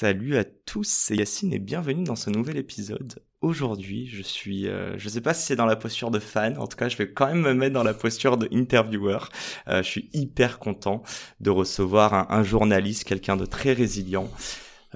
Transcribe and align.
Salut 0.00 0.36
à 0.36 0.44
tous, 0.44 0.86
c'est 0.88 1.16
Yacine 1.16 1.52
et 1.52 1.58
bienvenue 1.58 2.04
dans 2.04 2.14
ce 2.14 2.30
nouvel 2.30 2.56
épisode. 2.56 3.20
Aujourd'hui, 3.40 4.06
je 4.06 4.22
suis, 4.22 4.68
euh, 4.68 4.96
je 4.96 5.08
sais 5.08 5.20
pas 5.20 5.34
si 5.34 5.44
c'est 5.44 5.56
dans 5.56 5.66
la 5.66 5.74
posture 5.74 6.12
de 6.12 6.20
fan, 6.20 6.56
en 6.56 6.68
tout 6.68 6.76
cas, 6.76 6.88
je 6.88 6.96
vais 6.96 7.10
quand 7.10 7.26
même 7.26 7.40
me 7.40 7.52
mettre 7.52 7.74
dans 7.74 7.82
la 7.82 7.94
posture 7.94 8.36
de 8.36 8.48
interviewer. 8.52 9.18
Euh, 9.66 9.82
je 9.82 9.88
suis 9.88 10.08
hyper 10.12 10.60
content 10.60 11.02
de 11.40 11.50
recevoir 11.50 12.14
un, 12.14 12.28
un 12.30 12.44
journaliste, 12.44 13.02
quelqu'un 13.02 13.36
de 13.36 13.44
très 13.44 13.72
résilient. 13.72 14.30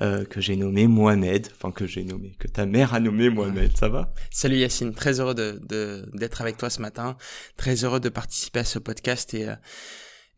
Euh, 0.00 0.24
que 0.24 0.40
j'ai 0.40 0.56
nommé 0.56 0.86
Mohamed, 0.86 1.48
enfin 1.54 1.70
que 1.70 1.86
j'ai 1.86 2.02
nommé, 2.02 2.34
que 2.38 2.48
ta 2.48 2.64
mère 2.64 2.94
a 2.94 3.00
nommé 3.00 3.28
Mohamed, 3.28 3.76
ça 3.76 3.90
va? 3.90 4.14
Salut 4.30 4.56
Yacine, 4.56 4.94
très 4.94 5.20
heureux 5.20 5.34
de 5.34 5.60
d'être 6.14 6.40
avec 6.40 6.56
toi 6.56 6.70
ce 6.70 6.80
matin, 6.80 7.18
très 7.58 7.84
heureux 7.84 8.00
de 8.00 8.08
participer 8.08 8.60
à 8.60 8.64
ce 8.64 8.78
podcast 8.78 9.34
et 9.34 9.48
euh, 9.50 9.54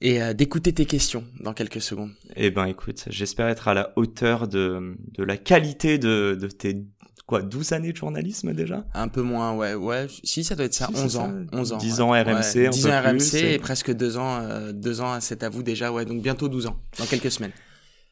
et 0.01 0.23
euh, 0.23 0.33
d'écouter 0.33 0.73
tes 0.73 0.87
questions 0.87 1.25
dans 1.41 1.55
quelques 1.55 1.81
secondes. 1.81 2.13
Eh 2.37 2.51
ben 2.51 2.67
écoute, 2.67 3.05
j'espère 3.09 3.49
être 3.49 3.69
à 3.69 3.75
la 3.75 3.93
hauteur 3.97 4.49
de, 4.49 4.97
de 5.13 5.25
la 5.25 5.37
qualité 5.37 5.99
de, 5.99 6.37
de 6.41 6.47
tes 6.49 6.85
quoi 7.27 7.43
12 7.43 7.73
années 7.73 7.93
de 7.93 7.97
journalisme 7.97 8.53
déjà? 8.53 8.85
Un 8.95 9.09
peu 9.09 9.23
moins, 9.23 9.55
ouais, 9.55 9.75
ouais, 9.75 10.07
si 10.25 10.45
ça 10.45 10.55
doit 10.55 10.67
être 10.67 10.75
ça, 10.75 10.91
11 10.95 11.17
ans, 11.17 11.33
11 11.53 11.73
ans. 11.73 11.77
10 11.79 12.01
ans 12.01 12.11
RMC, 12.11 12.69
10 12.71 12.87
ans 12.87 13.03
RMC 13.03 13.35
et... 13.35 13.59
presque 13.59 13.93
2 13.93 14.19
ans 14.19 14.41
euh, 14.43 14.73
2 14.73 15.01
ans 15.01 15.19
c'est 15.21 15.43
à 15.43 15.49
vous 15.49 15.63
déjà, 15.63 15.91
ouais, 15.93 16.05
donc 16.05 16.23
bientôt 16.23 16.49
12 16.49 16.67
ans 16.67 16.77
dans 16.99 17.07
quelques 17.07 17.31
semaines. 17.31 17.53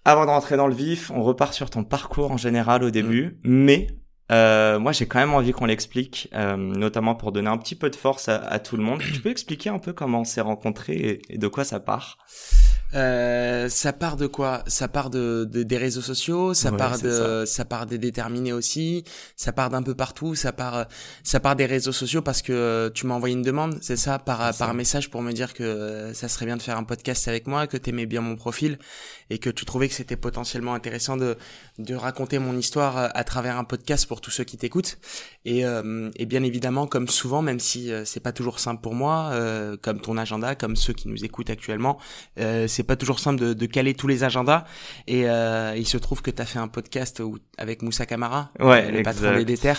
Avant 0.05 0.25
de 0.25 0.31
rentrer 0.31 0.57
dans 0.57 0.67
le 0.67 0.75
vif, 0.75 1.13
on 1.13 1.23
repart 1.23 1.55
sur 1.55 1.71
ton 1.71 1.85
parcours 1.85 2.33
en 2.33 2.37
général 2.37 2.83
au 2.83 2.91
début, 2.91 3.39
mm. 3.45 3.51
mais 3.53 3.87
euh, 4.31 4.79
moi, 4.79 4.93
j'ai 4.93 5.07
quand 5.07 5.19
même 5.19 5.35
envie 5.35 5.53
qu'on 5.53 5.67
l'explique, 5.67 6.29
euh, 6.35 6.57
notamment 6.57 7.15
pour 7.15 7.33
donner 7.33 7.49
un 7.49 7.59
petit 7.59 7.75
peu 7.75 7.91
de 7.91 7.97
force 7.97 8.29
à, 8.29 8.37
à 8.37 8.59
tout 8.59 8.77
le 8.77 8.83
monde. 8.83 9.01
tu 9.01 9.21
peux 9.23 9.31
expliquer 9.31 9.71
un 9.71 9.79
peu 9.79 9.93
comment 9.93 10.21
on 10.21 10.25
s'est 10.25 10.41
rencontrés 10.41 10.95
et, 10.95 11.35
et, 11.35 11.39
de 11.39 11.49
quoi 11.49 11.65
ça 11.65 11.81
part? 11.81 12.19
Euh, 12.95 13.69
ça 13.69 13.93
part 13.93 14.17
de 14.17 14.27
quoi? 14.27 14.63
Ça 14.67 14.89
part 14.89 15.09
de, 15.11 15.49
de, 15.51 15.63
des 15.63 15.79
réseaux 15.79 16.01
sociaux, 16.03 16.55
ça 16.55 16.71
Ouais, 16.71 16.77
part 16.77 16.97
c'est 16.97 17.07
de, 17.07 17.45
ça. 17.47 17.65
part 17.65 17.87
des 17.87 17.99
déterminés 17.99 18.53
aussi, 18.53 19.05
ça 19.37 19.53
part 19.53 19.71
d'un 19.71 19.83
peu 19.83 19.95
partout, 19.95 20.35
ça 20.35 20.53
part, 20.53 20.87
ça 21.23 21.41
part 21.41 21.57
des 21.57 21.67
réseaux 21.67 21.93
sociaux 21.93 22.23
parce 22.23 22.43
que 22.43 22.91
tu 22.95 23.07
m'as 23.07 23.15
envoyé 23.15 23.35
une 23.35 23.43
demande, 23.43 23.79
c'est 23.81 23.97
ça, 23.97 24.19
par 24.19 24.53
C'est 24.53 24.59
par 24.59 24.69
ça. 24.69 24.75
message 24.75 25.11
pour 25.11 25.23
me 25.23 25.33
dire 25.33 25.55
que 25.55 25.63
euh, 25.63 26.15
ça 26.15 26.29
serait 26.29 26.47
bien 26.47 26.57
de 26.57 26.63
faire 26.63 26.77
un 26.77 26.85
podcast 26.85 27.27
avec 27.29 27.47
moi, 27.47 27.67
que 27.67 27.77
t'aimais 27.77 28.07
bien 28.07 28.21
mon 28.21 28.37
profil 28.37 28.79
et 29.31 29.39
que 29.39 29.49
tu 29.51 29.65
trouvais 29.65 29.89
que 29.89 29.95
c'était 29.95 30.17
potentiellement 30.17 30.75
intéressant 30.75 31.17
de 31.17 31.37
de 31.79 31.95
raconter 31.95 32.39
mon 32.39 32.57
histoire 32.57 32.99
euh, 32.99 33.09
à 33.15 33.25
travers 33.25 33.57
un 33.59 33.65
podcast 33.65 34.07
pour 34.07 34.21
tous 34.21 34.31
ceux 34.31 34.45
qui 34.45 34.59
t'écoutent. 34.59 34.99
Et, 35.45 35.65
euh, 35.65 36.11
et 36.17 36.27
bien 36.27 36.43
évidemment, 36.43 36.87
comme 36.87 37.09
souvent, 37.09 37.43
même 37.43 37.59
si 37.61 37.91
euh, 37.91 38.05
c'est 38.05 38.21
pas 38.21 38.33
toujours 38.33 38.59
simple 38.61 38.83
pour 38.83 38.95
moi, 38.95 39.31
euh, 39.33 39.77
comme 39.81 40.01
ton 40.01 40.17
agenda, 40.19 40.55
comme 40.55 40.77
ceux 40.77 40.93
qui 40.93 41.09
nous 41.09 41.25
écoutent 41.25 41.51
actuellement, 41.51 41.99
euh, 42.39 42.67
c'est 42.83 42.87
pas 42.87 42.97
toujours 42.97 43.21
simple 43.21 43.41
de, 43.41 43.53
de 43.53 43.67
caler 43.67 43.95
tous 43.95 44.09
les 44.09 44.25
agendas. 44.25 44.65
Et 45.07 45.29
euh, 45.29 45.75
il 45.77 45.87
se 45.87 45.99
trouve 45.99 46.21
que 46.21 46.33
tu 46.33 46.43
as 46.43 46.45
fait 46.45 46.59
un 46.59 46.67
podcast 46.67 47.21
où, 47.21 47.39
avec 47.57 47.81
Moussa 47.83 48.07
Camara, 48.07 48.51
Ouais, 48.59 48.87
euh, 48.87 48.91
le 48.91 49.03
patron 49.05 49.37
des 49.37 49.45
Déter. 49.45 49.75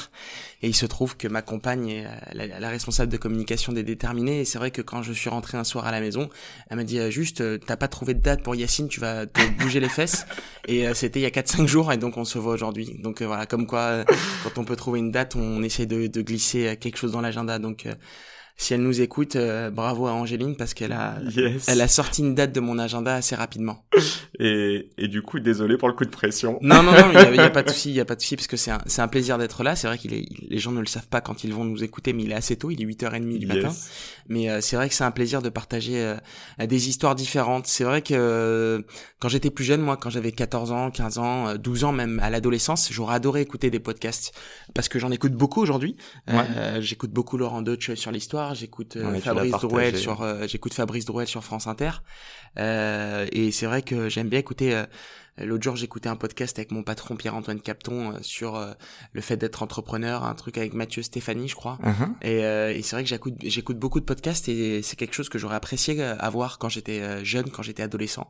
Et 0.62 0.70
il 0.70 0.76
se 0.76 0.86
trouve 0.86 1.18
que 1.18 1.28
ma 1.28 1.42
compagne 1.42 1.90
est 1.90 2.06
euh, 2.06 2.10
la, 2.32 2.60
la 2.60 2.70
responsable 2.70 3.12
de 3.12 3.18
communication 3.18 3.74
des 3.74 3.84
Déterminés. 3.84 4.40
Et 4.40 4.46
c'est 4.46 4.58
vrai 4.58 4.72
que 4.72 4.82
quand 4.82 5.04
je 5.04 5.12
suis 5.12 5.30
rentré 5.30 5.58
un 5.58 5.66
soir 5.66 5.86
à 5.86 5.92
la 5.92 6.00
maison, 6.00 6.30
elle 6.70 6.78
m'a 6.78 6.86
dit 6.86 6.98
euh, 6.98 7.12
juste, 7.12 7.42
euh, 7.42 7.58
t'as 7.58 7.76
pas 7.76 7.90
trouvé 7.90 8.14
de 8.14 8.22
date 8.22 8.42
pour 8.42 8.56
Yacine, 8.56 8.88
tu 8.88 9.02
vas 9.02 9.26
te 9.26 9.42
bouger 9.60 9.82
les 9.82 9.90
fesses. 9.90 10.26
Et 10.70 10.88
euh, 10.88 10.94
c'était 10.94 11.20
il 11.20 11.24
y 11.24 11.26
a 11.26 11.30
4-5 11.30 11.68
jours 11.68 11.92
et 11.92 11.98
donc 11.98 12.16
on 12.16 12.24
se 12.24 12.40
voit 12.40 12.54
aujourd'hui. 12.54 12.96
Donc 13.00 13.22
euh, 13.22 13.28
voilà, 13.28 13.46
comme 13.46 13.68
quoi, 13.68 13.80
euh, 13.80 14.06
quand 14.46 14.58
on 14.58 14.64
peut 14.64 14.78
trouver 14.78 15.00
une 15.00 15.12
date, 15.12 15.36
on 15.36 15.62
essaie 15.62 15.86
de, 15.86 16.08
de 16.08 16.22
glisser 16.22 16.78
quelque 16.80 16.98
chose 16.98 17.12
dans 17.12 17.22
l'agenda. 17.22 17.60
Donc 17.60 17.86
euh, 17.86 17.96
si 18.56 18.74
elle 18.74 18.82
nous 18.82 19.02
écoute, 19.02 19.36
euh, 19.36 19.70
bravo 19.72 20.08
à 20.08 20.12
Angéline 20.14 20.56
parce 20.56 20.74
qu'elle 20.74 20.92
a, 20.94 21.18
Yes. 21.36 21.68
elle 21.68 21.82
a 21.82 21.88
sorti 21.88 22.22
une 22.22 22.36
date 22.36 22.54
de 22.54 22.60
mon 22.60 22.78
agenda 22.80 23.16
assez 23.16 23.36
rapidement. 23.36 23.84
Et, 24.40 24.90
et 24.98 25.08
du 25.08 25.22
coup, 25.22 25.40
désolé 25.40 25.78
pour 25.78 25.88
le 25.88 25.94
coup 25.94 26.06
de 26.06 26.10
pression. 26.10 26.58
Non, 26.62 26.82
non, 26.82 26.92
non, 26.92 27.12
il 27.32 27.36
y 27.36 27.40
a, 27.40 27.50
pas 27.50 27.64
de 27.64 27.70
souci, 27.72 27.90
il 27.90 27.96
y 27.96 28.00
a 28.00 28.06
pas 28.06 28.16
de 28.16 28.22
souci 28.22 28.36
parce 28.36 28.48
que 28.48 28.58
c'est 28.58 28.72
un, 28.72 28.82
c'est 28.86 29.02
un 29.02 29.08
plaisir 29.08 29.38
d'être 29.38 29.64
là. 29.64 29.76
C'est 29.76 29.88
vrai 29.88 29.98
qu'il 29.98 30.14
est, 30.14 30.26
les 30.50 30.60
gens 30.60 30.72
ne 30.72 30.80
le 30.80 30.86
savent 30.86 31.08
pas 31.08 31.22
quand 31.22 31.44
ils 31.44 31.54
vont 31.54 31.64
nous 31.66 31.84
écouter, 31.84 32.14
mais 32.14 32.24
il 32.24 32.32
est 32.32 32.36
assez 32.36 32.56
tôt, 32.56 32.72
il 32.72 32.82
est 32.82 32.86
8h30 32.86 33.38
du 33.38 33.46
matin. 33.48 33.72
Mais 34.30 34.50
euh, 34.50 34.62
c'est 34.62 34.76
vrai 34.76 34.88
que 34.90 34.96
c'est 34.96 35.04
un 35.04 35.12
plaisir 35.12 35.42
de 35.42 35.50
partager 35.50 36.02
euh, 36.02 36.16
des 36.66 36.90
histoires 36.90 37.16
différentes. 37.16 37.68
C'est 37.68 37.84
vrai 37.84 38.02
que 38.02 38.14
euh, 38.16 38.82
quand 39.20 39.30
j'étais 39.30 39.50
plus 39.52 39.66
jeune, 39.66 39.82
moi, 39.82 39.98
quand 39.98 40.10
j'avais 40.10 40.32
14 40.32 40.72
ans, 40.72 40.92
15 40.92 41.18
ans, 41.18 41.48
euh, 41.50 41.58
12 41.58 41.84
ans, 41.84 41.92
même 41.92 42.20
à 42.24 42.30
l'adolescence, 42.30 42.90
j'aurais 42.92 43.16
adoré 43.16 43.42
écouter 43.42 43.70
des 43.70 43.80
podcasts 43.80 44.34
parce 44.74 44.90
que 44.90 44.98
j'en 45.00 45.12
écoute 45.12 45.34
beaucoup 45.34 45.62
aujourd'hui. 45.62 45.96
Euh, 46.30 46.82
j'écoute 46.82 47.12
beaucoup 47.12 47.38
Laurent 47.38 47.62
Deutsch 47.62 47.94
sur 47.94 48.12
l'histoire, 48.12 48.43
j'écoute 48.54 48.98
euh, 48.98 49.12
Ouais, 49.12 49.20
Fabrice. 49.20 49.52
Drouel 49.52 49.98
sur, 49.98 50.22
euh, 50.22 50.48
j'écoute 50.48 50.74
Fabrice 50.74 51.06
Drouel 51.06 51.28
sur 51.28 51.44
France 51.44 51.68
Inter. 51.68 51.92
Euh, 52.58 53.28
et 53.32 53.52
c'est 53.52 53.66
vrai 53.66 53.82
que 53.82 54.10
j'aime 54.10 54.30
bien 54.30 54.40
écouter. 54.40 54.84
Euh, 55.40 55.46
L'autre 55.46 55.64
jour, 55.64 55.76
j'écoutais 55.76 56.10
un 56.10 56.16
podcast 56.16 56.58
avec 56.58 56.72
mon 56.72 56.84
patron 56.84 57.16
Pierre-Antoine 57.16 57.60
Capton 57.60 58.12
euh, 58.14 58.18
sur 58.22 58.56
euh, 58.56 58.74
le 59.14 59.22
fait 59.22 59.38
d'être 59.38 59.64
entrepreneur, 59.64 60.24
un 60.24 60.36
truc 60.36 60.58
avec 60.58 60.74
Mathieu 60.74 61.02
Stéphanie, 61.04 61.48
je 61.48 61.56
crois. 61.56 61.80
Uh-huh. 61.84 62.14
Et, 62.22 62.78
et 62.78 62.82
c'est 62.82 62.96
vrai 62.96 63.04
que 63.04 63.10
j'écoute, 63.10 63.36
j'écoute 63.44 63.78
beaucoup 63.78 64.00
de 64.00 64.06
podcasts 64.06 64.48
et 64.50 64.82
c'est 64.82 64.96
quelque 64.96 65.14
chose 65.14 65.30
que 65.30 65.38
j'aurais 65.38 65.56
apprécié 65.56 66.02
avoir 66.02 66.58
quand 66.58 66.70
j'étais 66.70 67.24
jeune, 67.24 67.50
quand 67.50 67.62
j'étais 67.62 67.84
adolescent. 67.84 68.30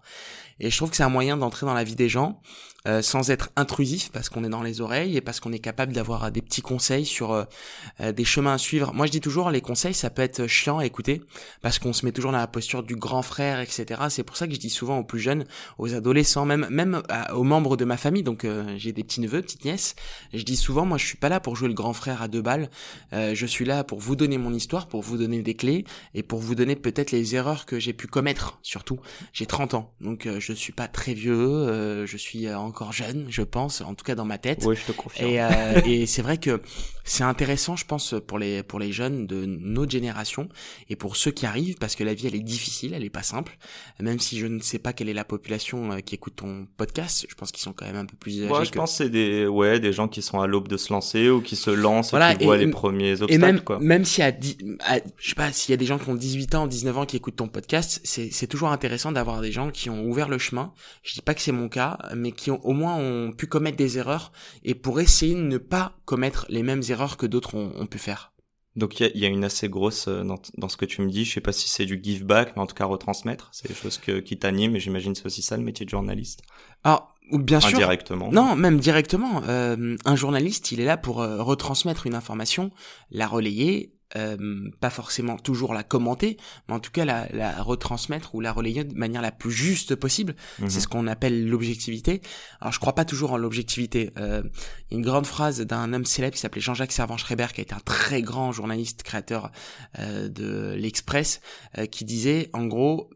Et 0.59 0.69
je 0.69 0.77
trouve 0.77 0.89
que 0.89 0.95
c'est 0.95 1.03
un 1.03 1.09
moyen 1.09 1.37
d'entrer 1.37 1.65
dans 1.65 1.73
la 1.73 1.83
vie 1.83 1.95
des 1.95 2.09
gens 2.09 2.41
euh, 2.85 3.01
sans 3.01 3.31
être 3.31 3.49
intrusif 3.55 4.11
parce 4.11 4.27
qu'on 4.27 4.43
est 4.43 4.49
dans 4.49 4.61
les 4.61 4.81
oreilles 4.81 5.15
et 5.15 5.21
parce 5.21 5.39
qu'on 5.39 5.53
est 5.53 5.59
capable 5.59 5.93
d'avoir 5.93 6.29
des 6.31 6.41
petits 6.41 6.61
conseils 6.61 7.05
sur 7.05 7.31
euh, 7.31 8.11
des 8.11 8.25
chemins 8.25 8.55
à 8.55 8.57
suivre. 8.57 8.93
Moi, 8.93 9.05
je 9.05 9.11
dis 9.11 9.21
toujours, 9.21 9.51
les 9.51 9.61
conseils, 9.61 9.93
ça 9.93 10.09
peut 10.09 10.21
être 10.21 10.47
chiant 10.47 10.79
à 10.79 10.85
écouter 10.85 11.21
parce 11.61 11.79
qu'on 11.79 11.93
se 11.93 12.05
met 12.05 12.11
toujours 12.11 12.33
dans 12.33 12.39
la 12.39 12.47
posture 12.47 12.83
du 12.83 12.97
grand 12.97 13.21
frère, 13.21 13.61
etc. 13.61 14.01
C'est 14.09 14.23
pour 14.23 14.35
ça 14.35 14.47
que 14.47 14.53
je 14.53 14.59
dis 14.59 14.69
souvent 14.69 14.97
aux 14.97 15.05
plus 15.05 15.21
jeunes, 15.21 15.45
aux 15.77 15.93
adolescents, 15.93 16.45
même 16.45 16.67
même 16.69 16.92
à- 17.09 17.35
aux 17.35 17.43
membres 17.43 17.77
de 17.77 17.85
ma 17.85 17.97
famille. 17.97 18.23
Donc, 18.23 18.45
euh, 18.45 18.75
j'ai 18.77 18.91
des 18.91 19.03
petits 19.03 19.21
neveux, 19.21 19.41
petites 19.41 19.65
nièces. 19.65 19.95
Je 20.33 20.43
dis 20.43 20.55
souvent, 20.55 20.85
moi, 20.85 20.97
je 20.97 21.05
suis 21.05 21.17
pas 21.17 21.29
là 21.29 21.39
pour 21.39 21.55
jouer 21.55 21.67
le 21.67 21.73
grand 21.73 21.93
frère 21.93 22.21
à 22.21 22.27
deux 22.27 22.41
balles. 22.41 22.69
Euh, 23.13 23.33
je 23.35 23.45
suis 23.45 23.65
là 23.65 23.83
pour 23.83 23.99
vous 23.99 24.15
donner 24.15 24.37
mon 24.37 24.53
histoire, 24.53 24.87
pour 24.87 25.01
vous 25.01 25.17
donner 25.17 25.41
des 25.41 25.55
clés 25.55 25.85
et 26.13 26.23
pour 26.23 26.39
vous 26.39 26.55
donner 26.55 26.75
peut-être 26.75 27.11
les 27.11 27.35
erreurs 27.35 27.65
que 27.65 27.79
j'ai 27.79 27.93
pu 27.93 28.07
commettre. 28.07 28.59
Surtout, 28.61 28.99
j'ai 29.33 29.45
30 29.45 29.73
ans, 29.73 29.91
donc 30.01 30.25
euh, 30.25 30.39
je 30.39 30.53
suis 30.53 30.73
pas 30.73 30.87
très 30.87 31.13
vieux. 31.13 31.33
euh, 31.37 32.05
je 32.05 32.17
suis 32.17 32.47
euh, 32.47 32.57
encore 32.57 32.93
jeune, 32.93 33.25
je 33.29 33.41
pense, 33.41 33.81
en 33.81 33.95
tout 33.95 34.03
cas 34.05 34.15
dans 34.15 34.25
ma 34.25 34.37
tête. 34.37 34.63
Oui, 34.65 34.75
je 34.75 34.91
te 34.91 34.95
confirme. 34.95 35.29
Et, 35.29 35.41
euh, 35.41 35.81
et 35.85 36.05
c'est 36.05 36.21
vrai 36.21 36.37
que 36.37 36.61
c'est 37.03 37.23
intéressant, 37.23 37.75
je 37.75 37.85
pense, 37.85 38.15
pour 38.27 38.39
les 38.39 38.63
pour 38.63 38.79
les 38.79 38.91
jeunes 38.91 39.27
de 39.27 39.45
notre 39.45 39.91
génération 39.91 40.47
et 40.89 40.95
pour 40.95 41.15
ceux 41.15 41.31
qui 41.31 41.45
arrivent, 41.45 41.75
parce 41.77 41.95
que 41.95 42.03
la 42.03 42.13
vie 42.13 42.27
elle 42.27 42.35
est 42.35 42.39
difficile, 42.39 42.93
elle 42.93 43.03
est 43.03 43.09
pas 43.09 43.23
simple. 43.23 43.57
Même 43.99 44.19
si 44.19 44.39
je 44.39 44.47
ne 44.47 44.59
sais 44.59 44.79
pas 44.79 44.93
quelle 44.93 45.09
est 45.09 45.13
la 45.13 45.25
population 45.25 45.91
euh, 45.91 45.99
qui 45.99 46.15
écoute 46.15 46.35
ton 46.37 46.67
podcast, 46.77 47.25
je 47.29 47.35
pense 47.35 47.51
qu'ils 47.51 47.61
sont 47.63 47.73
quand 47.73 47.85
même 47.85 47.95
un 47.95 48.05
peu 48.05 48.15
plus 48.15 48.39
âgés. 48.39 48.47
Moi, 48.47 48.63
je 48.63 48.71
que- 48.71 48.77
pense 48.77 48.91
que 48.91 48.97
c'est 49.03 49.09
des, 49.09 49.47
ouais, 49.47 49.79
des 49.79 49.91
gens 49.93 50.07
qui 50.07 50.21
sont 50.21 50.39
à 50.41 50.47
l'aube 50.47 50.67
de 50.67 50.77
se 50.77 50.91
lancer 50.93 51.29
ou 51.29 51.41
qui 51.41 51.55
se 51.55 51.69
lancent 51.69 52.11
Voilà, 52.11 52.33
et 52.33 52.37
qui 52.37 52.45
voient 52.45 52.57
les 52.57 52.67
premiers 52.67 53.21
obstacles, 53.21 53.33
Et 53.33 53.37
même, 53.37 53.61
quoi. 53.61 53.79
même 53.79 54.05
si 54.05 54.21
à, 54.21 54.31
dix- 54.31 54.57
à- 54.85 54.99
je 55.17 55.29
sais 55.29 55.35
pas, 55.35 55.51
s'il 55.51 55.71
y 55.71 55.73
a 55.73 55.77
des 55.77 55.85
gens 55.85 55.97
qui 55.99 56.09
ont 56.09 56.15
18 56.15 56.55
ans, 56.55 56.67
19 56.67 56.97
ans 56.97 57.05
qui 57.05 57.17
écoutent 57.17 57.35
ton 57.35 57.47
podcast, 57.47 57.99
c'est, 58.03 58.31
c'est 58.31 58.47
toujours 58.47 58.69
intéressant 58.69 59.11
d'avoir 59.11 59.41
des 59.41 59.51
gens 59.51 59.71
qui 59.71 59.89
ont 59.89 60.05
ouvert 60.05 60.29
le 60.29 60.37
chemin. 60.37 60.73
Je 61.03 61.13
dis 61.13 61.21
pas 61.21 61.33
que 61.33 61.41
c'est 61.41 61.51
mon 61.51 61.67
cas, 61.69 61.97
mais 62.15 62.31
qui 62.31 62.49
ont, 62.51 62.65
au 62.65 62.73
moins 62.73 62.95
ont 62.95 63.31
pu 63.33 63.47
commettre 63.47 63.77
des 63.77 63.97
erreurs 63.97 64.31
et 64.63 64.73
pour 64.75 64.99
essayer 65.01 65.35
de 65.35 65.41
ne 65.41 65.57
pas 65.57 65.97
commettre 66.05 66.45
les 66.49 66.63
mêmes 66.63 66.81
erreurs 66.89 66.92
que 67.17 67.25
d'autres 67.25 67.55
ont, 67.55 67.71
ont 67.77 67.85
pu 67.87 67.97
faire. 67.97 68.31
Donc 68.75 68.99
il 68.99 69.03
y 69.03 69.05
a, 69.05 69.11
il 69.13 69.19
y 69.21 69.25
a 69.25 69.27
une 69.27 69.43
assez 69.43 69.69
grosse 69.69 70.07
euh, 70.07 70.23
dans, 70.23 70.39
dans 70.57 70.67
ce 70.69 70.77
que 70.77 70.85
tu 70.85 71.01
me 71.01 71.09
dis. 71.09 71.25
Je 71.25 71.33
sais 71.33 71.41
pas 71.41 71.51
si 71.51 71.69
c'est 71.69 71.85
du 71.85 71.99
give 72.01 72.25
back, 72.25 72.53
mais 72.55 72.61
en 72.61 72.65
tout 72.65 72.75
cas 72.75 72.85
retransmettre, 72.85 73.49
c'est 73.51 73.67
des 73.67 73.75
choses 73.75 73.97
que, 73.97 74.19
qui 74.19 74.37
t'animent. 74.37 74.75
Et 74.75 74.79
j'imagine 74.79 75.13
c'est 75.13 75.25
aussi 75.25 75.41
ça 75.41 75.57
le 75.57 75.63
métier 75.63 75.85
de 75.85 75.91
journaliste, 75.91 76.41
Alors, 76.83 77.13
bien 77.31 77.59
sûr. 77.59 77.77
indirectement. 77.77 78.31
Non, 78.31 78.55
même 78.55 78.79
directement. 78.79 79.43
Euh, 79.47 79.95
un 80.05 80.15
journaliste, 80.15 80.71
il 80.71 80.79
est 80.79 80.85
là 80.85 80.97
pour 80.97 81.21
euh, 81.21 81.43
retransmettre 81.43 82.07
une 82.07 82.15
information, 82.15 82.71
la 83.11 83.27
relayer, 83.27 83.93
euh, 84.15 84.69
pas 84.79 84.89
forcément 84.89 85.37
toujours 85.37 85.73
la 85.73 85.83
commenter, 85.83 86.37
mais 86.67 86.75
en 86.75 86.79
tout 86.79 86.91
cas 86.91 87.05
la, 87.05 87.27
la 87.31 87.61
retransmettre 87.61 88.35
ou 88.35 88.41
la 88.41 88.51
relayer 88.51 88.83
de 88.83 88.93
manière 88.95 89.21
la 89.21 89.31
plus 89.31 89.51
juste 89.51 89.95
possible. 89.95 90.35
Mhm. 90.59 90.69
C'est 90.69 90.79
ce 90.79 90.87
qu'on 90.87 91.07
appelle 91.07 91.47
l'objectivité. 91.47 92.21
Alors 92.61 92.71
je 92.71 92.79
crois 92.79 92.95
pas 92.95 93.05
toujours 93.05 93.31
en 93.31 93.37
l'objectivité. 93.37 94.11
Euh, 94.17 94.43
une 94.91 95.01
grande 95.01 95.25
phrase 95.25 95.61
d'un 95.61 95.93
homme 95.93 96.05
célèbre 96.05 96.35
qui 96.35 96.41
s'appelait 96.41 96.61
Jean-Jacques 96.61 96.91
Servan-Schreiber, 96.91 97.47
qui 97.53 97.61
a 97.61 97.63
été 97.63 97.73
un 97.73 97.81
très 97.85 98.21
grand 98.21 98.51
journaliste 98.51 99.03
créateur 99.03 99.51
euh, 99.99 100.29
de 100.29 100.73
l'Express, 100.77 101.41
euh, 101.77 101.85
qui 101.85 102.05
disait 102.05 102.49
en 102.53 102.65
gros 102.65 103.09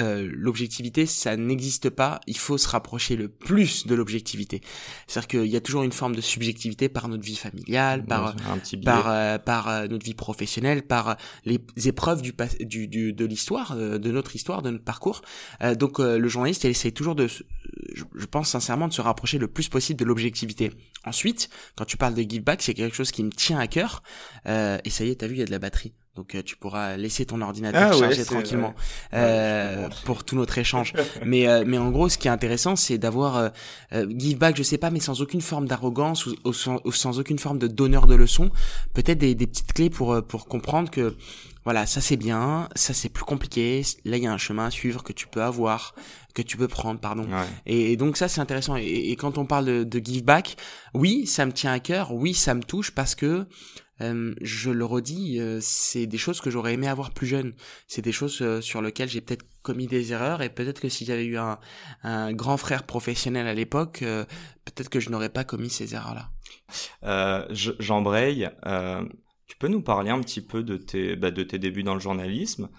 euh, 0.00 0.26
l'objectivité, 0.32 1.04
ça 1.04 1.36
n'existe 1.36 1.90
pas. 1.90 2.18
Il 2.26 2.38
faut 2.38 2.56
se 2.56 2.66
rapprocher 2.66 3.14
le 3.14 3.28
plus 3.28 3.86
de 3.86 3.94
l'objectivité. 3.94 4.62
C'est-à-dire 5.06 5.28
qu'il 5.28 5.46
y 5.46 5.56
a 5.56 5.60
toujours 5.60 5.82
une 5.82 5.92
forme 5.92 6.16
de 6.16 6.22
subjectivité 6.22 6.88
par 6.88 7.08
notre 7.08 7.22
vie 7.22 7.36
familiale, 7.36 8.02
par 8.06 8.34
par 8.86 9.10
euh, 9.10 9.36
par 9.36 9.68
euh, 9.68 9.88
notre 9.88 10.06
vie 10.06 10.14
professionnelle, 10.14 10.86
par 10.86 11.18
les 11.44 11.60
épreuves 11.84 12.22
du, 12.22 12.32
du, 12.60 12.88
du 12.88 13.12
de 13.12 13.24
l'histoire, 13.26 13.76
de 13.76 14.10
notre 14.10 14.34
histoire, 14.34 14.62
de 14.62 14.70
notre 14.70 14.84
parcours. 14.84 15.20
donc 15.78 15.98
le 15.98 16.26
journaliste, 16.28 16.64
il 16.64 16.70
essaie 16.70 16.92
toujours 16.92 17.14
de, 17.14 17.26
je 17.26 18.26
pense 18.26 18.48
sincèrement, 18.48 18.88
de 18.88 18.94
se 18.94 19.02
rapprocher 19.02 19.36
le 19.36 19.48
plus 19.48 19.68
possible 19.68 20.00
de 20.00 20.06
l'objectivité. 20.06 20.72
Ensuite, 21.04 21.50
quand 21.76 21.84
tu 21.84 21.98
parles 21.98 22.14
de 22.14 22.22
give 22.22 22.42
back, 22.42 22.62
c'est 22.62 22.74
quelque 22.74 22.96
chose 22.96 23.10
qui 23.10 23.24
me 23.24 23.30
tient 23.30 23.58
à 23.58 23.66
cœur. 23.66 24.02
et 24.46 24.90
ça 24.90 25.04
y 25.04 25.10
est, 25.10 25.16
t'as 25.16 25.26
vu, 25.26 25.34
il 25.34 25.40
y 25.40 25.42
a 25.42 25.46
de 25.46 25.50
la 25.50 25.58
batterie. 25.58 25.92
Donc 26.14 26.34
euh, 26.34 26.42
tu 26.42 26.56
pourras 26.56 26.98
laisser 26.98 27.24
ton 27.24 27.40
ordinateur 27.40 27.90
ah 27.94 27.98
charger 27.98 28.24
tranquillement 28.24 28.74
euh, 29.14 29.88
pour 30.04 30.24
tout 30.24 30.36
notre 30.36 30.58
échange. 30.58 30.92
mais 31.24 31.48
euh, 31.48 31.64
mais 31.66 31.78
en 31.78 31.90
gros, 31.90 32.10
ce 32.10 32.18
qui 32.18 32.28
est 32.28 32.30
intéressant, 32.30 32.76
c'est 32.76 32.98
d'avoir 32.98 33.36
euh, 33.38 33.48
euh, 33.94 34.06
give 34.18 34.36
back, 34.36 34.54
je 34.56 34.62
sais 34.62 34.76
pas, 34.76 34.90
mais 34.90 35.00
sans 35.00 35.22
aucune 35.22 35.40
forme 35.40 35.66
d'arrogance 35.66 36.26
ou, 36.26 36.52
sans, 36.52 37.18
aucune 37.18 37.38
forme 37.38 37.58
de 37.58 37.66
donneur 37.66 38.06
de 38.06 38.14
leçons. 38.14 38.50
Peut-être 38.92 39.18
des, 39.18 39.34
des 39.34 39.46
petites 39.46 39.72
clés 39.72 39.88
pour 39.88 40.22
pour 40.22 40.46
comprendre 40.48 40.90
que 40.90 41.16
voilà, 41.64 41.86
ça 41.86 42.00
c'est 42.00 42.16
bien, 42.16 42.68
ça 42.74 42.94
c'est 42.94 43.08
plus 43.08 43.24
compliqué. 43.24 43.82
Là, 44.04 44.16
il 44.16 44.22
y 44.22 44.26
a 44.26 44.32
un 44.32 44.38
chemin 44.38 44.66
à 44.66 44.70
suivre 44.70 45.02
que 45.02 45.12
tu 45.12 45.26
peux 45.26 45.42
avoir, 45.42 45.94
que 46.34 46.42
tu 46.42 46.56
peux 46.56 46.68
prendre, 46.68 47.00
pardon. 47.00 47.26
Et, 47.66 47.96
donc 47.96 48.16
ça 48.16 48.28
c'est 48.28 48.40
intéressant. 48.40 48.76
Et, 48.76 49.10
et, 49.10 49.16
quand 49.16 49.38
on 49.38 49.46
parle 49.46 49.64
de, 49.66 49.84
de 49.84 50.04
give 50.04 50.24
back, 50.24 50.56
oui, 50.94 51.26
ça 51.26 51.46
me 51.46 51.52
tient 51.52 51.72
à 51.72 51.80
cœur, 51.80 52.12
oui, 52.12 52.34
ça 52.34 52.54
me 52.54 52.62
touche 52.62 52.90
parce 52.90 53.14
que 53.14 53.46
euh, 54.02 54.34
je 54.40 54.70
le 54.70 54.84
redis, 54.84 55.38
euh, 55.38 55.58
c'est 55.60 56.06
des 56.06 56.18
choses 56.18 56.40
que 56.40 56.50
j'aurais 56.50 56.74
aimé 56.74 56.88
avoir 56.88 57.10
plus 57.10 57.26
jeune. 57.26 57.54
C'est 57.86 58.02
des 58.02 58.12
choses 58.12 58.40
euh, 58.42 58.60
sur 58.60 58.82
lesquelles 58.82 59.08
j'ai 59.08 59.20
peut-être 59.20 59.44
commis 59.62 59.86
des 59.86 60.12
erreurs 60.12 60.42
et 60.42 60.48
peut-être 60.48 60.80
que 60.80 60.88
si 60.88 61.04
j'avais 61.04 61.24
eu 61.24 61.38
un, 61.38 61.58
un, 62.02 62.32
grand 62.32 62.56
frère 62.56 62.82
professionnel 62.82 63.46
à 63.46 63.54
l'époque, 63.54 64.00
peut-être 64.64 64.88
que 64.88 64.98
je 64.98 65.10
n'aurais 65.10 65.28
pas 65.28 65.44
commis 65.44 65.70
ces 65.70 65.94
erreurs-là. 65.94 66.30
J'embraye. 67.52 68.50
Tu 69.52 69.58
peux 69.58 69.68
nous 69.68 69.82
parler 69.82 70.08
un 70.08 70.18
petit 70.22 70.40
peu 70.40 70.62
de 70.62 70.78
tes, 70.78 71.14
bah, 71.14 71.30
de 71.30 71.42
tes 71.42 71.58
débuts 71.58 71.82
dans 71.82 71.92
le 71.92 72.00
journalisme, 72.00 72.70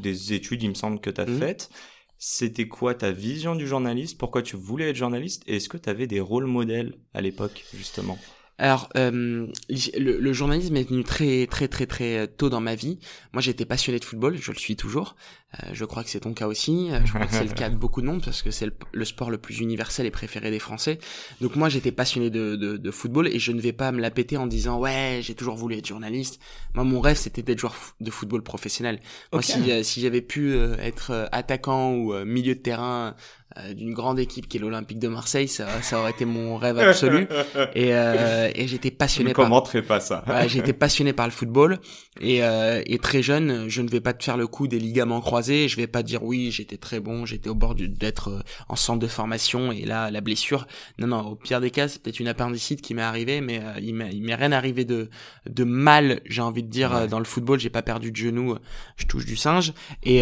des 0.00 0.32
études, 0.32 0.60
il 0.64 0.70
me 0.70 0.74
semble, 0.74 1.00
que 1.00 1.08
tu 1.08 1.20
as 1.20 1.24
mmh. 1.24 1.38
faites. 1.38 1.70
C'était 2.18 2.66
quoi 2.66 2.96
ta 2.96 3.12
vision 3.12 3.54
du 3.54 3.64
journaliste 3.64 4.18
Pourquoi 4.18 4.42
tu 4.42 4.56
voulais 4.56 4.90
être 4.90 4.96
journaliste? 4.96 5.44
Et 5.46 5.56
est-ce 5.56 5.68
que 5.68 5.76
tu 5.76 5.88
avais 5.88 6.08
des 6.08 6.18
rôles 6.18 6.46
modèles 6.46 6.94
à 7.14 7.20
l'époque, 7.20 7.64
justement? 7.72 8.18
Alors, 8.58 8.88
euh, 8.96 9.46
le, 9.68 10.18
le, 10.18 10.32
journalisme 10.32 10.76
est 10.76 10.88
venu 10.88 11.04
très 11.04 11.46
très 11.46 11.68
très 11.68 11.86
très 11.86 12.26
tôt 12.26 12.48
dans 12.48 12.62
ma 12.62 12.74
vie. 12.74 12.98
Moi, 13.34 13.42
j'étais 13.42 13.66
passionné 13.66 13.98
de 13.98 14.04
football, 14.04 14.38
je 14.40 14.50
le 14.50 14.56
suis 14.56 14.76
toujours. 14.76 15.14
Euh, 15.62 15.68
je 15.72 15.84
crois 15.84 16.02
que 16.02 16.08
c'est 16.08 16.20
ton 16.20 16.32
cas 16.32 16.46
aussi. 16.46 16.88
Euh, 16.90 17.00
je 17.04 17.12
crois 17.12 17.26
que 17.26 17.32
c'est 17.34 17.44
le 17.44 17.52
cas 17.52 17.68
de 17.68 17.76
beaucoup 17.76 18.00
de 18.00 18.06
monde 18.06 18.22
parce 18.24 18.42
que 18.42 18.50
c'est 18.50 18.68
le, 18.92 19.04
sport 19.04 19.30
le 19.30 19.36
plus 19.36 19.58
universel 19.58 20.06
et 20.06 20.10
préféré 20.10 20.50
des 20.50 20.58
Français. 20.58 20.98
Donc 21.42 21.54
moi, 21.56 21.68
j'étais 21.68 21.92
passionné 21.92 22.30
de, 22.30 22.56
de, 22.56 22.78
de, 22.78 22.90
football 22.90 23.28
et 23.28 23.38
je 23.38 23.52
ne 23.52 23.60
vais 23.60 23.72
pas 23.72 23.92
me 23.92 24.00
la 24.00 24.10
péter 24.10 24.38
en 24.38 24.46
disant 24.46 24.78
ouais, 24.78 25.20
j'ai 25.22 25.34
toujours 25.34 25.56
voulu 25.56 25.76
être 25.76 25.86
journaliste. 25.86 26.40
Moi, 26.74 26.84
mon 26.84 27.00
rêve, 27.00 27.16
c'était 27.16 27.42
d'être 27.42 27.58
joueur 27.58 27.76
de 28.00 28.10
football 28.10 28.42
professionnel. 28.42 29.00
Moi, 29.32 29.42
si, 29.42 29.70
euh, 29.70 29.82
si 29.82 30.00
j'avais 30.00 30.22
pu 30.22 30.56
être 30.56 31.28
attaquant 31.30 31.92
ou 31.92 32.14
milieu 32.24 32.54
de 32.54 32.60
terrain 32.60 33.14
euh, 33.45 33.45
d'une 33.74 33.92
grande 33.92 34.18
équipe 34.18 34.48
qui 34.48 34.56
est 34.56 34.60
l'Olympique 34.60 34.98
de 34.98 35.08
Marseille, 35.08 35.48
ça, 35.48 35.66
ça 35.82 35.98
aurait 36.00 36.10
été 36.10 36.24
mon 36.24 36.56
rêve 36.56 36.78
absolu. 36.78 37.28
Et, 37.74 37.94
euh, 37.94 38.50
et 38.54 38.68
j'étais 38.68 38.90
passionné. 38.90 39.30
Ne 39.30 39.34
commenterai 39.34 39.82
pas 39.82 40.00
ça. 40.00 40.24
ouais, 40.26 40.48
j'étais 40.48 40.72
passionné 40.72 41.12
par 41.12 41.26
le 41.26 41.32
football 41.32 41.78
et, 42.20 42.42
euh, 42.42 42.82
et 42.86 42.98
très 42.98 43.22
jeune, 43.22 43.68
je 43.68 43.82
ne 43.82 43.88
vais 43.88 44.00
pas 44.00 44.12
te 44.12 44.24
faire 44.24 44.36
le 44.36 44.46
coup 44.46 44.68
des 44.68 44.78
ligaments 44.78 45.20
croisés. 45.20 45.68
Je 45.68 45.76
vais 45.76 45.86
pas 45.86 46.02
dire 46.02 46.22
oui, 46.22 46.50
j'étais 46.50 46.76
très 46.76 47.00
bon, 47.00 47.26
j'étais 47.26 47.48
au 47.48 47.54
bord 47.54 47.74
d'être 47.74 48.28
euh, 48.28 48.40
en 48.68 48.76
centre 48.76 48.98
de 48.98 49.06
formation 49.06 49.72
et 49.72 49.84
là 49.84 50.10
la 50.10 50.20
blessure. 50.20 50.66
Non 50.98 51.06
non, 51.08 51.20
au 51.20 51.34
pire 51.34 51.60
des 51.60 51.70
cas, 51.70 51.88
c'est 51.88 52.02
peut-être 52.02 52.20
une 52.20 52.28
appendicite 52.28 52.80
qui 52.80 52.94
m'est 52.94 53.02
arrivée, 53.02 53.40
mais 53.40 53.60
euh, 53.60 53.80
il 53.80 53.94
m'est 53.94 54.34
rien 54.34 54.52
arrivé 54.52 54.84
de 54.84 55.10
de 55.48 55.64
mal, 55.64 56.20
j'ai 56.26 56.42
envie 56.42 56.62
de 56.62 56.70
dire 56.70 57.08
dans 57.08 57.18
le 57.18 57.24
football. 57.24 57.58
J'ai 57.58 57.70
pas 57.70 57.82
perdu 57.82 58.10
de 58.10 58.16
genou, 58.16 58.56
je 58.96 59.06
touche 59.06 59.26
du 59.26 59.36
singe 59.36 59.72
et 60.02 60.20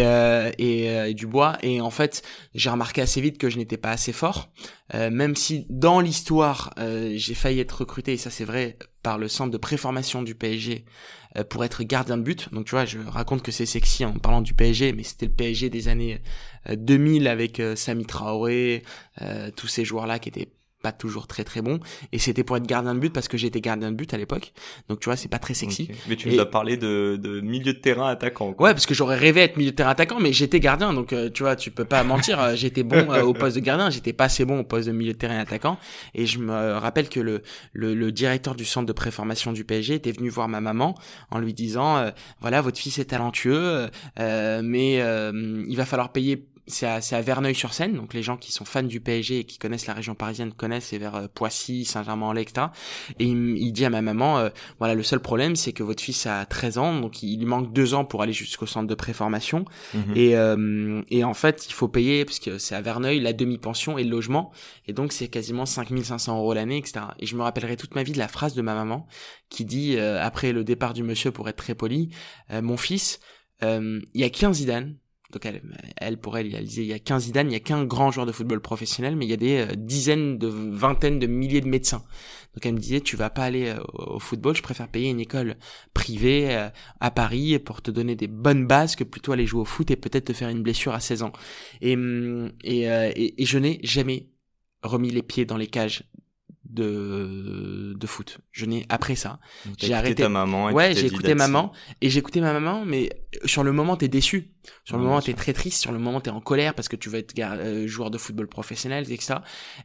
et, 0.57 0.85
et 0.85 1.13
du 1.13 1.27
bois 1.27 1.57
et 1.61 1.81
en 1.81 1.89
fait 1.89 2.23
j'ai 2.53 2.69
remarqué 2.69 3.01
assez 3.01 3.21
vite 3.21 3.24
que 3.33 3.49
je 3.49 3.57
n'étais 3.57 3.77
pas 3.77 3.91
assez 3.91 4.13
fort, 4.13 4.49
euh, 4.93 5.09
même 5.09 5.35
si 5.35 5.65
dans 5.69 5.99
l'histoire 5.99 6.73
euh, 6.79 7.13
j'ai 7.15 7.33
failli 7.33 7.59
être 7.59 7.79
recruté, 7.79 8.13
et 8.13 8.17
ça 8.17 8.29
c'est 8.29 8.45
vrai, 8.45 8.77
par 9.03 9.17
le 9.17 9.27
centre 9.27 9.51
de 9.51 9.57
préformation 9.57 10.23
du 10.23 10.35
PSG 10.35 10.85
euh, 11.37 11.43
pour 11.43 11.63
être 11.65 11.83
gardien 11.83 12.17
de 12.17 12.23
but. 12.23 12.53
Donc 12.53 12.65
tu 12.65 12.71
vois, 12.71 12.85
je 12.85 12.99
raconte 12.99 13.41
que 13.41 13.51
c'est 13.51 13.65
sexy 13.65 14.05
en 14.05 14.13
parlant 14.13 14.41
du 14.41 14.53
PSG, 14.53 14.93
mais 14.93 15.03
c'était 15.03 15.25
le 15.25 15.33
PSG 15.33 15.69
des 15.69 15.87
années 15.87 16.21
2000 16.69 17.27
avec 17.27 17.61
Sami 17.75 18.05
Traoré, 18.05 18.83
tous 19.55 19.67
ces 19.67 19.85
joueurs-là 19.85 20.17
qui 20.17 20.29
étaient 20.29 20.49
pas 20.85 20.91
toujours 20.91 21.25
très 21.25 21.43
très 21.43 21.63
bon. 21.63 21.79
Et 22.11 22.19
c'était 22.19 22.43
pour 22.43 22.57
être 22.57 22.67
gardien 22.67 22.93
de 22.93 22.99
but 22.99 23.11
parce 23.11 23.27
que 23.27 23.37
j'étais 23.37 23.59
gardien 23.59 23.89
de 23.89 23.95
but 23.95 24.13
à 24.13 24.17
l'époque. 24.17 24.53
Donc 24.87 24.99
tu 24.99 25.05
vois 25.05 25.15
c'est 25.15 25.27
pas 25.29 25.39
très 25.39 25.55
sexy. 25.55 25.89
Mais 26.07 26.15
tu 26.15 26.29
nous 26.29 26.39
as 26.39 26.45
parlé 26.45 26.77
de, 26.77 27.17
de, 27.19 27.41
milieu 27.41 27.73
de 27.73 27.79
terrain 27.79 28.07
attaquant 28.07 28.53
quoi. 28.53 28.67
ouais 28.67 28.73
parce 28.73 28.85
que 28.85 28.93
j'aurais 28.93 29.17
rêvé 29.17 29.41
être 29.41 29.57
milieu 29.57 29.71
de 29.71 29.75
terrain 29.75 29.89
attaquant 29.89 30.19
mais 30.19 30.31
j'étais 30.31 30.59
gardien. 30.59 30.93
Donc 30.93 31.11
euh, 31.11 31.31
tu 31.31 31.41
vois 31.41 31.55
tu 31.55 31.71
peux 31.71 31.85
pas 31.85 32.03
mentir 32.03 32.39
euh, 32.39 32.53
j'étais 32.55 32.83
bon 32.83 33.11
euh, 33.11 33.23
au 33.23 33.33
poste 33.33 33.55
de 33.55 33.61
gardien. 33.61 33.89
J'étais 33.89 34.13
pas 34.13 34.25
assez 34.25 34.45
bon 34.45 34.59
au 34.59 34.63
poste 34.63 34.87
de 34.87 34.93
milieu 34.93 35.13
de 35.13 35.17
terrain 35.17 35.39
attaquant. 35.39 35.79
Et 36.13 36.27
je 36.27 36.37
me 36.37 36.73
rappelle 36.73 37.09
que 37.09 37.19
le, 37.19 37.41
le, 37.73 37.95
le 37.95 38.11
directeur 38.11 38.53
du 38.53 38.63
centre 38.65 38.85
de 38.85 38.93
préformation 38.93 39.53
du 39.53 39.63
PSG 39.63 39.95
était 39.95 40.11
venu 40.11 40.29
voir 40.29 40.47
ma 40.47 40.61
maman 40.61 40.93
en 41.31 41.39
lui 41.39 41.53
disant 41.53 42.11
voilà 42.41 42.61
votre 42.61 42.77
fils 42.77 42.99
est 42.99 43.05
talentueux 43.05 43.89
mais 44.19 44.97
il 44.97 45.75
va 45.75 45.85
falloir 45.85 46.11
payer 46.11 46.45
c'est 46.67 46.87
à, 46.87 46.99
à 47.11 47.21
Verneuil-sur-Seine, 47.21 47.93
donc 47.93 48.13
les 48.13 48.23
gens 48.23 48.37
qui 48.37 48.51
sont 48.51 48.65
fans 48.65 48.81
du 48.81 48.99
PSG 48.99 49.39
et 49.39 49.43
qui 49.43 49.59
connaissent 49.59 49.85
la 49.85 49.93
région 49.93 50.15
parisienne 50.15 50.51
connaissent, 50.51 50.87
c'est 50.87 50.97
vers 50.97 51.15
euh, 51.15 51.27
Poissy, 51.31 51.85
Saint-Germain-en-Laye, 51.85 52.43
etc. 52.43 52.67
Et 53.19 53.25
il, 53.25 53.57
il, 53.57 53.71
dit 53.71 53.85
à 53.85 53.91
ma 53.91 54.01
maman, 54.01 54.39
euh, 54.39 54.49
voilà, 54.79 54.95
le 54.95 55.03
seul 55.03 55.19
problème, 55.19 55.55
c'est 55.55 55.73
que 55.73 55.83
votre 55.83 56.01
fils 56.01 56.25
a 56.25 56.45
13 56.45 56.77
ans, 56.79 56.99
donc 56.99 57.21
il 57.21 57.37
lui 57.37 57.45
manque 57.45 57.71
deux 57.71 57.93
ans 57.93 58.03
pour 58.03 58.23
aller 58.23 58.33
jusqu'au 58.33 58.65
centre 58.65 58.87
de 58.87 58.95
préformation. 58.95 59.65
Mhm. 59.93 60.13
Et, 60.15 60.35
euh, 60.35 61.01
et 61.09 61.23
en 61.23 61.35
fait, 61.35 61.67
il 61.67 61.73
faut 61.73 61.87
payer, 61.87 62.25
parce 62.25 62.39
que 62.39 62.57
c'est 62.57 62.75
à 62.75 62.81
Verneuil, 62.81 63.19
la 63.19 63.33
demi-pension 63.33 63.99
et 63.99 64.03
le 64.03 64.09
logement. 64.09 64.51
Et 64.87 64.93
donc, 64.93 65.13
c'est 65.13 65.27
quasiment 65.27 65.67
5500 65.67 66.37
euros 66.37 66.53
l'année, 66.53 66.77
etc. 66.77 67.01
Et 67.19 67.27
je 67.27 67.35
me 67.35 67.43
rappellerai 67.43 67.77
toute 67.77 67.93
ma 67.93 68.01
vie 68.01 68.13
de 68.13 68.17
la 68.17 68.27
phrase 68.27 68.55
de 68.55 68.61
ma 68.63 68.73
maman 68.73 69.07
qui 69.49 69.65
dit, 69.65 69.99
après 69.99 70.51
le 70.51 70.63
départ 70.63 70.93
du 70.93 71.03
monsieur, 71.03 71.31
pour 71.31 71.47
être 71.47 71.57
très 71.57 71.75
poli, 71.75 72.09
mon 72.51 72.77
fils, 72.77 73.19
il 73.61 74.01
y 74.15 74.23
a 74.23 74.29
15 74.29 74.57
Zidane, 74.57 74.95
donc 75.35 75.51
elle, 75.97 76.17
pour 76.17 76.37
elle, 76.37 76.55
elle 76.55 76.63
disait 76.63 76.83
il 76.83 76.87
y 76.87 76.93
a 76.93 76.99
15 76.99 77.23
Zidane, 77.23 77.51
il 77.51 77.53
y 77.53 77.57
a 77.57 77.59
qu'un 77.59 77.83
grand 77.83 78.09
joueur 78.09 78.25
de 78.25 78.31
football 78.31 78.61
professionnel, 78.61 79.17
mais 79.17 79.25
il 79.25 79.29
y 79.29 79.33
a 79.33 79.37
des 79.37 79.57
euh, 79.57 79.75
dizaines 79.75 80.37
de 80.37 80.47
vingtaines 80.47 81.19
de 81.19 81.27
milliers 81.27 81.59
de 81.59 81.67
médecins. 81.67 82.05
Donc 82.53 82.65
elle 82.65 82.73
me 82.73 82.79
disait 82.79 83.01
tu 83.01 83.17
vas 83.17 83.29
pas 83.29 83.43
aller 83.43 83.67
euh, 83.67 83.83
au 83.95 84.19
football, 84.19 84.55
je 84.55 84.63
préfère 84.63 84.87
payer 84.87 85.09
une 85.09 85.19
école 85.19 85.57
privée 85.93 86.55
euh, 86.55 86.69
à 87.01 87.11
Paris 87.11 87.59
pour 87.59 87.81
te 87.81 87.91
donner 87.91 88.15
des 88.15 88.27
bonnes 88.27 88.65
bases 88.65 88.95
que 88.95 89.03
plutôt 89.03 89.33
aller 89.33 89.45
jouer 89.45 89.59
au 89.59 89.65
foot 89.65 89.91
et 89.91 89.97
peut-être 89.97 90.23
te 90.23 90.33
faire 90.33 90.47
une 90.47 90.63
blessure 90.63 90.93
à 90.93 91.01
16 91.01 91.23
ans. 91.23 91.33
Et 91.81 91.95
hum, 91.95 92.53
et, 92.63 92.83
et, 92.83 93.41
et 93.41 93.45
je 93.45 93.57
n'ai 93.57 93.81
jamais 93.83 94.29
remis 94.83 95.11
les 95.11 95.21
pieds 95.21 95.43
dans 95.43 95.57
les 95.57 95.67
cages 95.67 96.05
de 96.69 97.93
de 97.95 98.07
foot. 98.07 98.39
Je 98.51 98.65
n'ai 98.65 98.85
après 98.89 99.15
ça, 99.15 99.39
j'ai 99.77 99.93
arrêté 99.93 100.23
ta 100.23 100.29
maman. 100.29 100.71
ouais, 100.71 100.93
j'ai 100.93 101.07
écouté 101.07 101.35
maman 101.35 101.71
et 102.01 102.09
j'ai 102.09 102.19
écouté 102.19 102.41
ma 102.41 102.53
maman, 102.53 102.83
mais 102.85 103.09
sur 103.45 103.63
le 103.63 103.71
moment 103.71 103.95
t'es 103.97 104.07
déçu, 104.07 104.51
sur 104.83 104.97
le 104.97 105.03
moment 105.03 105.21
t'es 105.21 105.33
très 105.33 105.53
triste, 105.53 105.81
sur 105.81 105.91
le 105.91 105.99
moment 105.99 106.21
t'es 106.21 106.29
en 106.31 106.41
colère 106.41 106.73
parce 106.73 106.87
que 106.87 106.95
tu 106.95 107.09
veux 107.09 107.19
être 107.19 107.33
euh, 107.39 107.87
joueur 107.87 108.11
de 108.11 108.17
football 108.17 108.47
professionnel, 108.47 109.11
etc. 109.11 109.35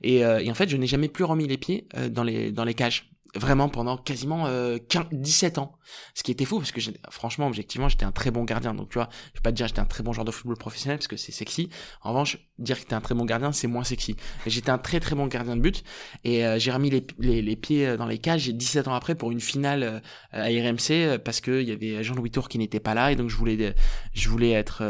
Et, 0.02 0.24
euh, 0.24 0.40
et 0.40 0.50
en 0.50 0.54
fait, 0.54 0.68
je 0.68 0.76
n'ai 0.76 0.86
jamais 0.86 1.08
plus 1.08 1.24
remis 1.24 1.46
les 1.46 1.58
pieds 1.58 1.86
euh, 1.96 2.08
dans 2.08 2.24
les 2.24 2.52
dans 2.52 2.64
les 2.64 2.74
cages 2.74 3.10
vraiment 3.34 3.68
pendant 3.68 3.96
quasiment 3.96 4.46
euh, 4.46 4.78
15, 4.88 5.06
17 5.12 5.58
ans. 5.58 5.72
Ce 6.14 6.22
qui 6.22 6.30
était 6.30 6.44
fou 6.44 6.58
parce 6.58 6.72
que 6.72 6.80
franchement, 7.10 7.46
objectivement, 7.46 7.88
j'étais 7.88 8.04
un 8.04 8.12
très 8.12 8.30
bon 8.30 8.44
gardien. 8.44 8.74
Donc 8.74 8.90
tu 8.90 8.94
vois, 8.94 9.08
je 9.32 9.38
vais 9.38 9.42
pas 9.42 9.50
te 9.50 9.56
dire 9.56 9.66
j'étais 9.68 9.80
un 9.80 9.86
très 9.86 10.02
bon 10.02 10.12
joueur 10.12 10.24
de 10.24 10.30
football 10.30 10.56
professionnel 10.56 10.98
parce 10.98 11.08
que 11.08 11.16
c'est 11.16 11.32
sexy. 11.32 11.70
En 12.02 12.10
revanche, 12.10 12.38
dire 12.58 12.80
que 12.80 12.86
t'es 12.86 12.94
un 12.94 13.00
très 13.00 13.14
bon 13.14 13.24
gardien, 13.24 13.52
c'est 13.52 13.66
moins 13.66 13.84
sexy. 13.84 14.16
J'étais 14.46 14.70
un 14.70 14.78
très 14.78 15.00
très 15.00 15.14
bon 15.14 15.26
gardien 15.26 15.56
de 15.56 15.60
but 15.60 15.82
et 16.24 16.44
euh, 16.46 16.58
j'ai 16.58 16.70
remis 16.70 16.90
les, 16.90 17.06
les, 17.18 17.42
les, 17.42 17.56
pieds 17.56 17.86
euh, 17.86 17.96
dans 17.96 18.06
les 18.06 18.18
cages 18.18 18.48
17 18.48 18.88
ans 18.88 18.94
après 18.94 19.14
pour 19.14 19.30
une 19.30 19.40
finale 19.40 19.82
euh, 19.82 20.00
à 20.32 20.46
RMC 20.46 21.18
parce 21.24 21.40
que 21.40 21.60
il 21.62 21.68
y 21.68 21.72
avait 21.72 22.02
Jean-Louis 22.02 22.30
Tour 22.30 22.48
qui 22.48 22.58
n'était 22.58 22.80
pas 22.80 22.94
là 22.94 23.12
et 23.12 23.16
donc 23.16 23.30
je 23.30 23.36
voulais 23.36 23.74
je 24.12 24.28
voulais 24.28 24.52
être 24.52 24.82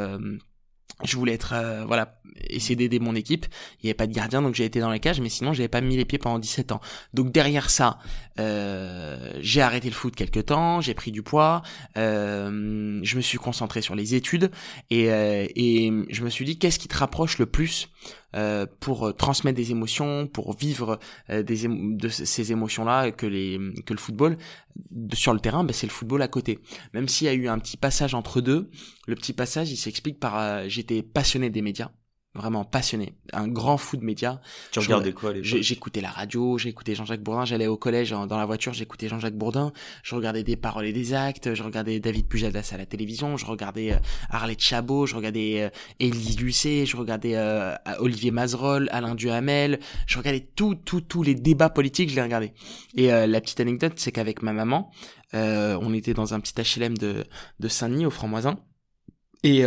je 1.05 1.17
voulais 1.17 1.35
être 1.35 1.53
euh, 1.55 1.85
voilà 1.87 2.13
essayer 2.49 2.77
d'aider 2.77 2.99
mon 2.99 3.15
équipe. 3.15 3.47
Il 3.83 3.87
n'y 3.87 3.91
avait 3.91 3.97
pas 3.97 4.07
de 4.07 4.13
gardien 4.13 4.43
donc 4.43 4.55
j'ai 4.55 4.65
été 4.65 4.81
dans 4.81 4.91
les 4.91 5.01
cages 5.01 5.21
mais 5.21 5.29
sinon 5.29 5.53
j'avais 5.53 5.69
pas 5.69 5.81
mis 5.81 5.97
les 5.97 6.05
pieds 6.05 6.19
pendant 6.19 6.39
17 6.39 6.73
ans. 6.73 6.81
Donc 7.15 7.33
derrière 7.33 7.71
ça 7.71 7.99
euh, 8.39 9.33
j'ai 9.41 9.61
arrêté 9.61 9.89
le 9.89 9.95
foot 9.95 10.15
quelque 10.15 10.41
temps 10.41 10.81
j'ai 10.81 10.95
pris 10.95 11.11
du 11.11 11.23
poids 11.23 11.63
euh, 11.97 13.01
je 13.03 13.17
me 13.17 13.21
suis 13.21 13.39
concentré 13.39 13.83
sur 13.83 13.95
les 13.95 14.15
études 14.15 14.51
et, 14.91 15.11
euh, 15.11 15.47
et 15.57 15.93
je 16.09 16.23
me 16.23 16.31
suis 16.31 16.45
dit 16.45 16.59
qu'est-ce 16.59 16.79
qui 16.79 16.89
te 16.89 16.97
rapproche 16.97 17.39
le 17.39 17.47
plus 17.47 17.89
euh, 18.35 18.67
pour 18.81 19.15
transmettre 19.15 19.57
des 19.57 19.71
émotions, 19.71 20.27
pour 20.27 20.57
vivre 20.57 20.99
des 21.29 21.69
de 21.69 22.09
ces 22.09 22.53
émotions-là 22.53 23.11
que 23.11 23.27
les 23.27 23.59
que 23.87 23.93
le 23.93 23.99
football 23.99 24.37
sur 25.13 25.33
le 25.33 25.41
terrain, 25.41 25.65
ben, 25.65 25.73
c'est 25.73 25.87
le 25.87 25.93
football 25.93 26.23
à 26.23 26.29
côté. 26.29 26.59
Même 26.95 27.09
s'il 27.09 27.27
y 27.27 27.31
a 27.31 27.35
eu 27.35 27.49
un 27.49 27.59
petit 27.59 27.77
passage 27.77 28.15
entre 28.15 28.41
deux, 28.41 28.71
le 29.07 29.15
petit 29.15 29.33
passage, 29.33 29.71
il 29.71 29.77
s'explique 29.77 30.19
par 30.19 30.69
j'étais 30.69 31.03
passionné 31.03 31.51
des 31.51 31.63
médias 31.63 31.91
vraiment 32.35 32.65
passionné, 32.65 33.15
un 33.33 33.49
grand 33.49 33.77
fou 33.77 33.97
de 33.97 34.05
médias. 34.05 34.39
Tu 34.71 34.79
regardais 34.79 35.13
quoi 35.13 35.33
J'écoutais 35.43 36.01
la 36.01 36.11
radio, 36.11 36.59
j'écoutais 36.59 36.95
Jean-Jacques 36.95 37.23
Bourdin, 37.23 37.45
j'allais 37.45 37.67
au 37.67 37.77
collège 37.77 38.11
dans 38.11 38.39
la 38.39 38.47
voiture, 38.47 38.73
j'écoutais 38.73 39.09
Jean-Jacques 39.09 39.37
Bourdin, 39.37 39.73
je 40.05 40.15
regardais 40.15 40.45
des 40.45 40.57
paroles 40.57 40.87
et 40.87 40.93
des 40.93 41.13
actes, 41.13 41.55
je 41.55 41.63
regardais 41.65 41.99
David 41.99 42.29
Pujadas 42.29 42.71
à 42.73 42.77
la 42.77 42.87
télévision, 42.87 43.37
je 43.37 43.47
regardais 43.47 43.95
euh, 43.95 43.99
Arlette 44.29 44.61
Chabot, 44.61 45.07
je 45.07 45.17
regardais 45.17 45.63
euh, 45.63 45.71
Élie 45.99 46.37
Lucet, 46.37 46.87
je 46.87 46.97
regardais 46.97 47.35
euh, 47.35 47.75
Olivier 47.99 48.31
Mazerolle, 48.31 48.89
Alain 48.93 49.17
Duhamel, 49.17 49.81
je 50.07 50.17
regardais 50.17 50.49
tout, 50.55 50.77
tout, 50.77 51.01
tous 51.01 51.25
les 51.25 51.35
débats 51.35 51.71
politiques, 51.71 52.11
je 52.11 52.15
les 52.15 52.23
regardais. 52.23 52.55
Et 52.95 53.09
la 53.09 53.41
petite 53.41 53.61
anecdote, 53.61 53.95
c'est 53.97 54.13
qu'avec 54.13 54.43
ma 54.43 54.53
maman, 54.53 54.91
on 55.33 55.95
était 55.95 56.15
dans 56.15 56.35
un 56.35 56.41
petit 56.41 56.55
HLM 56.55 56.97
de, 56.97 57.25
de 57.59 57.69
Saint-Denis 57.69 58.07
au 58.07 58.11
Franc-Moisin, 58.11 58.59
et 59.43 59.65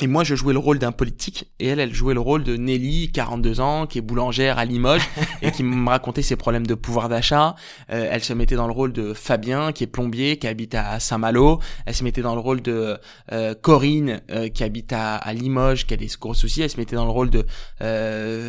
et 0.00 0.06
moi, 0.06 0.22
je 0.22 0.36
jouais 0.36 0.52
le 0.52 0.60
rôle 0.60 0.78
d'un 0.78 0.92
politique, 0.92 1.50
et 1.58 1.66
elle, 1.66 1.80
elle 1.80 1.92
jouait 1.92 2.14
le 2.14 2.20
rôle 2.20 2.44
de 2.44 2.56
Nelly, 2.56 3.10
42 3.10 3.60
ans, 3.60 3.86
qui 3.86 3.98
est 3.98 4.00
boulangère 4.00 4.58
à 4.58 4.64
Limoges, 4.64 5.08
et 5.42 5.50
qui 5.50 5.64
me 5.64 5.88
racontait 5.88 6.22
ses 6.22 6.36
problèmes 6.36 6.66
de 6.66 6.74
pouvoir 6.74 7.08
d'achat. 7.08 7.56
Euh, 7.90 8.08
elle 8.10 8.22
se 8.22 8.32
mettait 8.32 8.54
dans 8.54 8.68
le 8.68 8.72
rôle 8.72 8.92
de 8.92 9.12
Fabien, 9.12 9.72
qui 9.72 9.82
est 9.82 9.88
plombier, 9.88 10.36
qui 10.36 10.46
habite 10.46 10.76
à 10.76 11.00
Saint-Malo. 11.00 11.60
Elle 11.84 11.94
se 11.96 12.04
mettait 12.04 12.22
dans 12.22 12.34
le 12.34 12.40
rôle 12.40 12.62
de 12.62 12.96
euh, 13.32 13.54
Corinne, 13.60 14.20
euh, 14.30 14.48
qui 14.48 14.62
habite 14.62 14.92
à, 14.92 15.16
à, 15.16 15.32
Limoges, 15.32 15.84
qui 15.84 15.94
a 15.94 15.96
des 15.96 16.08
gros 16.20 16.34
soucis. 16.34 16.62
Elle 16.62 16.70
se 16.70 16.76
mettait 16.76 16.96
dans 16.96 17.04
le 17.04 17.10
rôle 17.10 17.30
de 17.30 17.44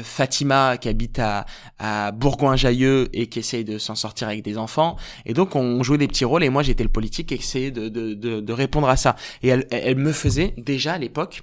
Fatima, 0.04 0.78
qui 0.78 0.88
habite 0.88 1.18
à, 1.18 1.46
à 1.80 2.12
Bourgoin-Jailleux, 2.12 3.10
et 3.14 3.28
qui 3.28 3.40
essaye 3.40 3.66
de 3.66 3.80
s'en 3.80 3.96
sortir 3.96 4.28
avec 4.28 4.44
des 4.44 4.60
enfants. 4.60 4.98
Et 5.26 5.34
donc, 5.34 5.56
on 5.56 5.82
jouait 5.82 5.98
des 5.98 6.08
petits 6.08 6.26
rôles, 6.26 6.44
et 6.44 6.50
moi, 6.50 6.62
j'étais 6.62 6.84
le 6.84 6.90
politique, 6.90 7.30
qui 7.30 7.34
essayait 7.36 7.72
de, 7.72 7.90
de, 7.90 8.14
de, 8.14 8.40
de 8.40 8.54
répondre 8.54 8.88
à 8.88 8.98
ça. 8.98 9.16
Et 9.42 9.48
elle, 9.48 9.66
elle 9.72 9.96
me 9.98 10.12
faisait, 10.12 10.54
déjà 10.58 10.94
à 10.94 10.98
l'époque, 11.00 11.39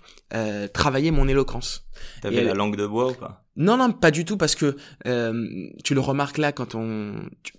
travailler 0.73 1.11
mon 1.11 1.29
éloquence. 1.29 1.86
T'avais 2.21 2.45
la 2.45 2.55
langue 2.55 2.77
de 2.77 2.87
bois 2.87 3.11
ou 3.11 3.15
pas? 3.15 3.47
Non, 3.57 3.79
non, 3.79 3.91
pas 3.91 4.11
du 4.11 4.27
tout, 4.27 4.37
parce 4.37 4.55
que 4.55 4.77
euh, 5.07 5.69
tu 5.83 5.95
le 5.95 6.01
remarques 6.01 6.37
là 6.37 6.53
quand 6.53 6.75
on... 6.75 7.15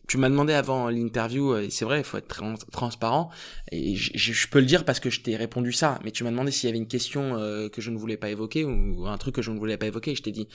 Tu, 0.07 0.17
m'as 0.17 0.29
demandé 0.29 0.53
avant 0.53 0.89
l'interview, 0.89 1.57
et 1.57 1.69
c'est 1.71 1.85
vrai, 1.85 1.99
il 1.99 2.03
faut 2.03 2.17
être 2.17 2.43
transparent, 2.71 3.29
et 3.71 3.95
je 3.95 4.47
peux 4.47 4.59
le 4.59 4.65
dire 4.65 4.85
parce 4.85 4.99
que 4.99 5.09
je 5.09 5.21
t'ai 5.21 5.35
répondu 5.35 5.73
ça, 5.73 5.99
mais 6.03 6.11
tu 6.11 6.23
m'as 6.23 6.29
demandé 6.29 6.51
s'il 6.51 6.67
y 6.67 6.69
avait 6.69 6.77
une 6.77 6.87
question 6.87 7.35
euh, 7.37 7.67
que 7.67 7.81
je 7.81 7.89
ne 7.89 7.97
voulais 7.97 8.15
pas 8.15 8.29
évoquer, 8.29 8.63
ou 8.63 9.07
un 9.07 9.17
truc 9.17 9.35
que 9.35 9.41
je 9.41 9.49
ne 9.51 9.57
voulais 9.57 9.75
pas 9.75 9.87
évoquer, 9.87 10.11
et 10.11 10.15
je 10.15 10.21
t'ai 10.21 10.31
dit, 10.31 10.47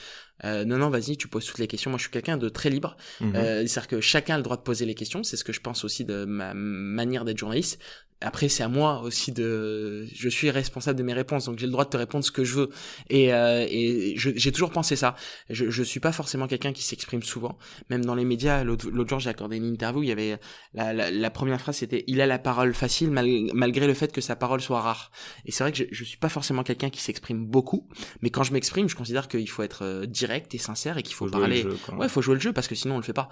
euh, 0.45 0.63
non, 0.63 0.77
non, 0.77 0.89
vas-y, 0.89 1.17
tu 1.17 1.27
poses 1.27 1.45
toutes 1.45 1.59
les 1.59 1.67
questions, 1.67 1.91
moi 1.91 1.97
je 1.97 2.03
suis 2.03 2.11
quelqu'un 2.11 2.37
de 2.37 2.49
très 2.49 2.69
libre, 2.69 2.95
euh, 3.21 3.65
c'est-à-dire 3.67 3.87
que 3.87 4.01
chacun 4.01 4.35
a 4.35 4.37
le 4.37 4.43
droit 4.43 4.57
de 4.57 4.63
poser 4.63 4.85
les 4.85 4.95
questions, 4.95 5.23
c'est 5.23 5.37
ce 5.37 5.43
que 5.43 5.53
je 5.53 5.59
pense 5.59 5.83
aussi 5.83 6.05
de 6.05 6.23
ma 6.25 6.53
manière 6.53 7.25
d'être 7.25 7.37
journaliste, 7.37 7.79
après 8.23 8.49
c'est 8.49 8.63
à 8.63 8.67
moi 8.67 9.01
aussi 9.01 9.31
de 9.31 10.07
je 10.13 10.29
suis 10.29 10.49
responsable 10.49 10.97
de 10.97 11.03
mes 11.03 11.13
réponses 11.13 11.45
donc 11.45 11.59
j'ai 11.59 11.65
le 11.65 11.71
droit 11.71 11.85
de 11.85 11.89
te 11.89 11.97
répondre 11.97 12.23
ce 12.23 12.31
que 12.31 12.43
je 12.43 12.53
veux 12.53 12.69
et, 13.09 13.33
euh, 13.33 13.67
et 13.73 14.13
j'ai 14.17 14.51
toujours 14.51 14.71
pensé 14.71 14.95
ça. 14.95 15.15
Je 15.49 15.69
je 15.69 15.83
suis 15.83 15.99
pas 15.99 16.11
forcément 16.11 16.47
quelqu'un 16.47 16.73
qui 16.73 16.83
s'exprime 16.83 17.23
souvent. 17.23 17.57
Même 17.89 18.05
dans 18.05 18.15
les 18.15 18.25
médias 18.25 18.63
l'autre 18.63 19.09
jour 19.09 19.19
j'ai 19.19 19.29
accordé 19.29 19.57
une 19.57 19.65
interview 19.65 20.03
il 20.03 20.09
y 20.09 20.11
avait 20.11 20.39
la, 20.73 20.93
la, 20.93 21.11
la 21.11 21.29
première 21.29 21.59
phrase 21.59 21.77
c'était 21.77 22.03
il 22.07 22.21
a 22.21 22.25
la 22.25 22.39
parole 22.39 22.73
facile 22.73 23.09
malgré 23.09 23.87
le 23.87 23.93
fait 23.93 24.11
que 24.11 24.21
sa 24.21 24.35
parole 24.35 24.61
soit 24.61 24.81
rare 24.81 25.11
et 25.45 25.51
c'est 25.51 25.63
vrai 25.63 25.71
que 25.71 25.77
je, 25.77 25.83
je 25.91 26.03
suis 26.03 26.17
pas 26.17 26.29
forcément 26.29 26.63
quelqu'un 26.63 26.89
qui 26.89 27.01
s'exprime 27.01 27.45
beaucoup 27.45 27.87
mais 28.21 28.29
quand 28.29 28.43
je 28.43 28.53
m'exprime 28.53 28.87
je 28.89 28.95
considère 28.95 29.27
qu'il 29.27 29.49
faut 29.49 29.63
être 29.63 29.83
euh, 29.83 30.05
direct 30.05 30.53
et 30.55 30.57
sincère 30.57 30.97
et 30.97 31.03
qu'il 31.03 31.15
faut, 31.15 31.27
parler. 31.27 31.65
ouais 31.97 32.09
faut 32.09 32.21
jouer 32.21 32.35
le 32.35 32.41
jeu 32.41 32.53
parce 32.53 32.67
que 32.67 32.75
sinon 32.75 32.95
on 32.95 32.97
le 32.97 33.03
fait 33.03 33.13
pas. 33.13 33.29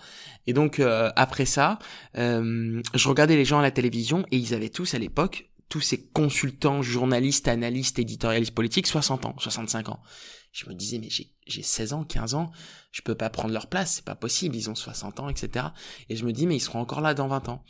Et 0.48 0.54
donc 0.54 0.80
euh, 0.80 1.10
après 1.16 1.46
ça 1.46 1.80
euh, 2.18 2.82
je 2.94 3.08
regardais 3.08 3.36
les 3.36 3.46
gens 3.46 3.60
à 3.60 3.62
la 3.62 3.72
télévision 3.72 4.26
et 4.32 4.38
ils 4.38 4.54
avaient 4.54 4.70
tout 4.70 4.86
à 4.94 4.98
l'époque, 4.98 5.51
tous 5.72 5.80
ces 5.80 6.06
consultants, 6.10 6.82
journalistes, 6.82 7.48
analystes, 7.48 7.98
éditorialistes 7.98 8.54
politiques, 8.54 8.88
60 8.88 9.26
ans, 9.26 9.36
65 9.40 9.88
ans. 9.88 10.02
Je 10.52 10.68
me 10.68 10.74
disais, 10.74 11.00
mais 11.00 11.08
j'ai 11.10 11.64
16 11.64 11.94
ans, 11.94 12.04
15 12.04 12.36
ans, 12.36 12.52
je 12.92 13.02
peux 13.02 13.16
pas 13.16 13.30
prendre 13.30 13.54
leur 13.54 13.68
place, 13.68 13.96
c'est 13.96 14.06
pas 14.06 14.16
possible, 14.16 14.58
ils 14.58 14.70
ont 14.70 14.76
60 14.76 15.22
ans, 15.22 15.30
etc. 15.30 15.68
Et 16.10 16.18
je 16.18 16.26
me 16.26 16.34
dis, 16.34 16.46
mais 16.46 16.58
ils 16.58 16.60
seront 16.60 16.82
encore 16.82 17.00
là 17.00 17.14
dans 17.14 17.30
20 17.30 17.48
ans. 17.48 17.64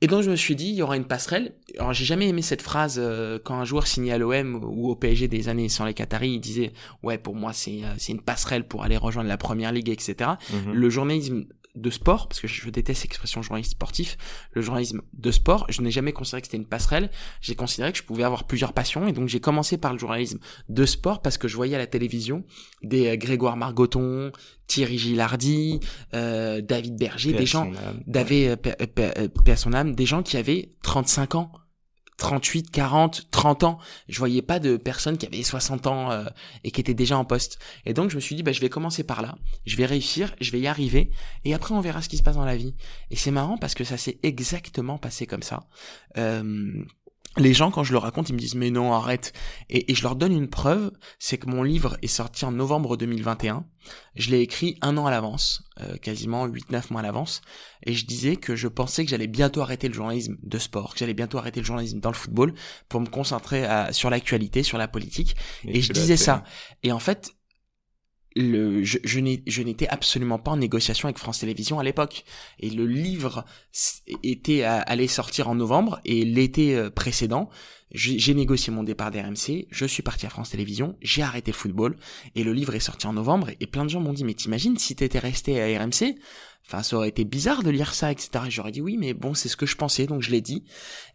Et 0.00 0.08
donc 0.08 0.24
je 0.24 0.30
me 0.30 0.36
suis 0.36 0.56
dit, 0.56 0.66
il 0.66 0.74
y 0.74 0.82
aura 0.82 0.96
une 0.96 1.06
passerelle. 1.06 1.54
Alors 1.78 1.92
j'ai 1.92 2.04
jamais 2.04 2.28
aimé 2.28 2.42
cette 2.42 2.60
phrase 2.60 2.96
euh, 2.98 3.38
quand 3.42 3.54
un 3.54 3.64
joueur 3.64 3.86
signait 3.86 4.12
à 4.12 4.18
l'OM 4.18 4.56
ou 4.62 4.90
au 4.90 4.96
PSG 4.96 5.28
des 5.28 5.48
années 5.48 5.68
sans 5.68 5.84
les 5.84 5.94
Qataris, 5.94 6.32
il 6.32 6.40
disait, 6.40 6.72
ouais, 7.04 7.18
pour 7.18 7.36
moi 7.36 7.52
c'est 7.52 7.84
euh, 7.84 7.94
c'est 7.98 8.12
une 8.12 8.20
passerelle 8.20 8.66
pour 8.66 8.82
aller 8.82 8.96
rejoindre 8.96 9.28
la 9.28 9.38
Première 9.38 9.72
Ligue, 9.72 9.88
etc. 9.88 10.32
Mhm. 10.52 10.72
Le 10.72 10.90
journalisme 10.90 11.46
de 11.76 11.90
sport, 11.90 12.28
parce 12.28 12.40
que 12.40 12.48
je 12.48 12.68
déteste 12.70 13.04
l'expression 13.04 13.42
journaliste 13.42 13.72
sportif, 13.72 14.16
le 14.52 14.62
journalisme 14.62 15.02
de 15.12 15.30
sport, 15.30 15.66
je 15.68 15.82
n'ai 15.82 15.90
jamais 15.90 16.12
considéré 16.12 16.40
que 16.40 16.46
c'était 16.48 16.56
une 16.56 16.66
passerelle, 16.66 17.10
j'ai 17.40 17.54
considéré 17.54 17.92
que 17.92 17.98
je 17.98 18.02
pouvais 18.02 18.24
avoir 18.24 18.44
plusieurs 18.44 18.72
passions, 18.72 19.06
et 19.06 19.12
donc 19.12 19.28
j'ai 19.28 19.40
commencé 19.40 19.76
par 19.76 19.92
le 19.92 19.98
journalisme 19.98 20.38
de 20.68 20.86
sport, 20.86 21.22
parce 21.22 21.38
que 21.38 21.48
je 21.48 21.56
voyais 21.56 21.74
à 21.74 21.78
la 21.78 21.86
télévision 21.86 22.44
des 22.82 23.08
euh, 23.08 23.16
Grégoire 23.16 23.56
Margoton, 23.56 24.32
Thierry 24.66 24.98
Gilardi, 24.98 25.80
euh, 26.14 26.60
David 26.60 26.96
Berger, 26.96 27.32
des 27.32 27.46
gens, 27.46 27.70
David, 28.06 28.58
euh, 28.98 29.56
son 29.56 29.72
âme, 29.72 29.94
des 29.94 30.06
gens 30.06 30.22
qui 30.22 30.36
avaient 30.36 30.70
35 30.82 31.34
ans, 31.36 31.52
38, 32.16 32.70
40, 32.70 33.30
30 33.30 33.64
ans. 33.64 33.78
Je 34.08 34.18
voyais 34.18 34.42
pas 34.42 34.58
de 34.58 34.76
personnes 34.76 35.18
qui 35.18 35.26
avaient 35.26 35.42
60 35.42 35.86
ans 35.86 36.10
euh, 36.10 36.24
et 36.64 36.70
qui 36.70 36.80
étaient 36.80 36.94
déjà 36.94 37.18
en 37.18 37.24
poste. 37.24 37.58
Et 37.84 37.94
donc 37.94 38.10
je 38.10 38.16
me 38.16 38.20
suis 38.20 38.34
dit, 38.34 38.42
bah, 38.42 38.52
je 38.52 38.60
vais 38.60 38.68
commencer 38.68 39.04
par 39.04 39.22
là, 39.22 39.36
je 39.66 39.76
vais 39.76 39.86
réussir, 39.86 40.34
je 40.40 40.50
vais 40.50 40.60
y 40.60 40.66
arriver, 40.66 41.10
et 41.44 41.54
après 41.54 41.74
on 41.74 41.80
verra 41.80 42.02
ce 42.02 42.08
qui 42.08 42.16
se 42.16 42.22
passe 42.22 42.36
dans 42.36 42.44
la 42.44 42.56
vie. 42.56 42.74
Et 43.10 43.16
c'est 43.16 43.30
marrant 43.30 43.58
parce 43.58 43.74
que 43.74 43.84
ça 43.84 43.96
s'est 43.96 44.18
exactement 44.22 44.98
passé 44.98 45.26
comme 45.26 45.42
ça. 45.42 45.64
Euh, 46.16 46.84
les 47.36 47.52
gens, 47.52 47.70
quand 47.70 47.84
je 47.84 47.92
leur 47.92 48.02
raconte, 48.02 48.28
ils 48.28 48.32
me 48.32 48.38
disent 48.38 48.54
mais 48.54 48.70
non, 48.70 48.92
arrête. 48.92 49.32
Et, 49.68 49.94
je 49.94 50.02
leur 50.02 50.16
donne 50.16 50.32
une 50.32 50.48
preuve, 50.48 50.90
c'est 51.18 51.38
que 51.38 51.48
mon 51.48 51.62
livre 51.62 51.96
est 52.02 52.06
sorti 52.06 52.44
en 52.44 52.52
novembre 52.52 52.96
2021. 52.96 53.64
Je 54.16 54.30
l'ai 54.30 54.40
écrit 54.40 54.78
un 54.80 54.96
an 54.96 55.06
à 55.06 55.10
l'avance, 55.10 55.62
euh, 55.80 55.96
quasiment 55.96 56.46
8-9 56.48 56.90
mois 56.90 57.00
à 57.00 57.04
l'avance. 57.04 57.42
Et 57.84 57.92
je 57.92 58.06
disais 58.06 58.36
que 58.36 58.56
je 58.56 58.68
pensais 58.68 59.04
que 59.04 59.10
j'allais 59.10 59.26
bientôt 59.26 59.60
arrêter 59.60 59.88
le 59.88 59.94
journalisme 59.94 60.36
de 60.42 60.58
sport, 60.58 60.94
que 60.94 60.98
j'allais 60.98 61.14
bientôt 61.14 61.38
arrêter 61.38 61.60
le 61.60 61.66
journalisme 61.66 62.00
dans 62.00 62.10
le 62.10 62.16
football 62.16 62.54
pour 62.88 63.00
me 63.00 63.06
concentrer 63.06 63.66
sur 63.92 64.10
l'actualité, 64.10 64.62
sur 64.62 64.78
la 64.78 64.88
politique. 64.88 65.36
Et, 65.64 65.82
je 65.82 65.92
disais 65.92 66.16
ça. 66.16 66.42
Et 66.82 66.90
en 66.90 66.98
fait, 66.98 67.35
je, 68.36 69.60
n'étais 69.62 69.88
absolument 69.88 70.38
pas 70.38 70.50
en 70.52 70.56
négociation 70.56 71.06
avec 71.06 71.18
France 71.18 71.40
Télévisions 71.40 71.78
à 71.78 71.84
l'époque. 71.84 72.24
Et 72.60 72.70
le 72.70 72.86
livre 72.86 73.44
était 74.22 74.62
allé 74.62 75.08
sortir 75.08 75.48
en 75.48 75.54
novembre 75.54 76.00
et 76.04 76.24
l'été 76.24 76.76
euh, 76.76 76.90
précédent, 76.90 77.48
j'ai 77.92 78.34
négocié 78.34 78.72
mon 78.72 78.82
départ 78.82 79.10
d'RMC, 79.10 79.66
je 79.70 79.86
suis 79.86 80.02
parti 80.02 80.26
à 80.26 80.28
France 80.28 80.50
Télévisions, 80.50 80.96
j'ai 81.02 81.22
arrêté 81.22 81.52
le 81.52 81.56
football 81.56 81.96
et 82.34 82.42
le 82.42 82.52
livre 82.52 82.74
est 82.74 82.80
sorti 82.80 83.06
en 83.06 83.12
novembre 83.12 83.50
et 83.60 83.66
plein 83.66 83.84
de 83.84 83.90
gens 83.90 84.00
m'ont 84.00 84.12
dit 84.12 84.24
mais 84.24 84.34
t'imagines 84.34 84.76
si 84.76 84.96
t'étais 84.96 85.20
resté 85.20 85.62
à 85.62 85.82
RMC 85.82 86.16
Enfin, 86.68 86.82
ça 86.82 86.96
aurait 86.96 87.08
été 87.08 87.24
bizarre 87.24 87.62
de 87.62 87.70
lire 87.70 87.94
ça, 87.94 88.10
etc. 88.10 88.30
Et 88.46 88.50
j'aurais 88.50 88.72
dit 88.72 88.80
oui, 88.80 88.96
mais 88.96 89.14
bon, 89.14 89.34
c'est 89.34 89.48
ce 89.48 89.56
que 89.56 89.66
je 89.66 89.76
pensais, 89.76 90.06
donc 90.06 90.22
je 90.22 90.32
l'ai 90.32 90.40
dit. 90.40 90.64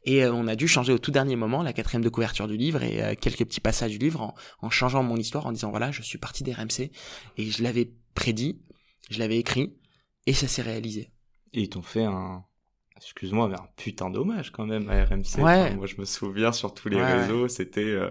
Et 0.05 0.23
euh, 0.23 0.33
on 0.33 0.47
a 0.47 0.55
dû 0.55 0.65
changer 0.67 0.93
au 0.93 0.97
tout 0.97 1.11
dernier 1.11 1.35
moment 1.35 1.61
la 1.61 1.73
quatrième 1.73 2.03
de 2.03 2.09
couverture 2.09 2.47
du 2.47 2.55
livre 2.55 2.83
et 2.83 3.03
euh, 3.03 3.15
quelques 3.19 3.39
petits 3.39 3.59
passages 3.59 3.91
du 3.91 3.97
livre 3.97 4.21
en, 4.21 4.33
en, 4.61 4.69
changeant 4.69 5.03
mon 5.03 5.17
histoire, 5.17 5.45
en 5.45 5.51
disant 5.51 5.69
voilà, 5.69 5.91
je 5.91 6.01
suis 6.03 6.17
parti 6.17 6.45
d'RMC 6.45 6.89
et 7.37 7.51
je 7.51 7.63
l'avais 7.63 7.91
prédit, 8.15 8.61
je 9.09 9.19
l'avais 9.19 9.37
écrit 9.39 9.75
et 10.25 10.33
ça 10.33 10.47
s'est 10.47 10.61
réalisé. 10.61 11.11
Et 11.53 11.63
ils 11.63 11.69
t'ont 11.69 11.81
fait 11.81 12.05
un, 12.05 12.45
excuse-moi, 13.03 13.47
mais 13.47 13.55
un 13.55 13.67
putain 13.75 14.09
d'hommage 14.09 14.51
quand 14.51 14.65
même 14.65 14.89
à 14.89 15.03
RMC. 15.05 15.41
Ouais. 15.41 15.73
moi, 15.75 15.87
je 15.87 15.95
me 15.97 16.05
souviens 16.05 16.51
sur 16.51 16.73
tous 16.73 16.89
les 16.89 17.03
réseaux, 17.03 17.47
c'était. 17.47 17.81
Euh, 17.81 18.09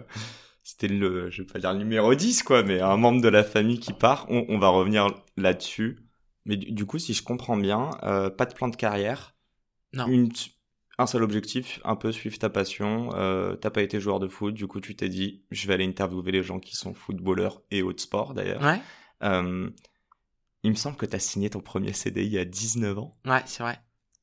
c'était 0.62 0.88
le, 0.88 1.30
je 1.30 1.42
vais 1.42 1.46
pas 1.52 1.58
dire 1.58 1.72
le 1.72 1.78
numéro 1.78 2.14
10, 2.14 2.42
quoi, 2.42 2.62
mais 2.62 2.80
un 2.80 2.96
membre 2.96 3.22
de 3.22 3.28
la 3.28 3.42
famille 3.42 3.80
qui 3.80 3.92
part. 3.92 4.26
On, 4.28 4.44
on 4.48 4.58
va 4.58 4.68
revenir 4.68 5.08
là-dessus. 5.36 5.98
Mais 6.44 6.56
du, 6.56 6.86
coup, 6.86 6.98
si 6.98 7.14
je 7.14 7.22
comprends 7.22 7.56
bien, 7.56 7.90
euh, 8.02 8.30
pas 8.30 8.46
de 8.46 8.54
plan 8.54 8.68
de 8.68 8.76
carrière. 8.76 9.34
Non. 9.94 10.06
Une, 10.06 10.30
un 10.98 11.06
seul 11.06 11.22
objectif, 11.22 11.80
un 11.82 11.96
peu 11.96 12.12
suivre 12.12 12.38
ta 12.38 12.50
passion. 12.50 13.10
Euh, 13.14 13.56
T'as 13.56 13.70
pas 13.70 13.82
été 13.82 14.00
joueur 14.00 14.20
de 14.20 14.28
foot, 14.28 14.54
du 14.54 14.66
coup 14.66 14.80
tu 14.80 14.94
t'es 14.94 15.08
dit, 15.08 15.42
je 15.50 15.66
vais 15.66 15.74
aller 15.74 15.86
interviewer 15.86 16.30
les 16.30 16.42
gens 16.42 16.60
qui 16.60 16.76
sont 16.76 16.94
footballeurs 16.94 17.62
et 17.70 17.82
autres 17.82 18.02
sports 18.02 18.34
d'ailleurs. 18.34 18.62
Ouais. 18.62 18.80
Il 20.62 20.70
me 20.70 20.76
semble 20.76 20.96
que 20.96 21.06
tu 21.06 21.16
as 21.16 21.20
signé 21.20 21.48
ton 21.48 21.60
premier 21.60 21.94
CDI 21.94 22.38
à 22.38 22.44
19 22.44 22.98
ans. 22.98 23.16
Ouais, 23.24 23.42
c'est 23.46 23.62
vrai 23.62 23.78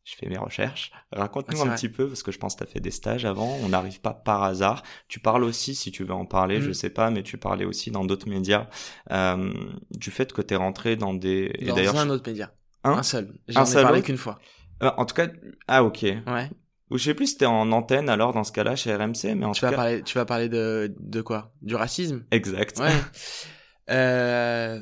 je 0.07 0.15
fais 0.15 0.29
mes 0.29 0.37
recherches. 0.37 0.93
Raconte-nous 1.11 1.61
un 1.61 1.75
petit 1.75 1.89
peu, 1.89 2.07
parce 2.07 2.23
que 2.23 2.31
je 2.31 2.39
pense 2.39 2.55
que 2.55 2.59
tu 2.59 2.63
as 2.63 2.71
fait 2.71 2.79
des 2.79 2.91
stages 2.91 3.25
avant, 3.25 3.57
on 3.61 3.69
n'arrive 3.69 3.99
pas 3.99 4.13
par 4.13 4.41
hasard. 4.41 4.83
Tu 5.09 5.19
parles 5.19 5.43
aussi, 5.43 5.75
si 5.75 5.91
tu 5.91 6.05
veux 6.05 6.13
en 6.13 6.25
parler, 6.25 6.61
je 6.61 6.69
mm. 6.69 6.73
sais 6.73 6.89
pas, 6.89 7.09
mais 7.09 7.23
tu 7.23 7.37
parlais 7.37 7.65
aussi 7.65 7.91
dans 7.91 8.05
d'autres 8.05 8.29
médias, 8.29 8.67
euh, 9.11 9.53
du 9.91 10.09
fait 10.09 10.31
que 10.31 10.41
tu 10.41 10.53
es 10.53 10.57
rentré 10.57 10.95
dans 10.95 11.13
des... 11.13 11.49
Dans 11.67 11.75
et 11.75 11.87
un 11.87 12.09
autre 12.09 12.29
média. 12.29 12.53
un 12.85 13.03
seul. 13.03 13.33
J'en 13.49 13.65
ai 13.65 13.73
parlé 13.81 14.01
qu'une 14.01 14.17
fois. 14.17 14.39
Euh, 14.81 14.91
en 14.95 15.05
tout 15.05 15.13
cas, 15.13 15.27
ah 15.67 15.83
ok. 15.83 16.03
Ouais. 16.03 16.49
Ou 16.89 16.97
je 16.97 17.03
sais 17.03 17.13
plus 17.13 17.27
si 17.27 17.37
t'es 17.37 17.45
en 17.45 17.69
antenne 17.73 18.07
alors 18.07 18.31
dans 18.31 18.45
ce 18.45 18.53
cas-là 18.53 18.77
chez 18.77 18.95
RMC, 18.95 19.35
mais 19.35 19.45
en 19.45 19.51
tu 19.51 19.59
tout 19.59 19.65
vas 19.65 19.71
cas... 19.71 19.75
Parler, 19.75 20.03
tu 20.03 20.17
vas 20.17 20.25
parler 20.25 20.47
de, 20.47 20.95
de 21.01 21.21
quoi? 21.21 21.51
Du 21.61 21.75
racisme? 21.75 22.23
Exact. 22.31 22.79
Ouais. 22.79 22.93
euh, 23.89 24.79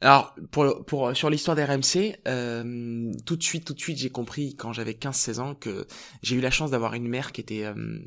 alors 0.00 0.34
pour 0.50 0.84
pour 0.84 1.16
sur 1.16 1.28
l'histoire 1.30 1.56
d'RMC, 1.56 2.18
euh, 2.28 3.12
tout 3.26 3.36
de 3.36 3.42
suite 3.42 3.64
tout 3.64 3.74
de 3.74 3.80
suite 3.80 3.98
j'ai 3.98 4.10
compris 4.10 4.54
quand 4.54 4.72
j'avais 4.72 4.92
15-16 4.92 5.40
ans 5.40 5.54
que 5.54 5.86
j'ai 6.22 6.36
eu 6.36 6.40
la 6.40 6.50
chance 6.50 6.70
d'avoir 6.70 6.94
une 6.94 7.08
mère 7.08 7.32
qui 7.32 7.40
était 7.40 7.64
euh, 7.64 7.98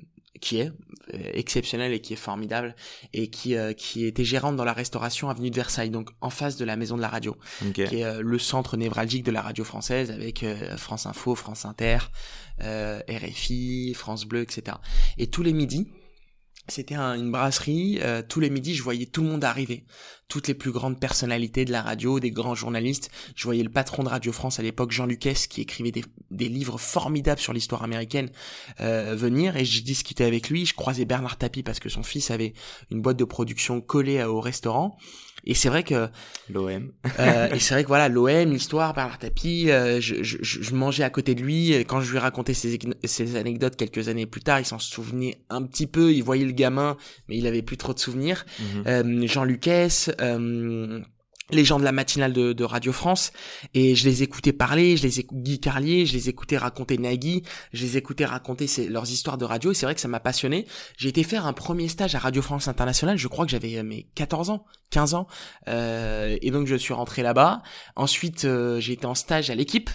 qui 0.42 0.60
est 0.60 0.72
euh, 1.14 1.18
exceptionnelle 1.34 1.94
et 1.94 2.02
qui 2.02 2.14
est 2.14 2.18
formidable 2.18 2.76
et 3.14 3.30
qui 3.30 3.56
euh, 3.56 3.74
qui 3.74 4.06
était 4.06 4.26
gérante 4.26 4.58
dans 4.58 4.66
la 4.66 4.74
restauration 4.74 5.30
avenue 5.30 5.50
de 5.50 5.56
Versailles 5.56 5.92
donc 5.92 6.10
en 6.20 6.30
face 6.30 6.58
de 6.58 6.66
la 6.66 6.76
maison 6.76 6.98
de 6.98 7.02
la 7.02 7.08
radio 7.08 7.38
qui 7.74 7.82
est 7.82 8.04
euh, 8.04 8.22
le 8.22 8.40
centre 8.40 8.76
névralgique 8.76 9.24
de 9.24 9.32
la 9.32 9.42
radio 9.42 9.64
française 9.64 10.12
avec 10.12 10.44
France 10.78 11.06
Info, 11.06 11.36
France 11.36 11.66
Inter, 11.66 12.00
RFI, 12.60 13.94
France 13.94 14.26
Bleu 14.26 14.42
etc. 14.42 14.78
Et 15.18 15.28
tous 15.28 15.44
les 15.44 15.54
midis 15.54 15.88
c'était 16.72 16.96
une 16.96 17.32
brasserie. 17.32 18.00
Euh, 18.02 18.24
tous 18.28 18.40
les 18.40 18.50
midis, 18.50 18.74
je 18.74 18.84
voyais 18.84 19.06
tout 19.06 19.22
le 19.22 19.30
monde 19.30 19.44
arriver. 19.44 19.84
Toutes 20.28 20.48
les 20.48 20.54
plus 20.54 20.72
grandes 20.72 21.00
personnalités 21.00 21.66
de 21.66 21.72
la 21.72 21.82
radio, 21.82 22.20
des 22.20 22.32
grands 22.32 22.56
journalistes. 22.56 23.12
Je 23.36 23.44
voyais 23.44 23.64
le 23.64 23.70
patron 23.70 24.04
de 24.04 24.10
Radio 24.10 24.32
France 24.32 24.60
à 24.60 24.64
l'époque, 24.64 24.92
Jean 24.92 25.06
Lucas, 25.06 25.46
qui 25.50 25.62
écrivait 25.62 25.92
des, 25.92 26.06
des, 26.32 26.48
livres 26.48 26.78
formidables 26.78 27.42
sur 27.42 27.52
l'histoire 27.52 27.84
américaine, 27.84 28.30
euh, 28.80 29.14
venir. 29.16 29.58
Et 29.58 29.66
je 29.66 29.84
discutais 29.84 30.24
avec 30.24 30.50
lui. 30.50 30.66
Je 30.66 30.74
croisais 30.74 31.04
Bernard 31.04 31.38
Tapie 31.38 31.64
parce 31.64 31.82
que 31.82 31.90
son 31.90 32.04
fils 32.04 32.32
avait 32.32 32.54
une 32.90 33.02
boîte 33.02 33.18
de 33.18 33.26
production 33.26 33.82
collée 33.82 34.24
au 34.24 34.40
restaurant. 34.40 34.98
Et 35.44 35.54
c'est 35.54 35.70
vrai 35.70 35.84
que 35.84 36.08
l'OM. 36.50 36.92
euh, 37.20 37.50
et 37.54 37.60
c'est 37.60 37.74
vrai 37.74 37.84
que 37.84 37.88
voilà 37.88 38.10
l'OM, 38.10 38.52
l'histoire, 38.52 38.94
Bernard 38.94 39.18
Tapie, 39.18 39.70
euh, 39.72 40.00
je, 40.00 40.24
je, 40.24 40.38
je, 40.42 40.76
mangeais 40.76 41.04
à 41.04 41.10
côté 41.10 41.36
de 41.36 41.42
lui. 41.42 41.72
Quand 41.88 42.02
je 42.02 42.12
lui 42.12 42.20
racontais 42.20 42.54
ces, 42.54 42.78
ces 43.04 43.36
anecdotes 43.36 43.76
quelques 43.76 44.08
années 44.08 44.26
plus 44.26 44.42
tard, 44.42 44.60
il 44.60 44.66
s'en 44.66 44.80
souvenait 44.80 45.40
un 45.50 45.64
petit 45.64 45.88
peu. 45.88 46.14
Il 46.14 46.22
voyait 46.24 46.46
le 46.46 46.52
gamin, 46.52 46.98
mais 47.28 47.38
il 47.38 47.48
avait 47.48 47.62
plus 47.62 47.78
trop 47.78 47.94
de 47.94 48.00
souvenirs. 48.00 48.46
Mhm. 48.60 48.84
Euh, 48.88 49.28
Jean 49.28 49.44
Lucas. 49.44 50.10
Les 51.52 51.66
gens 51.66 51.80
de 51.80 51.84
la 51.84 51.92
matinale 51.92 52.34
de, 52.34 52.64
Radio 52.64 52.94
France 52.94 53.34
et 53.74 53.96
je 53.96 54.08
les 54.08 54.24
écoutais 54.24 54.54
parler, 54.54 54.96
je 54.96 55.04
les 55.04 55.20
écoutais 55.20 55.42
Guy 55.42 55.60
Carlier, 55.60 56.06
je 56.06 56.14
les 56.14 56.30
écoutais 56.30 56.58
raconter 56.58 56.98
Nagui, 56.98 57.44
je 57.74 57.84
les 57.84 57.98
écoutais 57.98 58.26
raconter 58.26 58.68
leurs 58.88 59.12
histoires 59.12 59.38
de 59.38 59.46
radio 59.46 59.72
et 59.72 59.74
c'est 59.74 59.86
vrai 59.86 59.96
que 59.96 60.02
ça 60.02 60.08
m'a 60.08 60.20
passionné. 60.20 60.68
J'ai 60.98 61.10
été 61.10 61.24
faire 61.24 61.46
un 61.46 61.54
premier 61.54 61.88
stage 61.88 62.16
à 62.16 62.20
Radio 62.20 62.42
France 62.42 62.68
Internationale, 62.68 63.18
je 63.18 63.28
crois 63.28 63.46
que 63.46 63.52
j'avais 63.52 63.78
euh, 63.78 63.84
mes 63.84 64.08
14 64.16 64.52
ans, 64.52 64.66
15 64.92 65.14
ans 65.16 65.28
euh, 65.68 66.38
et 66.42 66.52
donc 66.52 66.68
je 66.68 66.76
suis 66.76 66.94
rentré 66.94 67.24
là-bas. 67.24 67.62
Ensuite 67.96 68.46
euh, 68.46 68.80
j'ai 68.80 68.94
été 68.94 69.06
en 69.06 69.16
stage 69.16 69.50
à 69.50 69.56
l'équipe 69.56 69.90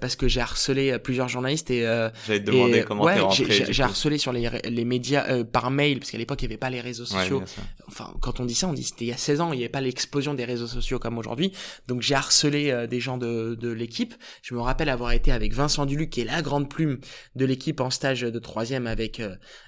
parce 0.00 0.16
que 0.16 0.28
j'ai 0.28 0.40
harcelé 0.40 0.92
euh, 0.92 0.98
plusieurs 0.98 1.28
journalistes 1.28 1.70
et 1.70 1.86
euh, 1.86 2.08
j'allais 2.26 2.42
te 2.42 2.50
demander 2.50 2.84
comment 2.84 3.04
ouais, 3.04 3.18
j'ai 3.30 3.82
harcelé 3.82 4.18
sur 4.18 4.32
les, 4.32 4.48
les 4.64 4.84
médias 4.84 5.44
par 5.44 5.70
mail 5.70 5.98
parce 5.98 6.10
qu'à 6.10 6.18
l'époque 6.18 6.42
il 6.42 6.46
n'y 6.46 6.52
avait 6.52 6.58
pas 6.58 6.70
les 6.70 6.80
réseaux 6.80 7.04
sociaux. 7.04 7.42
enfin 7.86 8.12
quand 8.20 8.40
on 8.40 8.44
dit 8.44 8.54
ça 8.54 8.68
on 8.68 8.72
dit 8.72 8.84
c'était 8.84 9.04
il 9.04 9.08
y 9.08 9.12
a 9.12 9.16
16 9.16 9.40
ans 9.40 9.52
il 9.52 9.58
n'y 9.58 9.62
avait 9.62 9.70
pas 9.70 9.80
l'explosion 9.80 10.34
des 10.34 10.44
réseaux 10.44 10.66
sociaux 10.66 10.98
comme 10.98 11.18
aujourd'hui. 11.18 11.52
Donc 11.88 12.02
j'ai 12.02 12.14
harcelé 12.14 12.86
des 12.88 13.00
gens 13.00 13.18
de, 13.18 13.54
de 13.54 13.70
l'équipe. 13.70 14.14
Je 14.42 14.54
me 14.54 14.60
rappelle 14.60 14.88
avoir 14.88 15.12
été 15.12 15.32
avec 15.32 15.52
Vincent 15.52 15.86
Duluc 15.86 16.10
qui 16.10 16.20
est 16.22 16.24
la 16.24 16.42
grande 16.42 16.68
plume 16.68 16.98
de 17.34 17.44
l'équipe 17.44 17.80
en 17.80 17.90
stage 17.90 18.22
de 18.22 18.38
troisième 18.38 18.86
avec 18.86 19.20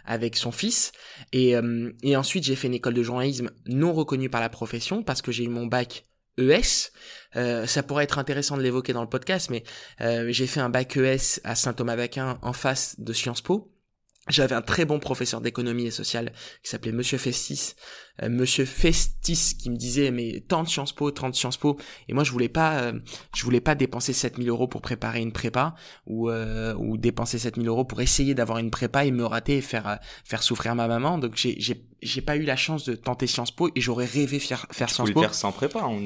avec 0.04 0.36
son 0.36 0.52
fils. 0.52 0.92
Et 1.32 1.54
et 2.02 2.16
ensuite 2.16 2.44
j'ai 2.44 2.56
fait 2.56 2.68
une 2.68 2.74
école 2.74 2.94
de 2.94 3.02
journalisme 3.02 3.50
non 3.66 3.92
reconnue 3.92 4.30
par 4.30 4.40
la 4.40 4.48
profession 4.48 5.02
parce 5.02 5.22
que 5.22 5.32
j'ai 5.32 5.44
eu 5.44 5.48
mon 5.48 5.66
bac 5.66 6.06
ES. 6.38 6.92
Euh, 7.36 7.66
ça 7.66 7.82
pourrait 7.82 8.04
être 8.04 8.18
intéressant 8.18 8.56
de 8.56 8.62
l'évoquer 8.62 8.92
dans 8.92 9.02
le 9.02 9.08
podcast, 9.08 9.50
mais 9.50 9.62
euh, 10.00 10.26
j'ai 10.30 10.46
fait 10.46 10.60
un 10.60 10.70
bac 10.70 10.96
ES 10.96 11.40
à 11.44 11.54
Saint-Thomas-d'Aquin 11.54 12.38
en 12.42 12.52
face 12.52 12.98
de 12.98 13.12
Sciences 13.12 13.42
Po. 13.42 13.72
J'avais 14.28 14.54
un 14.54 14.62
très 14.62 14.84
bon 14.84 14.98
professeur 14.98 15.40
d'économie 15.40 15.86
et 15.86 15.90
sociale 15.90 16.32
qui 16.62 16.70
s'appelait 16.70 16.92
Monsieur 16.92 17.16
Festis, 17.18 17.76
euh, 18.22 18.28
Monsieur 18.28 18.64
Festis 18.64 19.54
qui 19.58 19.70
me 19.70 19.76
disait 19.76 20.10
mais 20.10 20.42
tant 20.46 20.62
de 20.62 20.68
Sciences 20.68 20.92
Po, 20.92 21.10
tant 21.10 21.28
de 21.28 21.34
Sciences 21.34 21.56
Po, 21.56 21.76
et 22.08 22.14
moi 22.14 22.24
je 22.24 22.32
voulais 22.32 22.48
pas, 22.48 22.78
euh, 22.78 22.92
je 23.34 23.42
voulais 23.44 23.60
pas 23.60 23.74
dépenser 23.74 24.12
7000 24.12 24.48
euros 24.48 24.68
pour 24.68 24.80
préparer 24.80 25.20
une 25.20 25.32
prépa 25.32 25.74
ou 26.06 26.30
euh, 26.30 26.74
ou 26.78 26.96
dépenser 26.96 27.38
7000 27.38 27.68
euros 27.68 27.84
pour 27.84 28.00
essayer 28.00 28.34
d'avoir 28.34 28.58
une 28.58 28.70
prépa 28.70 29.04
et 29.04 29.10
me 29.10 29.24
rater 29.24 29.58
et 29.58 29.60
faire 29.60 29.98
faire 30.24 30.42
souffrir 30.42 30.74
ma 30.74 30.88
maman. 30.88 31.18
Donc 31.18 31.32
j'ai 31.36 31.56
j'ai 31.58 31.82
j'ai 32.02 32.20
pas 32.20 32.36
eu 32.36 32.42
la 32.42 32.56
chance 32.56 32.84
de 32.84 32.94
tenter 32.94 33.26
Sciences 33.26 33.50
Po 33.50 33.68
et 33.74 33.80
j'aurais 33.80 34.04
rêvé 34.04 34.38
faire 34.38 34.66
faire 34.70 34.90
Sciences 34.90 35.10
Po. 35.10 35.20
faire 35.20 35.34
sans 35.34 35.52
prépa. 35.52 35.80
On 35.84 35.96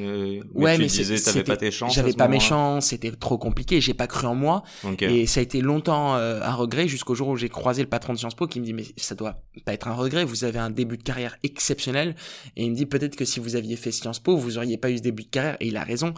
Ouais, 0.55 0.79
mais, 0.79 0.87
tu 0.87 0.99
disais 0.99 1.21
t'avais 1.21 1.45
pas 1.45 1.57
tes 1.57 1.71
chances. 1.71 1.95
J'avais 1.95 2.13
pas 2.13 2.29
mes 2.29 2.41
chances, 2.41 2.87
c'était 2.87 3.11
trop 3.13 3.39
compliqué. 3.39 3.81
J'ai 3.81 3.95
pas 3.95 4.07
cru 4.07 4.27
en 4.27 4.35
moi 4.35 4.63
et 5.01 5.27
ça 5.27 5.41
a 5.41 5.43
été 5.43 5.61
longtemps 5.61 6.15
un 6.15 6.55
regret 6.55 6.89
jusqu'au 6.89 7.15
jour 7.15 7.29
où 7.29 7.37
j'ai 7.37 7.49
croisé 7.49 7.83
le 7.83 7.89
patron 7.89 8.15
de 8.15 8.19
Sciences 8.19 8.35
Po 8.35 8.47
qui 8.47 8.61
me 8.61 8.65
dit 8.65 8.73
mais 8.73 8.85
ça 8.97 9.15
doit 9.15 9.43
pas 9.65 9.73
être 9.73 9.89
un 9.89 9.95
regret. 9.95 10.25
Vous 10.25 10.45
avez 10.45 10.59
un 10.59 10.71
début 10.71 10.97
de 10.97 11.03
carrière 11.03 11.37
exceptionnel 11.43 12.00
et 12.57 12.65
il 12.65 12.71
me 12.71 12.77
dit 12.77 12.87
peut-être 12.87 13.17
que 13.17 13.25
si 13.25 13.41
vous 13.41 13.57
aviez 13.57 13.77
fait 13.77 13.93
Sciences 13.93 14.19
Po, 14.19 14.37
vous 14.37 14.59
auriez 14.59 14.77
pas 14.77 14.91
eu 14.91 14.99
ce 14.99 15.03
début 15.03 15.25
de 15.25 15.29
carrière 15.29 15.57
et 15.61 15.69
il 15.69 15.77
a 15.77 15.85
raison. 15.85 16.15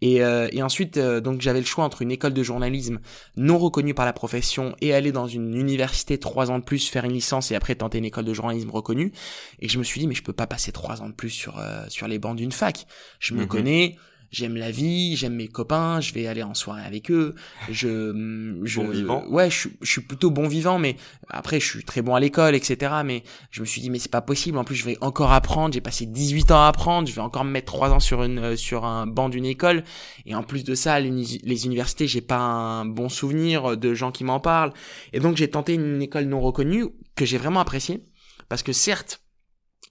Et, 0.00 0.22
euh, 0.22 0.48
et 0.52 0.62
ensuite 0.62 0.96
euh, 0.96 1.20
donc 1.20 1.40
j'avais 1.40 1.60
le 1.60 1.66
choix 1.66 1.84
entre 1.84 2.02
une 2.02 2.10
école 2.10 2.34
de 2.34 2.42
journalisme 2.42 3.00
non 3.36 3.58
reconnue 3.58 3.94
par 3.94 4.04
la 4.04 4.12
profession 4.12 4.74
et 4.80 4.94
aller 4.94 5.12
dans 5.12 5.26
une 5.26 5.54
université 5.56 6.18
trois 6.18 6.50
ans 6.50 6.58
de 6.58 6.64
plus 6.64 6.88
faire 6.88 7.04
une 7.04 7.12
licence 7.12 7.50
et 7.50 7.54
après 7.54 7.74
tenter 7.74 7.98
une 7.98 8.04
école 8.04 8.24
de 8.24 8.34
journalisme 8.34 8.70
reconnue. 8.70 9.12
Et 9.60 9.68
je 9.68 9.78
me 9.78 9.84
suis 9.84 10.00
dit 10.00 10.06
mais 10.06 10.14
je 10.14 10.22
peux 10.22 10.32
pas 10.32 10.46
passer 10.46 10.72
trois 10.72 11.02
ans 11.02 11.08
de 11.08 11.14
plus 11.14 11.30
sur 11.30 11.58
euh, 11.58 11.84
sur 11.88 12.08
les 12.08 12.18
bancs 12.18 12.36
d'une 12.36 12.52
fac. 12.52 12.86
Je 13.20 13.34
me 13.34 13.42
mhm. 13.42 13.48
connais 13.48 13.96
j'aime 14.30 14.56
la 14.56 14.70
vie, 14.70 15.16
j'aime 15.16 15.34
mes 15.34 15.48
copains, 15.48 16.00
je 16.00 16.12
vais 16.12 16.26
aller 16.26 16.42
en 16.42 16.54
soirée 16.54 16.84
avec 16.84 17.10
eux. 17.10 17.34
Je, 17.70 18.12
je 18.64 18.80
bon 18.80 18.88
vivant. 18.88 19.24
Ouais, 19.28 19.50
je, 19.50 19.68
je, 19.80 19.90
suis 19.90 20.00
plutôt 20.00 20.30
bon 20.30 20.48
vivant, 20.48 20.78
mais 20.78 20.96
après 21.28 21.60
je 21.60 21.66
suis 21.66 21.84
très 21.84 22.02
bon 22.02 22.14
à 22.14 22.20
l'école, 22.20 22.54
etc. 22.54 22.96
Mais 23.04 23.22
je 23.50 23.60
me 23.60 23.66
suis 23.66 23.80
dit 23.80 23.90
mais 23.90 23.98
c'est 23.98 24.10
pas 24.10 24.20
possible. 24.20 24.58
En 24.58 24.64
plus 24.64 24.76
je 24.76 24.84
vais 24.84 24.98
encore 25.00 25.32
apprendre. 25.32 25.74
J'ai 25.74 25.80
passé 25.80 26.06
18 26.06 26.50
ans 26.50 26.62
à 26.62 26.68
apprendre. 26.68 27.08
Je 27.08 27.14
vais 27.14 27.20
encore 27.20 27.44
me 27.44 27.50
mettre 27.50 27.72
3 27.72 27.90
ans 27.90 28.00
sur 28.00 28.22
une 28.22 28.38
euh, 28.38 28.56
sur 28.56 28.84
un 28.84 29.06
banc 29.06 29.28
d'une 29.28 29.46
école. 29.46 29.84
Et 30.24 30.34
en 30.34 30.42
plus 30.42 30.64
de 30.64 30.74
ça, 30.74 31.00
les, 31.00 31.10
les 31.10 31.66
universités, 31.66 32.06
j'ai 32.06 32.20
pas 32.20 32.38
un 32.38 32.84
bon 32.84 33.08
souvenir 33.08 33.76
de 33.76 33.94
gens 33.94 34.12
qui 34.12 34.24
m'en 34.24 34.40
parlent. 34.40 34.72
Et 35.12 35.20
donc 35.20 35.36
j'ai 35.36 35.48
tenté 35.48 35.74
une 35.74 36.02
école 36.02 36.24
non 36.24 36.40
reconnue 36.40 36.86
que 37.14 37.24
j'ai 37.24 37.38
vraiment 37.38 37.60
appréciée 37.60 38.02
parce 38.48 38.62
que 38.62 38.72
certes 38.72 39.20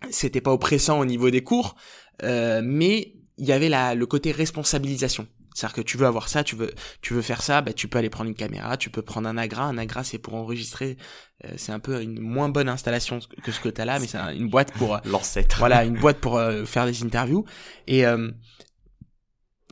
c'était 0.10 0.42
pas 0.42 0.52
oppressant 0.52 1.00
au 1.00 1.06
niveau 1.06 1.30
des 1.30 1.44
cours, 1.44 1.76
euh, 2.24 2.62
mais 2.64 3.14
il 3.38 3.46
y 3.46 3.52
avait 3.52 3.70
la, 3.70 3.96
le 3.96 4.06
côté 4.06 4.32
responsabilisation. 4.32 5.28
C'est-à-dire 5.54 5.76
que 5.76 5.82
tu 5.82 5.96
veux 5.98 6.06
avoir 6.06 6.28
ça, 6.28 6.44
tu 6.44 6.58
veux, 6.58 6.74
tu 7.02 7.14
veux 7.14 7.22
faire 7.22 7.42
ça, 7.42 7.62
bah, 7.62 7.72
tu 7.72 7.88
peux 7.88 7.98
aller 7.98 8.10
prendre 8.10 8.30
une 8.30 8.36
caméra, 8.36 8.76
tu 8.76 8.90
peux 8.90 9.02
prendre 9.02 9.30
un 9.30 9.38
agra. 9.38 9.64
Un 9.64 9.78
agra, 9.78 10.04
c'est 10.04 10.18
pour 10.18 10.36
enregistrer. 10.36 10.98
Euh, 11.46 11.54
c'est 11.56 11.72
un 11.72 11.80
peu 11.80 12.02
une 12.02 12.20
moins 12.20 12.50
bonne 12.50 12.68
installation 12.68 13.20
que 13.42 13.52
ce 13.54 13.62
que 13.62 13.70
tu 13.70 13.80
as 13.80 13.86
là, 13.86 14.00
mais 14.00 14.08
c'est 14.08 14.18
une 14.18 14.50
boîte 14.50 14.74
pour... 14.74 14.96
Euh, 14.96 15.00
L'ancêtre. 15.06 15.58
Voilà, 15.60 15.86
une 15.86 15.98
boîte 15.98 16.20
pour 16.20 16.38
euh, 16.38 16.66
faire 16.66 16.86
des 16.86 17.04
interviews. 17.04 17.46
Et 17.88 18.04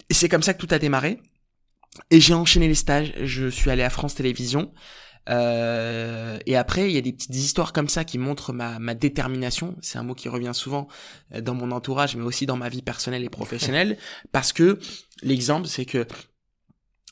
c'est 0.09 0.29
comme 0.29 0.43
ça 0.43 0.53
que 0.53 0.65
tout 0.65 0.73
a 0.73 0.79
démarré. 0.79 1.19
Et 2.09 2.21
j'ai 2.21 2.33
enchaîné 2.33 2.69
les 2.69 2.75
stages. 2.75 3.13
Je 3.21 3.49
suis 3.49 3.69
allé 3.69 3.83
à 3.83 3.89
France 3.89 4.15
Télévisions. 4.15 4.71
Euh, 5.29 6.37
et 6.45 6.55
après, 6.55 6.89
il 6.89 6.93
y 6.93 6.97
a 6.97 7.01
des 7.01 7.13
petites 7.13 7.35
histoires 7.35 7.73
comme 7.73 7.87
ça 7.87 8.03
qui 8.03 8.17
montrent 8.17 8.53
ma, 8.53 8.79
ma 8.79 8.93
détermination. 8.93 9.75
C'est 9.81 9.97
un 9.97 10.03
mot 10.03 10.15
qui 10.15 10.29
revient 10.29 10.51
souvent 10.53 10.87
euh, 11.33 11.41
dans 11.41 11.53
mon 11.53 11.71
entourage, 11.71 12.15
mais 12.15 12.23
aussi 12.23 12.45
dans 12.45 12.57
ma 12.57 12.69
vie 12.69 12.81
personnelle 12.81 13.23
et 13.23 13.29
professionnelle, 13.29 13.97
parce 14.31 14.53
que 14.53 14.79
l'exemple, 15.21 15.67
c'est 15.67 15.85
que 15.85 16.05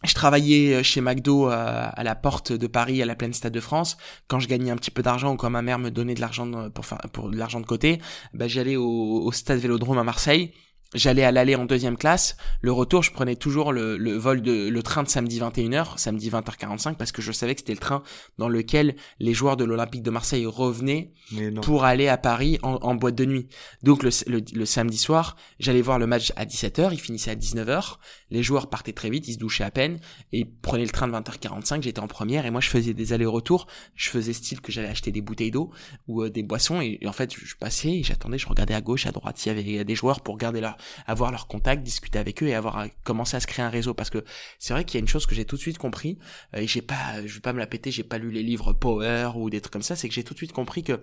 je 0.04 0.14
travaillais 0.14 0.76
euh, 0.76 0.84
chez 0.84 1.00
McDo 1.00 1.48
à, 1.48 2.04
la 2.04 2.16
porte 2.16 2.52
de 2.52 2.68
Paris, 2.68 3.02
à 3.02 3.06
la 3.06 3.16
pleine 3.16 3.34
Stade 3.34 3.54
de 3.54 3.60
France. 3.60 3.98
Quand 4.28 4.40
je 4.40 4.48
gagnais 4.48 4.72
un 4.72 4.78
petit 4.78 4.92
peu 4.92 5.04
d'argent 5.04 5.34
ou 5.34 5.38
quand 5.38 5.50
ma 5.50 5.62
mère 5.62 5.80
me 5.80 5.92
donnait 5.92 6.16
de 6.16 6.22
l'argent 6.22 6.70
pour 6.72 6.86
faire 6.86 7.00
pour 7.14 7.30
de 7.30 7.38
l'argent 7.38 7.62
de 7.62 7.66
côté, 7.66 8.02
bah, 8.34 8.48
j'allais 8.48 8.76
au, 8.76 9.22
au 9.24 9.32
Stade 9.32 9.60
Vélodrome 9.60 10.00
à 10.00 10.04
Marseille 10.04 10.54
J'allais 10.94 11.24
à 11.24 11.32
l'aller 11.32 11.56
en 11.56 11.66
deuxième 11.66 11.96
classe. 11.96 12.36
Le 12.62 12.72
retour, 12.72 13.02
je 13.02 13.12
prenais 13.12 13.38
toujours 13.38 13.72
le, 13.72 13.98
le 13.98 14.14
vol 14.18 14.42
de 14.42 14.68
le 14.68 14.84
train 14.84 15.04
de 15.04 15.08
samedi 15.08 15.40
21h, 15.40 15.98
samedi 15.98 16.30
20h45, 16.30 16.96
parce 16.96 17.14
que 17.14 17.22
je 17.22 17.32
savais 17.32 17.56
que 17.56 17.62
c'était 17.62 17.74
le 17.74 17.80
train 17.80 18.04
dans 18.38 18.50
lequel 18.50 18.96
les 19.20 19.34
joueurs 19.34 19.56
de 19.56 19.64
l'Olympique 19.64 20.04
de 20.04 20.12
Marseille 20.12 20.46
revenaient 20.46 21.14
pour 21.62 21.86
aller 21.86 22.10
à 22.10 22.18
Paris 22.18 22.60
en, 22.62 22.74
en 22.76 22.96
boîte 22.96 23.16
de 23.16 23.24
nuit. 23.24 23.48
Donc 23.84 24.04
le, 24.04 24.10
le, 24.28 24.66
samedi 24.66 24.98
soir, 24.98 25.38
j'allais 25.60 25.82
voir 25.82 25.98
le 25.98 26.08
match 26.08 26.34
à 26.36 26.46
17h, 26.46 26.90
il 26.92 27.00
finissait 27.00 27.32
à 27.32 27.36
19h. 27.36 27.96
Les 28.30 28.44
joueurs 28.44 28.70
partaient 28.70 28.92
très 28.92 29.10
vite, 29.10 29.28
ils 29.30 29.34
se 29.34 29.40
douchaient 29.40 29.64
à 29.64 29.72
peine 29.72 30.00
et 30.34 30.44
prenaient 30.44 30.84
le 30.84 30.92
train 30.92 31.08
de 31.08 31.14
20h45. 31.14 31.84
J'étais 31.84 32.02
en 32.02 32.08
première 32.08 32.46
et 32.46 32.52
moi 32.52 32.60
je 32.60 32.70
faisais 32.70 32.94
des 32.94 33.14
allers-retours. 33.14 33.68
Je 33.96 34.10
faisais 34.10 34.34
style 34.34 34.60
que 34.60 34.74
j'allais 34.74 34.90
acheter 34.90 35.12
des 35.12 35.22
bouteilles 35.22 35.52
d'eau 35.52 35.72
ou 36.08 36.24
euh, 36.24 36.30
des 36.30 36.44
boissons 36.44 36.82
et, 36.82 37.00
en 37.06 37.14
fait 37.14 37.34
je 37.34 37.56
passais, 37.56 38.02
j'attendais, 38.04 38.38
je 38.38 38.48
regardais 38.48 38.74
à 38.74 38.82
gauche, 38.82 39.06
à 39.06 39.12
droite 39.12 39.38
s'il 39.38 39.58
y 39.58 39.76
avait 39.78 39.86
des 39.86 39.96
joueurs 39.96 40.22
pour 40.22 40.38
garder 40.38 40.60
leur 40.60 40.76
avoir 41.08 41.32
leur 41.32 41.48
contact, 41.48 41.84
discuter 41.84 42.20
avec 42.20 42.42
eux 42.44 42.48
et 42.48 42.54
avoir 42.54 42.86
commencé 43.04 43.38
à 43.38 43.40
se 43.40 43.48
créer 43.48 43.66
un 43.66 43.70
réseau. 43.70 43.94
Parce 43.94 44.10
que 44.10 44.24
c'est 44.60 44.74
vrai 44.74 44.86
qu'il 44.86 44.96
y 44.96 45.00
a 45.00 45.02
une 45.02 45.08
chose 45.08 45.26
que 45.26 45.36
j'ai 45.36 45.46
tout 45.46 45.56
de 45.56 45.62
suite 45.62 45.78
compris, 45.78 46.18
euh, 46.56 46.60
et 46.60 46.68
j'ai 46.68 46.82
pas, 46.82 47.26
je 47.26 47.34
vais 47.34 47.40
pas 47.42 47.54
me 47.54 47.60
la 47.60 47.68
péter, 47.68 47.92
j'ai 47.92 48.04
pas 48.04 48.18
lu 48.18 48.32
les 48.32 48.44
livres 48.44 48.74
Power 48.74 49.32
ou 49.36 49.50
des 49.50 49.62
trucs 49.62 49.74
comme 49.74 49.82
ça, 49.82 49.96
c'est 49.96 50.08
que 50.08 50.14
j'ai 50.14 50.24
tout 50.24 50.34
de 50.34 50.38
suite 50.40 50.52
compris 50.54 50.84
que, 50.84 51.02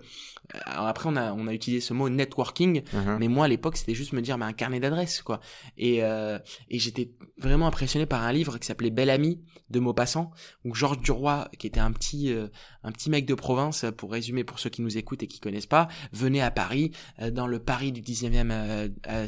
alors 0.65 0.87
après 0.87 1.09
on 1.09 1.15
a, 1.15 1.33
on 1.33 1.47
a 1.47 1.53
utilisé 1.53 1.81
ce 1.81 1.93
mot 1.93 2.09
networking, 2.09 2.81
Mhm. 2.93 3.17
mais 3.19 3.27
moi 3.27 3.45
à 3.45 3.47
l'époque 3.47 3.77
c'était 3.77 3.93
juste 3.93 4.13
me 4.13 4.21
dire, 4.21 4.37
mais 4.37 4.45
un 4.45 4.53
carnet 4.53 4.79
d'adresses, 4.79 5.21
quoi. 5.21 5.39
Et, 5.77 6.03
euh, 6.03 6.39
et 6.69 6.79
j'étais 6.79 7.11
vraiment 7.37 7.67
impressionné 7.67 8.05
par 8.05 8.23
un 8.23 8.31
livre 8.33 8.57
qui 8.57 8.65
s'appelait 8.67 8.89
Belle 8.89 9.09
Amie 9.09 9.39
de 9.69 9.79
Maupassant, 9.79 10.31
où 10.65 10.73
Georges 10.73 10.99
Duroy, 11.01 11.47
qui 11.59 11.67
était 11.67 11.79
un 11.79 11.91
petit, 11.91 12.33
euh, 12.33 12.47
un 12.83 12.91
petit 12.91 13.09
mec 13.09 13.25
de 13.25 13.35
province, 13.35 13.85
pour 13.97 14.11
résumer 14.11 14.43
pour 14.43 14.59
ceux 14.59 14.69
qui 14.69 14.81
nous 14.81 14.97
écoutent 14.97 15.21
et 15.23 15.27
qui 15.27 15.39
connaissent 15.39 15.67
pas, 15.67 15.87
venait 16.11 16.41
à 16.41 16.49
Paris, 16.51 16.91
euh, 17.21 17.29
dans 17.31 17.45
le 17.47 17.59
Paris 17.59 17.91
du 17.91 18.01
19e 18.01 18.49
euh, 18.51 18.87
euh, 19.07 19.27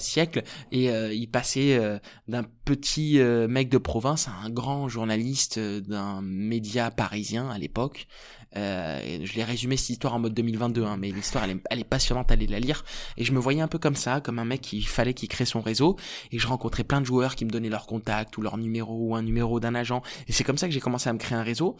et 0.71 0.89
euh, 0.89 1.13
il 1.13 1.27
passait 1.27 1.77
euh, 1.77 1.99
d'un 2.27 2.43
petit 2.65 3.19
euh, 3.19 3.47
mec 3.47 3.69
de 3.69 3.77
province 3.77 4.27
à 4.27 4.31
un 4.43 4.49
grand 4.49 4.89
journaliste 4.89 5.59
d'un 5.59 6.21
média 6.21 6.91
parisien 6.91 7.49
à 7.49 7.57
l'époque. 7.57 8.07
Je 8.53 9.35
l'ai 9.35 9.43
résumé 9.45 9.77
cette 9.77 9.91
histoire 9.91 10.13
en 10.13 10.19
mode 10.19 10.33
2022, 10.33 10.83
hein, 10.83 10.97
mais 10.97 11.11
l'histoire 11.11 11.45
elle 11.45 11.61
elle 11.69 11.79
est 11.79 11.85
passionnante, 11.85 12.31
allez 12.31 12.47
la 12.47 12.59
lire. 12.59 12.83
Et 13.15 13.23
je 13.23 13.31
me 13.31 13.39
voyais 13.39 13.61
un 13.61 13.69
peu 13.69 13.79
comme 13.79 13.95
ça, 13.95 14.19
comme 14.19 14.39
un 14.39 14.45
mec 14.45 14.61
qui 14.61 14.81
fallait 14.81 15.13
qu'il 15.13 15.29
crée 15.29 15.45
son 15.45 15.61
réseau. 15.61 15.97
Et 16.31 16.39
je 16.39 16.47
rencontrais 16.47 16.83
plein 16.83 16.99
de 16.99 17.05
joueurs 17.05 17.35
qui 17.35 17.45
me 17.45 17.49
donnaient 17.49 17.69
leur 17.69 17.87
contact 17.87 18.37
ou 18.37 18.41
leur 18.41 18.57
numéro 18.57 18.93
ou 18.93 19.15
un 19.15 19.21
numéro 19.21 19.59
d'un 19.61 19.73
agent. 19.73 20.01
Et 20.27 20.33
c'est 20.33 20.43
comme 20.43 20.57
ça 20.57 20.67
que 20.67 20.73
j'ai 20.73 20.81
commencé 20.81 21.09
à 21.09 21.13
me 21.13 21.17
créer 21.17 21.37
un 21.37 21.43
réseau. 21.43 21.77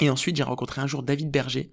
Et 0.00 0.08
ensuite, 0.08 0.36
j'ai 0.36 0.42
rencontré 0.42 0.80
un 0.80 0.86
jour 0.86 1.02
David 1.02 1.30
Berger 1.30 1.70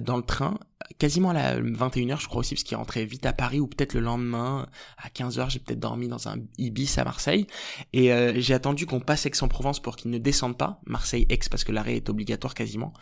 dans 0.00 0.16
le 0.16 0.22
train, 0.22 0.58
quasiment 0.98 1.30
à 1.30 1.34
la 1.34 1.60
21h, 1.60 2.20
je 2.20 2.26
crois 2.26 2.40
aussi, 2.40 2.54
parce 2.54 2.64
qu'il 2.64 2.76
rentrait 2.76 3.04
vite 3.04 3.26
à 3.26 3.32
Paris, 3.32 3.60
ou 3.60 3.66
peut-être 3.66 3.94
le 3.94 4.00
lendemain, 4.00 4.66
à 4.98 5.08
15h, 5.08 5.50
j'ai 5.50 5.58
peut-être 5.58 5.80
dormi 5.80 6.08
dans 6.08 6.28
un 6.28 6.38
Ibis 6.58 6.98
à 6.98 7.04
Marseille. 7.04 7.46
Et 7.92 8.12
euh, 8.12 8.32
j'ai 8.36 8.54
attendu 8.54 8.86
qu'on 8.86 9.00
passe 9.00 9.26
Aix-en-Provence 9.26 9.80
pour 9.80 9.96
qu'il 9.96 10.10
ne 10.10 10.18
descende 10.18 10.58
pas, 10.58 10.80
Marseille-Aix, 10.86 11.40
parce 11.50 11.64
que 11.64 11.72
l'arrêt 11.72 11.96
est 11.96 12.08
obligatoire 12.10 12.54
quasiment. 12.54 12.92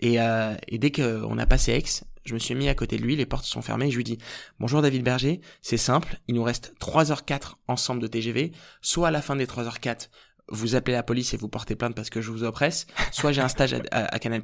Et, 0.00 0.20
euh, 0.20 0.54
et 0.68 0.78
dès 0.78 0.90
qu'on 0.90 1.38
a 1.38 1.46
passé 1.46 1.72
Aix, 1.72 2.04
je 2.24 2.34
me 2.34 2.38
suis 2.38 2.54
mis 2.54 2.68
à 2.68 2.74
côté 2.74 2.96
de 2.96 3.02
lui, 3.02 3.16
les 3.16 3.26
portes 3.26 3.44
sont 3.44 3.62
fermées, 3.62 3.86
et 3.86 3.90
je 3.90 3.96
lui 3.96 4.04
dis 4.04 4.18
«Bonjour 4.60 4.82
David 4.82 5.02
Berger, 5.02 5.40
c'est 5.62 5.76
simple, 5.76 6.18
il 6.26 6.34
nous 6.34 6.42
reste 6.42 6.74
3h04 6.80 7.54
ensemble 7.68 8.00
de 8.00 8.06
TGV, 8.06 8.52
soit 8.80 9.08
à 9.08 9.10
la 9.10 9.22
fin 9.22 9.36
des 9.36 9.46
3h04, 9.46 10.08
vous 10.48 10.74
appelez 10.74 10.94
la 10.94 11.02
police 11.02 11.32
et 11.34 11.36
vous 11.36 11.48
portez 11.48 11.74
plainte 11.74 11.94
parce 11.94 12.10
que 12.10 12.20
je 12.20 12.30
vous 12.30 12.44
oppresse, 12.44 12.86
soit 13.12 13.32
j'ai 13.32 13.40
un 13.40 13.48
stage 13.48 13.74
à, 13.74 13.80
à, 13.90 14.14
à 14.14 14.18
Canal+. 14.18 14.42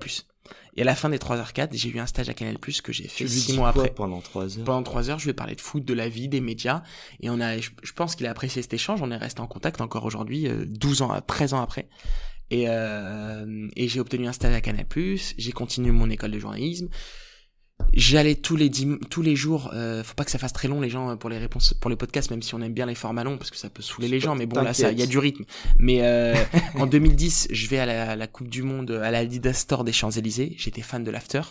Et 0.76 0.82
à 0.82 0.84
la 0.84 0.94
fin 0.94 1.08
des 1.10 1.18
3h04, 1.18 1.68
j'ai 1.72 1.90
eu 1.90 1.98
un 1.98 2.06
stage 2.06 2.28
à 2.28 2.34
Canal+, 2.34 2.56
que 2.58 2.92
j'ai 2.92 3.04
fait 3.08 3.24
Tu 3.24 3.24
lui 3.24 3.30
6 3.40 3.46
dis 3.52 3.56
mois 3.58 3.68
après. 3.68 3.90
pendant 3.90 4.20
trois 4.20 4.58
heures. 4.58 4.64
Pendant 4.64 4.82
3 4.82 5.10
heures, 5.10 5.18
je 5.18 5.24
lui 5.24 5.30
ai 5.30 5.34
parlé 5.34 5.54
de 5.54 5.60
foot, 5.60 5.84
de 5.84 5.94
la 5.94 6.08
vie, 6.08 6.28
des 6.28 6.40
médias, 6.40 6.82
et 7.20 7.28
on 7.30 7.40
a, 7.40 7.58
je, 7.58 7.70
je 7.82 7.92
pense 7.92 8.14
qu'il 8.16 8.26
a 8.26 8.30
apprécié 8.30 8.62
cet 8.62 8.72
échange, 8.72 9.02
on 9.02 9.10
est 9.10 9.16
resté 9.16 9.40
en 9.40 9.46
contact 9.46 9.80
encore 9.80 10.04
aujourd'hui, 10.04 10.48
euh, 10.48 10.64
12 10.66 11.02
ans, 11.02 11.20
13 11.26 11.54
ans 11.54 11.60
après. 11.62 11.88
Et, 12.50 12.64
euh, 12.68 13.68
et 13.76 13.86
j'ai 13.88 14.00
obtenu 14.00 14.26
un 14.26 14.32
stage 14.32 14.54
à 14.54 14.60
Canal+, 14.60 14.86
j'ai 15.38 15.52
continué 15.52 15.92
mon 15.92 16.08
école 16.10 16.30
de 16.32 16.38
journalisme, 16.38 16.88
J'allais 17.92 18.34
tous 18.34 18.56
les 18.56 18.68
dim- 18.68 18.98
tous 19.10 19.22
les 19.22 19.36
jours. 19.36 19.70
Euh, 19.74 20.02
faut 20.04 20.14
pas 20.14 20.24
que 20.24 20.30
ça 20.30 20.38
fasse 20.38 20.52
très 20.52 20.68
long 20.68 20.80
les 20.80 20.90
gens 20.90 21.16
pour 21.16 21.30
les 21.30 21.38
réponses 21.38 21.74
pour 21.74 21.90
les 21.90 21.96
podcasts, 21.96 22.30
même 22.30 22.42
si 22.42 22.54
on 22.54 22.60
aime 22.60 22.72
bien 22.72 22.86
les 22.86 22.94
formats 22.94 23.24
longs 23.24 23.36
parce 23.38 23.50
que 23.50 23.56
ça 23.56 23.68
peut 23.70 23.82
saouler 23.82 24.08
les 24.08 24.20
gens. 24.20 24.34
Mais 24.34 24.46
bon 24.46 24.56
là, 24.64 24.72
ça, 24.74 24.92
il 24.92 24.98
y 24.98 25.02
a 25.02 25.06
du 25.06 25.18
rythme. 25.18 25.44
Mais 25.78 25.98
euh, 26.02 26.34
en 26.76 26.86
2010, 26.86 27.48
je 27.50 27.66
vais 27.68 27.78
à 27.78 27.86
la, 27.86 28.16
la 28.16 28.26
Coupe 28.26 28.48
du 28.48 28.62
Monde 28.62 28.90
à 28.90 29.10
la 29.10 29.18
Adidas 29.18 29.54
Store 29.54 29.84
des 29.84 29.92
Champs 29.92 30.10
Élysées. 30.10 30.54
J'étais 30.58 30.82
fan 30.82 31.04
de 31.04 31.10
l'after, 31.10 31.42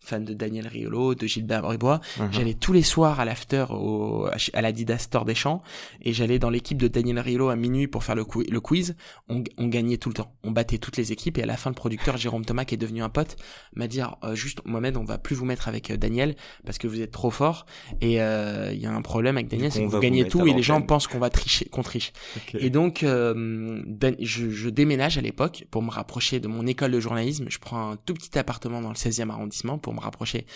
fan 0.00 0.24
de 0.24 0.34
Daniel 0.34 0.66
Riolo, 0.68 1.14
de 1.14 1.26
Gilbert 1.26 1.62
Bribois. 1.62 2.00
Mhm. 2.18 2.28
J'allais 2.32 2.54
tous 2.54 2.72
les 2.72 2.82
soirs 2.82 3.20
à 3.20 3.24
l'after 3.24 3.66
au, 3.70 4.28
à 4.52 4.62
l'Adidas 4.62 4.98
Store 4.98 5.24
des 5.24 5.34
Champs 5.34 5.62
et 6.02 6.12
j'allais 6.12 6.38
dans 6.38 6.50
l'équipe 6.50 6.78
de 6.78 6.88
Daniel 6.88 7.18
Riolo 7.18 7.48
à 7.48 7.56
minuit 7.56 7.86
pour 7.88 8.04
faire 8.04 8.14
le 8.14 8.24
quiz. 8.24 8.96
On, 9.28 9.42
on 9.56 9.66
gagnait 9.68 9.96
tout 9.98 10.08
le 10.08 10.14
temps. 10.14 10.32
On 10.44 10.50
battait 10.50 10.78
toutes 10.78 10.96
les 10.96 11.12
équipes 11.12 11.38
et 11.38 11.42
à 11.42 11.46
la 11.46 11.56
fin, 11.56 11.70
le 11.70 11.74
producteur 11.74 12.16
Jérôme 12.16 12.44
Thomas, 12.44 12.64
qui 12.64 12.74
est 12.74 12.78
devenu 12.78 13.02
un 13.02 13.08
pote, 13.08 13.36
m'a 13.74 13.86
dit 13.86 14.00
euh, 14.00 14.34
juste 14.34 14.60
Mohamed, 14.64 14.96
on 14.96 15.04
va 15.04 15.18
plus 15.18 15.34
vous 15.36 15.44
mettre 15.44 15.68
avec 15.68 15.77
euh, 15.90 15.96
Daniel 15.96 16.34
parce 16.64 16.78
que 16.78 16.86
vous 16.86 17.00
êtes 17.00 17.10
trop 17.10 17.30
fort 17.30 17.66
et 18.00 18.20
euh, 18.20 18.70
il 18.72 18.80
y 18.80 18.86
a 18.86 18.92
un 18.92 19.02
problème 19.02 19.36
avec 19.36 19.48
Daniel, 19.48 19.72
c'est 19.72 19.84
que 19.84 19.88
vous 19.88 20.00
gagnez 20.00 20.26
tout 20.26 20.46
et 20.46 20.52
les 20.52 20.62
gens 20.62 20.80
pensent 20.82 21.06
qu'on 21.06 21.18
va 21.18 21.30
tricher, 21.30 21.66
qu'on 21.66 21.82
triche. 21.82 22.12
Et 22.54 22.70
donc, 22.70 23.02
euh, 23.02 23.82
je, 24.20 24.50
je 24.50 24.68
déménage 24.68 25.18
à 25.18 25.20
l'époque 25.20 25.66
pour 25.70 25.82
me 25.82 25.90
rapprocher 25.90 26.40
de 26.40 26.48
mon 26.48 26.66
école 26.66 26.90
de 26.90 27.00
journalisme. 27.00 27.46
Je 27.48 27.58
prends 27.58 27.92
un 27.92 27.96
tout 27.96 28.14
petit 28.14 28.38
appartement 28.38 28.80
dans 28.80 28.90
le 28.90 28.94
16e 28.94 29.30
arrondissement 29.30 29.78
pour 29.78 29.94
me 29.94 30.00
rapprocher 30.00 30.46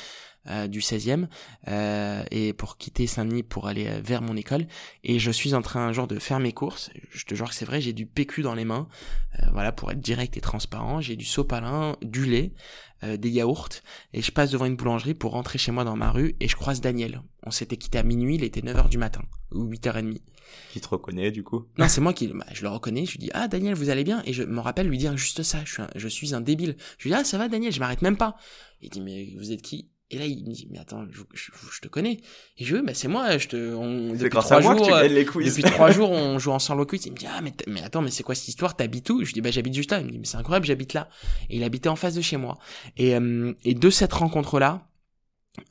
euh, 0.48 0.66
du 0.66 0.80
16e 0.80 1.28
euh, 1.68 2.22
et 2.30 2.52
pour 2.52 2.76
quitter 2.76 3.06
Saint-Denis 3.06 3.42
pour 3.42 3.68
aller 3.68 3.86
euh, 3.86 4.00
vers 4.02 4.22
mon 4.22 4.36
école. 4.36 4.66
Et 5.04 5.18
je 5.18 5.30
suis 5.30 5.54
en 5.54 5.62
train 5.62 5.86
un 5.86 5.92
jour 5.92 6.06
de 6.06 6.18
faire 6.18 6.40
mes 6.40 6.52
courses. 6.52 6.90
Je 7.10 7.24
te 7.24 7.34
jure 7.34 7.48
que 7.48 7.54
c'est 7.54 7.64
vrai, 7.64 7.80
j'ai 7.80 7.92
du 7.92 8.06
PQ 8.06 8.42
dans 8.42 8.54
les 8.54 8.64
mains. 8.64 8.88
euh, 9.40 9.46
voilà, 9.52 9.72
pour 9.72 9.90
être 9.90 10.00
direct 10.00 10.36
et 10.36 10.40
transparent. 10.40 11.00
J'ai 11.00 11.16
du 11.16 11.24
sopalin, 11.24 11.96
du 12.02 12.24
lait, 12.26 12.52
euh, 13.04 13.16
des 13.16 13.30
yaourts. 13.30 13.68
Et 14.12 14.22
je 14.22 14.32
passe 14.32 14.50
devant 14.50 14.66
une 14.66 14.76
boulangerie 14.76 15.14
pour 15.14 15.32
rentrer 15.32 15.58
chez 15.58 15.72
moi 15.72 15.84
dans 15.84 15.96
ma 15.96 16.10
rue 16.10 16.34
et 16.40 16.48
je 16.48 16.56
croise 16.56 16.80
Daniel. 16.80 17.22
On 17.44 17.50
s'était 17.50 17.76
quitté 17.76 17.98
à 17.98 18.02
minuit, 18.02 18.36
il 18.36 18.44
était 18.44 18.60
9h 18.60 18.88
du 18.88 18.98
matin 18.98 19.22
ou 19.52 19.68
8h30. 19.68 20.18
Qui 20.72 20.80
te 20.80 20.88
reconnaît 20.88 21.30
du 21.30 21.42
coup? 21.44 21.66
Non, 21.78 21.88
c'est 21.88 22.00
moi 22.02 22.12
qui, 22.12 22.28
bah, 22.28 22.44
je 22.52 22.62
le 22.62 22.68
reconnais, 22.68 23.06
je 23.06 23.12
lui 23.12 23.18
dis, 23.18 23.30
ah, 23.32 23.48
Daniel, 23.48 23.74
vous 23.74 23.88
allez 23.88 24.04
bien? 24.04 24.22
Et 24.26 24.34
je 24.34 24.42
me 24.42 24.60
rappelle 24.60 24.86
lui 24.86 24.98
dire 24.98 25.16
juste 25.16 25.42
ça, 25.42 25.58
je 25.64 25.72
suis 25.72 25.82
un, 25.82 25.88
je 25.96 26.08
suis 26.08 26.34
un 26.34 26.42
débile. 26.42 26.76
Je 26.98 27.04
lui 27.04 27.10
dis, 27.10 27.16
ah, 27.18 27.24
ça 27.24 27.38
va, 27.38 27.48
Daniel, 27.48 27.72
je 27.72 27.80
m'arrête 27.80 28.02
même 28.02 28.18
pas. 28.18 28.36
Il 28.82 28.90
dit, 28.90 29.00
mais 29.00 29.34
vous 29.38 29.50
êtes 29.52 29.62
qui? 29.62 29.88
Et 30.12 30.18
là, 30.18 30.26
il 30.26 30.44
me 30.46 30.52
dit, 30.52 30.68
mais 30.70 30.78
attends, 30.78 31.06
je, 31.10 31.22
je, 31.32 31.50
je 31.72 31.80
te 31.80 31.88
connais. 31.88 32.20
Et 32.58 32.64
je 32.64 32.76
bah, 32.76 32.92
c'est 32.92 33.08
moi, 33.08 33.38
je 33.38 33.48
te, 33.48 33.74
on, 33.74 34.12
depuis 34.12 34.28
grâce 34.28 34.44
trois 34.44 34.58
à 34.58 34.60
moi 34.60 34.76
jours, 34.76 34.86
que 34.86 34.92
tu 34.92 34.98
gagnes 34.98 35.12
les 35.14 35.24
quiz. 35.24 35.56
depuis 35.56 35.70
trois 35.70 35.90
jours, 35.90 36.10
on 36.10 36.38
joue 36.38 36.52
ensemble 36.52 36.82
au 36.82 36.86
quiz. 36.86 37.06
Il 37.06 37.12
me 37.12 37.16
dit, 37.16 37.26
ah, 37.26 37.40
mais, 37.40 37.54
mais 37.66 37.82
attends, 37.82 38.02
mais 38.02 38.10
c'est 38.10 38.22
quoi 38.22 38.34
cette 38.34 38.48
histoire? 38.48 38.76
T'habites 38.76 39.08
où? 39.08 39.20
Je 39.20 39.26
lui 39.26 39.32
dis, 39.32 39.40
bah, 39.40 39.50
j'habite 39.50 39.72
juste 39.72 39.90
là. 39.90 40.00
Il 40.00 40.06
me 40.06 40.10
dit, 40.10 40.18
mais 40.18 40.26
c'est 40.26 40.36
incroyable, 40.36 40.66
j'habite 40.66 40.92
là. 40.92 41.08
Et 41.48 41.56
il 41.56 41.64
habitait 41.64 41.88
en 41.88 41.96
face 41.96 42.14
de 42.14 42.20
chez 42.20 42.36
moi. 42.36 42.58
Et, 42.98 43.16
euh, 43.16 43.54
et 43.64 43.74
de 43.74 43.90
cette 43.90 44.12
rencontre-là, 44.12 44.86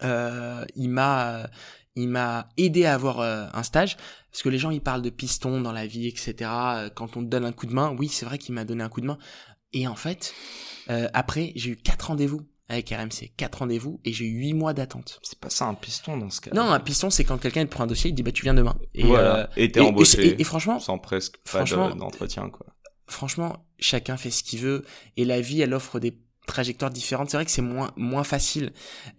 euh, 0.04 0.66
il 0.76 0.90
m'a, 0.90 1.48
il 1.96 2.10
m'a 2.10 2.50
aidé 2.58 2.86
à 2.86 2.96
avoir 2.96 3.20
euh, 3.20 3.46
un 3.54 3.62
stage. 3.62 3.96
Parce 4.32 4.42
que 4.42 4.50
les 4.50 4.58
gens, 4.58 4.72
ils 4.72 4.82
parlent 4.82 5.04
de 5.04 5.12
piston 5.12 5.62
dans 5.62 5.74
la 5.74 5.86
vie, 5.86 6.08
etc. 6.08 6.50
Quand 6.96 7.16
on 7.16 7.24
te 7.24 7.28
donne 7.30 7.46
un 7.46 7.52
coup 7.52 7.68
de 7.68 7.74
main, 7.74 7.96
oui, 8.00 8.08
c'est 8.08 8.26
vrai 8.26 8.40
qu'il 8.40 8.56
m'a 8.56 8.66
donné 8.66 8.82
un 8.82 8.90
coup 8.90 9.02
de 9.02 9.06
main. 9.06 9.20
Et 9.74 9.88
en 9.88 9.96
fait, 9.96 10.34
euh, 10.90 11.08
après, 11.14 11.54
j'ai 11.56 11.72
eu 11.72 11.78
quatre 11.78 12.08
rendez-vous 12.08 12.42
avec 12.72 12.90
RMC. 12.90 13.32
Quatre 13.38 13.60
rendez-vous 13.60 14.00
et 14.06 14.14
j'ai 14.14 14.26
eu 14.26 14.40
huit 14.40 14.54
mois 14.54 14.74
d'attente. 14.74 15.20
C'est 15.24 15.40
pas 15.40 15.50
ça 15.50 15.66
un 15.66 15.74
piston 15.76 16.18
dans 16.18 16.30
ce 16.30 16.42
cas. 16.42 16.52
Non, 16.54 16.70
un 16.72 16.80
piston, 16.80 17.10
c'est 17.10 17.24
quand 17.24 17.38
quelqu'un 17.38 17.66
te 17.66 17.70
prend 17.72 17.84
un 17.84 17.88
dossier, 17.88 18.10
il 18.10 18.14
dit, 18.14 18.24
bah, 18.24 18.32
tu 18.32 18.44
viens 18.44 18.54
demain. 18.54 18.78
Et, 18.94 19.04
voilà. 19.04 19.38
euh, 19.40 19.48
et 19.58 19.72
t'es 19.72 19.80
embauché 19.80 20.26
et- 20.28 20.42
et 20.42 20.44
franchement, 20.44 20.80
sans 20.80 20.98
presque 20.98 21.38
pas 21.52 21.64
d'entretien 21.96 22.50
quoi. 22.50 22.66
franchement, 23.08 23.66
chacun 23.80 24.18
fait 24.18 24.32
ce 24.32 24.44
qu'il 24.44 24.60
veut 24.60 24.84
et 25.18 25.26
la 25.26 25.42
vie, 25.42 25.62
elle 25.62 25.74
offre 25.74 26.00
des 26.00 26.18
trajectoires 26.48 26.92
différentes. 26.92 27.30
C'est 27.30 27.38
vrai 27.38 27.46
que 27.46 27.52
c'est 27.52 27.62
moins 27.62 27.92
moins 27.98 28.24
facile, 28.24 28.72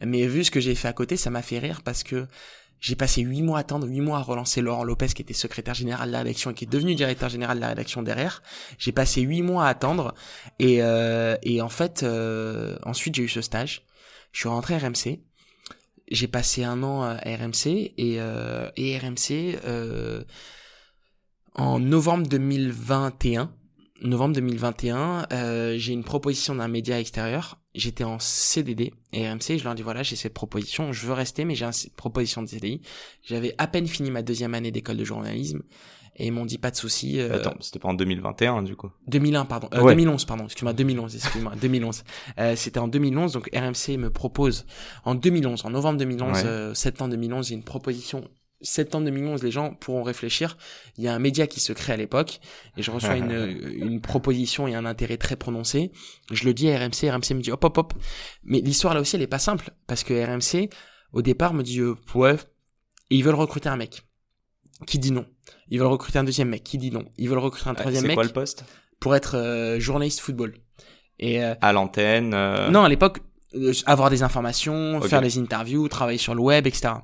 mais 0.05 0.27
vu 0.27 0.45
ce 0.45 0.51
que 0.51 0.61
j'ai 0.61 0.75
fait 0.75 0.89
à 0.89 0.93
côté, 0.93 1.17
ça 1.17 1.31
m'a 1.31 1.43
fait 1.43 1.59
rire 1.59 1.83
parce 1.83 2.03
que 2.03 2.27
j'ai 2.83 2.97
passé 2.97 3.23
huit 3.23 3.43
mois 3.43 3.59
à 3.59 3.61
attendre, 3.61 3.87
huit 3.87 4.01
mois 4.01 4.19
à 4.19 4.23
relancer 4.23 4.61
Laurent 4.61 4.83
Lopez 4.83 5.07
qui 5.07 5.23
était 5.23 5.33
secrétaire 5.33 5.73
général 5.73 6.09
de 6.09 6.13
la 6.13 6.19
rédaction 6.19 6.51
et 6.51 6.55
qui 6.55 6.65
est 6.65 6.71
devenu 6.71 6.97
directeur 6.97 7.29
général 7.29 7.57
de 7.59 7.61
la 7.61 7.69
rédaction 7.69 8.03
derrière. 8.03 8.43
J'ai 8.77 8.91
passé 8.91 9.21
huit 9.21 9.43
mois 9.43 9.67
à 9.67 9.69
attendre 9.69 10.15
et 10.59 10.83
euh, 10.83 11.37
et 11.43 11.63
en 11.63 11.69
fait 11.69 12.03
euh, 12.03 12.77
ensuite 12.83 13.15
j'ai 13.15 13.23
eu 13.23 13.29
ce 13.29 13.41
stage. 13.41 13.87
Je 14.33 14.41
suis 14.41 14.49
rentré 14.49 14.75
à 14.75 14.79
RMC. 14.79 15.21
J'ai 16.11 16.27
passé 16.27 16.65
un 16.65 16.83
an 16.83 17.03
à 17.05 17.15
RMC 17.15 17.95
et 17.97 18.17
euh, 18.19 18.69
et 18.77 18.99
RMC 18.99 19.61
euh, 19.65 20.25
en 21.55 21.79
novembre 21.79 22.27
2021 22.27 23.55
novembre 24.03 24.35
2021, 24.35 25.27
euh, 25.33 25.75
j'ai 25.79 25.93
une 25.93 26.05
proposition 26.05 26.57
d'un 26.57 26.69
média 26.69 26.99
extérieur. 26.99 27.62
J'étais 27.75 28.05
en 28.05 28.19
CDD 28.19 28.93
et 29.15 29.29
RMC, 29.31 29.57
je 29.59 29.65
leur 29.65 29.75
dis 29.75 29.83
voilà, 29.83 30.03
j'ai 30.03 30.17
cette 30.17 30.35
proposition, 30.35 30.93
je 30.93 31.07
veux 31.07 31.15
rester, 31.15 31.45
mais 31.47 31.55
j'ai 31.55 31.65
une 31.65 31.73
proposition 31.97 32.43
de 32.43 32.47
CDI. 32.49 32.83
J'avais 33.23 33.55
à 33.59 33.67
peine 33.67 33.87
fini 33.87 34.11
ma 34.11 34.23
deuxième 34.23 34.53
année 34.55 34.71
d'école 34.71 34.99
de 34.99 35.05
journalisme 35.05 35.63
et 36.17 36.27
ils 36.27 36.33
m'ont 36.33 36.45
dit 36.45 36.59
pas 36.59 36.71
de 36.71 36.77
souci. 36.77 37.19
euh, 37.19 37.35
Attends, 37.37 37.55
c'était 37.61 37.79
pas 37.79 37.89
en 37.89 37.95
2021 37.95 38.63
du 38.63 38.77
coup? 38.77 38.91
2001 39.07 39.47
pardon 39.47 39.69
euh, 39.73 39.81
Ouais. 39.83 39.93
2011 39.95 40.25
pardon 40.27 40.45
excuse-moi 40.45 40.75
2011 40.75 41.15
excuse-moi 41.17 41.55
2011 41.59 42.05
euh, 42.39 42.55
c'était 42.57 42.79
en 42.81 42.89
2011 42.89 43.33
donc 43.33 43.49
RMC 43.55 43.97
me 43.97 44.11
propose 44.11 44.67
en 45.05 45.15
2011 45.15 45.65
en 45.65 45.71
novembre 45.71 45.99
2011 45.99 46.33
Ouais. 46.37 46.45
euh, 46.45 46.75
septembre 46.75 47.13
2011 47.13 47.49
j'ai 47.49 47.55
une 47.55 47.65
proposition 47.65 48.29
septembre 48.63 49.05
2011 49.07 49.43
les 49.43 49.51
gens 49.51 49.75
pourront 49.75 50.03
réfléchir. 50.03 50.57
Il 50.97 51.05
y 51.05 51.09
a 51.09 51.15
un 51.15 51.19
média 51.19 51.47
qui 51.47 51.61
se 51.61 51.73
crée 51.73 51.93
à 51.93 51.97
l'époque 51.97 52.41
et 52.77 52.83
je 52.83 52.91
reçois 52.91 53.17
une 53.17 53.33
une 53.75 54.01
proposition 54.01 54.67
et 54.69 54.75
un 54.75 54.85
intérêt 54.87 55.17
très 55.17 55.37
prononcé. 55.37 55.91
Je 56.31 56.45
le 56.45 56.55
dis 56.55 56.71
à 56.71 56.79
RMC 56.79 57.11
RMC 57.11 57.35
me 57.35 57.41
dit 57.43 57.51
hop 57.53 57.65
hop 57.65 57.79
hop. 57.79 57.95
Mais 58.45 58.61
l'histoire 58.61 58.95
là 58.95 59.01
aussi 59.01 59.17
elle 59.17 59.23
est 59.23 59.27
pas 59.27 59.39
simple 59.39 59.71
parce 59.87 60.05
que 60.05 60.15
RMC 60.15 60.69
au 61.13 61.23
départ 61.23 61.55
me 61.55 61.63
dit 61.63 61.81
euh, 61.81 61.95
ouais 62.15 62.37
et 63.11 63.17
ils 63.17 63.25
veulent 63.25 63.35
recruter 63.35 63.69
un 63.69 63.77
mec 63.77 64.03
qui 64.87 64.99
dit 64.99 65.13
non. 65.13 65.27
Ils 65.69 65.79
veulent 65.79 65.89
recruter 65.89 66.19
un 66.19 66.25
deuxième 66.25 66.49
mec 66.49 66.65
qui 66.65 66.79
dit 66.79 66.91
non. 66.91 67.05
Ils 67.19 67.29
veulent 67.29 67.39
recruter 67.39 67.69
un 67.69 67.73
Euh, 67.73 67.77
troisième 67.77 68.07
mec 68.07 68.15
quoi 68.15 68.25
le 68.25 68.31
poste? 68.31 68.65
pour 69.01 69.15
être 69.17 69.37
euh, 69.37 69.79
journaliste 69.81 70.21
football. 70.21 70.55
Et 71.19 71.43
euh, 71.45 71.55
À 71.61 71.73
l'antenne. 71.73 72.33
euh, 72.35 72.71
non, 72.71 72.83
à 72.85 72.89
l'époque, 72.89 73.19
euh, 73.55 73.73
avoir 73.87 74.11
des 74.11 74.23
informations, 74.23 75.01
faire 75.03 75.21
des 75.21 75.39
interviews, 75.39 75.87
travailler 75.89 76.19
sur 76.19 76.35
le 76.35 76.41
web, 76.41 76.67
etc. 76.67 76.95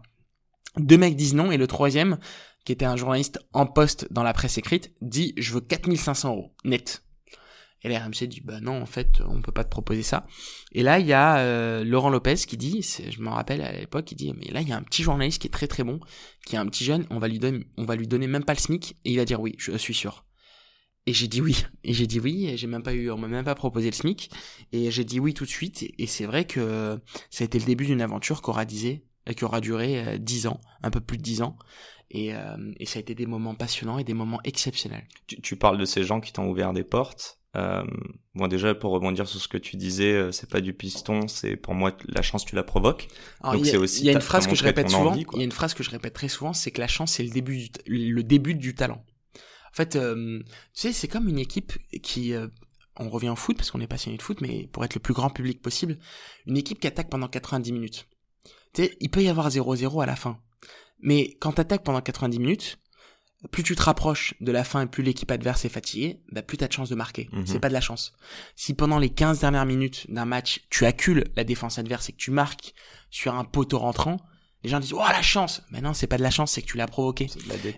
Deux 0.79 0.99
mecs 0.99 1.17
disent 1.17 1.35
non 1.35 1.51
et 1.51 1.57
le 1.57 1.67
troisième, 1.67 2.19
qui 2.64 2.73
était 2.73 2.85
un 2.85 2.97
journaliste 2.97 3.38
en 3.53 3.67
poste 3.67 4.09
dans 4.12 4.23
la 4.23 4.33
presse 4.33 4.59
écrite, 4.59 4.93
dit 5.01 5.35
je 5.37 5.53
veux 5.55 5.61
4500 5.61 6.31
euros 6.31 6.55
net. 6.64 7.05
Et 7.83 7.88
la 7.88 8.01
RMC 8.01 8.27
dit 8.27 8.41
bah 8.41 8.61
non 8.61 8.83
en 8.83 8.87
fait 8.87 9.21
on 9.27 9.41
peut 9.41 9.53
pas 9.53 9.64
te 9.64 9.71
proposer 9.71 10.03
ça. 10.03 10.27
Et 10.73 10.83
là 10.83 10.99
il 10.99 11.07
y 11.07 11.12
a 11.12 11.38
euh, 11.38 11.85
Laurent 11.85 12.11
Lopez 12.11 12.35
qui 12.35 12.57
dit, 12.57 12.83
je 12.83 13.21
me 13.21 13.29
rappelle 13.29 13.62
à 13.62 13.73
l'époque, 13.73 14.11
il 14.11 14.17
dit 14.17 14.33
mais 14.37 14.51
là 14.53 14.61
il 14.61 14.69
y 14.69 14.73
a 14.73 14.77
un 14.77 14.83
petit 14.83 15.03
journaliste 15.03 15.41
qui 15.41 15.47
est 15.47 15.51
très 15.53 15.69
très 15.69 15.85
bon, 15.85 16.01
qui 16.47 16.57
est 16.57 16.59
un 16.59 16.67
petit 16.67 16.85
jeune, 16.85 17.07
on 17.11 17.19
va 17.19 17.29
lui 17.29 17.38
donner, 17.38 17.67
on 17.77 17.85
va 17.85 17.95
lui 17.95 18.09
donner 18.09 18.27
même 18.27 18.45
pas 18.45 18.55
le 18.55 18.59
SMIC 18.59 18.97
et 19.05 19.12
il 19.12 19.17
va 19.17 19.25
dire 19.25 19.41
oui, 19.41 19.55
je 19.59 19.77
suis 19.77 19.95
sûr. 19.95 20.25
Et 21.09 21.14
j'ai 21.14 21.27
dit 21.27 21.41
oui. 21.41 21.64
Et 21.85 21.95
j'ai 21.95 22.07
dit 22.07 22.21
oui. 22.21 22.49
Et 22.49 22.59
j'ai 22.59 22.67
même 22.67 22.83
pas 22.83 22.93
eu, 22.93 23.11
on 23.11 23.17
m'a 23.17 23.29
même 23.29 23.47
pas 23.47 23.55
proposé 23.55 23.87
le 23.87 23.95
SMIC. 23.95 24.31
Et 24.73 24.91
j'ai 24.91 25.05
dit 25.05 25.19
oui 25.19 25.33
tout 25.33 25.47
de 25.47 25.51
suite. 25.51 25.83
Et 25.97 26.07
c'est 26.07 26.27
vrai 26.27 26.45
que 26.45 27.01
ça 27.31 27.45
a 27.45 27.47
été 27.47 27.59
le 27.59 27.64
début 27.64 27.87
d'une 27.87 28.03
aventure 28.03 28.43
qui 28.43 28.51
aura, 28.51 28.67
disait, 28.67 29.07
qui 29.35 29.45
aura 29.45 29.61
duré 29.61 30.19
10 30.19 30.47
euh, 30.47 30.51
ans, 30.51 30.61
un 30.83 30.91
peu 30.91 31.01
plus 31.01 31.19
de 31.19 31.23
10 31.23 31.43
ans. 31.43 31.57
Et, 32.11 32.35
euh, 32.35 32.57
et, 32.79 32.87
ça 32.87 32.99
a 32.99 33.01
été 33.01 33.14
des 33.14 33.27
moments 33.27 33.55
passionnants 33.55 33.99
et 33.99 34.05
des 34.05 34.14
moments 34.14 34.41
exceptionnels. 34.43 35.07
Tu, 35.27 35.41
tu 35.43 35.57
parles 35.57 35.77
de 35.77 35.85
ces 35.85 36.05
gens 36.05 36.21
qui 36.21 36.33
t'ont 36.33 36.49
ouvert 36.49 36.73
des 36.73 36.85
portes. 36.85 37.38
Euh, 37.57 37.83
bon, 38.35 38.47
déjà 38.47 38.75
pour 38.75 38.93
rebondir 38.93 39.27
sur 39.27 39.41
ce 39.41 39.49
que 39.49 39.57
tu 39.57 39.77
disais, 39.77 40.12
euh, 40.12 40.33
c'est 40.33 40.51
pas 40.51 40.61
du 40.61 40.75
piston, 40.75 41.29
c'est 41.29 41.57
pour 41.57 41.75
moi 41.75 41.97
la 42.07 42.23
chance 42.23 42.45
tu 42.45 42.55
la 42.55 42.62
provoques. 42.62 43.09
Donc 43.43 43.64
c'est 43.64 43.77
aussi. 43.77 44.01
Il 44.01 44.07
y 44.07 44.11
a 44.11 44.12
une 44.12 44.21
phrase 44.21 44.47
que 44.47 44.55
je 44.55 44.62
répète 44.62 44.91
souvent. 44.91 45.14
il 45.14 45.38
y 45.38 45.41
a 45.41 45.45
une 45.45 45.53
phrase 45.53 45.75
que 45.75 45.83
je 45.83 45.91
répète 45.91 46.12
très 46.12 46.29
souvent, 46.29 46.53
c'est 46.53 46.71
que 46.71 46.81
la 46.81 46.88
chance 46.88 47.12
c'est 47.12 47.23
le 47.23 47.31
début, 47.31 47.69
le 47.87 48.23
début 48.23 48.55
du 48.55 48.75
talent. 48.75 49.03
En 49.35 49.75
fait, 49.75 49.97
euh, 49.97 50.41
tu 50.75 50.81
sais, 50.81 50.93
c'est 50.93 51.09
comme 51.09 51.29
une 51.29 51.38
équipe 51.38 51.73
qui, 52.03 52.35
on 52.97 53.09
revient 53.09 53.29
au 53.29 53.37
foot 53.37 53.57
parce 53.57 53.71
qu'on 53.71 53.81
est 53.81 53.87
passionné 53.87 54.17
de 54.17 54.23
foot, 54.23 54.41
mais 54.41 54.69
pour 54.73 54.85
être 54.85 54.95
le 54.95 55.01
plus 55.01 55.14
grand 55.14 55.31
public 55.31 55.62
possible, 55.62 55.99
une 56.47 56.57
équipe 56.57 56.81
qui 56.81 56.87
attaque 56.87 57.11
pendant 57.11 57.29
90 57.29 57.73
minutes. 57.73 58.09
Tu 58.72 58.85
sais, 58.85 58.96
il 59.00 59.11
peut 59.11 59.22
y 59.22 59.28
avoir 59.28 59.48
0-0 59.48 60.02
à 60.02 60.07
la 60.07 60.16
fin. 60.16 60.38
Mais 61.00 61.37
quand 61.40 61.52
tu 61.52 61.61
attaques 61.61 61.85
pendant 61.85 62.00
90 62.00 62.38
minutes, 62.38 62.78
plus 63.52 63.62
tu 63.62 63.76
te 63.76 63.83
rapproches 63.83 64.35
de 64.40 64.50
la 64.50 64.64
fin 64.64 64.83
et 64.83 64.87
plus 64.87 65.04
l'équipe 65.04 65.31
adverse 65.31 65.64
est 65.64 65.68
fatiguée, 65.68 66.20
bah 66.33 66.42
plus 66.42 66.57
t'as 66.59 66.66
de 66.66 66.72
chance 66.72 66.88
de 66.88 66.96
marquer. 66.96 67.28
Mhm. 67.33 67.46
C'est 67.46 67.61
pas 67.61 67.68
de 67.68 67.74
la 67.74 67.81
chance. 67.81 68.12
Si 68.57 68.74
pendant 68.74 68.98
les 68.98 69.11
15 69.11 69.40
dernières 69.40 69.66
minutes 69.66 70.11
d'un 70.11 70.24
match, 70.24 70.66
tu 70.70 70.87
accules 70.87 71.24
la 71.37 71.44
défense 71.44 71.78
adverse 71.78 72.09
et 72.09 72.12
que 72.12 72.16
tu 72.16 72.33
marques 72.33 72.74
sur 73.11 73.35
un 73.37 73.44
poteau 73.44 73.78
rentrant, 73.78 74.18
les 74.64 74.70
gens 74.70 74.81
disent 74.81 74.92
oh 74.92 74.98
la 74.98 75.22
chance 75.22 75.62
mais 75.70 75.81
non 75.81 75.94
c'est 75.94 76.07
pas 76.07 76.18
de 76.18 76.22
la 76.22 76.31
chance 76.31 76.52
c'est 76.52 76.62
que 76.62 76.66
tu 76.66 76.76
l'as 76.76 76.88
provoqué 76.88 77.28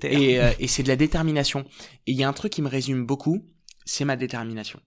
et, 0.02 0.40
euh, 0.40 0.50
et 0.58 0.66
c'est 0.66 0.82
de 0.82 0.88
la 0.88 0.96
détermination 0.96 1.66
et 2.06 2.12
il 2.12 2.16
y 2.16 2.24
a 2.24 2.28
un 2.28 2.32
truc 2.32 2.52
qui 2.52 2.62
me 2.62 2.68
résume 2.68 3.04
beaucoup 3.04 3.44
c'est 3.84 4.04
ma 4.04 4.16
détermination 4.16 4.80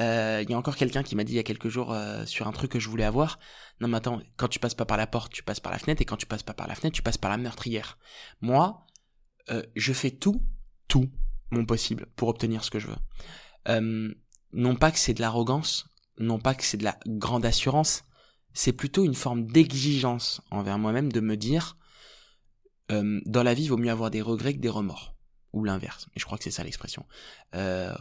il 0.00 0.50
y 0.50 0.54
a 0.54 0.58
encore 0.58 0.76
quelqu'un 0.76 1.02
qui 1.02 1.14
m'a 1.16 1.24
dit 1.24 1.32
il 1.32 1.36
y 1.36 1.40
a 1.40 1.44
quelques 1.44 1.68
jours 1.68 1.92
euh, 1.92 2.24
sur 2.26 2.48
un 2.48 2.52
truc 2.52 2.72
que 2.72 2.80
je 2.80 2.88
voulais 2.88 3.04
avoir 3.04 3.38
non 3.80 3.88
mais 3.88 3.98
attends 3.98 4.20
quand 4.36 4.48
tu 4.48 4.58
passes 4.58 4.74
pas 4.74 4.84
par 4.84 4.96
la 4.96 5.06
porte 5.06 5.32
tu 5.32 5.42
passes 5.42 5.60
par 5.60 5.72
la 5.72 5.78
fenêtre 5.78 6.00
et 6.00 6.04
quand 6.04 6.16
tu 6.16 6.26
passes 6.26 6.42
pas 6.42 6.54
par 6.54 6.66
la 6.66 6.74
fenêtre 6.74 6.94
tu 6.94 7.02
passes 7.02 7.18
par 7.18 7.30
la 7.30 7.36
meurtrière 7.36 7.98
moi 8.40 8.86
je 9.76 9.92
fais 9.92 10.10
tout 10.10 10.42
tout 10.88 11.10
mon 11.50 11.66
possible 11.66 12.06
pour 12.16 12.28
obtenir 12.28 12.64
ce 12.64 12.70
que 12.70 12.78
je 12.78 12.86
veux 12.86 14.14
non 14.52 14.76
pas 14.76 14.90
que 14.90 14.98
c'est 14.98 15.14
de 15.14 15.20
l'arrogance 15.20 15.88
non 16.18 16.38
pas 16.38 16.54
que 16.54 16.64
c'est 16.64 16.76
de 16.78 16.84
la 16.84 16.98
grande 17.06 17.44
assurance 17.44 18.04
c'est 18.54 18.72
plutôt 18.72 19.04
une 19.04 19.14
forme 19.14 19.46
d'exigence 19.46 20.40
envers 20.50 20.78
moi-même 20.78 21.12
de 21.12 21.20
me 21.20 21.36
dire 21.36 21.76
euh, 22.90 23.20
dans 23.26 23.42
la 23.42 23.54
vie, 23.54 23.64
il 23.64 23.68
vaut 23.68 23.76
mieux 23.76 23.90
avoir 23.90 24.10
des 24.10 24.22
regrets 24.22 24.54
que 24.54 24.60
des 24.60 24.68
remords. 24.68 25.14
Ou 25.52 25.64
l'inverse. 25.64 26.08
Je 26.14 26.24
crois 26.24 26.38
que 26.38 26.44
c'est 26.44 26.50
ça 26.50 26.62
l'expression. 26.62 27.04
Euh, 27.56 27.92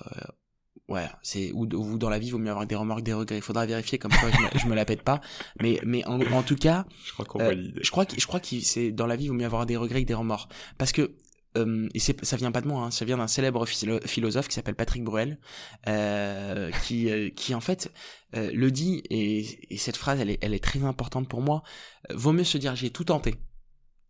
ouais, 0.90 1.08
c'est 1.22 1.52
ou, 1.54 1.66
dans 1.66 2.10
la 2.10 2.20
vie, 2.20 2.28
il 2.28 2.32
vaut 2.32 2.38
mieux 2.38 2.52
avoir 2.52 2.68
des 2.68 2.76
remords 2.76 2.98
que 2.98 3.04
des 3.04 3.14
regrets. 3.14 3.38
Il 3.38 3.42
faudra 3.42 3.66
vérifier 3.66 3.98
comme 3.98 4.12
quoi 4.12 4.30
je, 4.32 4.66
me, 4.66 4.70
me 4.72 4.76
la 4.76 4.86
pète 4.86 5.04
pas. 5.04 5.22
Mais 5.62 5.80
mais 5.86 6.06
en, 6.06 6.44
tout 6.44 6.56
cas, 6.56 6.86
je 7.06 7.14
crois 7.14 7.26
qu'on 7.26 7.40
euh, 7.40 7.56
Je 7.82 7.92
crois 7.92 8.06
que 8.06 8.20
je 8.20 8.28
crois 8.28 8.40
que 8.40 8.60
c'est 8.62 8.92
dans 8.92 9.08
la 9.08 9.16
vie, 9.16 9.26
il 9.26 9.30
vaut 9.30 9.34
mieux 9.36 9.46
avoir 9.46 9.66
des 9.66 9.78
regrets 9.78 10.02
que 10.04 10.08
des 10.08 10.14
remords. 10.14 10.50
Parce 10.78 10.92
que 10.92 11.16
euh, 11.58 11.90
et 11.94 12.00
ça 12.00 12.38
vient 12.38 12.52
pas 12.52 12.62
de 12.62 12.68
moi, 12.68 12.84
hein, 12.84 12.92
ça 12.92 13.06
vient 13.06 13.18
d'un 13.18 13.28
célèbre 13.28 13.66
philosophe 13.66 14.48
qui 14.48 14.54
s'appelle 14.54 14.76
Patrick 14.76 15.04
Bruel, 15.04 15.40
euh, 15.88 16.70
qui, 16.84 17.10
euh, 17.10 17.30
qui 17.30 17.56
en 17.56 17.62
fait 17.62 17.92
euh, 18.36 18.52
le 18.54 18.72
dit, 18.72 19.02
et, 19.10 19.74
et, 19.74 19.78
cette 19.78 19.98
phrase 19.98 20.20
elle 20.20 20.30
est, 20.30 20.38
elle 20.42 20.54
est 20.54 20.64
très 20.64 20.84
importante 20.84 21.28
pour 21.28 21.42
moi, 21.42 21.64
vaut 22.12 22.34
mieux 22.34 22.44
se 22.44 22.58
dire 22.60 22.76
j'ai 22.76 22.92
tout 22.92 23.06
tenté, 23.06 23.36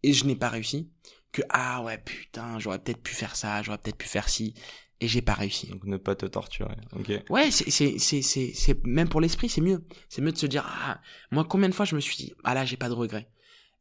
et 0.04 0.12
je 0.12 0.26
n'ai 0.26 0.36
pas 0.36 0.50
réussi, 0.50 0.92
que 1.32 1.42
ah 1.50 1.82
ouais 1.84 1.98
putain 1.98 2.60
j'aurais 2.60 2.80
peut-être 2.80 3.02
pu 3.02 3.14
faire 3.14 3.38
ça, 3.38 3.62
j'aurais 3.64 3.78
peut-être 3.78 3.98
pu 3.98 4.08
faire 4.08 4.28
ci, 4.28 4.54
et 5.02 5.08
j'ai 5.08 5.22
pas 5.22 5.34
réussi. 5.34 5.68
Donc 5.68 5.84
ne 5.86 5.98
pas 5.98 6.16
te 6.16 6.26
torturer. 6.26 6.76
Ok. 6.94 7.12
Ouais, 7.30 7.52
c'est 7.52 7.70
c'est 7.70 7.98
c'est 8.00 8.22
c'est 8.22 8.86
même 8.86 9.10
pour 9.10 9.22
l'esprit, 9.22 9.50
c'est 9.50 9.62
mieux. 9.62 9.86
C'est 10.10 10.22
mieux 10.22 10.32
de 10.32 10.38
se 10.38 10.46
dire 10.46 10.66
ah 10.68 11.00
moi 11.32 11.46
combien 11.46 11.70
de 11.70 11.74
fois 11.74 11.86
je 11.86 11.96
me 11.96 12.02
suis 12.02 12.18
dit 12.18 12.34
ah 12.44 12.54
là 12.54 12.66
j'ai 12.66 12.78
pas 12.78 12.90
de 12.90 12.94
regrets. 12.94 13.30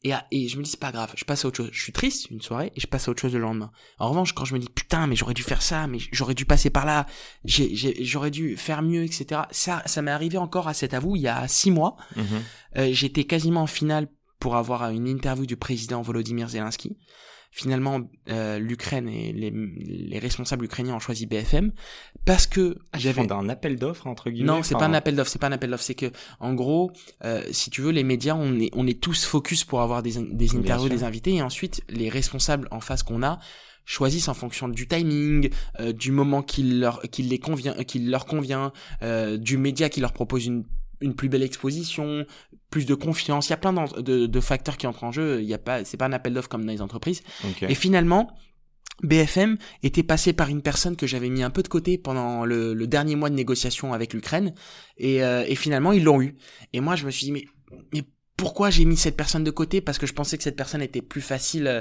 Et, 0.04 0.12
et 0.30 0.46
je 0.46 0.56
me 0.58 0.62
dis, 0.62 0.70
c'est 0.70 0.78
pas 0.78 0.92
grave, 0.92 1.12
je 1.16 1.24
passe 1.24 1.44
à 1.44 1.48
autre 1.48 1.56
chose. 1.56 1.70
Je 1.72 1.82
suis 1.82 1.92
triste 1.92 2.30
une 2.30 2.40
soirée 2.40 2.70
et 2.76 2.80
je 2.80 2.86
passe 2.86 3.08
à 3.08 3.10
autre 3.10 3.20
chose 3.20 3.34
le 3.34 3.40
lendemain. 3.40 3.72
En 3.98 4.08
revanche, 4.08 4.32
quand 4.32 4.44
je 4.44 4.54
me 4.54 4.60
dis, 4.60 4.68
putain, 4.72 5.08
mais 5.08 5.16
j'aurais 5.16 5.34
dû 5.34 5.42
faire 5.42 5.60
ça, 5.60 5.88
mais 5.88 5.98
j'aurais 6.12 6.34
dû 6.34 6.44
passer 6.44 6.70
par 6.70 6.86
là, 6.86 7.04
j'aurais 7.44 8.30
dû 8.30 8.56
faire 8.56 8.82
mieux, 8.82 9.02
etc. 9.02 9.42
Ça, 9.50 9.82
ça 9.86 10.00
m'est 10.02 10.12
arrivé 10.12 10.38
encore 10.38 10.68
à 10.68 10.74
cet 10.74 10.94
avou 10.94 11.16
il 11.16 11.22
y 11.22 11.28
a 11.28 11.48
six 11.48 11.72
mois. 11.72 11.96
Mhm. 12.14 12.24
Euh, 12.76 12.88
J'étais 12.92 13.24
quasiment 13.24 13.62
en 13.62 13.66
finale 13.66 14.06
pour 14.38 14.54
avoir 14.54 14.88
une 14.90 15.08
interview 15.08 15.46
du 15.46 15.56
président 15.56 16.00
Volodymyr 16.00 16.48
Zelensky. 16.48 16.96
Finalement, 17.50 18.00
euh, 18.28 18.58
l'Ukraine 18.58 19.08
et 19.08 19.32
les, 19.32 19.50
les, 19.50 20.18
responsables 20.18 20.66
ukrainiens 20.66 20.94
ont 20.94 21.00
choisi 21.00 21.26
BFM 21.26 21.72
parce 22.26 22.46
que 22.46 22.76
ah, 22.92 22.98
j'avais 22.98 23.32
un 23.32 23.48
appel 23.48 23.78
d'offres 23.78 24.06
entre 24.06 24.30
guillemets. 24.30 24.46
Non, 24.46 24.62
c'est 24.62 24.74
pas 24.74 24.84
un 24.84 24.92
appel 24.92 25.16
d'offres, 25.16 25.30
c'est 25.30 25.40
pas 25.40 25.46
un 25.46 25.52
appel 25.52 25.70
d'offres, 25.70 25.82
c'est 25.82 25.94
que 25.94 26.12
en 26.40 26.52
gros, 26.52 26.92
euh, 27.24 27.42
si 27.50 27.70
tu 27.70 27.80
veux, 27.80 27.90
les 27.90 28.04
médias, 28.04 28.34
on 28.34 28.60
est 28.60 28.70
on 28.74 28.86
est 28.86 29.00
tous 29.00 29.24
focus 29.24 29.64
pour 29.64 29.80
avoir 29.80 30.02
des 30.02 30.22
des 30.22 30.56
interviews, 30.56 30.90
des 30.90 31.04
invités, 31.04 31.34
et 31.34 31.42
ensuite 31.42 31.82
les 31.88 32.10
responsables 32.10 32.68
en 32.70 32.80
face 32.80 33.02
qu'on 33.02 33.22
a 33.22 33.38
choisissent 33.88 34.28
en 34.28 34.34
fonction 34.34 34.68
du 34.68 34.86
timing, 34.86 35.48
euh, 35.80 35.92
du 35.94 36.12
moment 36.12 36.42
qu'il 36.42 36.80
leur 36.80 37.00
qu'il 37.00 37.30
les 37.30 37.38
convient, 37.38 37.72
qu'il 37.84 38.10
leur 38.10 38.26
convient, 38.26 38.72
euh, 39.02 39.38
du 39.38 39.56
média 39.56 39.88
qui 39.88 40.00
leur 40.00 40.12
propose 40.12 40.44
une 40.44 40.64
une 41.00 41.14
plus 41.14 41.28
belle 41.28 41.42
exposition, 41.42 42.26
plus 42.70 42.86
de 42.86 42.94
confiance. 42.94 43.48
Il 43.48 43.50
y 43.50 43.54
a 43.54 43.56
plein 43.56 43.72
de, 43.72 44.26
de, 44.26 44.40
facteurs 44.40 44.76
qui 44.76 44.86
entrent 44.86 45.04
en 45.04 45.12
jeu. 45.12 45.40
Il 45.40 45.48
y 45.48 45.54
a 45.54 45.58
pas, 45.58 45.84
c'est 45.84 45.96
pas 45.96 46.06
un 46.06 46.12
appel 46.12 46.34
d'offres 46.34 46.48
comme 46.48 46.64
dans 46.64 46.72
les 46.72 46.82
entreprises. 46.82 47.22
Et 47.62 47.74
finalement, 47.74 48.30
BFM 49.02 49.58
était 49.82 50.02
passé 50.02 50.32
par 50.32 50.48
une 50.48 50.62
personne 50.62 50.96
que 50.96 51.06
j'avais 51.06 51.28
mis 51.28 51.42
un 51.42 51.50
peu 51.50 51.62
de 51.62 51.68
côté 51.68 51.98
pendant 51.98 52.44
le, 52.44 52.74
le 52.74 52.86
dernier 52.86 53.16
mois 53.16 53.30
de 53.30 53.34
négociation 53.34 53.92
avec 53.92 54.12
l'Ukraine, 54.12 54.54
et, 54.96 55.22
euh, 55.22 55.44
et 55.46 55.54
finalement 55.54 55.92
ils 55.92 56.02
l'ont 56.02 56.20
eu. 56.20 56.36
Et 56.72 56.80
moi 56.80 56.96
je 56.96 57.06
me 57.06 57.10
suis 57.10 57.26
dit 57.26 57.32
mais 57.32 57.44
mais 57.92 58.02
pourquoi 58.38 58.70
j'ai 58.70 58.84
mis 58.84 58.96
cette 58.96 59.16
personne 59.16 59.42
de 59.42 59.50
côté 59.50 59.80
parce 59.80 59.98
que 59.98 60.06
je 60.06 60.14
pensais 60.14 60.38
que 60.38 60.44
cette 60.44 60.56
personne 60.56 60.80
était 60.80 61.02
plus 61.02 61.20
facile 61.20 61.66
euh, 61.66 61.80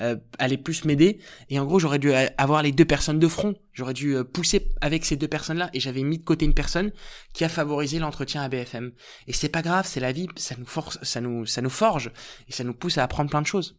euh 0.00 0.16
allait 0.38 0.56
plus 0.56 0.86
m'aider. 0.86 1.20
Et 1.50 1.60
en 1.60 1.66
gros 1.66 1.78
j'aurais 1.78 1.98
dû 1.98 2.10
avoir 2.38 2.62
les 2.62 2.72
deux 2.72 2.86
personnes 2.86 3.18
de 3.18 3.28
front. 3.28 3.54
J'aurais 3.74 3.92
dû 3.92 4.16
euh, 4.16 4.24
pousser 4.24 4.70
avec 4.80 5.04
ces 5.04 5.16
deux 5.16 5.28
personnes 5.28 5.58
là 5.58 5.68
et 5.74 5.80
j'avais 5.80 6.02
mis 6.02 6.16
de 6.16 6.24
côté 6.24 6.46
une 6.46 6.54
personne 6.54 6.92
qui 7.34 7.44
a 7.44 7.48
favorisé 7.50 7.98
l'entretien 7.98 8.40
à 8.40 8.48
BFM 8.48 8.92
et 9.26 9.34
c'est 9.34 9.50
pas 9.50 9.60
grave 9.60 9.86
c'est 9.86 10.00
la 10.00 10.12
vie 10.12 10.28
ça 10.36 10.54
nous 10.58 10.64
force 10.64 10.98
ça 11.02 11.20
nous 11.20 11.44
ça 11.44 11.60
nous 11.60 11.70
forge 11.70 12.10
et 12.48 12.52
ça 12.52 12.64
nous 12.64 12.74
pousse 12.74 12.96
à 12.96 13.04
apprendre 13.04 13.28
plein 13.28 13.42
de 13.42 13.46
choses. 13.46 13.78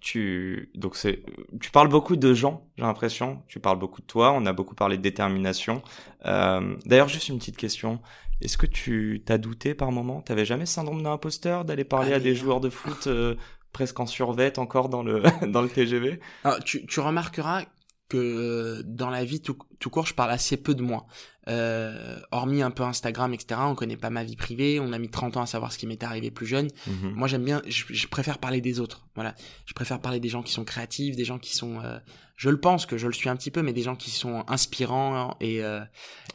Tu 0.00 0.70
donc 0.74 0.96
c'est 0.96 1.22
tu 1.60 1.70
parles 1.70 1.88
beaucoup 1.88 2.16
de 2.16 2.32
gens 2.32 2.62
j'ai 2.78 2.84
l'impression. 2.84 3.42
Tu 3.48 3.60
parles 3.60 3.78
beaucoup 3.78 4.00
de 4.00 4.06
toi 4.06 4.32
on 4.32 4.46
a 4.46 4.54
beaucoup 4.54 4.74
parlé 4.74 4.96
de 4.96 5.02
détermination. 5.02 5.82
Euh, 6.24 6.74
d'ailleurs 6.86 7.08
juste 7.08 7.28
une 7.28 7.38
petite 7.38 7.58
question 7.58 8.00
est-ce 8.44 8.58
que 8.58 8.66
tu 8.66 9.22
t'as 9.24 9.38
douté 9.38 9.74
par 9.74 9.90
moment? 9.90 10.20
T'avais 10.20 10.44
jamais 10.44 10.66
syndrome 10.66 11.02
d'imposteur 11.02 11.64
d'aller 11.64 11.84
parler 11.84 12.12
à 12.12 12.20
des 12.20 12.34
joueurs 12.34 12.60
de 12.60 12.68
foot 12.68 13.06
euh, 13.06 13.34
presque 13.72 13.98
en 13.98 14.06
survette 14.06 14.58
encore 14.58 14.88
dans 14.88 15.02
le 15.02 15.22
dans 15.48 15.62
le 15.62 15.68
TGV 15.68 16.20
Alors, 16.44 16.62
tu, 16.62 16.86
tu 16.86 17.00
remarqueras 17.00 17.64
que 18.08 18.18
euh, 18.18 18.82
dans 18.84 19.10
la 19.10 19.24
vie 19.24 19.40
tout, 19.40 19.56
tout 19.78 19.90
court, 19.90 20.06
je 20.06 20.14
parle 20.14 20.30
assez 20.30 20.56
peu 20.56 20.74
de 20.74 20.82
moi. 20.82 21.06
Euh, 21.46 22.18
hormis 22.30 22.62
un 22.62 22.70
peu 22.70 22.84
Instagram, 22.84 23.34
etc. 23.34 23.60
On 23.64 23.74
connaît 23.74 23.98
pas 23.98 24.08
ma 24.08 24.24
vie 24.24 24.36
privée. 24.36 24.80
On 24.80 24.92
a 24.92 24.98
mis 24.98 25.10
30 25.10 25.36
ans 25.36 25.42
à 25.42 25.46
savoir 25.46 25.72
ce 25.72 25.78
qui 25.78 25.86
m'est 25.86 26.02
arrivé 26.02 26.30
plus 26.30 26.46
jeune. 26.46 26.68
Mhm. 26.86 27.12
Moi, 27.14 27.28
j'aime 27.28 27.44
bien. 27.44 27.60
Je, 27.66 27.84
je, 27.90 28.06
préfère 28.06 28.38
parler 28.38 28.62
des 28.62 28.80
autres. 28.80 29.06
Voilà. 29.14 29.34
Je 29.66 29.74
préfère 29.74 30.00
parler 30.00 30.20
des 30.20 30.30
gens 30.30 30.42
qui 30.42 30.52
sont 30.52 30.64
créatifs, 30.64 31.16
des 31.16 31.24
gens 31.24 31.38
qui 31.38 31.54
sont. 31.54 31.80
Euh, 31.80 31.98
je 32.36 32.48
le 32.48 32.58
pense 32.58 32.86
que 32.86 32.96
je 32.96 33.06
le 33.06 33.12
suis 33.12 33.28
un 33.28 33.36
petit 33.36 33.50
peu, 33.50 33.62
mais 33.62 33.74
des 33.74 33.82
gens 33.82 33.94
qui 33.94 34.10
sont 34.10 34.44
inspirants 34.48 35.36
et 35.40 35.62
euh, 35.62 35.80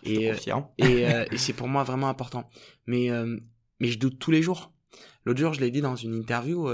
et, 0.03 0.31
et, 0.77 1.05
et 1.31 1.37
c'est 1.37 1.53
pour 1.53 1.67
moi 1.67 1.83
vraiment 1.83 2.09
important. 2.09 2.47
Mais 2.85 3.09
mais 3.79 3.87
je 3.87 3.97
doute 3.97 4.19
tous 4.19 4.31
les 4.31 4.43
jours. 4.43 4.71
L'autre 5.25 5.39
jour, 5.39 5.53
je 5.53 5.59
l'ai 5.59 5.71
dit 5.71 5.81
dans 5.81 5.95
une 5.95 6.13
interview. 6.15 6.69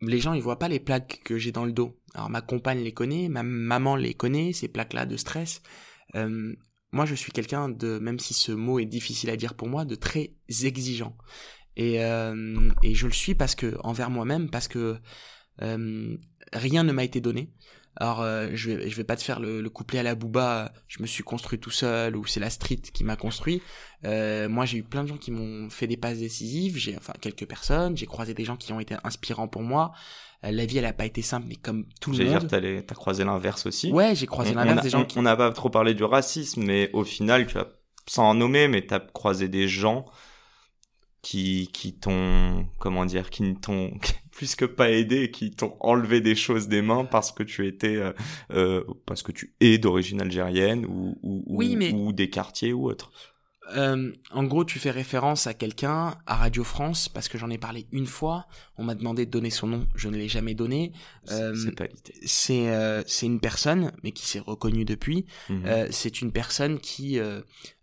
Les 0.00 0.20
gens 0.20 0.34
ils 0.34 0.42
voient 0.42 0.58
pas 0.58 0.68
les 0.68 0.80
plaques 0.80 1.20
que 1.24 1.38
j'ai 1.38 1.52
dans 1.52 1.64
le 1.64 1.72
dos. 1.72 1.98
Alors 2.14 2.30
ma 2.30 2.40
compagne 2.40 2.82
les 2.82 2.92
connaît, 2.92 3.28
ma 3.28 3.42
maman 3.42 3.96
les 3.96 4.14
connaît, 4.14 4.52
ces 4.52 4.68
plaques-là 4.68 5.06
de 5.06 5.16
stress. 5.16 5.62
Euh, 6.14 6.54
moi 6.92 7.06
je 7.06 7.14
suis 7.14 7.32
quelqu'un 7.32 7.68
de, 7.68 7.98
même 7.98 8.18
si 8.18 8.34
ce 8.34 8.52
mot 8.52 8.78
est 8.78 8.86
difficile 8.86 9.30
à 9.30 9.36
dire 9.36 9.54
pour 9.54 9.68
moi, 9.68 9.84
de 9.84 9.94
très 9.94 10.34
exigeant. 10.62 11.16
Et, 11.76 12.02
euh, 12.02 12.70
je 12.82 13.06
le 13.06 13.12
suis 13.12 13.34
parce 13.34 13.54
que 13.54 13.76
envers 13.80 14.10
moi-même, 14.10 14.50
parce 14.50 14.68
que 14.68 14.96
euh, 15.62 16.16
rien 16.52 16.84
ne 16.84 16.92
m'a 16.92 17.04
été 17.04 17.20
donné. 17.20 17.52
Alors, 17.98 18.20
euh, 18.20 18.48
je 18.52 18.70
vais, 18.72 18.90
je 18.90 18.96
vais 18.96 19.04
pas 19.04 19.16
te 19.16 19.22
faire 19.22 19.40
le, 19.40 19.60
le 19.62 19.70
couplet 19.70 19.98
à 19.98 20.02
la 20.02 20.14
Booba, 20.14 20.72
je 20.86 21.00
me 21.00 21.06
suis 21.06 21.22
construit 21.22 21.58
tout 21.58 21.70
seul, 21.70 22.14
ou 22.16 22.26
c'est 22.26 22.40
la 22.40 22.50
street 22.50 22.76
qui 22.92 23.04
m'a 23.04 23.16
construit. 23.16 23.62
Euh, 24.04 24.48
moi, 24.48 24.66
j'ai 24.66 24.78
eu 24.78 24.82
plein 24.82 25.02
de 25.02 25.08
gens 25.08 25.16
qui 25.16 25.30
m'ont 25.30 25.70
fait 25.70 25.86
des 25.86 25.96
passes 25.96 26.18
décisives, 26.18 26.76
j'ai, 26.76 26.96
enfin, 26.96 27.14
quelques 27.20 27.46
personnes, 27.46 27.96
j'ai 27.96 28.04
croisé 28.06 28.34
des 28.34 28.44
gens 28.44 28.56
qui 28.56 28.72
ont 28.72 28.80
été 28.80 28.96
inspirants 29.04 29.48
pour 29.48 29.62
moi. 29.62 29.92
Euh, 30.44 30.50
la 30.50 30.66
vie, 30.66 30.76
elle 30.76 30.84
a 30.84 30.92
pas 30.92 31.06
été 31.06 31.22
simple, 31.22 31.46
mais 31.48 31.56
comme 31.56 31.86
tout 32.00 32.10
le 32.10 32.18
J'allais 32.18 32.30
monde. 32.30 32.40
dire, 32.40 32.48
t'allais- 32.50 32.82
t'as 32.82 32.94
croisé 32.94 33.24
l'inverse 33.24 33.64
aussi. 33.64 33.90
Ouais, 33.90 34.14
j'ai 34.14 34.26
croisé 34.26 34.52
l'inverse 34.52 34.76
on 34.76 34.80
a- 34.80 34.82
des 34.82 34.90
gens 34.90 35.00
on- 35.00 35.04
qui... 35.06 35.18
On 35.18 35.22
n'a 35.22 35.34
pas 35.36 35.50
trop 35.52 35.70
parlé 35.70 35.94
du 35.94 36.04
racisme, 36.04 36.62
mais 36.64 36.90
au 36.92 37.02
final, 37.04 37.46
tu 37.46 37.56
as, 37.56 37.66
sans 38.06 38.24
en 38.30 38.34
nommer, 38.34 38.68
mais 38.68 38.84
t'as 38.86 39.00
croisé 39.00 39.48
des 39.48 39.66
gens 39.68 40.04
qui, 41.22 41.70
qui 41.72 41.98
t'ont, 41.98 42.66
comment 42.78 43.04
dire, 43.06 43.30
qui 43.30 43.42
ne 43.42 43.54
t'ont 43.54 43.90
plus 44.36 44.54
que 44.54 44.66
pas 44.66 44.90
aidé, 44.90 45.30
qui 45.30 45.50
t'ont 45.50 45.76
enlevé 45.80 46.20
des 46.20 46.34
choses 46.34 46.68
des 46.68 46.82
mains 46.82 47.06
parce 47.06 47.32
que 47.32 47.42
tu 47.42 47.66
étais, 47.66 47.96
euh, 47.96 48.12
euh, 48.52 48.84
parce 49.06 49.22
que 49.22 49.32
tu 49.32 49.54
es 49.60 49.78
d'origine 49.78 50.20
algérienne 50.20 50.84
ou, 50.86 51.18
ou, 51.22 51.42
ou- 51.46 51.56
Oui, 51.58 51.74
mais- 51.76 51.92
ou 51.92 52.12
des 52.12 52.28
quartiers 52.28 52.72
ou 52.74 52.86
autre. 52.90 53.10
Euh, 53.76 54.12
en 54.30 54.44
gros, 54.44 54.64
tu 54.64 54.78
fais 54.78 54.92
référence 54.92 55.48
à 55.48 55.54
quelqu'un 55.54 56.14
à 56.26 56.36
Radio 56.36 56.62
France 56.62 57.08
parce 57.08 57.28
que 57.28 57.36
j'en 57.36 57.50
ai 57.50 57.58
parlé 57.58 57.86
une 57.90 58.06
fois. 58.06 58.46
On 58.76 58.84
m'a 58.84 58.94
demandé 58.94 59.26
de 59.26 59.30
donner 59.32 59.50
son 59.50 59.66
nom, 59.66 59.86
je 59.96 60.08
ne 60.08 60.16
l'ai 60.16 60.28
jamais 60.28 60.54
donné. 60.54 60.92
C'est 61.24 61.34
Euh, 61.34 61.54
c'est 62.24 62.68
euh, 62.68 63.02
c'est 63.08 63.26
une 63.26 63.40
personne, 63.40 63.90
mais 64.04 64.12
qui 64.12 64.24
s'est 64.26 64.38
reconnue 64.38 64.84
depuis. 64.84 65.26
Mhm. 65.48 65.88
C'est 65.90 66.20
une 66.22 66.30
personne 66.30 66.78
qui, 66.78 67.18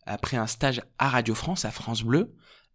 après 0.06 0.38
un 0.38 0.48
stage 0.48 0.82
à 1.00 1.10
Radio 1.10 1.36
France, 1.36 1.66
à 1.66 1.72
France 1.72 2.04
Bleu, 2.04 2.32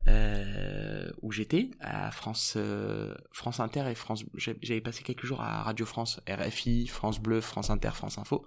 euh, 0.08 1.10
où 1.22 1.32
j'étais, 1.32 1.70
à 1.80 2.10
France 2.10 2.54
euh, 2.56 3.14
France 3.32 3.60
Inter 3.60 3.84
et 3.90 3.94
France, 3.94 4.24
j'avais 4.34 4.80
passé 4.80 5.02
quelques 5.02 5.26
jours 5.26 5.40
à 5.40 5.62
Radio 5.62 5.84
France, 5.86 6.20
RFI, 6.28 6.86
France 6.86 7.20
Bleu, 7.20 7.40
France 7.40 7.70
Inter, 7.70 7.90
France 7.94 8.18
Info. 8.18 8.46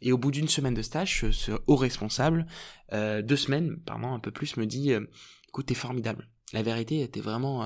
Et 0.00 0.12
au 0.12 0.18
bout 0.18 0.30
d'une 0.30 0.48
semaine 0.48 0.74
de 0.74 0.82
stage, 0.82 1.30
ce, 1.30 1.52
haut 1.66 1.76
responsable, 1.76 2.46
euh, 2.92 3.22
deux 3.22 3.36
semaines, 3.36 3.76
pardon, 3.84 4.12
un 4.12 4.20
peu 4.20 4.30
plus, 4.30 4.56
me 4.56 4.66
dit, 4.66 4.92
écoute, 5.48 5.66
t'es 5.66 5.74
formidable. 5.74 6.28
La 6.52 6.62
vérité, 6.62 7.08
t'es 7.08 7.20
vraiment, 7.20 7.64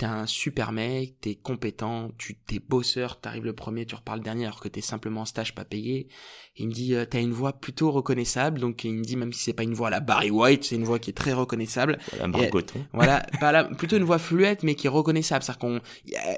t'es 0.00 0.06
un 0.06 0.24
super 0.24 0.72
mec, 0.72 1.20
t'es 1.20 1.34
compétent, 1.34 2.10
tu 2.16 2.34
t'es 2.34 2.58
bosseur, 2.58 3.20
t'arrives 3.20 3.44
le 3.44 3.52
premier, 3.52 3.84
tu 3.84 3.94
repars 3.94 4.16
le 4.16 4.22
dernier, 4.22 4.46
alors 4.46 4.58
que 4.60 4.68
t'es 4.68 4.80
simplement 4.80 5.20
en 5.20 5.24
stage 5.26 5.54
pas 5.54 5.66
payé. 5.66 6.08
Il 6.56 6.68
me 6.68 6.72
dit, 6.72 6.94
euh, 6.94 7.04
t'as 7.04 7.20
une 7.20 7.32
voix 7.32 7.52
plutôt 7.52 7.90
reconnaissable, 7.90 8.60
donc 8.60 8.82
il 8.84 8.94
me 8.94 9.04
dit, 9.04 9.16
même 9.16 9.32
si 9.34 9.42
c'est 9.44 9.52
pas 9.52 9.62
une 9.62 9.74
voix 9.74 9.88
à 9.88 9.90
la 9.90 10.00
Barry 10.00 10.30
White, 10.30 10.64
c'est 10.64 10.76
une 10.76 10.84
voix 10.84 10.98
qui 10.98 11.10
est 11.10 11.14
très 11.14 11.34
reconnaissable. 11.34 11.98
Voilà, 12.12 12.28
Margoton. 12.28 12.86
Voilà, 12.94 13.26
pas 13.40 13.52
la- 13.52 13.64
plutôt 13.64 13.98
une 13.98 14.04
voix 14.04 14.18
fluette, 14.18 14.62
mais 14.62 14.74
qui 14.74 14.86
est 14.86 14.90
reconnaissable. 14.90 15.44
C'est-à-dire 15.44 15.58
qu'on, 15.58 15.80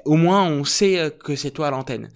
au 0.03 0.15
moins, 0.17 0.43
on 0.45 0.65
sait 0.65 0.99
euh, 0.99 1.09
que 1.09 1.37
c'est 1.37 1.51
toi 1.51 1.67
à 1.67 1.71
l'antenne. 1.71 2.09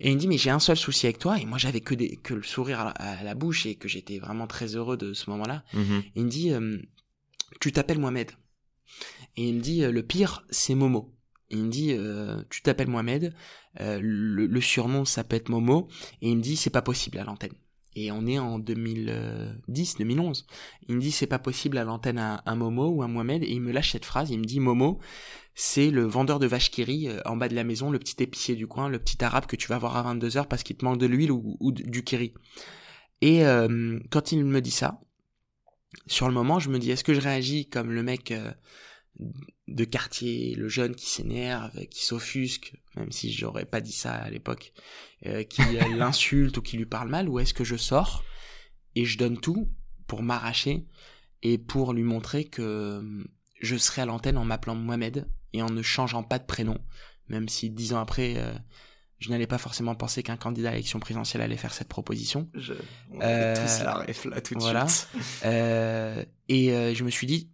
Et 0.00 0.08
il 0.08 0.14
me 0.14 0.20
dit, 0.20 0.26
mais 0.26 0.38
j'ai 0.38 0.50
un 0.50 0.58
seul 0.58 0.76
souci 0.78 1.04
avec 1.06 1.18
toi, 1.18 1.38
et 1.38 1.44
moi 1.44 1.58
j'avais 1.58 1.80
que 1.82 1.94
des, 1.94 2.16
que 2.16 2.32
le 2.32 2.42
sourire 2.42 2.80
à 2.80 2.84
la, 2.84 2.90
à 2.92 3.22
la 3.22 3.34
bouche, 3.34 3.66
et 3.66 3.74
que 3.74 3.88
j'étais 3.88 4.18
vraiment 4.18 4.46
très 4.46 4.74
heureux 4.74 4.96
de 4.96 5.12
ce 5.12 5.28
moment-là. 5.28 5.64
Mhm. 5.74 6.02
Il 6.16 6.24
me 6.24 6.30
dit, 6.30 6.50
euh, 6.50 6.78
tu 7.60 7.72
t'appelles 7.72 7.98
Mohamed. 7.98 8.30
Et 9.36 9.48
il 9.48 9.56
me 9.56 9.60
dit, 9.60 9.82
euh, 9.82 9.90
le 9.90 10.02
pire, 10.02 10.44
c'est 10.50 10.74
Momo. 10.74 11.12
Il 11.50 11.64
me 11.64 11.70
dit, 11.70 11.92
euh, 11.92 12.42
tu 12.50 12.62
t'appelles 12.62 12.88
Mohamed, 12.88 13.34
euh, 13.80 13.98
le, 14.02 14.60
surnom, 14.60 15.04
ça 15.04 15.24
peut 15.24 15.36
être 15.36 15.48
Momo. 15.48 15.88
Et 16.22 16.30
il 16.30 16.36
me 16.36 16.42
dit, 16.42 16.56
c'est 16.56 16.70
pas 16.70 16.82
possible 16.82 17.18
à 17.18 17.24
l'antenne. 17.24 17.52
Et 17.96 18.10
on 18.10 18.26
est 18.26 18.38
en 18.38 18.58
2010, 18.58 19.96
2011. 19.98 20.46
Il 20.88 20.96
me 20.96 21.00
dit, 21.00 21.12
c'est 21.12 21.28
pas 21.28 21.38
possible 21.38 21.78
à 21.78 21.84
l'antenne 21.84 22.18
un 22.18 22.56
Momo 22.56 22.88
ou 22.88 23.02
un 23.02 23.08
Mohamed. 23.08 23.44
Et 23.44 23.50
il 23.50 23.60
me 23.60 23.70
lâche 23.70 23.92
cette 23.92 24.04
phrase, 24.04 24.30
il 24.30 24.38
me 24.38 24.44
dit, 24.44 24.58
Momo, 24.58 24.98
c'est 25.54 25.90
le 25.90 26.04
vendeur 26.04 26.40
de 26.40 26.46
vache 26.46 26.72
qui 26.72 26.82
rit 26.82 27.08
en 27.24 27.36
bas 27.36 27.48
de 27.48 27.54
la 27.54 27.62
maison, 27.62 27.92
le 27.92 28.00
petit 28.00 28.20
épicier 28.20 28.56
du 28.56 28.66
coin, 28.66 28.88
le 28.88 28.98
petit 28.98 29.22
arabe 29.22 29.46
que 29.46 29.54
tu 29.54 29.68
vas 29.68 29.78
voir 29.78 29.96
à 29.96 30.12
22h 30.12 30.48
parce 30.48 30.64
qu'il 30.64 30.76
te 30.76 30.84
manque 30.84 30.98
de 30.98 31.06
l'huile 31.06 31.30
ou, 31.30 31.70
du 31.70 32.02
kiri. 32.02 32.34
Et 33.20 33.44
quand 34.10 34.32
il 34.32 34.44
me 34.44 34.60
dit 34.60 34.72
ça, 34.72 35.00
sur 36.08 36.26
le 36.26 36.34
moment, 36.34 36.58
je 36.58 36.70
me 36.70 36.80
dis, 36.80 36.90
est-ce 36.90 37.04
que 37.04 37.14
je 37.14 37.20
réagis 37.20 37.68
comme 37.68 37.92
le 37.92 38.02
mec 38.02 38.34
de 39.68 39.84
quartier, 39.84 40.54
le 40.56 40.68
jeune 40.68 40.94
qui 40.94 41.08
s'énerve, 41.08 41.70
qui 41.86 42.04
s'offusque, 42.04 42.74
même 42.96 43.12
si 43.12 43.32
j'aurais 43.32 43.64
pas 43.64 43.80
dit 43.80 43.92
ça 43.92 44.12
à 44.14 44.30
l'époque, 44.30 44.72
euh, 45.26 45.42
qui 45.44 45.62
l'insulte 45.96 46.56
ou 46.58 46.62
qui 46.62 46.76
lui 46.76 46.86
parle 46.86 47.08
mal, 47.08 47.28
ou 47.28 47.38
est-ce 47.38 47.54
que 47.54 47.64
je 47.64 47.76
sors 47.76 48.24
et 48.96 49.04
je 49.04 49.18
donne 49.18 49.38
tout 49.40 49.68
pour 50.06 50.22
m'arracher 50.22 50.86
et 51.42 51.58
pour 51.58 51.92
lui 51.92 52.02
montrer 52.04 52.44
que 52.44 52.62
euh, 52.62 53.24
je 53.60 53.76
serai 53.76 54.02
à 54.02 54.06
l'antenne 54.06 54.36
en 54.38 54.44
m'appelant 54.44 54.74
Mohamed 54.74 55.28
et 55.52 55.62
en 55.62 55.70
ne 55.70 55.82
changeant 55.82 56.22
pas 56.22 56.38
de 56.38 56.44
prénom, 56.46 56.78
même 57.28 57.48
si 57.48 57.70
dix 57.70 57.92
ans 57.92 58.00
après, 58.00 58.34
euh, 58.36 58.52
je 59.18 59.30
n'allais 59.30 59.46
pas 59.46 59.58
forcément 59.58 59.94
penser 59.94 60.22
qu'un 60.22 60.36
candidat 60.36 60.68
à 60.70 60.72
l'élection 60.72 60.98
présidentielle 61.00 61.42
allait 61.42 61.56
faire 61.56 61.72
cette 61.72 61.88
proposition. 61.88 62.50
Je... 62.54 62.74
On 63.12 63.20
Euh, 63.20 63.54
avait 63.54 63.64
tous 63.66 63.84
la 63.84 63.94
ref 63.94 64.24
là 64.26 64.40
tout 64.40 64.54
de 64.54 64.60
voilà. 64.60 64.86
suite. 64.88 65.08
Euh, 65.44 66.24
et 66.48 66.72
euh, 66.72 66.94
je 66.94 67.04
me 67.04 67.10
suis 67.10 67.26
dit, 67.26 67.50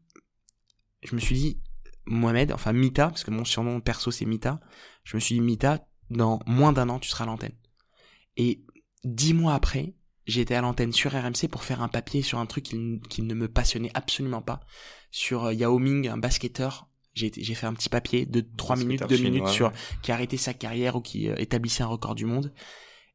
je 1.02 1.14
me 1.14 1.20
suis 1.20 1.34
dit, 1.34 1.60
Mohamed, 2.06 2.52
enfin 2.52 2.72
Mita, 2.72 3.08
parce 3.08 3.24
que 3.24 3.30
mon 3.30 3.44
surnom 3.44 3.80
perso 3.80 4.10
c'est 4.10 4.24
Mita, 4.24 4.60
je 5.04 5.16
me 5.16 5.20
suis 5.20 5.34
dit, 5.36 5.40
Mita, 5.40 5.86
dans 6.10 6.40
moins 6.46 6.72
d'un 6.72 6.88
an, 6.88 6.98
tu 6.98 7.08
seras 7.08 7.24
à 7.24 7.26
l'antenne. 7.26 7.54
Et 8.36 8.64
dix 9.04 9.34
mois 9.34 9.54
après, 9.54 9.94
été 10.38 10.54
à 10.54 10.60
l'antenne 10.60 10.92
sur 10.92 11.12
RMC 11.12 11.48
pour 11.50 11.64
faire 11.64 11.82
un 11.82 11.88
papier 11.88 12.22
sur 12.22 12.38
un 12.38 12.46
truc 12.46 12.64
qui, 12.64 13.22
ne 13.22 13.34
me 13.34 13.48
passionnait 13.48 13.90
absolument 13.94 14.42
pas. 14.42 14.60
Sur 15.10 15.46
euh, 15.46 15.54
Yao 15.54 15.78
Ming, 15.78 16.06
un 16.06 16.18
basketteur. 16.18 16.86
J'ai 17.12 17.30
fait 17.30 17.66
un 17.66 17.74
petit 17.74 17.88
papier 17.88 18.24
de 18.24 18.40
3 18.56 18.76
minutes, 18.76 19.00
Basketteur 19.00 19.18
2 19.18 19.30
minutes 19.30 19.48
sur 19.48 19.66
ouais. 19.66 19.72
qui 20.00 20.12
a 20.12 20.14
arrêté 20.14 20.36
sa 20.36 20.54
carrière 20.54 20.94
ou 20.94 21.00
qui 21.00 21.28
euh, 21.28 21.34
établissait 21.38 21.82
un 21.82 21.88
record 21.88 22.14
du 22.14 22.24
monde. 22.24 22.54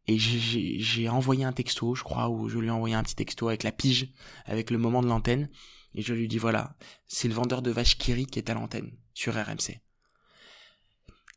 Et 0.08 0.18
j'ai 0.20 1.10
envoyé 1.10 1.46
un 1.46 1.54
texto, 1.54 1.96
je 1.96 2.04
crois, 2.04 2.30
ou 2.30 2.48
je 2.48 2.60
lui 2.60 2.68
ai 2.68 2.72
envoyé 2.72 2.94
un 2.94 3.02
petit 3.02 3.16
texto 3.16 3.48
avec 3.48 3.64
la 3.64 3.72
pige, 3.72 4.12
avec 4.46 4.70
le 4.70 4.78
moment 4.78 5.02
de 5.02 5.08
l'antenne. 5.08 5.50
Et 5.96 6.02
je 6.02 6.14
lui 6.14 6.28
dis, 6.28 6.38
voilà, 6.38 6.76
c'est 7.08 7.28
le 7.28 7.34
vendeur 7.34 7.62
de 7.62 7.72
vaches 7.72 7.98
Kiri 7.98 8.26
qui 8.26 8.40
est 8.40 8.50
à 8.50 8.54
l'antenne, 8.54 8.92
sur 9.14 9.34
RMC. 9.34 9.80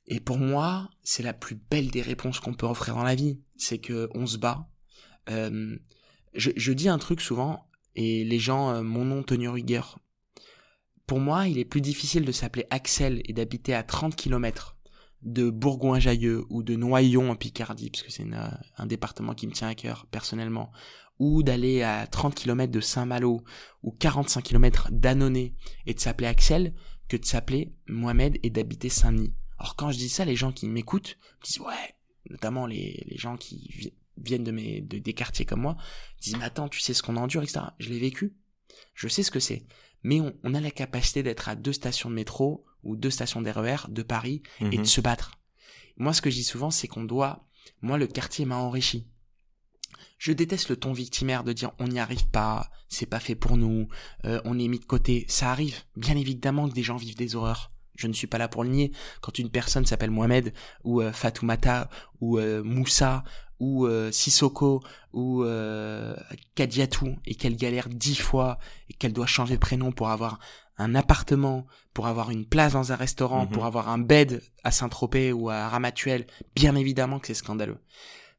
Et 0.08 0.20
pour 0.20 0.38
moi, 0.38 0.90
c'est 1.04 1.22
la 1.22 1.34
plus 1.34 1.54
belle 1.54 1.90
des 1.90 2.02
réponses 2.02 2.40
qu'on 2.40 2.54
peut 2.54 2.66
offrir 2.66 2.94
dans 2.94 3.04
la 3.04 3.14
vie. 3.14 3.40
C'est 3.56 3.78
que 3.78 4.08
on 4.14 4.26
se 4.26 4.38
bat. 4.38 4.68
Euh, 5.30 5.76
je, 6.34 6.72
dis 6.72 6.88
un 6.88 6.98
truc 6.98 7.20
souvent, 7.20 7.68
et 7.94 8.24
les 8.24 8.38
gens, 8.38 8.70
euh, 8.70 8.82
mon 8.82 9.04
nom 9.04 9.22
Tony 9.22 9.48
rigueur. 9.48 9.98
Pour 11.06 11.20
moi, 11.20 11.48
il 11.48 11.58
est 11.58 11.64
plus 11.64 11.80
difficile 11.80 12.24
de 12.24 12.32
s'appeler 12.32 12.66
Axel 12.70 13.22
et 13.24 13.32
d'habiter 13.32 13.74
à 13.74 13.82
30 13.82 14.14
km 14.14 14.76
de 15.22 15.50
Bourgoin-Jallieu 15.50 16.46
ou 16.48 16.62
de 16.62 16.76
Noyon 16.76 17.30
en 17.30 17.36
Picardie, 17.36 17.90
parce 17.90 18.02
que 18.02 18.12
c'est 18.12 18.24
euh, 18.24 18.48
un 18.76 18.86
département 18.86 19.34
qui 19.34 19.46
me 19.46 19.52
tient 19.52 19.68
à 19.68 19.74
cœur 19.74 20.06
personnellement, 20.06 20.70
ou 21.18 21.42
d'aller 21.42 21.82
à 21.82 22.06
30 22.06 22.34
km 22.34 22.70
de 22.72 22.80
Saint-Malo 22.80 23.42
ou 23.82 23.90
45 23.92 24.42
km 24.42 24.88
d'Annonay 24.92 25.54
et 25.86 25.94
de 25.94 26.00
s'appeler 26.00 26.28
Axel 26.28 26.74
que 27.08 27.16
de 27.16 27.24
s'appeler 27.24 27.72
Mohamed 27.88 28.38
et 28.42 28.50
d'habiter 28.50 28.88
Saint-Denis. 28.88 29.34
Alors 29.58 29.74
quand 29.76 29.90
je 29.90 29.98
dis 29.98 30.08
ça, 30.08 30.24
les 30.24 30.36
gens 30.36 30.52
qui 30.52 30.68
m'écoutent 30.68 31.18
disent 31.42 31.60
ouais, 31.60 31.94
notamment 32.30 32.66
les, 32.66 33.04
les 33.08 33.16
gens 33.18 33.36
qui 33.36 33.68
vi- 33.76 33.94
viennent 34.18 34.44
de 34.44 34.52
mes 34.52 34.80
de, 34.80 34.98
des 34.98 35.14
quartiers 35.14 35.44
comme 35.44 35.62
moi, 35.62 35.76
disent 36.20 36.36
mais 36.36 36.44
attends, 36.44 36.68
tu 36.68 36.80
sais 36.80 36.94
ce 36.94 37.02
qu'on 37.02 37.16
endure, 37.16 37.42
etc. 37.42 37.60
Je 37.78 37.88
l'ai 37.90 37.98
vécu, 37.98 38.34
je 38.94 39.08
sais 39.08 39.22
ce 39.22 39.30
que 39.30 39.40
c'est. 39.40 39.64
Mais 40.04 40.20
on, 40.20 40.32
on 40.44 40.54
a 40.54 40.60
la 40.60 40.70
capacité 40.70 41.22
d'être 41.24 41.48
à 41.48 41.56
deux 41.56 41.72
stations 41.72 42.08
de 42.10 42.14
métro 42.14 42.64
ou 42.84 42.94
deux 42.94 43.10
stations 43.10 43.42
d'RER 43.42 43.76
de 43.88 44.02
Paris 44.02 44.42
et 44.60 44.64
Mhm. 44.64 44.76
de 44.78 44.84
se 44.84 45.00
battre. 45.00 45.32
Moi, 45.96 46.12
ce 46.12 46.22
que 46.22 46.30
je 46.30 46.36
dis 46.36 46.44
souvent, 46.44 46.70
c'est 46.70 46.86
qu'on 46.86 47.02
doit. 47.02 47.44
Moi, 47.82 47.98
le 47.98 48.06
quartier 48.06 48.44
m'a 48.44 48.56
enrichi. 48.56 49.08
Je 50.18 50.32
déteste 50.32 50.68
le 50.68 50.76
ton 50.76 50.92
victimaire 50.92 51.44
de 51.44 51.52
dire 51.52 51.70
on 51.78 51.88
n'y 51.88 52.00
arrive 52.00 52.26
pas, 52.28 52.70
c'est 52.88 53.06
pas 53.06 53.20
fait 53.20 53.34
pour 53.36 53.56
nous, 53.56 53.88
euh, 54.24 54.40
on 54.44 54.58
est 54.58 54.68
mis 54.68 54.80
de 54.80 54.84
côté. 54.84 55.24
Ça 55.28 55.50
arrive, 55.50 55.82
bien 55.96 56.16
évidemment 56.16 56.68
que 56.68 56.74
des 56.74 56.82
gens 56.82 56.96
vivent 56.96 57.16
des 57.16 57.36
horreurs. 57.36 57.70
Je 57.94 58.06
ne 58.06 58.12
suis 58.12 58.26
pas 58.28 58.38
là 58.38 58.48
pour 58.48 58.62
le 58.64 58.70
nier. 58.70 58.92
Quand 59.20 59.38
une 59.38 59.50
personne 59.50 59.86
s'appelle 59.86 60.10
Mohamed 60.10 60.52
ou 60.84 61.00
euh, 61.02 61.12
Fatoumata 61.12 61.88
ou 62.20 62.38
euh, 62.38 62.62
Moussa 62.62 63.24
ou 63.60 63.86
euh, 63.86 64.12
Sissoko 64.12 64.80
ou 65.12 65.42
euh, 65.42 66.14
Kadiatou 66.54 67.16
et 67.26 67.34
qu'elle 67.34 67.56
galère 67.56 67.88
dix 67.88 68.14
fois 68.16 68.58
et 68.88 68.94
qu'elle 68.94 69.12
doit 69.12 69.26
changer 69.26 69.54
de 69.54 69.60
prénom 69.60 69.90
pour 69.92 70.10
avoir 70.10 70.38
un 70.78 70.94
appartement, 70.94 71.66
pour 71.92 72.06
avoir 72.06 72.30
une 72.30 72.46
place 72.46 72.74
dans 72.74 72.92
un 72.92 72.96
restaurant, 72.96 73.46
Mhm. 73.46 73.50
pour 73.50 73.64
avoir 73.66 73.88
un 73.88 73.98
bed 73.98 74.42
à 74.62 74.70
Saint-Tropez 74.70 75.32
ou 75.32 75.50
à 75.50 75.68
Ramatuelle, 75.68 76.26
bien 76.54 76.76
évidemment 76.76 77.18
que 77.18 77.26
c'est 77.26 77.34
scandaleux. 77.34 77.78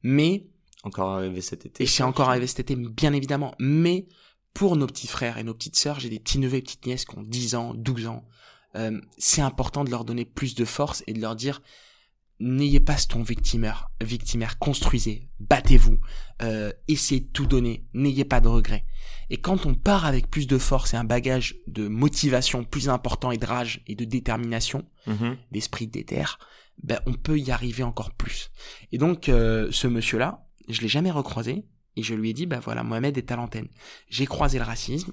Mais 0.04 0.48
Encore 0.84 1.10
arrivé 1.12 1.42
cet 1.42 1.66
été. 1.66 1.84
et 1.84 1.88
c'est 1.88 2.04
encore 2.04 2.30
arrivé 2.30 2.48
cet 2.48 2.62
été, 2.62 2.76
bien 2.76 3.14
évidemment. 3.14 3.54
Mais 3.60 4.08
pour 4.54 4.76
nos 4.78 4.88
petits 4.88 5.08
frères 5.08 5.38
et 5.38 5.44
nos 5.44 5.54
petites 5.54 5.76
sœurs, 5.76 6.00
j'ai 6.00 6.10
des 6.10 6.20
petits 6.20 6.40
neveux 6.40 6.58
et 6.58 6.62
petites 6.62 6.86
nièces 6.86 7.06
qui 7.06 7.18
ont 7.18 7.24
10 7.24 7.56
ans, 7.56 7.74
12 7.76 8.08
ans. 8.08 8.26
euh, 8.76 9.00
c'est 9.18 9.42
important 9.42 9.84
de 9.84 9.90
leur 9.90 10.06
donner 10.06 10.26
plus 10.26 10.54
de 10.56 10.64
force 10.66 11.04
et 11.08 11.14
de 11.14 11.20
leur 11.22 11.36
dire 11.36 11.62
n'ayez 12.42 12.80
pas 12.80 12.96
ce 12.96 13.08
ton 13.08 13.22
victimaire, 13.22 13.90
victimaire, 14.00 14.58
construisez, 14.60 15.28
battez-vous, 15.42 15.98
euh, 16.42 16.72
essayez 16.88 17.20
de 17.20 17.28
tout 17.28 17.46
donner, 17.46 17.86
n'ayez 17.94 18.24
pas 18.24 18.40
de 18.40 18.48
regrets. 18.48 18.86
Et 19.30 19.42
quand 19.42 19.66
on 19.66 19.76
part 19.76 20.06
avec 20.06 20.30
plus 20.32 20.48
de 20.48 20.58
force 20.58 20.94
et 20.94 20.98
un 20.98 21.04
bagage 21.04 21.58
de 21.68 21.90
motivation 21.90 22.64
plus 22.64 22.88
important 22.88 23.32
et 23.32 23.38
de 23.38 23.46
rage 23.46 23.84
et 23.88 23.96
de 23.96 24.06
détermination, 24.06 24.86
Mhm. 25.06 25.36
d'esprit 25.52 25.88
déter, 25.88 26.24
ben 26.82 27.02
on 27.08 27.14
peut 27.14 27.38
y 27.38 27.52
arriver 27.52 27.84
encore 27.84 28.12
plus. 28.14 28.52
Et 28.94 28.98
donc 28.98 29.28
euh, 29.28 29.68
ce 29.72 29.88
monsieur-là, 29.88 30.46
je 30.70 30.82
l'ai 30.82 30.88
jamais 30.88 31.12
recroisé 31.12 31.66
et 31.96 32.04
je 32.04 32.14
lui 32.16 32.30
ai 32.30 32.34
dit 32.34 32.46
ben 32.46 32.60
voilà 32.60 32.84
Mohamed 32.84 33.18
est 33.18 33.32
à 33.32 33.36
l'antenne. 33.36 33.68
J'ai 34.10 34.26
croisé 34.26 34.58
le 34.58 34.66
racisme. 34.66 35.12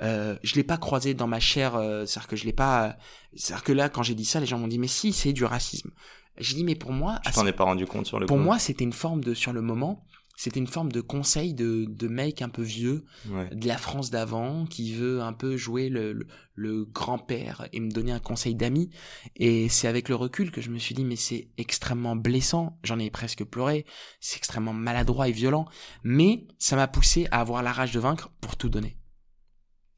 Euh, 0.00 0.36
je 0.42 0.54
l'ai 0.56 0.64
pas 0.64 0.78
croisé 0.78 1.14
dans 1.14 1.28
ma 1.28 1.38
chair, 1.38 1.76
euh, 1.76 2.06
c'est-à-dire 2.06 2.28
que 2.28 2.36
je 2.36 2.44
l'ai 2.44 2.52
pas. 2.52 2.96
C'est-à-dire 3.36 3.64
que 3.64 3.72
là, 3.72 3.88
quand 3.88 4.02
j'ai 4.02 4.14
dit 4.14 4.24
ça, 4.24 4.40
les 4.40 4.46
gens 4.46 4.58
m'ont 4.58 4.68
dit 4.68 4.78
mais 4.78 4.88
si, 4.88 5.12
c'est 5.12 5.32
du 5.32 5.44
racisme. 5.44 5.90
J'ai 6.38 6.54
dit 6.54 6.64
mais 6.64 6.74
pour 6.74 6.92
moi, 6.92 7.20
je 7.26 7.32
t'en 7.32 7.46
ai 7.46 7.52
pas 7.52 7.64
rendu 7.64 7.86
compte 7.86 8.06
sur 8.06 8.18
le. 8.18 8.26
Pour 8.26 8.38
moi, 8.38 8.58
c'était 8.58 8.84
une 8.84 8.92
forme 8.92 9.22
de 9.22 9.34
sur 9.34 9.52
le 9.52 9.60
moment, 9.60 10.04
c'était 10.36 10.60
une 10.60 10.66
forme 10.66 10.90
de 10.90 11.00
conseil 11.00 11.54
de, 11.54 11.84
de 11.88 12.08
mec 12.08 12.42
un 12.42 12.48
peu 12.48 12.62
vieux 12.62 13.04
de 13.26 13.68
la 13.68 13.76
France 13.76 14.10
d'avant 14.10 14.66
qui 14.66 14.94
veut 14.94 15.20
un 15.20 15.32
peu 15.32 15.56
jouer 15.56 15.88
le, 15.88 16.26
le, 16.54 16.84
grand-père 16.84 17.68
et 17.72 17.80
me 17.80 17.90
donner 17.90 18.12
un 18.12 18.18
conseil 18.18 18.54
d'ami. 18.54 18.90
Et 19.36 19.68
c'est 19.68 19.88
avec 19.88 20.08
le 20.08 20.14
recul 20.14 20.50
que 20.50 20.60
je 20.60 20.70
me 20.70 20.78
suis 20.78 20.94
dit 20.94 21.04
mais 21.04 21.16
c'est 21.16 21.48
extrêmement 21.58 22.16
blessant. 22.16 22.78
J'en 22.82 22.98
ai 22.98 23.10
presque 23.10 23.44
pleuré. 23.44 23.84
C'est 24.20 24.38
extrêmement 24.38 24.72
maladroit 24.72 25.28
et 25.28 25.32
violent. 25.32 25.66
Mais 26.02 26.46
ça 26.58 26.76
m'a 26.76 26.88
poussé 26.88 27.28
à 27.30 27.40
avoir 27.40 27.62
la 27.62 27.72
rage 27.72 27.92
de 27.92 28.00
vaincre 28.00 28.30
pour 28.40 28.56
tout 28.56 28.68
donner. 28.68 28.96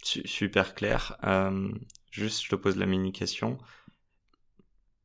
Super 0.03 0.75
clair. 0.75 1.17
Euh, 1.25 1.73
juste, 2.11 2.45
je 2.45 2.51
te 2.51 2.57
pose 2.57 2.77
la 2.77 2.87
mini 2.87 3.13
question. 3.13 3.57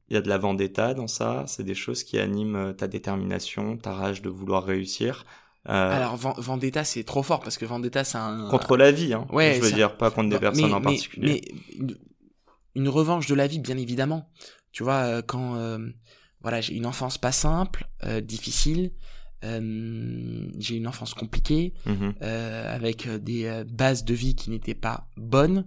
Il 0.10 0.16
y 0.16 0.18
a 0.18 0.22
de 0.22 0.30
la 0.30 0.38
vendetta 0.38 0.94
dans 0.94 1.08
ça. 1.08 1.44
C'est 1.48 1.64
des 1.64 1.76
choses 1.76 2.04
qui 2.04 2.18
animent 2.20 2.56
euh, 2.56 2.74
ta 2.74 2.88
détermination, 2.88 3.78
ta 3.78 3.94
rage 3.94 4.22
de 4.22 4.30
vouloir 4.30 4.64
réussir. 4.64 5.26
Euh... 5.68 5.72
Alors 5.72 6.16
vendetta 6.16 6.86
c'est 6.86 7.04
trop 7.04 7.22
fort 7.22 7.42
parce 7.42 7.58
que 7.58 7.66
vendetta 7.66 8.06
c'est 8.06 8.18
un 8.18 8.48
contre 8.50 8.78
la 8.78 8.94
vie 8.94 9.14
hein. 9.14 9.28
Ouais, 9.30 9.56
je 9.58 9.66
veux 9.66 9.72
dire 9.74 9.98
pas 9.98 10.10
contre 10.10 10.30
des 10.30 10.40
personnes 10.40 10.74
en 10.74 10.82
particulier. 10.82 11.42
Mais 11.78 11.96
une, 12.76 12.88
revanche 12.88 13.28
de 13.28 13.36
la 13.36 13.46
vie 13.46 13.60
bien 13.60 13.78
évidemment. 13.78 14.30
Tu 14.72 14.84
vois 14.84 15.04
euh, 15.04 15.22
quand 15.22 15.58
euh, 15.58 15.80
voilà 16.42 16.62
j'ai 16.62 16.76
une 16.76 16.86
enfance 16.86 17.18
pas 17.18 17.34
simple, 17.34 17.90
euh, 18.06 18.22
difficile. 18.22 18.94
j'ai 19.44 20.76
une 20.76 20.88
enfance 20.88 21.14
compliquée 21.14 21.74
mmh 21.86 22.10
avec 22.22 23.08
des 23.08 23.64
bases 23.70 24.06
de 24.06 24.14
vie 24.14 24.36
qui 24.36 24.50
n'étaient 24.50 24.76
pas 24.76 25.08
bonnes. 25.18 25.66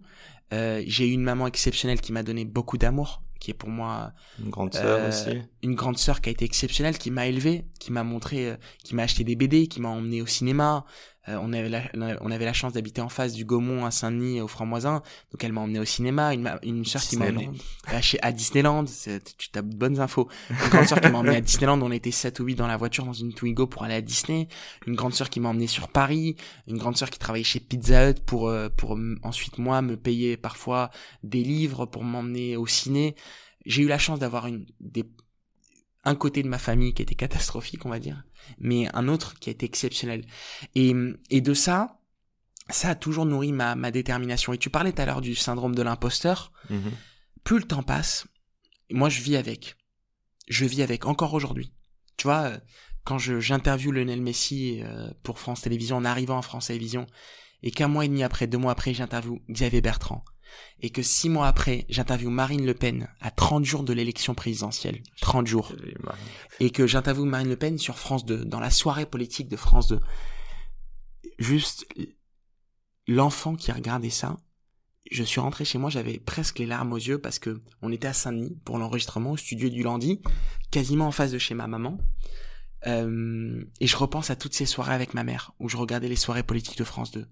j'ai 0.50 1.06
eu 1.06 1.12
une 1.12 1.22
maman 1.22 1.46
exceptionnelle 1.46 2.00
qui 2.00 2.12
m'a 2.12 2.22
donné 2.22 2.46
beaucoup 2.46 2.78
d'amour 2.78 3.22
qui 3.42 3.50
est 3.50 3.54
pour 3.54 3.68
moi 3.68 4.12
une 4.38 4.50
grande 4.50 4.72
sœur 4.72 5.00
euh, 5.00 5.08
aussi. 5.08 5.42
Une 5.62 5.74
grande 5.74 5.98
sœur 5.98 6.20
qui 6.20 6.28
a 6.28 6.32
été 6.32 6.44
exceptionnelle, 6.44 6.98
qui 6.98 7.10
m'a 7.10 7.26
élevé, 7.26 7.64
qui 7.78 7.92
m'a 7.92 8.02
montré, 8.02 8.48
euh, 8.48 8.56
qui 8.82 8.94
m'a 8.94 9.04
acheté 9.04 9.22
des 9.22 9.36
BD, 9.36 9.68
qui 9.68 9.80
m'a 9.80 9.88
emmené 9.88 10.20
au 10.20 10.26
cinéma. 10.26 10.84
Euh, 11.28 11.38
on 11.40 11.52
avait 11.52 11.68
la, 11.68 11.82
on 12.20 12.32
avait 12.32 12.44
la 12.44 12.52
chance 12.52 12.72
d'habiter 12.72 13.00
en 13.00 13.08
face 13.08 13.32
du 13.32 13.44
Gaumont 13.44 13.84
à 13.84 13.92
Saint-Denis 13.92 14.40
au 14.40 14.48
Franc-Moisin, 14.48 15.02
donc 15.30 15.44
elle 15.44 15.52
m'a 15.52 15.60
emmené 15.60 15.78
au 15.78 15.84
cinéma. 15.84 16.34
Une, 16.34 16.52
une 16.64 16.84
sœur 16.84 17.00
qui 17.00 17.16
m'a 17.16 17.26
emmené 17.26 17.48
à, 17.86 18.00
chez, 18.00 18.20
à 18.22 18.32
Disneyland. 18.32 18.86
Tu 18.86 19.48
as 19.54 19.62
de 19.62 19.76
bonnes 19.76 20.00
infos. 20.00 20.28
Une 20.50 20.68
grande 20.68 20.86
sœur 20.88 21.00
qui 21.00 21.08
m'a 21.10 21.18
emmené 21.18 21.36
à 21.36 21.40
Disneyland. 21.40 21.80
On 21.80 21.92
était 21.92 22.10
7 22.10 22.40
ou 22.40 22.44
8 22.44 22.56
dans 22.56 22.66
la 22.66 22.76
voiture 22.76 23.04
dans 23.04 23.12
une 23.12 23.32
Twingo 23.32 23.68
pour 23.68 23.84
aller 23.84 23.94
à 23.94 24.00
Disney. 24.00 24.48
Une 24.88 24.96
grande 24.96 25.14
sœur 25.14 25.30
qui 25.30 25.38
m'a 25.38 25.50
emmené 25.50 25.68
sur 25.68 25.86
Paris. 25.86 26.34
Une 26.66 26.76
grande 26.76 26.96
sœur 26.96 27.08
qui 27.08 27.20
travaillait 27.20 27.44
chez 27.44 27.60
Pizza 27.60 28.10
Hut 28.10 28.20
pour 28.26 28.52
pour 28.76 28.98
ensuite 29.22 29.58
moi 29.58 29.80
me 29.80 29.96
payer 29.96 30.36
parfois 30.36 30.90
des 31.22 31.44
livres 31.44 31.86
pour 31.86 32.02
m'emmener 32.02 32.56
au 32.56 32.66
ciné 32.66 33.14
j'ai 33.64 33.82
eu 33.82 33.86
la 33.86 33.98
chance 33.98 34.18
d'avoir 34.18 34.46
une 34.46 34.66
des 34.80 35.04
un 36.04 36.14
côté 36.14 36.42
de 36.42 36.48
ma 36.48 36.58
famille 36.58 36.94
qui 36.94 37.02
était 37.02 37.14
catastrophique, 37.14 37.86
on 37.86 37.90
va 37.90 37.98
dire, 37.98 38.24
mais 38.58 38.88
un 38.94 39.08
autre 39.08 39.38
qui 39.38 39.50
a 39.50 39.52
été 39.52 39.66
exceptionnel. 39.66 40.24
Et, 40.74 40.94
et 41.30 41.40
de 41.40 41.54
ça, 41.54 42.00
ça 42.68 42.90
a 42.90 42.94
toujours 42.94 43.26
nourri 43.26 43.52
ma, 43.52 43.74
ma 43.74 43.90
détermination. 43.90 44.52
Et 44.52 44.58
tu 44.58 44.70
parlais 44.70 44.92
tout 44.92 45.02
à 45.02 45.06
l'heure 45.06 45.20
du 45.20 45.34
syndrome 45.34 45.74
de 45.74 45.82
l'imposteur. 45.82 46.52
Mm-hmm. 46.70 46.92
Plus 47.44 47.58
le 47.58 47.64
temps 47.64 47.82
passe, 47.82 48.26
moi 48.90 49.08
je 49.08 49.20
vis 49.20 49.36
avec. 49.36 49.76
Je 50.48 50.64
vis 50.64 50.82
avec 50.82 51.06
encore 51.06 51.34
aujourd'hui. 51.34 51.72
Tu 52.16 52.24
vois, 52.24 52.42
euh, 52.42 52.58
quand 53.04 53.18
j'interviewe 53.18 53.92
Lionel 53.92 54.22
Messi 54.22 54.80
euh, 54.82 55.10
pour 55.22 55.38
France 55.38 55.62
Télévisions 55.62 55.96
en 55.96 56.04
arrivant 56.04 56.38
à 56.38 56.42
France 56.42 56.66
Télévisions, 56.66 57.06
et 57.62 57.70
qu'un 57.70 57.88
mois 57.88 58.04
et 58.04 58.08
demi 58.08 58.22
après, 58.22 58.46
deux 58.46 58.58
mois 58.58 58.72
après, 58.72 58.92
j'interviewe 58.92 59.40
Xavier 59.50 59.80
Bertrand, 59.80 60.24
et 60.80 60.90
que 60.90 61.02
six 61.02 61.28
mois 61.28 61.46
après, 61.46 61.86
j'interviewe 61.88 62.30
Marine 62.30 62.66
Le 62.66 62.74
Pen 62.74 63.08
à 63.20 63.30
30 63.30 63.64
jours 63.64 63.82
de 63.84 63.92
l'élection 63.92 64.34
présidentielle. 64.34 65.02
30 65.20 65.46
jours. 65.46 65.72
Et 66.60 66.70
que 66.70 66.86
j'interviewe 66.86 67.24
Marine 67.24 67.48
Le 67.48 67.56
Pen 67.56 67.78
sur 67.78 67.98
France 67.98 68.24
2, 68.24 68.44
dans 68.44 68.60
la 68.60 68.70
soirée 68.70 69.06
politique 69.06 69.48
de 69.48 69.56
France 69.56 69.88
2. 69.88 70.00
Juste, 71.38 71.86
l'enfant 73.06 73.54
qui 73.54 73.72
regardait 73.72 74.10
ça, 74.10 74.36
je 75.10 75.22
suis 75.22 75.40
rentré 75.40 75.64
chez 75.64 75.78
moi, 75.78 75.90
j'avais 75.90 76.18
presque 76.18 76.58
les 76.58 76.66
larmes 76.66 76.92
aux 76.92 76.98
yeux 76.98 77.18
parce 77.18 77.38
que 77.38 77.60
on 77.82 77.92
était 77.92 78.08
à 78.08 78.12
Saint-Denis 78.12 78.58
pour 78.64 78.78
l'enregistrement 78.78 79.32
au 79.32 79.36
studio 79.36 79.68
du 79.68 79.82
lundi, 79.82 80.22
quasiment 80.70 81.06
en 81.06 81.12
face 81.12 81.32
de 81.32 81.38
chez 81.38 81.54
ma 81.54 81.66
maman. 81.66 81.98
Euh, 82.86 83.64
et 83.80 83.86
je 83.86 83.96
repense 83.96 84.30
à 84.30 84.36
toutes 84.36 84.54
ces 84.54 84.66
soirées 84.66 84.94
avec 84.94 85.14
ma 85.14 85.22
mère, 85.22 85.52
où 85.60 85.68
je 85.68 85.76
regardais 85.76 86.08
les 86.08 86.16
soirées 86.16 86.42
politiques 86.42 86.78
de 86.78 86.84
France 86.84 87.12
2, 87.12 87.26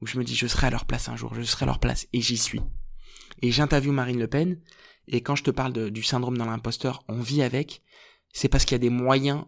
où 0.00 0.06
je 0.06 0.18
me 0.18 0.24
dis 0.24 0.34
je 0.34 0.46
serai 0.46 0.68
à 0.68 0.70
leur 0.70 0.84
place 0.84 1.08
un 1.08 1.16
jour, 1.16 1.34
je 1.34 1.42
serai 1.42 1.64
à 1.64 1.66
leur 1.66 1.80
place, 1.80 2.06
et 2.12 2.20
j'y 2.20 2.36
suis. 2.36 2.60
Et 3.42 3.50
j'interviewe 3.50 3.92
Marine 3.92 4.18
Le 4.18 4.28
Pen, 4.28 4.60
et 5.06 5.22
quand 5.22 5.36
je 5.36 5.44
te 5.44 5.50
parle 5.50 5.90
du 5.90 6.02
syndrome 6.02 6.36
dans 6.36 6.46
l'imposteur, 6.46 7.02
on 7.08 7.20
vit 7.20 7.42
avec, 7.42 7.82
c'est 8.32 8.48
parce 8.48 8.64
qu'il 8.64 8.74
y 8.74 8.76
a 8.76 8.78
des 8.78 8.90
moyens 8.90 9.44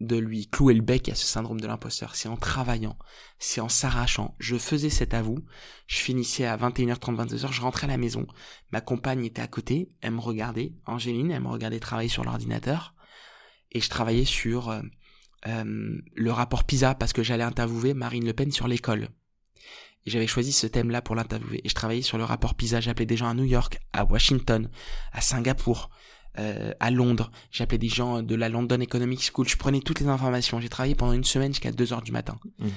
de 0.00 0.16
lui 0.16 0.48
clouer 0.48 0.74
le 0.74 0.82
bec 0.82 1.08
à 1.08 1.14
ce 1.14 1.24
syndrome 1.24 1.60
de 1.60 1.66
l'imposteur. 1.66 2.16
C'est 2.16 2.28
en 2.28 2.36
travaillant, 2.36 2.98
c'est 3.38 3.60
en 3.60 3.68
s'arrachant. 3.68 4.34
Je 4.38 4.56
faisais 4.56 4.90
cet 4.90 5.14
avou, 5.14 5.38
je 5.86 5.98
finissais 5.98 6.44
à 6.44 6.56
21h30, 6.56 7.28
22h, 7.28 7.52
je 7.52 7.60
rentrais 7.60 7.86
à 7.86 7.90
la 7.90 7.96
maison, 7.96 8.26
ma 8.72 8.80
compagne 8.80 9.24
était 9.24 9.42
à 9.42 9.46
côté, 9.46 9.90
elle 10.00 10.12
me 10.12 10.20
regardait, 10.20 10.74
Angéline, 10.86 11.30
elle 11.30 11.42
me 11.42 11.48
regardait 11.48 11.80
travailler 11.80 12.08
sur 12.08 12.24
l'ordinateur, 12.24 12.94
et 13.70 13.80
je 13.80 13.88
travaillais 13.88 14.24
sur 14.24 14.70
euh, 14.70 14.82
euh, 15.46 15.98
le 16.14 16.32
rapport 16.32 16.64
PISA 16.64 16.94
parce 16.94 17.12
que 17.12 17.22
j'allais 17.22 17.44
interviewer 17.44 17.94
Marine 17.94 18.24
Le 18.24 18.32
Pen 18.32 18.50
sur 18.50 18.68
l'école. 18.68 19.08
Et 20.06 20.10
j'avais 20.10 20.26
choisi 20.26 20.52
ce 20.52 20.66
thème-là 20.66 21.02
pour 21.02 21.14
l'interviewer. 21.14 21.60
Et 21.64 21.68
je 21.68 21.74
travaillais 21.74 22.02
sur 22.02 22.18
le 22.18 22.24
rapport 22.24 22.54
PISA. 22.54 22.80
J'appelais 22.80 23.06
des 23.06 23.16
gens 23.16 23.28
à 23.28 23.34
New 23.34 23.44
York, 23.44 23.78
à 23.92 24.04
Washington, 24.04 24.68
à 25.12 25.20
Singapour, 25.20 25.90
euh, 26.38 26.72
à 26.80 26.90
Londres. 26.90 27.30
J'appelais 27.50 27.78
des 27.78 27.88
gens 27.88 28.22
de 28.22 28.34
la 28.34 28.48
London 28.48 28.80
Economic 28.80 29.22
School. 29.22 29.48
Je 29.48 29.56
prenais 29.56 29.80
toutes 29.80 30.00
les 30.00 30.08
informations. 30.08 30.60
J'ai 30.60 30.68
travaillé 30.68 30.94
pendant 30.94 31.12
une 31.12 31.24
semaine 31.24 31.52
jusqu'à 31.52 31.72
2 31.72 31.92
heures 31.92 32.02
du 32.02 32.12
matin. 32.12 32.38
Mhm. 32.58 32.70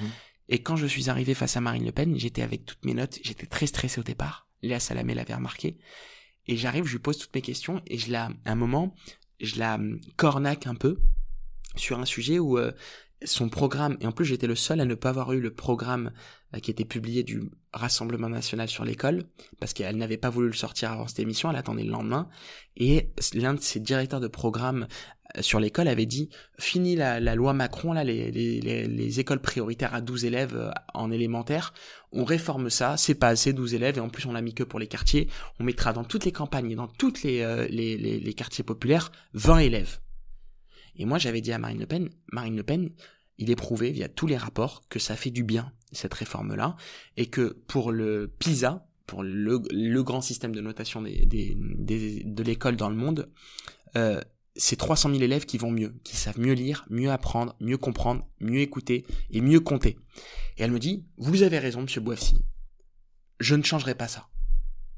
Et 0.49 0.63
quand 0.63 0.77
je 0.77 0.87
suis 0.87 1.09
arrivé 1.09 1.33
face 1.33 1.57
à 1.57 1.61
Marine 1.61 1.85
Le 1.85 1.91
Pen, 1.91 2.17
j'étais 2.17 2.41
avec 2.41 2.65
toutes 2.65 2.85
mes 2.85 2.93
notes. 2.93 3.19
J'étais 3.23 3.47
très 3.47 3.67
stressé 3.67 3.99
au 3.99 4.03
départ. 4.03 4.47
Léa 4.61 4.79
Salamé 4.79 5.13
l'avait 5.13 5.35
remarqué. 5.35 5.77
Et 6.47 6.55
j'arrive, 6.55 6.85
je 6.85 6.93
lui 6.93 6.99
pose 6.99 7.17
toutes 7.17 7.35
mes 7.35 7.41
questions 7.41 7.81
et 7.87 7.97
je 7.97 8.11
la, 8.11 8.29
à 8.45 8.51
un 8.51 8.55
moment, 8.55 8.95
je 9.41 9.59
la 9.59 9.77
cornaque 10.15 10.65
un 10.65 10.75
peu 10.75 10.97
sur 11.75 11.99
un 11.99 12.05
sujet 12.05 12.39
où 12.39 12.57
euh, 12.57 12.71
son 13.23 13.49
programme, 13.49 13.97
et 13.99 14.07
en 14.07 14.11
plus 14.11 14.25
j'étais 14.25 14.47
le 14.47 14.55
seul 14.55 14.79
à 14.79 14.85
ne 14.85 14.95
pas 14.95 15.09
avoir 15.09 15.33
eu 15.33 15.41
le 15.41 15.53
programme 15.53 16.11
qui 16.61 16.71
était 16.71 16.85
publié 16.85 17.23
du 17.23 17.49
Rassemblement 17.73 18.29
national 18.29 18.69
sur 18.69 18.85
l'école, 18.85 19.25
parce 19.59 19.73
qu'elle 19.73 19.97
n'avait 19.97 20.17
pas 20.17 20.29
voulu 20.29 20.47
le 20.47 20.53
sortir 20.53 20.91
avant 20.91 21.07
cette 21.07 21.19
émission, 21.19 21.51
elle 21.51 21.57
attendait 21.57 21.83
le 21.83 21.91
lendemain, 21.91 22.29
et 22.75 23.11
l'un 23.33 23.53
de 23.53 23.59
ses 23.59 23.79
directeurs 23.79 24.19
de 24.19 24.27
programme 24.27 24.87
euh, 25.37 25.41
sur 25.41 25.59
l'école 25.59 25.87
avait 25.87 26.05
dit 26.05 26.29
fini 26.57 26.95
la, 26.95 27.19
loi 27.35 27.53
Macron 27.53 27.91
là 27.91 28.03
les, 28.03 29.19
écoles 29.19 29.41
prioritaires 29.41 29.93
à 29.93 30.01
12 30.01 30.25
élèves 30.25 30.55
euh, 30.55 30.71
en 30.93 31.11
élémentaire. 31.11 31.73
On 32.11 32.23
réforme 32.23 32.69
ça 32.69 32.95
c'est 32.97 33.15
pas 33.15 33.27
assez 33.27 33.51
12 33.53 33.73
élèves 33.73 33.97
et 33.97 34.01
en 34.01 34.09
plus 34.09 34.25
on 34.25 34.31
l'a 34.31 34.41
mis 34.41 34.53
que 34.53 34.63
pour 34.63 34.79
les 34.79 34.87
quartiers. 34.87 35.27
On 35.59 35.65
mettra 35.65 35.91
dans 35.93 36.05
toutes 36.05 36.25
les 36.25 36.31
campagnes 36.31 36.71
et 36.71 36.75
dans 36.75 36.87
toutes 36.87 37.23
les, 37.23 37.67
les, 37.69 37.97
les 37.97 38.33
quartiers 38.33 38.63
populaires 38.63 39.11
20 39.33 39.59
élèves 39.59 39.99
et 40.97 41.05
moi, 41.05 41.17
j'avais 41.17 41.41
dit 41.41 41.51
à 41.51 41.59
Marine 41.59 41.79
Le 41.79 41.85
Pen, 41.85 42.09
Marine 42.31 42.57
Le 42.57 42.63
Pen, 42.63 42.89
il 43.37 43.51
est 43.51 43.55
prouvé 43.55 43.91
via 43.91 44.09
tous 44.09 44.27
les 44.27 44.37
rapports 44.37 44.83
que 44.89 44.99
ça 44.99 45.15
fait 45.15 45.31
du 45.31 45.43
bien, 45.43 45.71
cette 45.91 46.13
réforme-là, 46.13 46.75
et 47.15 47.27
que 47.27 47.57
pour 47.67 47.91
le 47.91 48.33
PISA, 48.39 48.87
pour 49.05 49.23
le, 49.23 49.61
le 49.71 50.03
grand 50.03 50.21
système 50.21 50.53
de 50.53 50.61
notation 50.61 51.01
des, 51.01 51.25
des, 51.25 51.55
des 51.57 52.23
de 52.23 52.43
l'école 52.43 52.75
dans 52.75 52.89
le 52.89 52.95
monde, 52.95 53.31
euh, 53.95 54.21
c'est 54.55 54.75
300 54.75 55.11
000 55.11 55.21
élèves 55.21 55.45
qui 55.45 55.57
vont 55.57 55.71
mieux, 55.71 55.95
qui 56.03 56.15
savent 56.17 56.39
mieux 56.39 56.53
lire, 56.53 56.85
mieux 56.89 57.11
apprendre, 57.11 57.55
mieux 57.59 57.77
comprendre, 57.77 58.27
mieux 58.39 58.59
écouter 58.59 59.05
et 59.29 59.39
mieux 59.39 59.59
compter. 59.59 59.97
Et 60.57 60.63
elle 60.63 60.71
me 60.71 60.79
dit, 60.79 61.05
vous 61.17 61.43
avez 61.43 61.59
raison, 61.59 61.81
monsieur 61.81 62.01
Boissy, 62.01 62.43
je 63.39 63.55
ne 63.55 63.63
changerai 63.63 63.95
pas 63.95 64.07
ça. 64.07 64.27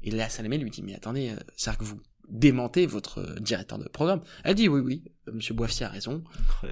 Et 0.02 0.10
Léa 0.10 0.30
Salamé 0.30 0.56
lui 0.56 0.70
dit, 0.70 0.82
mais 0.82 0.94
attendez, 0.94 1.30
euh, 1.30 1.72
que 1.74 1.84
vous 1.84 2.00
démenter 2.30 2.86
votre 2.86 3.18
euh, 3.18 3.34
directeur 3.40 3.78
de 3.78 3.88
programme. 3.88 4.22
Elle 4.44 4.54
dit 4.54 4.68
oui, 4.68 4.80
oui, 4.80 5.04
euh, 5.28 5.32
Monsieur 5.32 5.54
Boiffier 5.54 5.86
a 5.86 5.88
raison. 5.88 6.22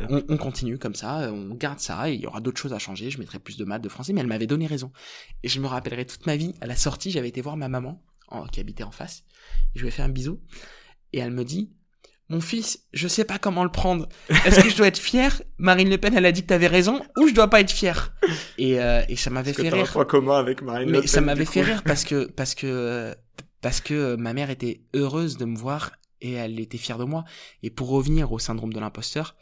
On, 0.08 0.36
continue 0.36 0.78
comme 0.78 0.94
ça, 0.94 1.30
on 1.32 1.54
garde 1.54 1.80
ça, 1.80 2.10
et 2.10 2.14
il 2.14 2.20
y 2.20 2.26
aura 2.26 2.40
d'autres 2.40 2.60
choses 2.60 2.72
à 2.72 2.78
changer. 2.78 3.10
Je 3.10 3.18
mettrai 3.18 3.38
plus 3.38 3.56
de 3.56 3.64
maths, 3.64 3.82
de 3.82 3.88
français, 3.88 4.12
mais 4.12 4.20
elle 4.20 4.26
m'avait 4.26 4.46
donné 4.46 4.66
raison. 4.66 4.92
Et 5.42 5.48
je 5.48 5.60
me 5.60 5.66
rappellerai 5.66 6.06
toute 6.06 6.26
ma 6.26 6.36
vie. 6.36 6.54
À 6.60 6.66
la 6.66 6.76
sortie, 6.76 7.10
j'avais 7.10 7.28
été 7.28 7.40
voir 7.40 7.56
ma 7.56 7.68
maman, 7.68 8.02
qui 8.52 8.60
habitait 8.60 8.84
en 8.84 8.90
face. 8.90 9.24
Je 9.74 9.82
lui 9.82 9.88
ai 9.88 9.90
fait 9.90 10.02
un 10.02 10.08
bisou, 10.08 10.40
et 11.12 11.18
elle 11.18 11.32
me 11.32 11.44
dit 11.44 11.70
mon 12.30 12.42
fils, 12.42 12.80
je 12.92 13.08
sais 13.08 13.24
pas 13.24 13.38
comment 13.38 13.64
le 13.64 13.70
prendre. 13.70 14.06
Est-ce 14.44 14.60
que 14.60 14.68
je 14.68 14.76
dois 14.76 14.88
être 14.88 14.98
fier 14.98 15.40
Marine 15.56 15.88
Le 15.88 15.96
Pen, 15.96 16.14
elle 16.14 16.26
a 16.26 16.32
dit 16.32 16.42
que 16.42 16.48
t'avais 16.48 16.66
raison, 16.66 17.00
ou 17.16 17.26
je 17.26 17.32
dois 17.32 17.48
pas 17.48 17.60
être 17.60 17.70
fier 17.70 18.12
et, 18.58 18.78
euh, 18.80 19.00
et 19.08 19.16
ça 19.16 19.30
m'avait 19.30 19.54
fait 19.54 19.70
rire. 19.70 19.96
Un 19.96 20.04
commun 20.04 20.38
avec 20.38 20.60
Marine 20.60 20.90
Le 20.90 21.00
Pen. 21.00 21.08
ça 21.08 21.22
m'avait 21.22 21.46
fait 21.46 21.62
rire 21.62 21.82
parce 21.84 22.04
que 22.04 22.26
parce 22.26 22.54
que 22.54 23.14
parce 23.60 23.80
que 23.80 23.94
euh, 23.94 24.16
ma 24.16 24.32
mère 24.34 24.50
était 24.50 24.82
heureuse 24.94 25.36
de 25.36 25.44
me 25.44 25.56
voir 25.56 25.92
et 26.20 26.32
elle 26.32 26.58
était 26.60 26.78
fière 26.78 26.98
de 26.98 27.04
moi. 27.04 27.24
Et 27.62 27.70
pour 27.70 27.88
revenir 27.88 28.32
au 28.32 28.38
syndrome 28.38 28.72
de 28.72 28.80
l'imposteur, 28.80 29.36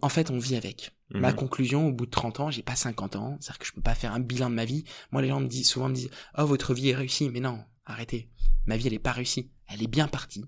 en 0.00 0.08
fait, 0.08 0.30
on 0.30 0.38
vit 0.38 0.54
avec. 0.56 0.92
Ma 1.10 1.30
Mhm. 1.30 1.36
conclusion, 1.36 1.88
au 1.88 1.92
bout 1.92 2.06
de 2.06 2.10
30 2.10 2.38
ans, 2.40 2.50
j'ai 2.50 2.62
pas 2.62 2.76
50 2.76 3.16
ans, 3.16 3.36
c'est-à-dire 3.40 3.58
que 3.58 3.66
je 3.66 3.72
peux 3.72 3.82
pas 3.82 3.94
faire 3.96 4.12
un 4.14 4.20
bilan 4.20 4.48
de 4.48 4.54
ma 4.54 4.64
vie. 4.64 4.84
Moi, 5.10 5.20
les 5.22 5.28
gens 5.28 5.40
me 5.40 5.46
disent, 5.48 5.68
souvent 5.68 5.88
me 5.88 5.94
disent, 5.94 6.10
oh, 6.38 6.46
votre 6.46 6.72
vie 6.72 6.90
est 6.90 6.94
réussie. 6.94 7.28
Mais 7.30 7.40
non, 7.40 7.58
arrêtez. 7.84 8.30
Ma 8.64 8.76
vie, 8.76 8.86
elle 8.86 8.94
est 8.94 8.98
pas 9.00 9.12
réussie. 9.12 9.50
Elle 9.68 9.82
est 9.82 9.88
bien 9.88 10.06
partie. 10.08 10.44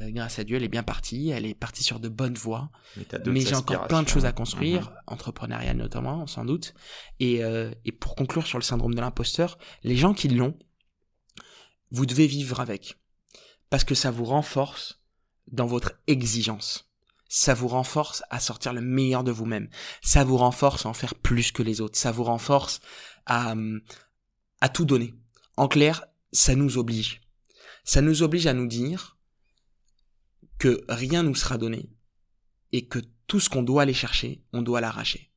Euh, 0.00 0.10
grâce 0.10 0.38
à 0.38 0.44
Dieu, 0.44 0.56
elle 0.56 0.64
est 0.64 0.68
bien 0.68 0.82
partie. 0.82 1.28
Elle 1.30 1.46
est 1.46 1.54
partie 1.54 1.82
sur 1.84 2.00
de 2.00 2.08
bonnes 2.08 2.34
voies. 2.34 2.70
Mais, 2.96 3.40
j'ai 3.40 3.54
encore 3.54 3.86
plein 3.86 4.02
de 4.02 4.08
choses 4.08 4.24
à 4.24 4.32
construire, 4.32 4.90
Mhm. 4.90 4.96
entrepreneuriales 5.06 5.76
notamment, 5.76 6.26
sans 6.26 6.44
doute. 6.44 6.74
Et, 7.20 7.42
euh, 7.44 7.70
et 7.84 7.92
pour 7.92 8.16
conclure 8.16 8.46
sur 8.46 8.58
le 8.58 8.64
syndrome 8.64 8.94
de 8.94 9.00
l'imposteur, 9.00 9.58
les 9.84 9.96
gens 9.96 10.12
qui 10.12 10.28
l'ont, 10.28 10.58
vous 11.90 12.06
devez 12.06 12.26
vivre 12.26 12.60
avec. 12.60 12.98
Parce 13.68 13.84
que 13.84 13.94
ça 13.94 14.10
vous 14.10 14.24
renforce 14.24 15.00
dans 15.46 15.66
votre 15.66 15.92
exigence. 16.06 16.90
Ça 17.28 17.54
vous 17.54 17.68
renforce 17.68 18.22
à 18.30 18.40
sortir 18.40 18.72
le 18.72 18.80
meilleur 18.80 19.22
de 19.22 19.30
vous-même. 19.30 19.68
Ça 20.02 20.24
vous 20.24 20.36
renforce 20.36 20.84
à 20.84 20.88
en 20.88 20.94
faire 20.94 21.14
plus 21.14 21.52
que 21.52 21.62
les 21.62 21.80
autres. 21.80 21.98
Ça 21.98 22.10
vous 22.10 22.24
renforce 22.24 22.80
à, 23.26 23.52
hum, 23.52 23.80
à 24.60 24.68
tout 24.68 24.84
donner. 24.84 25.14
En 25.56 25.68
clair, 25.68 26.04
ça 26.32 26.54
nous 26.54 26.78
oblige. 26.78 27.20
Ça 27.84 28.00
nous 28.00 28.22
oblige 28.22 28.46
à 28.46 28.54
nous 28.54 28.66
dire 28.66 29.16
que 30.58 30.84
rien 30.88 31.22
nous 31.22 31.34
sera 31.34 31.56
donné 31.56 31.90
et 32.72 32.86
que 32.86 32.98
tout 33.26 33.40
ce 33.40 33.48
qu'on 33.48 33.62
doit 33.62 33.82
aller 33.82 33.94
chercher, 33.94 34.44
on 34.52 34.62
doit 34.62 34.80
l'arracher. 34.80 35.29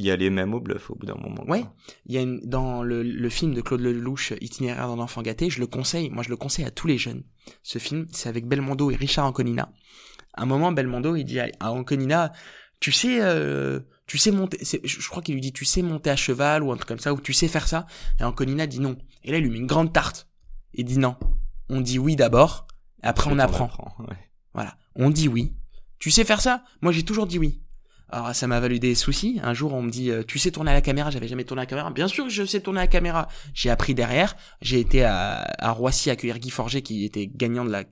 Y 0.00 0.10
aller 0.12 0.30
même 0.30 0.54
au 0.54 0.60
bluff 0.60 0.90
au 0.90 0.94
bout 0.94 1.06
d'un 1.06 1.16
moment. 1.16 1.42
Ouais. 1.48 1.64
Il 2.06 2.14
y 2.14 2.18
a 2.18 2.22
une, 2.22 2.38
dans 2.44 2.82
le, 2.84 3.02
le 3.02 3.28
film 3.28 3.52
de 3.52 3.60
Claude 3.60 3.80
Lelouch, 3.80 4.32
Itinéraire 4.40 4.86
d'un 4.86 5.00
enfant 5.00 5.22
gâté, 5.22 5.50
je 5.50 5.58
le 5.58 5.66
conseille, 5.66 6.08
moi 6.10 6.22
je 6.22 6.28
le 6.28 6.36
conseille 6.36 6.64
à 6.64 6.70
tous 6.70 6.86
les 6.86 6.98
jeunes. 6.98 7.24
Ce 7.64 7.78
film, 7.78 8.06
c'est 8.12 8.28
avec 8.28 8.46
Belmondo 8.46 8.90
et 8.92 8.94
Richard 8.96 9.26
Anconina. 9.26 9.72
À 10.34 10.42
un 10.42 10.46
moment, 10.46 10.70
Belmondo, 10.70 11.16
il 11.16 11.24
dit 11.24 11.40
à 11.40 11.72
Anconina, 11.72 12.32
tu 12.78 12.92
sais, 12.92 13.18
euh, 13.20 13.80
tu 14.06 14.18
sais 14.18 14.30
monter, 14.30 14.64
c'est- 14.64 14.80
je 14.86 15.08
crois 15.08 15.20
qu'il 15.20 15.34
lui 15.34 15.40
dit, 15.40 15.52
tu 15.52 15.64
sais 15.64 15.82
monter 15.82 16.10
à 16.10 16.16
cheval 16.16 16.62
ou 16.62 16.70
un 16.70 16.76
truc 16.76 16.86
comme 16.88 17.00
ça, 17.00 17.12
ou 17.12 17.20
tu 17.20 17.32
sais 17.32 17.48
faire 17.48 17.66
ça. 17.66 17.86
Et 18.20 18.22
Anconina 18.24 18.68
dit 18.68 18.78
non. 18.78 18.96
Et 19.24 19.32
là, 19.32 19.38
il 19.38 19.42
lui 19.44 19.50
met 19.50 19.58
une 19.58 19.66
grande 19.66 19.92
tarte. 19.92 20.28
Il 20.74 20.84
dit 20.84 20.98
non. 20.98 21.16
On 21.70 21.80
dit 21.80 21.98
oui 21.98 22.14
d'abord, 22.14 22.68
et 23.02 23.06
après 23.08 23.30
on 23.30 23.38
Ensuite, 23.38 23.40
apprend. 23.62 23.96
ouais. 24.08 24.16
Voilà. 24.54 24.76
On 24.94 25.10
dit 25.10 25.26
oui. 25.26 25.56
Tu 25.98 26.12
sais 26.12 26.24
faire 26.24 26.40
ça? 26.40 26.62
Moi, 26.82 26.92
j'ai 26.92 27.02
toujours 27.04 27.26
dit 27.26 27.38
oui. 27.40 27.60
Alors, 28.10 28.34
ça 28.34 28.46
m'a 28.46 28.58
valu 28.60 28.78
des 28.78 28.94
soucis. 28.94 29.38
Un 29.42 29.52
jour, 29.54 29.74
on 29.74 29.82
me 29.82 29.90
dit, 29.90 30.10
euh, 30.10 30.22
tu 30.26 30.38
sais 30.38 30.50
tourner 30.50 30.70
à 30.70 30.74
la 30.74 30.80
caméra 30.80 31.10
J'avais 31.10 31.28
jamais 31.28 31.44
tourné 31.44 31.60
à 31.60 31.64
la 31.64 31.66
caméra. 31.66 31.90
Bien 31.90 32.08
sûr 32.08 32.24
que 32.24 32.30
je 32.30 32.44
sais 32.44 32.60
tourner 32.60 32.80
à 32.80 32.84
la 32.84 32.86
caméra. 32.88 33.28
J'ai 33.54 33.70
appris 33.70 33.94
derrière. 33.94 34.34
J'ai 34.62 34.80
été 34.80 35.04
à, 35.04 35.46
à 35.58 35.70
Roissy 35.72 36.08
accueillir 36.10 36.38
Guy 36.38 36.50
Forget, 36.50 36.82
qui 36.82 37.04
était 37.04 37.26
gagnant 37.26 37.64
de 37.64 37.70
la, 37.70 37.84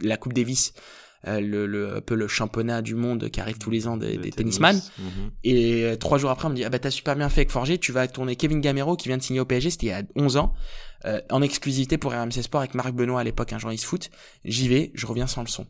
la 0.00 0.16
Coupe 0.16 0.32
Davis, 0.32 0.74
euh, 1.26 1.40
le, 1.40 1.66
le, 1.66 1.96
un 1.96 2.00
peu 2.00 2.14
le 2.14 2.28
championnat 2.28 2.80
du 2.82 2.94
monde 2.94 3.28
qui 3.30 3.40
arrive 3.40 3.58
tous 3.58 3.70
les 3.70 3.88
ans 3.88 3.96
des, 3.96 4.16
De 4.16 4.22
des 4.22 4.30
tennis. 4.30 4.58
tennisman. 4.60 4.80
Mhm. 4.98 5.30
Et 5.42 5.82
euh, 5.84 5.96
trois 5.96 6.18
jours 6.18 6.30
après, 6.30 6.46
on 6.46 6.50
me 6.50 6.54
dit, 6.54 6.64
ah 6.64 6.70
bah 6.70 6.78
t'as 6.78 6.92
super 6.92 7.16
bien 7.16 7.28
fait 7.28 7.40
avec 7.40 7.50
Forget, 7.50 7.78
tu 7.78 7.90
vas 7.90 8.06
tourner 8.06 8.36
Kevin 8.36 8.60
Gamero 8.60 8.94
qui 8.96 9.08
vient 9.08 9.16
de 9.16 9.22
signer 9.22 9.40
au 9.40 9.44
PSG, 9.44 9.70
c'était 9.70 9.86
il 9.86 9.90
y 9.90 9.92
a 9.92 10.02
11 10.14 10.36
ans, 10.36 10.54
euh, 11.04 11.20
en 11.30 11.42
exclusivité 11.42 11.98
pour 11.98 12.12
RMC 12.12 12.42
Sport 12.42 12.60
avec 12.60 12.74
Marc 12.74 12.92
Benoît 12.92 13.20
à 13.20 13.24
l'époque, 13.24 13.52
un 13.52 13.58
journaliste 13.58 13.86
foot. 13.86 14.10
J'y 14.44 14.68
vais, 14.68 14.92
je 14.94 15.06
reviens 15.06 15.26
sans 15.26 15.40
le 15.42 15.48
son. 15.48 15.66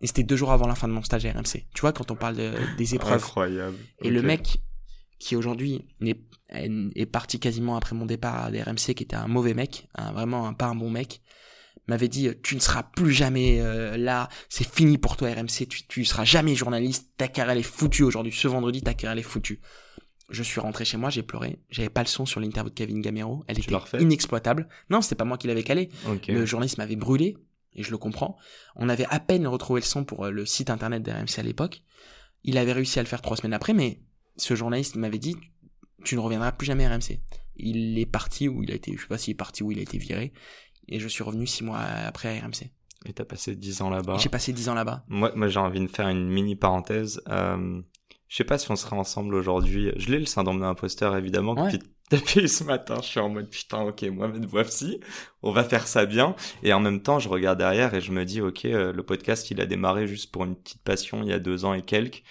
Et 0.00 0.06
c'était 0.06 0.22
deux 0.22 0.36
jours 0.36 0.52
avant 0.52 0.66
la 0.66 0.74
fin 0.74 0.86
de 0.88 0.92
mon 0.92 1.02
stage 1.02 1.26
à 1.26 1.32
RMC. 1.32 1.66
Tu 1.74 1.80
vois, 1.80 1.92
quand 1.92 2.10
on 2.10 2.14
parle 2.16 2.36
de- 2.36 2.52
des 2.76 2.94
épreuves. 2.94 3.14
Incroyable. 3.14 3.76
Et 4.02 4.10
le 4.10 4.22
mec, 4.22 4.58
qui 5.18 5.34
aujourd'hui 5.34 5.84
est, 6.00 6.16
est 6.94 7.06
parti 7.06 7.40
quasiment 7.40 7.76
après 7.76 7.96
mon 7.96 8.06
départ 8.06 8.36
à 8.36 8.46
RMC, 8.48 8.94
qui 8.94 9.02
était 9.02 9.16
un 9.16 9.26
mauvais 9.26 9.54
mec, 9.54 9.88
vraiment 10.14 10.46
un, 10.46 10.52
pas 10.54 10.66
un 10.66 10.74
bon 10.76 10.90
mec, 10.90 11.20
m'avait 11.88 12.08
dit, 12.08 12.28
tu 12.42 12.54
ne 12.54 12.60
seras 12.60 12.82
plus 12.82 13.12
jamais 13.12 13.60
euh, 13.60 13.96
là, 13.96 14.28
c'est 14.48 14.68
fini 14.68 14.98
pour 14.98 15.16
toi 15.16 15.30
RMC, 15.32 15.66
tu, 15.68 15.86
tu 15.88 16.04
seras 16.04 16.24
jamais 16.24 16.54
journaliste, 16.54 17.10
ta 17.16 17.28
carrière 17.28 17.52
elle 17.52 17.58
est 17.58 17.62
foutue 17.62 18.02
aujourd'hui, 18.02 18.32
ce 18.32 18.46
vendredi 18.46 18.82
ta 18.82 18.92
carrière 18.94 19.12
elle 19.12 19.18
est 19.20 19.22
foutue. 19.22 19.60
Je 20.30 20.42
suis 20.42 20.60
rentré 20.60 20.84
chez 20.84 20.98
moi, 20.98 21.08
j'ai 21.08 21.22
pleuré, 21.22 21.58
j'avais 21.70 21.88
pas 21.88 22.02
le 22.02 22.06
son 22.06 22.26
sur 22.26 22.40
l'interview 22.40 22.68
de 22.68 22.74
Kevin 22.74 23.00
Gamero, 23.00 23.42
elle 23.48 23.56
Tu 23.56 23.62
était 23.62 23.70
inexploitable. 24.02 24.68
Non, 24.90 25.00
c'était 25.00 25.14
pas 25.14 25.24
moi 25.24 25.38
qui 25.38 25.46
l'avais 25.46 25.62
calé, 25.64 25.88
le 26.34 26.44
journaliste 26.44 26.76
m'avait 26.76 26.96
brûlé, 26.96 27.38
et 27.74 27.82
je 27.82 27.90
le 27.90 27.98
comprends. 27.98 28.36
On 28.76 28.88
avait 28.88 29.06
à 29.10 29.20
peine 29.20 29.46
retrouvé 29.46 29.80
le 29.80 29.86
son 29.86 30.04
pour 30.04 30.26
euh, 30.26 30.30
le 30.30 30.46
site 30.46 30.70
internet 30.70 31.02
d'RMC 31.02 31.38
à 31.38 31.42
l'époque. 31.42 31.82
Il 32.44 32.58
avait 32.58 32.72
réussi 32.72 32.98
à 32.98 33.02
le 33.02 33.08
faire 33.08 33.22
trois 33.22 33.36
semaines 33.36 33.54
après, 33.54 33.72
mais 33.72 34.00
ce 34.36 34.54
journaliste 34.54 34.96
m'avait 34.96 35.18
dit 35.18 35.36
tu 36.04 36.14
ne 36.14 36.20
reviendras 36.20 36.52
plus 36.52 36.66
jamais 36.66 36.86
à 36.86 36.90
RMC. 36.90 37.20
Il 37.56 37.98
est 37.98 38.06
parti 38.06 38.48
ou 38.48 38.62
il 38.62 38.70
a 38.70 38.74
été, 38.74 38.94
je 38.96 39.02
sais 39.02 39.08
pas 39.08 39.18
s'il 39.18 39.32
est 39.32 39.34
parti 39.34 39.62
ou 39.62 39.72
il 39.72 39.78
a 39.78 39.82
été 39.82 39.98
viré, 39.98 40.32
et 40.86 41.00
je 41.00 41.08
suis 41.08 41.24
revenu 41.24 41.46
six 41.46 41.64
mois 41.64 41.80
après 41.80 42.38
à 42.38 42.44
RMC. 42.44 42.70
Et 43.04 43.12
t'as 43.12 43.24
passé 43.24 43.54
10 43.54 43.82
ans 43.82 43.90
là-bas. 43.90 44.16
J'ai 44.18 44.28
passé 44.28 44.52
dix 44.52 44.68
ans 44.68 44.74
là-bas. 44.74 45.04
Moi, 45.08 45.32
moi 45.36 45.48
j'ai 45.48 45.60
envie 45.60 45.80
de 45.80 45.86
faire 45.86 46.08
une 46.08 46.28
mini 46.28 46.56
parenthèse. 46.56 47.22
Euh, 47.28 47.80
je 48.28 48.36
sais 48.36 48.44
pas 48.44 48.58
si 48.58 48.70
on 48.70 48.76
serait 48.76 48.96
ensemble 48.96 49.34
aujourd'hui. 49.34 49.90
Je 49.96 50.10
l'ai 50.10 50.18
le 50.18 50.26
syndrome 50.26 50.58
de 50.58 50.64
l'imposteur 50.64 51.16
évidemment. 51.16 51.54
Ouais. 51.54 51.72
Depuis, 51.72 51.88
depuis 52.10 52.48
ce 52.48 52.62
matin, 52.64 52.96
je 53.02 53.06
suis 53.06 53.20
en 53.20 53.30
mode 53.30 53.48
putain, 53.48 53.80
ok, 53.80 54.02
moi, 54.04 54.30
voici, 54.48 55.00
on 55.42 55.50
va 55.50 55.64
faire 55.64 55.86
ça 55.86 56.04
bien. 56.04 56.36
Et 56.62 56.72
en 56.72 56.80
même 56.80 57.02
temps, 57.02 57.18
je 57.18 57.28
regarde 57.28 57.58
derrière 57.58 57.94
et 57.94 58.00
je 58.00 58.12
me 58.12 58.24
dis, 58.24 58.40
ok, 58.40 58.66
euh, 58.66 58.92
le 58.92 59.02
podcast, 59.02 59.50
il 59.50 59.60
a 59.60 59.66
démarré 59.66 60.06
juste 60.06 60.30
pour 60.30 60.44
une 60.44 60.56
petite 60.56 60.82
passion 60.82 61.22
il 61.22 61.28
y 61.30 61.32
a 61.32 61.38
deux 61.38 61.64
ans 61.64 61.72
et 61.72 61.82
quelques. 61.82 62.22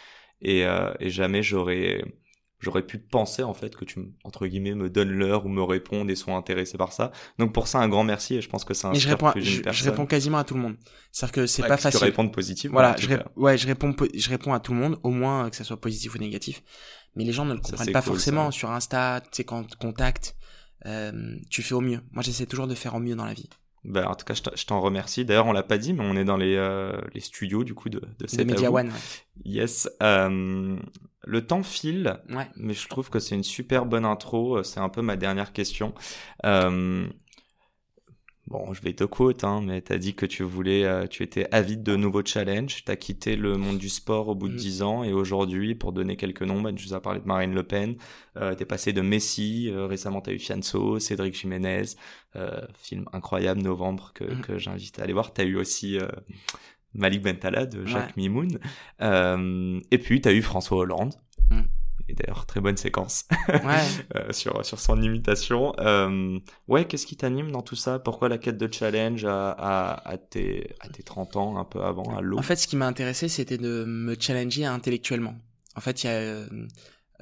Et, 0.41 0.65
euh, 0.65 0.93
et 0.99 1.09
jamais 1.09 1.41
j'aurais 1.41 2.03
j'aurais 2.59 2.83
pu 2.85 2.97
penser 2.97 3.43
en 3.43 3.53
fait 3.53 3.75
que 3.75 3.85
tu 3.85 3.99
me- 3.99 4.11
entre 4.23 4.47
guillemets 4.47 4.73
me 4.75 4.89
donnes 4.89 5.09
l'heure 5.11 5.45
ou 5.45 5.49
me 5.49 5.61
répondes 5.63 6.09
et 6.09 6.15
sois 6.15 6.33
intéressé 6.35 6.77
par 6.77 6.91
ça. 6.93 7.11
Donc 7.37 7.53
pour 7.53 7.67
ça 7.67 7.79
un 7.79 7.87
grand 7.89 8.03
merci 8.03 8.35
et 8.35 8.41
je 8.41 8.49
pense 8.49 8.65
que 8.65 8.73
c'est 8.73 8.87
un 8.87 8.93
je 8.93 9.07
réponds, 9.07 9.27
à- 9.27 9.33
je, 9.39 9.61
je 9.71 9.83
réponds 9.83 10.05
quasiment 10.05 10.37
à 10.39 10.43
tout 10.43 10.55
le 10.55 10.61
monde. 10.61 10.75
C'est-à-dire 11.11 11.33
que 11.33 11.45
c'est 11.47 11.61
pas 11.67 11.77
facile. 11.77 11.99
Tu 11.99 12.05
réponds 12.05 12.29
positivement. 12.29 12.73
Voilà, 12.75 12.95
je, 12.97 13.07
rép- 13.07 13.25
ouais, 13.35 13.57
je 13.57 13.67
réponds, 13.67 13.93
po- 13.93 14.07
je 14.13 14.29
réponds 14.29 14.53
à 14.53 14.59
tout 14.59 14.73
le 14.73 14.79
monde, 14.79 14.99
au 15.03 15.09
moins 15.11 15.49
que 15.49 15.55
ça 15.55 15.63
soit 15.63 15.79
positif 15.79 16.15
ou 16.15 16.17
négatif. 16.17 16.63
Mais 17.15 17.23
les 17.23 17.31
gens 17.31 17.45
ne 17.45 17.53
le 17.53 17.59
Ça, 17.63 17.71
comprennent 17.71 17.93
pas 17.93 18.01
cool, 18.01 18.13
forcément 18.13 18.51
ça. 18.51 18.57
sur 18.57 18.71
Insta, 18.71 19.21
tu 19.21 19.29
sais, 19.33 19.43
quand 19.43 19.75
contacte, 19.77 20.35
euh, 20.85 21.35
tu 21.49 21.63
fais 21.63 21.73
au 21.73 21.81
mieux. 21.81 22.01
Moi, 22.11 22.21
j'essaie 22.23 22.45
toujours 22.45 22.67
de 22.67 22.75
faire 22.75 22.93
au 22.95 22.99
mieux 22.99 23.15
dans 23.15 23.25
la 23.25 23.33
vie. 23.33 23.49
Bah, 23.83 24.09
en 24.09 24.15
tout 24.15 24.25
cas, 24.25 24.33
je 24.33 24.65
t'en- 24.65 24.81
remercie. 24.81 25.23
D'ailleurs, 25.23 25.47
on 25.47 25.51
l'a 25.53 25.63
pas 25.63 25.77
dit, 25.77 25.93
mais 25.93 26.03
on 26.03 26.15
est 26.15 26.25
dans 26.25 26.35
les, 26.37 26.55
euh, 26.55 26.99
les 27.13 27.21
studios 27.21 27.63
du 27.63 27.73
coup 27.73 27.89
de, 27.89 27.99
de 27.99 28.07
De 28.19 28.27
cet 28.27 28.47
Media. 28.47 28.71
One, 28.71 28.91
Yes. 29.45 29.89
Euh, 30.03 30.77
le 31.23 31.45
temps 31.45 31.63
file, 31.63 32.19
ouais. 32.29 32.47
mais 32.55 32.73
je 32.73 32.87
trouve 32.87 33.09
que 33.09 33.19
c'est 33.19 33.35
une 33.35 33.43
super 33.43 33.85
bonne 33.85 34.05
intro. 34.05 34.63
C'est 34.63 34.79
un 34.79 34.89
peu 34.89 35.01
ma 35.01 35.15
dernière 35.15 35.53
question. 35.53 35.93
Euh, 36.45 37.07
bon, 38.47 38.73
je 38.73 38.81
vais 38.81 38.93
te 38.93 39.03
quote, 39.03 39.43
hein, 39.43 39.61
mais 39.63 39.81
t'as 39.81 39.97
dit 39.97 40.15
que 40.15 40.25
tu 40.25 40.43
voulais, 40.43 40.83
euh, 40.85 41.05
tu 41.07 41.21
étais 41.23 41.47
avide 41.53 41.83
de 41.83 41.95
nouveaux 41.95 42.23
challenges. 42.25 42.83
T'as 42.85 42.95
quitté 42.95 43.35
le 43.35 43.57
monde 43.57 43.77
du 43.77 43.89
sport 43.89 44.29
au 44.29 44.35
bout 44.35 44.47
de 44.49 44.53
Mm. 44.53 44.57
10 44.57 44.81
ans 44.83 45.03
et 45.03 45.13
aujourd'hui, 45.13 45.75
pour 45.75 45.91
donner 45.93 46.15
quelques 46.15 46.41
noms, 46.43 46.61
bah, 46.61 46.71
tu 46.73 46.87
nous 46.87 46.93
as 46.93 47.01
parlé 47.01 47.19
de 47.19 47.25
Marine 47.25 47.53
Le 47.53 47.63
Pen. 47.63 47.95
Euh, 48.37 48.55
t'es 48.55 48.65
passé 48.65 48.93
de 48.93 49.01
Messi. 49.01 49.69
euh, 49.71 49.85
récemment, 49.87 50.21
t'as 50.21 50.31
eu 50.31 50.39
Fianso, 50.39 50.99
Cédric 50.99 51.35
Jiménez. 51.35 51.83
Euh, 52.35 52.61
film 52.77 53.05
incroyable, 53.13 53.61
novembre, 53.61 54.11
que, 54.13 54.23
Mm. 54.23 54.41
que 54.41 54.57
j'invite 54.57 54.99
à 54.99 55.03
aller 55.03 55.13
voir. 55.13 55.33
T'as 55.33 55.43
eu 55.43 55.55
aussi 55.57 55.97
euh, 55.97 56.07
Malik 56.93 57.21
Bentala 57.23 57.65
de 57.65 57.85
Jacques 57.85 58.07
Ouais. 58.07 58.13
Mimoun. 58.17 58.59
Euh, 59.01 59.79
et 59.91 59.97
puis, 59.97 60.21
t'as 60.21 60.31
eu 60.33 60.41
François 60.41 60.77
Hollande. 60.79 61.13
Mm. 61.51 61.61
Et 62.09 62.13
d'ailleurs, 62.13 62.45
très 62.45 62.61
bonne 62.61 62.77
séquence 62.77 63.25
Ouais. 63.49 63.59
euh, 64.15 64.31
sur, 64.31 64.65
sur 64.65 64.79
son 64.79 65.01
imitation. 65.01 65.73
Euh, 65.79 66.39
ouais, 66.67 66.85
qu'est-ce 66.85 67.05
qui 67.05 67.17
t'anime 67.17 67.51
dans 67.51 67.61
tout 67.61 67.75
ça? 67.75 67.99
Pourquoi 67.99 68.29
la 68.29 68.37
quête 68.37 68.57
de 68.57 68.71
challenge 68.71 69.25
à, 69.25 69.51
à, 69.51 70.09
à, 70.09 70.17
tes, 70.17 70.75
à 70.79 70.89
tes 70.89 71.03
30 71.03 71.35
ans, 71.35 71.57
un 71.57 71.65
peu 71.65 71.83
avant, 71.83 72.15
à 72.15 72.21
l'eau? 72.21 72.37
En 72.37 72.43
fait, 72.43 72.55
ce 72.55 72.67
qui 72.67 72.75
m'a 72.75 72.87
intéressé, 72.87 73.27
c'était 73.27 73.57
de 73.57 73.83
me 73.85 74.15
challenger 74.19 74.65
intellectuellement. 74.65 75.35
En 75.75 75.81
fait, 75.81 76.03
il 76.03 76.07
y 76.07 76.09
a, 76.09 76.45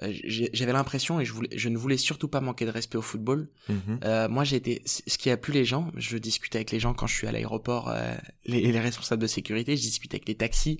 euh, 0.04 0.12
j'avais 0.54 0.74
l'impression, 0.74 1.20
et 1.20 1.26
je, 1.26 1.32
voulais, 1.32 1.50
je 1.56 1.70
ne 1.70 1.78
voulais 1.78 1.98
surtout 1.98 2.28
pas 2.28 2.42
manquer 2.42 2.66
de 2.66 2.72
respect 2.72 2.98
au 2.98 3.02
football. 3.02 3.48
Mhm. 3.70 4.00
Euh, 4.04 4.28
moi, 4.28 4.44
j'ai 4.44 4.58
été, 4.58 4.82
ce 4.86 5.18
qui 5.18 5.30
a 5.30 5.38
plu 5.38 5.54
les 5.54 5.66
gens, 5.66 5.92
je 5.96 6.18
discute 6.18 6.56
avec 6.56 6.72
les 6.72 6.80
gens 6.80 6.94
quand 6.94 7.08
je 7.08 7.16
suis 7.16 7.28
à 7.28 7.32
l'aéroport, 7.32 7.90
euh, 7.90 8.14
les, 8.46 8.72
les 8.72 8.80
responsables 8.80 9.22
de 9.22 9.28
sécurité, 9.28 9.78
je 9.78 9.82
discute 9.82 10.14
avec 10.14 10.28
les 10.28 10.36
taxis, 10.36 10.80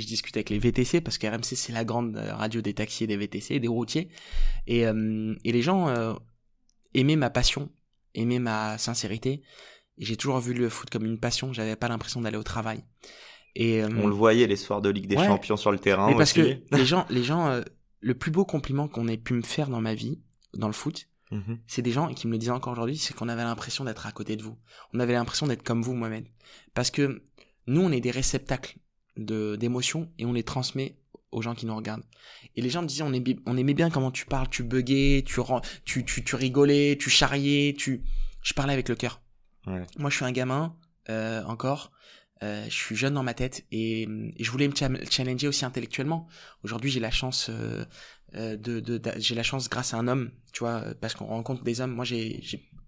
je 0.00 0.06
discute 0.06 0.36
avec 0.36 0.50
les 0.50 0.58
VTC, 0.58 1.00
parce 1.00 1.18
que 1.18 1.26
RMC, 1.26 1.42
c'est 1.56 1.72
la 1.72 1.84
grande 1.84 2.16
euh, 2.16 2.34
radio 2.34 2.60
des 2.60 2.74
taxis 2.74 3.04
et 3.04 3.06
des 3.06 3.16
VTC, 3.16 3.58
des 3.60 3.68
routiers. 3.68 4.08
Et, 4.66 4.86
euh, 4.86 5.34
et 5.44 5.52
les 5.52 5.62
gens 5.62 5.88
euh, 5.88 6.14
aimaient 6.94 7.16
ma 7.16 7.30
passion, 7.30 7.70
aimaient 8.14 8.38
ma 8.38 8.78
sincérité. 8.78 9.42
Et 9.98 10.04
j'ai 10.04 10.16
toujours 10.16 10.40
vu 10.40 10.52
le 10.54 10.68
foot 10.68 10.90
comme 10.90 11.04
une 11.06 11.18
passion, 11.18 11.52
j'avais 11.52 11.76
pas 11.76 11.88
l'impression 11.88 12.20
d'aller 12.20 12.36
au 12.38 12.42
travail. 12.42 12.84
Et, 13.54 13.82
euh, 13.82 13.88
On 14.02 14.06
le 14.06 14.14
voyait 14.14 14.46
les 14.46 14.56
soirs 14.56 14.82
de 14.82 14.90
Ligue 14.90 15.06
des 15.06 15.16
Ouais. 15.16 15.26
Champions 15.26 15.56
sur 15.56 15.72
le 15.72 15.78
terrain 15.78 16.08
mais 16.08 16.16
parce 16.16 16.36
aussi. 16.36 16.60
que 16.68 16.76
les 16.76 16.84
gens, 16.86 17.06
les 17.08 17.24
gens, 17.24 17.62
le 18.00 18.14
plus 18.14 18.30
beau 18.30 18.44
compliment 18.44 18.88
qu'on 18.88 19.08
ait 19.08 19.16
pu 19.16 19.32
me 19.34 19.42
faire 19.42 19.68
dans 19.70 19.80
ma 19.80 19.94
vie, 19.94 20.20
dans 20.54 20.66
le 20.68 20.72
foot, 20.74 21.08
Mhm. 21.32 21.58
c'est 21.66 21.82
des 21.82 21.90
gens 21.90 22.14
qui 22.14 22.28
me 22.28 22.32
le 22.32 22.38
disent 22.38 22.50
encore 22.50 22.72
aujourd'hui, 22.74 22.96
c'est 22.98 23.12
qu'on 23.12 23.28
avait 23.28 23.42
l'impression 23.42 23.82
d'être 23.82 24.06
à 24.06 24.12
côté 24.12 24.36
de 24.36 24.42
vous. 24.44 24.56
On 24.94 25.00
avait 25.00 25.14
l'impression 25.14 25.48
d'être 25.48 25.64
comme 25.64 25.82
vous, 25.82 25.92
Mohamed. 25.94 26.28
Parce 26.72 26.92
que 26.92 27.20
nous, 27.66 27.80
on 27.80 27.90
est 27.90 28.00
des 28.00 28.12
réceptacles 28.12 28.76
d'émotions 29.16 30.10
et 30.18 30.26
on 30.26 30.32
les 30.32 30.42
transmet 30.42 30.96
aux 31.32 31.42
gens 31.42 31.54
qui 31.54 31.66
nous 31.66 31.76
regardent. 31.76 32.04
Et 32.54 32.62
les 32.62 32.70
gens 32.70 32.82
me 32.82 32.86
disaient, 32.86 33.02
on, 33.02 33.12
aimait, 33.12 33.36
on 33.46 33.56
aimait 33.56 33.74
bien 33.74 33.90
comment 33.90 34.10
tu 34.10 34.26
parles, 34.26 34.48
tu 34.48 34.62
buguais, 34.62 35.22
tu, 35.26 35.40
tu, 35.84 36.04
tu, 36.04 36.24
tu 36.24 36.36
rigolais, 36.36 36.96
tu 36.98 37.10
charriais, 37.10 37.74
tu... 37.76 38.02
Je 38.42 38.54
parlais 38.54 38.72
avec 38.72 38.88
le 38.88 38.94
cœur. 38.94 39.20
Ouais. 39.66 39.82
Moi, 39.98 40.10
je 40.10 40.16
suis 40.16 40.24
un 40.24 40.32
gamin, 40.32 40.76
encore. 41.08 41.92
je 42.40 42.70
suis 42.70 42.96
jeune 42.96 43.14
dans 43.14 43.22
ma 43.22 43.34
tête 43.34 43.66
et, 43.72 44.08
je 44.38 44.50
voulais 44.50 44.68
me 44.68 44.74
challenger 45.10 45.48
aussi 45.48 45.64
intellectuellement. 45.64 46.28
Aujourd'hui, 46.62 46.90
j'ai 46.90 47.00
la 47.00 47.10
chance 47.10 47.50
de, 48.32 48.56
de, 48.56 49.00
j'ai 49.16 49.34
la 49.34 49.42
chance 49.42 49.68
grâce 49.68 49.94
à 49.94 49.98
un 49.98 50.08
homme, 50.08 50.30
tu 50.52 50.60
vois, 50.60 50.82
parce 51.00 51.14
qu'on 51.14 51.26
rencontre 51.26 51.64
des 51.64 51.80
hommes. 51.80 51.92
Moi, 51.92 52.04
j'ai, 52.04 52.40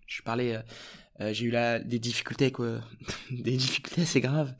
je 0.07 0.23
parlais, 0.23 0.63
j'ai 1.21 1.45
eu 1.45 1.51
là 1.51 1.81
des 1.81 1.99
difficultés, 1.99 2.53
quoi, 2.53 2.81
des 3.31 3.57
difficultés 3.57 4.03
assez 4.03 4.21
graves 4.21 4.55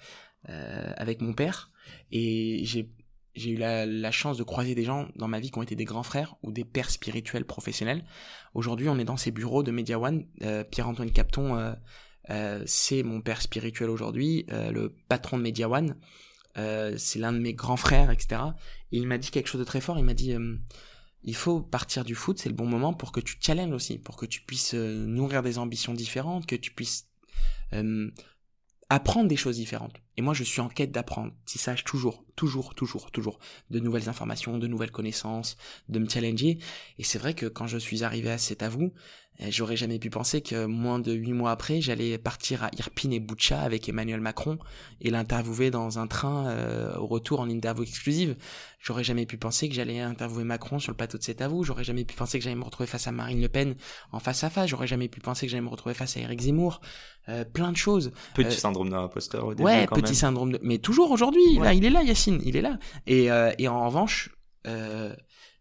avec 0.47 1.21
mon 1.21 1.33
père 1.33 1.71
et 2.11 2.61
j'ai 2.65 2.91
j'ai 3.39 3.51
eu 3.51 3.57
la, 3.57 4.11
chance 4.11 4.37
de 4.37 4.43
croiser 4.43 4.75
des 4.75 4.85
gens 4.85 5.09
dans 5.17 5.29
ma 5.29 5.41
vie 5.41 5.51
qui 5.51 5.59
ont 5.59 5.63
été 5.63 5.77
des 5.77 5.85
grands 5.85 6.03
frères 6.03 6.37
ou 6.43 6.51
des 6.53 6.65
pères 6.65 6.91
spirituels 6.91 7.45
professionnels. 7.45 8.05
Aujourd'hui, 8.55 8.89
on 8.89 8.99
est 8.99 9.05
dans 9.05 9.17
ces 9.17 9.31
bureaux 9.31 9.63
de 9.63 9.71
Media 9.71 9.99
One. 9.99 10.27
Euh, 10.43 10.65
Pierre-Antoine 10.65 11.11
Capton, 11.11 11.57
euh, 11.57 11.73
euh, 12.31 12.63
c'est 12.67 13.03
mon 13.03 13.21
père 13.21 13.41
spirituel 13.41 13.91
aujourd'hui, 13.91 14.45
le 14.49 14.95
patron 15.09 15.39
de 15.39 15.43
Media 15.43 15.69
One. 15.69 15.97
c'est 16.55 17.19
l'un 17.19 17.33
de 17.33 17.39
mes 17.39 17.55
grands 17.55 17.77
frères, 17.77 18.11
etc. 18.11 18.43
Et 18.93 18.99
il 18.99 19.07
m'a 19.07 19.19
dit 19.19 19.31
quelque 19.31 19.49
chose 19.49 19.61
de 19.61 19.67
très 19.67 19.81
fort. 19.81 19.99
Il 19.99 20.05
m'a 20.05 20.15
dit 20.15 20.35
il 21.25 21.35
faut 21.35 21.61
partir 21.61 22.05
du 22.05 22.15
foot, 22.15 22.39
c'est 22.39 22.49
le 22.49 22.55
bon 22.55 22.67
moment 22.67 22.93
pour 22.93 23.13
que 23.13 23.21
tu 23.21 23.37
challenges 23.41 23.73
aussi, 23.73 23.99
pour 23.99 24.17
que 24.17 24.27
tu 24.27 24.43
puisses 24.43 24.75
nourrir 24.75 25.43
des 25.43 25.59
ambitions 25.59 25.95
différentes, 25.95 26.47
que 26.47 26.57
tu 26.57 26.73
puisses 26.73 27.09
apprendre 28.91 29.29
des 29.29 29.37
choses 29.37 29.57
différentes. 29.57 29.97
Et 30.17 30.23
moi, 30.23 30.35
je 30.35 30.45
suis 30.45 30.61
en 30.61 30.69
quête 30.69 30.93
sache 31.59 31.85
toujours, 31.85 32.25
toujours, 32.37 32.75
toujours, 32.75 33.11
toujours, 33.11 33.39
de 33.71 33.81
nouvelles 33.81 34.09
informations, 34.09 34.59
de 34.59 34.67
nouvelles 34.67 34.91
connaissances, 34.91 35.57
de 35.89 35.99
me 35.99 36.09
challenger. 36.09 36.59
Et 36.99 37.05
c'est 37.05 37.19
vrai 37.19 37.35
que 37.35 37.47
quand 37.47 37.67
je 37.67 37.79
suis 37.79 38.03
arrivé 38.03 38.31
à 38.31 38.39
cet 38.39 38.63
avou, 38.63 38.93
j'aurais 39.41 39.77
jamais 39.77 40.01
pu 40.01 40.11
penser 40.11 40.41
que 40.41 40.67
moins 40.67 40.99
de 40.99 41.13
huit 41.13 41.33
mois 41.33 41.53
après, 41.53 41.81
j'allais 41.81 42.19
partir 42.19 42.65
à 42.65 42.71
Irpine 42.77 43.13
et 43.13 43.21
Boucha 43.21 43.61
avec 43.61 43.89
Emmanuel 43.89 44.21
Macron 44.21 44.59
et 45.01 45.11
l'interviewer 45.11 45.71
dans 45.71 46.01
un 46.01 46.09
train 46.09 46.49
euh, 46.49 46.97
au 46.97 47.07
retour 47.07 47.39
en 47.39 47.49
interview 47.49 47.85
exclusive. 47.85 48.37
J'aurais 48.81 49.05
jamais 49.05 49.27
pu 49.27 49.39
penser 49.39 49.69
que 49.69 49.77
j'allais 49.77 50.01
interviewer 50.01 50.43
Macron 50.43 50.81
sur 50.81 50.91
le 50.91 50.97
plateau 50.97 51.19
de 51.19 51.23
cet 51.23 51.41
avou. 51.41 51.63
J'aurais 51.63 51.85
jamais 51.85 52.05
pu 52.05 52.17
penser 52.17 52.39
que 52.39 52.45
j'allais 52.45 52.57
me 52.57 52.65
retrouver 52.65 52.89
face 52.89 53.07
à 53.07 53.13
Marine 53.13 53.41
Le 53.41 53.49
Pen 53.49 53.77
en 54.11 54.19
face 54.19 54.43
à 54.43 54.51
face. 54.51 54.71
J'aurais 54.71 54.89
jamais 54.89 55.09
pu 55.09 55.21
penser 55.21 55.47
que 55.47 55.53
j'allais 55.53 55.63
me 55.63 55.69
retrouver 55.69 55.95
face 55.95 56.17
à 56.17 56.21
Eric 56.21 56.41
Zemmour. 56.41 56.81
Euh, 57.29 57.45
plein 57.45 57.71
de 57.71 57.77
choses. 57.77 58.11
Petit 58.35 58.49
euh, 58.49 58.51
syndrome 58.51 58.91
d'un 58.91 59.05
imposteur 59.05 59.47
au 59.47 59.55
début. 59.55 59.65
Ouais, 59.65 59.87
quand 59.89 60.01
petit 60.01 60.17
syndrome 60.17 60.53
de... 60.53 60.59
Mais 60.63 60.79
toujours 60.79 61.13
aujourd'hui, 61.13 61.59
là, 61.61 61.75
il 61.75 61.85
est 61.85 61.91
là, 61.91 62.03
Yacine, 62.03 62.41
il 62.45 62.57
est 62.57 62.63
là. 62.63 62.79
Et, 63.07 63.29
et 63.59 63.69
en 63.69 63.87
revanche, 63.87 64.31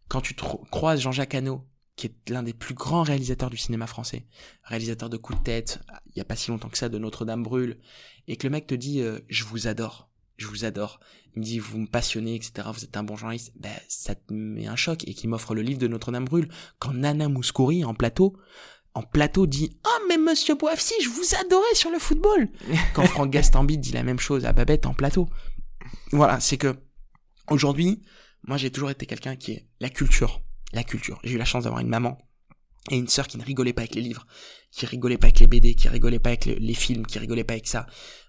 quand 0.08 0.22
tu 0.22 0.34
croises 0.72 1.02
Jean-Jacques 1.02 1.36
Hano, 1.36 1.64
qui 1.98 2.08
est 2.08 2.30
l'un 2.30 2.44
des 2.44 2.54
plus 2.54 2.76
grands 2.76 3.04
réalisateurs 3.04 3.50
du 3.50 3.58
cinéma 3.58 3.88
français, 3.88 4.26
réalisateur 4.64 5.10
de 5.10 5.18
coups 5.18 5.40
de 5.40 5.44
tête, 5.44 5.82
il 6.06 6.18
y 6.18 6.22
a 6.22 6.26
pas 6.26 6.36
si 6.36 6.52
longtemps 6.52 6.70
que 6.70 6.78
ça, 6.78 6.90
de 6.90 6.98
Notre-Dame 6.98 7.44
brûle, 7.44 7.80
et 8.28 8.38
que 8.38 8.46
le 8.46 8.52
mec 8.52 8.68
te 8.68 8.76
dit 8.76 9.02
euh, 9.02 9.20
je 9.28 9.44
vous 9.44 9.68
adore, 9.68 10.08
je 10.38 10.46
vous 10.46 10.64
adore, 10.64 11.00
il 11.36 11.40
me 11.40 11.44
dit 11.44 11.58
vous 11.58 11.80
me 11.80 11.88
passionnez, 11.88 12.36
etc. 12.36 12.70
Vous 12.72 12.84
êtes 12.84 12.96
un 12.96 13.04
bon 13.04 13.18
journaliste, 13.18 13.52
ben 13.56 13.74
ça 13.88 14.14
te 14.14 14.32
met 14.32 14.68
un 14.68 14.76
choc 14.76 15.08
et 15.08 15.14
qui 15.16 15.28
m'offre 15.28 15.56
le 15.56 15.64
livre 15.64 15.80
de 15.80 15.88
Notre-Dame 15.88 16.26
brûle. 16.26 16.50
Quand 16.78 16.94
Nana 16.94 17.28
Mouskouri 17.28 17.84
en 17.84 17.96
plateau 17.96 18.38
en 18.94 19.04
plateau 19.04 19.46
dit 19.46 19.78
oh 19.86 20.06
mais 20.08 20.18
Monsieur 20.18 20.56
Boafsi 20.56 20.94
je 21.04 21.10
vous 21.10 21.36
adorais 21.40 21.76
sur 21.76 21.92
le 21.92 22.00
football 22.00 22.50
quand 22.96 23.06
Franck 23.06 23.30
Gastambide 23.32 23.80
dit 23.80 23.92
la 23.92 24.02
même 24.04 24.20
chose 24.20 24.46
à 24.46 24.54
Babette 24.54 24.86
en 24.86 24.94
plateau. 24.94 25.30
Voilà 26.12 26.40
c'est 26.40 26.58
que 26.58 26.76
aujourd'hui 27.50 28.02
moi 28.44 28.58
j'ai 28.58 28.72
toujours 28.72 28.90
été 28.90 29.06
quelqu'un 29.06 29.36
qui 29.36 29.52
est 29.52 29.68
la 29.80 29.90
culture 29.90 30.42
la 30.74 30.84
culture. 30.84 31.20
J'ai 31.24 31.34
eu 31.34 31.38
la 31.38 31.46
chance 31.46 31.64
d'avoir 31.64 31.82
une 31.82 31.90
maman 31.90 32.18
et 32.90 32.98
une 32.98 33.08
sœur 33.08 33.28
qui 33.28 33.38
ne 33.38 33.44
rigolait 33.44 33.74
pas 33.74 33.82
avec 33.82 33.96
les 33.96 34.02
livres, 34.02 34.26
qui 34.72 34.86
rigolait 34.86 35.18
pas 35.18 35.28
avec 35.28 35.40
les 35.40 35.48
BD, 35.48 35.76
qui 35.76 35.88
rigolait 35.90 36.20
pas 36.20 36.30
avec 36.30 36.46
les 36.46 36.74
films, 36.74 37.06
qui 37.06 37.20
rigolait 37.20 37.44
pas 37.44 37.54
avec 37.54 37.68
ça. 37.68 37.88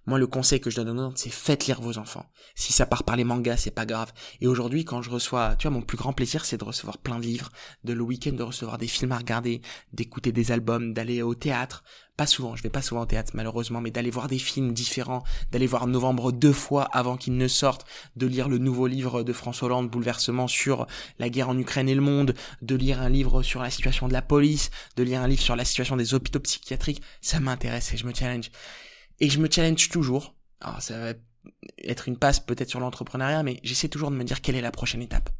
Moi, 0.08 0.18
le 0.18 0.26
conseil 0.26 0.58
que 0.58 0.70
je 0.70 0.76
donne 0.76 0.98
aux 0.98 1.08
autres, 1.08 1.18
c'est 1.18 1.28
faites 1.28 1.66
lire 1.66 1.82
vos 1.82 1.98
enfants. 1.98 2.24
Si 2.54 2.72
ça 2.72 2.86
part 2.86 3.04
par 3.04 3.14
les 3.14 3.24
mangas, 3.24 3.58
c'est 3.58 3.70
pas 3.70 3.84
grave. 3.84 4.10
Et 4.40 4.46
aujourd'hui, 4.46 4.86
quand 4.86 5.02
je 5.02 5.10
reçois, 5.10 5.54
tu 5.56 5.68
vois, 5.68 5.76
mon 5.76 5.82
plus 5.82 5.98
grand 5.98 6.14
plaisir, 6.14 6.46
c'est 6.46 6.56
de 6.56 6.64
recevoir 6.64 6.96
plein 6.96 7.18
de 7.18 7.26
livres, 7.26 7.50
de 7.84 7.92
le 7.92 8.00
week-end 8.02 8.32
de 8.32 8.42
recevoir 8.42 8.78
des 8.78 8.86
films 8.86 9.12
à 9.12 9.18
regarder, 9.18 9.60
d'écouter 9.92 10.32
des 10.32 10.50
albums, 10.50 10.94
d'aller 10.94 11.20
au 11.20 11.34
théâtre. 11.34 11.84
Pas 12.16 12.26
souvent, 12.26 12.56
je 12.56 12.62
vais 12.64 12.70
pas 12.70 12.82
souvent 12.82 13.02
au 13.02 13.06
théâtre, 13.06 13.32
malheureusement, 13.34 13.80
mais 13.80 13.92
d'aller 13.92 14.10
voir 14.10 14.26
des 14.26 14.38
films 14.38 14.72
différents, 14.72 15.22
d'aller 15.52 15.68
voir 15.68 15.86
Novembre 15.86 16.32
deux 16.32 16.54
fois 16.54 16.84
avant 16.84 17.16
qu'il 17.16 17.36
ne 17.36 17.46
sorte, 17.46 17.86
de 18.16 18.26
lire 18.26 18.48
le 18.48 18.58
nouveau 18.58 18.86
livre 18.88 19.22
de 19.22 19.32
François 19.32 19.66
Hollande, 19.66 19.90
Bouleversement 19.90 20.48
sur 20.48 20.86
la 21.20 21.28
guerre 21.28 21.50
en 21.50 21.58
Ukraine 21.58 21.88
et 21.88 21.94
le 21.94 22.00
monde, 22.00 22.34
de 22.60 22.74
lire 22.74 23.00
un 23.02 23.08
livre 23.08 23.42
sur 23.42 23.62
la 23.62 23.70
situation 23.70 24.08
de 24.08 24.14
la 24.14 24.22
police, 24.22 24.70
de 24.96 25.04
lire 25.04 25.20
un 25.20 25.28
livre 25.28 25.42
sur 25.42 25.54
la 25.54 25.64
situation 25.64 25.96
des 25.96 26.14
hôpitaux 26.14 26.27
psychiatriques. 26.36 27.00
Ça 27.22 27.40
m'intéresse 27.40 27.94
et 27.94 27.96
je 27.96 28.04
me 28.06 28.12
challenge. 28.12 28.50
Et 29.20 29.30
je 29.30 29.38
me 29.38 29.48
challenge 29.50 29.88
toujours. 29.88 30.34
Alors 30.60 30.82
ça 30.82 30.98
va 30.98 31.12
être 31.78 32.08
une 32.08 32.18
passe 32.18 32.40
peut-être 32.40 32.68
sur 32.68 32.80
l'entrepreneuriat, 32.80 33.42
mais 33.42 33.58
j'essaie 33.62 33.88
toujours 33.88 34.10
de 34.10 34.16
me 34.16 34.24
dire 34.24 34.42
quelle 34.42 34.56
est 34.56 34.60
la 34.60 34.70
prochaine 34.70 35.00
étape. 35.00 35.30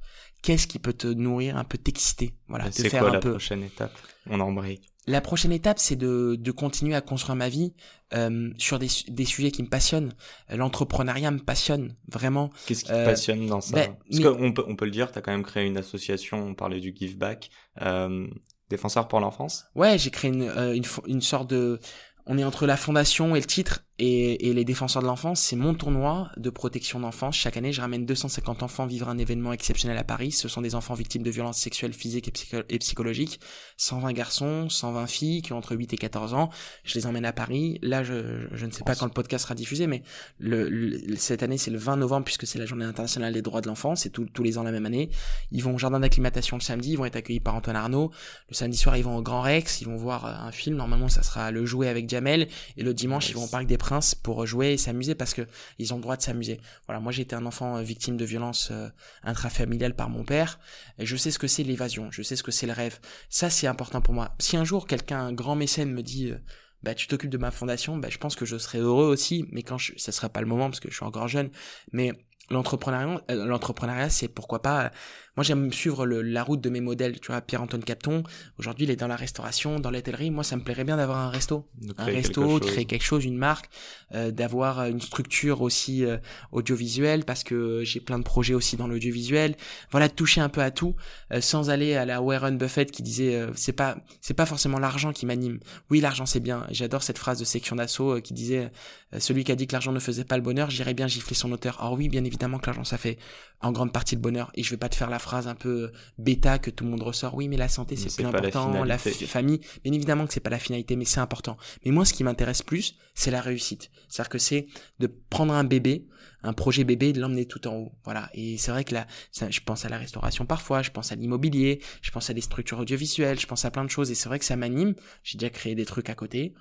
Qu'est-ce 0.43 0.67
qui 0.67 0.79
peut 0.79 0.93
te 0.95 1.09
nourrir, 1.09 1.57
un 1.57 1.65
peu 1.65 1.77
t'exciter, 1.77 2.35
voilà, 2.47 2.71
te 2.71 2.89
faire 2.89 3.03
quoi, 3.03 3.11
la 3.11 3.19
prochaine 3.19 3.63
étape? 3.65 3.93
On 4.31 4.41
embraye. 4.41 4.81
La 5.09 5.21
prochaine 5.21 5.53
étape, 5.53 5.79
c'est 5.79 5.97
de, 5.97 6.37
de 6.39 6.51
continuer 6.53 6.95
à 6.95 7.01
construire 7.01 7.35
ma 7.35 7.49
vie 7.49 7.73
euh, 8.15 8.51
sur 8.59 8.79
des, 8.79 8.89
des 9.09 9.25
sujets 9.25 9.51
qui 9.51 9.63
me 9.63 9.69
passionnent. 9.69 10.13
L'entrepreneuriat 10.51 11.31
me 11.31 11.39
passionne 11.39 11.97
vraiment. 12.09 12.51
Qu'est-ce 12.67 12.85
qui 12.85 12.91
te 12.91 12.95
euh, 12.95 13.05
passionne 13.07 13.47
dans 13.47 13.61
ça? 13.63 13.75
ben, 13.75 13.97
Parce 14.11 14.23
qu'on 14.23 14.53
peut, 14.53 14.65
on 14.69 14.77
peut 14.77 14.85
le 14.85 14.91
dire, 14.91 15.11
tu 15.11 15.19
as 15.19 15.23
quand 15.23 15.33
même 15.33 15.45
créé 15.45 15.67
une 15.67 15.79
association, 15.79 16.47
on 16.49 16.55
parlait 16.55 16.81
du 16.81 16.95
Give 16.95 17.17
Back, 17.17 17.51
euh, 17.81 18.29
Défenseur 18.71 19.09
pour 19.09 19.21
l'enfance? 19.21 19.67
Ouais, 19.75 19.99
j'ai 19.99 20.11
créé 20.11 20.31
une, 20.31 20.43
euh, 20.43 20.75
une, 20.75 20.85
une 21.07 21.23
sorte 21.23 21.49
de 21.49 21.81
on 22.27 22.39
est 22.39 22.45
entre 22.45 22.67
la 22.67 22.77
fondation 22.77 23.35
et 23.35 23.41
le 23.41 23.47
titre 23.47 23.85
et, 24.01 24.53
les 24.53 24.65
défenseurs 24.65 25.03
de 25.03 25.09
l'enfance, 25.09 25.41
c'est 25.41 25.57
mon 25.57 25.75
tournoi 25.75 26.31
de 26.37 26.51
protection 26.51 27.01
d'enfance. 27.01 27.37
Chaque 27.37 27.57
année, 27.57 27.73
je 27.73 27.81
ramène 27.81 28.07
250 28.07 28.63
enfants 28.63 28.87
vivre 28.87 29.09
un 29.09 29.19
événement 29.19 29.53
exceptionnel 29.53 29.99
à 29.99 30.05
Paris. 30.05 30.31
Ce 30.31 30.47
sont 30.47 30.63
des 30.63 30.77
enfants 30.77 30.95
victimes 30.95 31.25
de 31.25 31.31
violences 31.31 31.59
sexuelles, 31.59 31.93
physiques 31.93 32.29
et, 32.69 32.79
psychologiques. 32.79 33.41
120 33.77 34.13
garçons, 34.13 34.69
120 34.69 35.07
filles 35.09 35.43
qui 35.43 35.53
ont 35.53 35.59
entre 35.59 35.75
8 35.75 35.95
et 35.95 35.97
14 35.97 36.35
ans. 36.35 36.51
Je 36.85 36.95
les 36.95 37.07
emmène 37.07 37.25
à 37.25 37.33
Paris. 37.33 37.81
Là, 37.83 38.05
je, 38.05 38.47
je 38.53 38.67
ne 38.67 38.71
sais 38.71 38.85
pas 38.85 38.95
quand 38.95 39.07
le 39.07 39.13
podcast 39.13 39.43
sera 39.45 39.57
diffusé, 39.57 39.89
mais 39.89 40.03
le, 40.39 41.17
cette 41.17 41.43
année, 41.43 41.59
c'est 41.59 41.73
le 41.73 41.79
20 41.79 41.97
novembre 41.97 42.25
puisque 42.25 42.47
c'est 42.47 42.61
la 42.61 42.67
journée 42.67 42.85
internationale 42.85 43.33
des 43.33 43.43
droits 43.43 43.63
de 43.63 43.67
l'enfant. 43.67 43.97
C'est 43.97 44.11
tous 44.11 44.43
les 44.45 44.59
ans 44.59 44.63
la 44.63 44.73
même 44.73 44.87
année. 44.87 45.11
Ils 45.51 45.63
vont 45.63 45.75
au 45.75 45.79
jardin 45.79 45.99
d'acclimatation 45.99 46.57
le 46.57 46.63
samedi. 46.63 46.93
Ils 46.93 46.99
vont 46.99 47.05
être 47.05 47.17
accueillis 47.17 47.41
par 47.41 47.57
Antoine 47.57 47.77
Arnaud. 47.77 48.13
Le 48.49 48.55
samedi 48.55 48.77
soir, 48.77 48.97
ils 48.97 49.03
vont 49.03 49.17
au 49.17 49.23
Grand 49.23 49.41
Rex. 49.41 49.81
Ils 49.81 49.87
vont 49.87 49.97
voir 49.97 50.25
euh, 50.25 50.47
un 50.47 50.53
film. 50.53 50.77
Normalement, 50.77 51.09
ça 51.09 51.25
sera 51.25 51.51
le 51.51 51.67
jouet 51.67 51.89
avec 51.89 52.09
Jamel. 52.09 52.47
Et 52.77 52.85
le 52.85 52.95
dimanche, 52.95 53.29
ils 53.31 53.35
vont 53.35 53.45
au 53.45 53.49
Parc 53.49 53.67
des 53.67 53.77
Pour 54.23 54.45
jouer 54.47 54.73
et 54.73 54.77
s'amuser 54.77 55.15
parce 55.15 55.33
que 55.33 55.47
ils 55.79 55.95
ont 55.95 55.97
le 55.97 56.03
droit 56.03 56.17
de 56.17 56.23
s'amuser. 56.23 56.61
Voilà, 56.87 57.01
moi 57.01 57.11
j'ai 57.11 57.23
été 57.23 57.35
un 57.35 57.47
enfant 57.47 57.77
euh, 57.77 57.83
victime 57.83 58.17
de 58.17 58.25
violence 58.25 58.69
euh, 58.71 58.89
intrafamiliale 59.23 59.95
par 59.95 60.11
mon 60.11 60.25
père 60.25 60.59
et 60.99 61.07
je 61.07 61.17
sais 61.17 61.31
ce 61.31 61.39
que 61.39 61.47
c'est 61.47 61.63
l'évasion, 61.63 62.11
je 62.11 62.23
sais 62.23 62.37
ce 62.37 62.43
que 62.43 62.51
c'est 62.51 62.67
le 62.67 62.75
rêve. 62.75 62.99
Ça 63.31 63.49
c'est 63.49 63.67
important 63.67 64.01
pour 64.03 64.13
moi. 64.13 64.35
Si 64.39 64.57
un 64.57 64.65
jour 64.65 64.87
quelqu'un, 64.87 65.21
un 65.21 65.33
grand 65.33 65.57
mécène 65.57 65.91
me 65.93 66.03
dit 66.03 66.31
euh, 66.31 66.39
bah 66.83 66.95
tu 66.95 67.07
t'occupes 67.07 67.31
de 67.31 67.39
ma 67.39 67.51
fondation, 67.51 67.97
bah 67.97 68.09
je 68.11 68.19
pense 68.19 68.37
que 68.37 68.45
je 68.45 68.59
serai 68.59 68.79
heureux 68.79 69.07
aussi, 69.07 69.47
mais 69.51 69.63
quand 69.63 69.79
je, 69.79 69.93
ça 69.97 70.13
sera 70.13 70.29
pas 70.29 70.41
le 70.41 70.47
moment 70.47 70.69
parce 70.69 70.81
que 70.81 70.91
je 70.91 70.95
suis 70.95 71.07
encore 71.07 71.29
jeune, 71.29 71.51
mais 71.93 72.13
l'entrepreneuriat 72.51 73.23
l'entrepreneuriat 73.29 74.11
c'est 74.11 74.29
pourquoi 74.29 74.63
pas 74.63 74.91
moi, 75.39 75.45
j'aime 75.45 75.73
suivre 75.73 76.05
le, 76.05 76.21
la 76.21 76.43
route 76.43 76.61
de 76.61 76.69
mes 76.69 76.81
modèles. 76.81 77.21
Tu 77.21 77.29
vois, 77.29 77.41
Pierre-Antoine 77.41 77.85
Capton, 77.85 78.25
aujourd'hui, 78.59 78.87
il 78.87 78.91
est 78.91 78.97
dans 78.97 79.07
la 79.07 79.15
restauration, 79.15 79.79
dans 79.79 79.93
l'hôtellerie. 79.93 80.33
Moi, 80.33 80.43
ça 80.43 80.57
me 80.57 80.63
plairait 80.63 80.83
bien 80.83 80.97
d'avoir 80.97 81.19
un 81.19 81.31
resto. 81.31 81.65
Un 81.97 82.07
resto, 82.07 82.59
de 82.59 82.65
créer 82.65 82.87
quelque 82.87 83.05
chose, 83.05 83.25
une 83.25 83.39
marque, 83.39 83.71
euh, 84.17 84.33
d'avoir 84.33 84.87
une 84.87 85.01
structure 85.01 85.63
aussi 85.63 86.05
euh, 86.05 86.17
audiovisuelle 86.51 87.25
parce 87.25 87.45
que 87.45 87.85
j'ai 87.85 88.01
plein 88.01 88.19
de 88.19 88.25
projets 88.25 88.55
aussi 88.55 88.77
dans 88.77 88.89
l'audiovisuel. 88.89 89.55
Voilà, 89.93 90.09
de 90.09 90.13
toucher 90.13 90.41
un 90.41 90.49
peu 90.49 90.61
à 90.61 90.73
tout 90.73 90.97
euh, 91.33 91.41
sans 91.41 91.71
aller 91.71 91.95
à 91.95 92.05
la 92.05 92.21
Warren 92.21 92.59
Buffett 92.59 92.91
qui 92.91 93.05
disait 93.05 93.37
euh, 93.37 93.53
c'est 93.55 93.73
pas 93.73 93.97
c'est 94.21 94.35
pas 94.35 94.47
forcément 94.47 94.81
l'argent 94.81 95.13
qui 95.13 95.25
m'anime. 95.25 95.61
Oui, 95.89 96.01
l'argent 96.01 96.27
c'est 96.27 96.41
bien. 96.41 96.67
J'adore 96.73 97.05
cette 97.05 97.19
phrase 97.19 97.39
de 97.39 97.45
section 97.45 97.77
d'assaut 97.77 98.21
qui 98.21 98.35
disait 98.35 98.73
celui 99.19 99.45
qui 99.45 99.53
a 99.53 99.55
dit 99.55 99.69
que 99.69 99.73
l'argent 99.73 99.93
ne 99.93 100.01
faisait 100.01 100.25
pas 100.25 100.37
le 100.37 100.43
bonheur, 100.43 100.69
j'irais 100.69 100.95
bien 100.95 101.07
gifler 101.07 101.37
son 101.37 101.53
auteur. 101.53 101.81
Alors 101.81 101.93
oui, 101.93 102.09
bien 102.09 102.25
évidemment 102.25 102.59
que 102.59 102.67
l'argent 102.67 102.83
ça 102.83 102.99
fait 102.99 103.19
en 103.61 103.71
grande 103.71 103.93
partie 103.93 104.17
le 104.17 104.21
bonheur 104.21 104.51
et 104.55 104.65
je 104.65 104.71
vais 104.71 104.77
pas 104.77 104.89
te 104.89 104.97
faire 104.97 105.11
la 105.11 105.19
phrase 105.19 105.28
un 105.35 105.55
peu 105.55 105.93
bêta 106.19 106.59
que 106.59 106.71
tout 106.71 106.85
le 106.85 106.91
monde 106.91 107.03
ressort. 107.03 107.35
Oui, 107.35 107.49
mais 107.49 107.57
la 107.57 107.69
santé, 107.69 107.97
c'est 107.97 108.15
plus 108.15 108.25
important. 108.25 108.85
La, 108.85 108.99
famille, 108.99 109.61
bien 109.85 109.93
évidemment 109.93 110.27
que 110.27 110.33
c'est 110.33 110.41
pas 110.41 110.51
la 110.51 110.59
finalité, 110.59 110.97
mais 110.97 111.05
c'est 111.05 111.21
important. 111.21 111.57
Mais 111.85 111.91
moi, 111.91 112.05
ce 112.05 112.13
qui 112.13 112.25
m'intéresse 112.25 112.63
plus, 112.63 112.97
c'est 113.15 113.31
la 113.31 113.41
réussite. 113.41 113.91
C'est-à-dire 114.09 114.31
que 114.31 114.39
c'est 114.39 114.67
de 114.99 115.07
prendre 115.31 115.53
un 115.53 115.65
bébé, 115.65 116.07
un 116.43 116.53
projet 116.53 116.85
bébé, 116.85 117.13
de 117.13 117.21
l'emmener 117.21 117.47
tout 117.47 117.67
en 117.69 117.75
haut. 117.75 117.93
Voilà. 118.05 118.31
Et 118.35 118.59
c'est 118.59 118.71
vrai 118.71 118.85
que 118.85 118.95
là, 118.95 119.07
je 119.33 119.61
pense 119.61 119.85
à 119.85 119.89
la 119.89 119.99
restauration 119.99 120.47
parfois, 120.47 120.83
je 120.83 120.91
pense 120.91 121.13
à 121.13 121.17
l'immobilier, 121.17 121.81
je 122.03 122.11
pense 122.11 122.31
à 122.31 122.35
des 122.35 122.41
structures 122.41 122.79
audiovisuelles, 122.79 123.39
je 123.39 123.47
pense 123.47 123.65
à 123.65 123.71
plein 123.71 123.85
de 123.85 123.91
choses. 123.91 124.11
Et 124.11 124.15
c'est 124.15 124.29
vrai 124.29 124.39
que 124.39 124.45
ça 124.45 124.57
m'anime. 124.57 124.95
J'ai 125.23 125.39
déjà 125.39 125.51
créé 125.51 125.75
des 125.75 125.85
trucs 125.85 126.11
à 126.11 126.15
côté. 126.15 126.55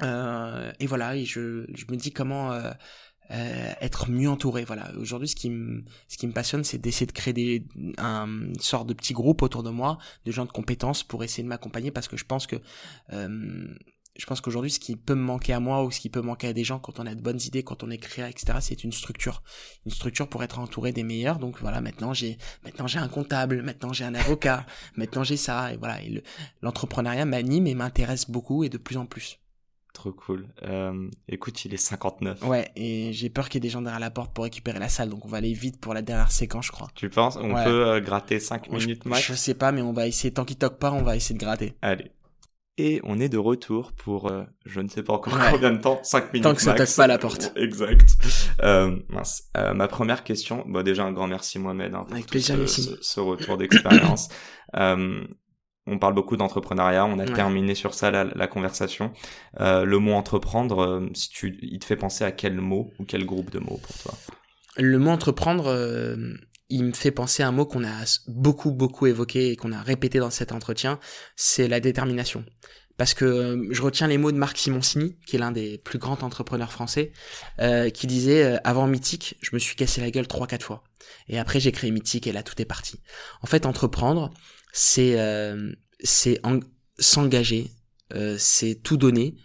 Euh, 0.00 0.72
et 0.80 0.86
voilà, 0.86 1.16
et 1.16 1.24
je, 1.24 1.66
je 1.74 1.84
me 1.90 1.96
dis 1.96 2.12
comment 2.12 2.52
euh, 2.52 2.70
euh, 3.30 3.72
être 3.80 4.10
mieux 4.10 4.28
entouré. 4.28 4.64
Voilà. 4.64 4.90
Aujourd'hui, 4.98 5.28
ce 5.28 5.36
qui 5.36 5.50
me 5.50 5.84
ce 6.08 6.16
qui 6.16 6.26
me 6.26 6.32
passionne, 6.32 6.64
c'est 6.64 6.78
d'essayer 6.78 7.06
de 7.06 7.12
créer 7.12 7.32
des 7.32 7.66
un 7.98 8.26
une 8.26 8.60
sorte 8.60 8.86
de 8.86 8.94
petit 8.94 9.12
groupe 9.12 9.42
autour 9.42 9.62
de 9.62 9.70
moi, 9.70 9.98
de 10.24 10.32
gens 10.32 10.44
de 10.44 10.52
compétences 10.52 11.02
pour 11.02 11.24
essayer 11.24 11.42
de 11.42 11.48
m'accompagner 11.48 11.90
parce 11.90 12.08
que 12.08 12.16
je 12.16 12.24
pense 12.24 12.46
que 12.46 12.56
euh, 13.12 13.66
je 14.18 14.26
pense 14.26 14.40
qu'aujourd'hui, 14.40 14.70
ce 14.70 14.78
qui 14.78 14.96
peut 14.96 15.14
me 15.14 15.22
manquer 15.22 15.54
à 15.54 15.60
moi 15.60 15.84
ou 15.84 15.90
ce 15.90 15.98
qui 15.98 16.10
peut 16.10 16.20
manquer 16.20 16.48
à 16.48 16.52
des 16.52 16.64
gens 16.64 16.78
quand 16.78 17.00
on 17.00 17.06
a 17.06 17.14
de 17.14 17.22
bonnes 17.22 17.40
idées, 17.40 17.62
quand 17.62 17.82
on 17.82 17.90
est 17.90 17.98
créa, 17.98 18.28
etc., 18.28 18.58
c'est 18.60 18.84
une 18.84 18.92
structure. 18.92 19.42
Une 19.86 19.92
structure 19.92 20.28
pour 20.28 20.42
être 20.42 20.58
entouré 20.58 20.92
des 20.92 21.02
meilleurs. 21.02 21.38
Donc 21.38 21.58
voilà, 21.60 21.80
maintenant 21.80 22.12
j'ai, 22.12 22.36
maintenant 22.64 22.86
j'ai 22.86 22.98
un 22.98 23.08
comptable, 23.08 23.62
maintenant 23.62 23.92
j'ai 23.92 24.04
un 24.04 24.14
avocat, 24.14 24.66
maintenant 24.96 25.24
j'ai 25.24 25.38
ça. 25.38 25.72
Et 25.72 25.76
voilà, 25.78 26.02
et 26.02 26.22
l'entrepreneuriat 26.60 27.24
m'anime 27.24 27.66
et 27.66 27.74
m'intéresse 27.74 28.30
beaucoup 28.30 28.64
et 28.64 28.68
de 28.68 28.78
plus 28.78 28.98
en 28.98 29.06
plus. 29.06 29.38
Trop 29.92 30.12
cool. 30.12 30.46
Euh, 30.62 31.10
écoute, 31.28 31.64
il 31.66 31.74
est 31.74 31.78
59. 31.78 32.42
Ouais, 32.44 32.70
et 32.76 33.12
j'ai 33.12 33.28
peur 33.28 33.48
qu'il 33.48 33.56
y 33.56 33.58
ait 33.58 33.68
des 33.68 33.70
gens 33.70 33.82
derrière 33.82 34.00
la 34.00 34.10
porte 34.10 34.32
pour 34.32 34.44
récupérer 34.44 34.78
la 34.78 34.88
salle, 34.88 35.10
donc 35.10 35.24
on 35.26 35.28
va 35.28 35.36
aller 35.36 35.52
vite 35.52 35.80
pour 35.80 35.92
la 35.92 36.00
dernière 36.00 36.32
séquence, 36.32 36.66
je 36.66 36.72
crois. 36.72 36.88
Tu 36.94 37.10
penses? 37.10 37.36
On 37.36 37.52
peut 37.52 37.86
euh, 37.86 38.00
gratter 38.00 38.40
5 38.40 38.70
minutes 38.70 39.04
max? 39.04 39.22
Je 39.26 39.34
sais 39.34 39.54
pas, 39.54 39.70
mais 39.70 39.82
on 39.82 39.92
va 39.92 40.06
essayer, 40.06 40.32
tant 40.32 40.44
qu'il 40.46 40.56
toque 40.56 40.78
pas, 40.78 40.92
on 40.92 41.02
va 41.02 41.14
essayer 41.14 41.34
de 41.34 41.44
gratter. 41.44 41.74
Allez. 41.82 42.10
Et 42.78 43.02
on 43.04 43.20
est 43.20 43.28
de 43.28 43.36
retour 43.36 43.92
pour, 43.92 44.30
euh, 44.30 44.44
je 44.64 44.80
ne 44.80 44.88
sais 44.88 45.02
pas 45.02 45.12
encore 45.12 45.34
combien 45.50 45.72
de 45.72 45.76
temps, 45.76 46.00
5 46.02 46.32
minutes 46.32 46.44
Tant 46.44 46.54
que 46.54 46.62
ça 46.62 46.72
toque 46.72 46.96
pas 46.96 47.04
à 47.04 47.06
la 47.06 47.18
porte. 47.18 47.52
exact. 47.56 48.16
Euh, 48.62 48.96
mince. 49.10 49.50
Ma 49.54 49.88
première 49.88 50.24
question, 50.24 50.64
bon 50.66 50.82
déjà 50.82 51.04
un 51.04 51.12
grand 51.12 51.26
merci 51.26 51.58
Mohamed 51.58 51.94
hein, 51.94 52.04
pour 52.04 52.14
Avec 52.14 52.28
plaisir, 52.28 52.56
ce, 52.66 52.96
ce, 53.02 53.20
retour 53.20 53.58
d'expérience. 53.58 54.30
on 55.86 55.98
parle 55.98 56.14
beaucoup 56.14 56.36
d'entrepreneuriat, 56.36 57.04
on 57.04 57.18
a 57.18 57.26
terminé 57.26 57.74
sur 57.74 57.92
ça 57.94 58.10
la, 58.10 58.24
la 58.24 58.46
conversation. 58.46 59.12
Euh, 59.60 59.84
le 59.84 59.98
mot 59.98 60.12
entreprendre, 60.12 60.78
euh, 60.80 61.08
si 61.14 61.28
tu, 61.28 61.58
il 61.60 61.78
te 61.80 61.84
fait 61.84 61.96
penser 61.96 62.24
à 62.24 62.30
quel 62.30 62.60
mot 62.60 62.92
ou 62.98 63.04
quel 63.04 63.26
groupe 63.26 63.50
de 63.50 63.58
mots 63.58 63.80
pour 63.82 63.96
toi? 63.98 64.14
Le 64.76 64.98
mot 64.98 65.10
entreprendre, 65.10 65.66
euh, 65.66 66.34
il 66.68 66.84
me 66.84 66.92
fait 66.92 67.10
penser 67.10 67.42
à 67.42 67.48
un 67.48 67.52
mot 67.52 67.66
qu'on 67.66 67.84
a 67.84 68.20
beaucoup 68.28 68.70
beaucoup 68.70 69.06
évoqué 69.06 69.50
et 69.50 69.56
qu'on 69.56 69.72
a 69.72 69.82
répété 69.82 70.20
dans 70.20 70.30
cet 70.30 70.52
entretien, 70.52 71.00
c'est 71.36 71.66
la 71.66 71.80
détermination. 71.80 72.44
Parce 72.96 73.14
que 73.14 73.58
je 73.70 73.82
retiens 73.82 74.06
les 74.06 74.18
mots 74.18 74.30
de 74.30 74.36
Marc 74.36 74.58
Simoncini, 74.58 75.18
qui 75.26 75.34
est 75.34 75.38
l'un 75.38 75.50
des 75.50 75.78
plus 75.78 75.98
grands 75.98 76.22
entrepreneurs 76.22 76.70
français, 76.70 77.12
qui 77.94 78.06
disait 78.06 78.60
avant 78.64 78.86
Mythique, 78.86 79.36
je 79.40 79.48
me 79.54 79.58
suis 79.58 79.74
cassé 79.76 80.02
la 80.02 80.10
gueule 80.10 80.28
trois 80.28 80.46
quatre 80.46 80.62
fois, 80.62 80.84
et 81.26 81.38
après 81.38 81.58
j'ai 81.58 81.72
créé 81.72 81.90
Mythique 81.90 82.26
et 82.26 82.32
là 82.32 82.42
tout 82.42 82.60
est 82.60 82.66
parti. 82.66 83.00
En 83.40 83.46
fait, 83.46 83.64
entreprendre, 83.64 84.30
c'est 84.72 85.20
euh, 85.20 85.72
c'est 86.00 86.40
s'engager, 86.98 87.70
euh, 88.14 88.36
c'est 88.38 88.74
tout 88.82 88.96
donner 88.96 89.36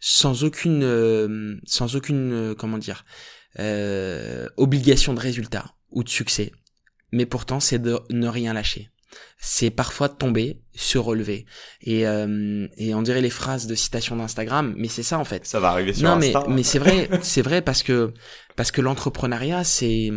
sans 0.00 0.44
aucune 0.44 0.82
euh, 0.82 1.56
sans 1.64 1.94
aucune 1.94 2.32
euh, 2.32 2.54
comment 2.54 2.78
dire 2.78 3.04
euh, 3.58 4.48
obligation 4.56 5.12
de 5.14 5.20
résultat 5.20 5.74
ou 5.90 6.02
de 6.02 6.08
succès. 6.08 6.52
Mais 7.12 7.26
pourtant, 7.26 7.60
c'est 7.60 7.78
de 7.78 7.98
ne 8.10 8.28
rien 8.28 8.52
lâcher. 8.54 8.90
C'est 9.38 9.70
parfois 9.70 10.06
de 10.06 10.14
tomber, 10.14 10.62
se 10.72 10.96
relever. 10.96 11.44
Et, 11.80 12.02
et 12.02 12.94
on 12.94 13.02
dirait 13.02 13.20
les 13.20 13.30
phrases 13.30 13.66
de 13.66 13.74
citation 13.74 14.14
d'Instagram, 14.14 14.72
mais 14.76 14.86
c'est 14.86 15.02
ça 15.02 15.18
en 15.18 15.24
fait. 15.24 15.44
Ça 15.44 15.58
va 15.58 15.70
arriver 15.70 15.92
sur 15.92 16.08
non, 16.08 16.16
Insta. 16.18 16.44
mais 16.46 16.54
mais 16.54 16.62
c'est 16.62 16.78
vrai, 16.78 17.10
c'est 17.22 17.42
vrai 17.42 17.60
parce 17.60 17.82
que 17.82 18.14
parce 18.54 18.70
que 18.70 18.80
l'entrepreneuriat 18.80 19.64
c'est 19.64 20.12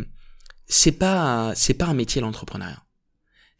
c'est 0.67 0.91
pas 0.91 1.53
c'est 1.55 1.73
pas 1.73 1.85
un 1.85 1.95
métier 1.95 2.21
l'entrepreneuriat 2.21 2.83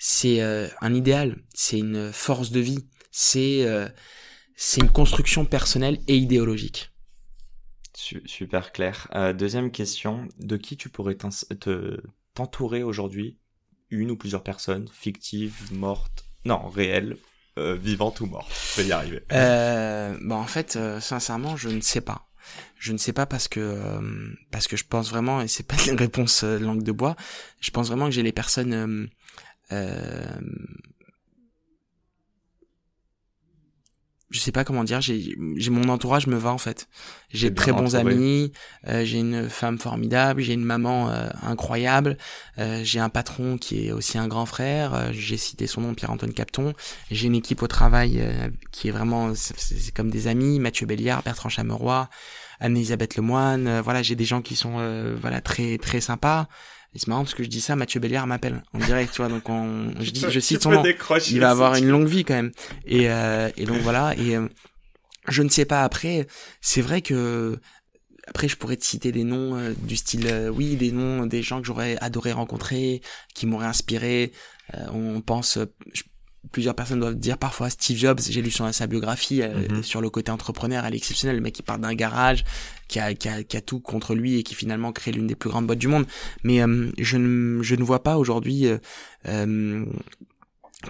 c'est 0.06 0.41
euh, 0.41 0.68
un 0.82 0.93
idéal, 0.93 1.38
c'est 1.54 1.80
une 1.80 2.12
force 2.12 2.51
de 2.51 2.60
vie, 2.60 2.86
c'est 3.10 3.66
euh, 3.66 3.88
c'est 4.54 4.82
une 4.82 4.89
construction 4.89 5.45
personnelle 5.45 5.97
et 6.10 6.18
idéologique. 6.18 6.91
Super 7.95 8.74
clair. 8.74 9.08
Euh, 9.16 9.32
deuxième 9.32 9.72
question, 9.72 10.28
de 10.39 10.58
qui 10.58 10.76
tu 10.76 10.89
pourrais 10.89 11.16
t'entourer 12.34 12.84
aujourd'hui 12.84 13.38
Une 13.91 14.12
ou 14.12 14.18
plusieurs 14.18 14.43
personnes, 14.43 14.89
fictives, 14.91 15.72
mortes 15.72 16.26
Non, 16.43 16.68
réelles, 16.68 17.16
vivantes 17.56 18.20
ou 18.20 18.26
mortes 18.26 18.51
Je 18.76 18.82
vais 18.82 18.88
y 18.89 18.91
arriver. 18.91 19.24
Bon, 20.22 20.36
en 20.36 20.47
fait, 20.47 20.78
sincèrement, 20.99 21.56
je 21.56 21.70
ne 21.70 21.80
sais 21.80 22.01
pas. 22.01 22.28
Je 22.78 22.91
ne 22.91 22.97
sais 22.97 23.14
pas 23.14 23.26
parce 23.26 23.47
que 23.47 23.80
parce 24.51 24.68
que 24.68 24.76
je 24.76 24.84
pense 24.84 25.10
vraiment 25.10 25.39
et 25.39 25.47
c'est 25.47 25.66
pas 25.66 25.78
une 25.88 25.95
réponse 25.97 26.43
langue 26.43 26.84
de 26.84 26.91
bois. 26.91 27.16
Je 27.62 27.72
pense 27.72 27.88
vraiment 27.88 28.08
que 28.08 28.12
j'ai 28.12 28.24
les 28.24 28.34
personnes 28.34 29.10
euh, 29.74 30.39
je 34.34 34.39
sais 34.39 34.51
pas 34.51 34.63
comment 34.63 34.84
dire, 34.84 34.99
j'ai 34.99 35.36
mon 35.69 35.89
entourage 35.89 36.26
me 36.26 36.36
va 36.36 36.51
en 36.51 36.57
fait. 36.57 36.89
J'ai 37.30 37.51
de 37.51 37.55
très 37.55 37.71
bons 37.71 37.95
amis, 37.95 38.51
euh, 38.88 39.05
j'ai 39.05 39.19
une 39.19 39.47
femme 39.47 39.78
formidable, 39.78 40.41
j'ai 40.41 40.53
une 40.53 40.65
maman 40.65 41.09
euh, 41.09 41.30
incroyable, 41.43 42.17
euh, 42.57 42.82
j'ai 42.84 42.99
un 42.99 43.09
patron 43.09 43.59
qui 43.59 43.88
est 43.88 43.91
aussi 43.91 44.17
un 44.17 44.28
grand 44.28 44.47
frère, 44.47 45.13
j'ai 45.13 45.38
cité 45.38 45.67
son 45.67 45.82
nom 45.82 45.93
Pierre-Antoine 45.93 46.34
Capton, 46.34 46.74
j'ai 47.11 47.28
une 47.28 47.36
équipe 47.36 47.61
au 47.61 47.67
travail 47.67 48.28
qui 48.71 48.88
est 48.88 48.91
vraiment 48.91 49.34
c'est 49.36 49.93
comme 49.93 50.09
des 50.09 50.26
amis, 50.28 50.59
Mathieu 50.59 50.88
Béliard, 50.88 51.21
Bertrand 51.21 51.49
Chameroy, 51.49 52.09
Anne-Elisabeth 52.59 53.15
Lemoine, 53.17 53.82
voilà, 53.82 54.01
j'ai 54.01 54.15
des 54.15 54.26
gens 54.26 54.41
qui 54.41 54.55
sont 54.55 55.15
voilà 55.21 55.41
très 55.41 55.78
très 55.78 56.01
sympas. 56.01 56.47
Et 56.96 57.00
c'est 57.00 57.08
marrant 57.08 57.24
parce 57.24 57.34
que 57.34 57.44
je 57.44 57.50
dis 57.50 57.62
ça, 57.62 57.76
Mathieu 57.76 58.00
Béliard 58.00 58.28
m'appelle 58.28 58.64
en 58.74 58.80
direct, 58.80 59.14
tu 59.14 59.22
vois, 59.22 59.30
donc 59.30 59.50
on, 59.50 59.94
je 60.00 60.12
dis, 60.12 60.26
je 60.30 60.39
cite 60.39 60.62
son 60.62 60.72
nom. 60.72 60.84
Il 61.30 61.39
va 61.39 61.50
avoir 61.50 61.76
une 61.76 61.88
longue 61.88 62.08
vie 62.08 62.24
quand 62.24 62.36
même. 62.36 62.52
Et, 62.86 63.10
euh, 63.10 63.50
et 63.58 63.66
donc 63.66 63.78
voilà. 63.78 64.16
Et 64.18 64.36
euh, 64.36 64.48
je 65.28 65.41
ne 65.41 65.50
sais 65.50 65.66
pas 65.66 65.84
après. 65.84 66.28
C'est 66.62 66.82
vrai 66.82 67.02
que 67.02 67.60
après 68.28 68.48
je 68.48 68.56
pourrais 68.56 68.78
te 68.78 68.86
citer 68.86 69.12
des 69.12 69.24
noms 69.24 69.58
euh, 69.58 69.74
du 69.74 69.96
style, 69.96 70.28
euh, 70.28 70.50
oui, 70.50 70.76
des 70.76 70.91
noms 70.91 71.26
des 71.26 71.41
gens 71.41 71.62
que 71.62 71.68
j'aurais 71.68 71.98
adoré 71.98 72.32
rencontrer, 72.32 73.02
qui 73.34 73.48
m'auraient 73.48 73.66
inspiré. 73.66 74.32
on 74.94 75.22
pense, 75.22 75.58
je 75.94 76.04
plusieurs 76.52 76.76
personnes 76.76 77.00
doivent 77.00 77.16
dire 77.16 77.38
parfois 77.38 77.70
Steve 77.70 77.98
Jobs, 77.98 78.20
j'ai 78.20 78.41
lu 78.41 78.52
sur 78.52 78.72
sa 78.74 78.88
biographie 78.88 79.41
euh, 79.41 79.68
mhm. 79.70 79.84
sur 79.84 80.02
le 80.02 80.10
côté 80.10 80.32
entrepreneur, 80.32 80.86
elle 80.86 80.94
est 80.94 80.98
exceptionnelle, 80.98 81.38
le 81.38 81.41
mec 81.41 81.54
qui 81.54 81.64
part 81.64 81.80
d'un 81.80 81.94
garage, 81.94 82.44
qui 82.88 83.00
a, 83.00 83.14
qui, 83.14 83.30
a, 83.30 83.44
qui 83.44 83.58
a, 83.58 83.62
tout 83.62 83.80
contre 83.80 84.14
lui 84.14 84.38
et 84.38 84.44
qui 84.44 84.56
finalement 84.56 84.91
crée 84.91 85.12
l'une 85.12 85.28
des 85.28 85.36
plus 85.36 85.50
grandes 85.50 85.68
boîtes 85.68 85.80
du 85.80 85.88
monde. 85.88 86.06
Mais 86.44 86.62
euh, 86.62 86.91
je, 86.98 87.18
ne, 87.18 87.64
je 87.64 87.76
ne 87.76 87.84
vois 87.84 88.04
pas 88.04 88.18
aujourd'hui 88.18 88.68
euh, 89.28 89.86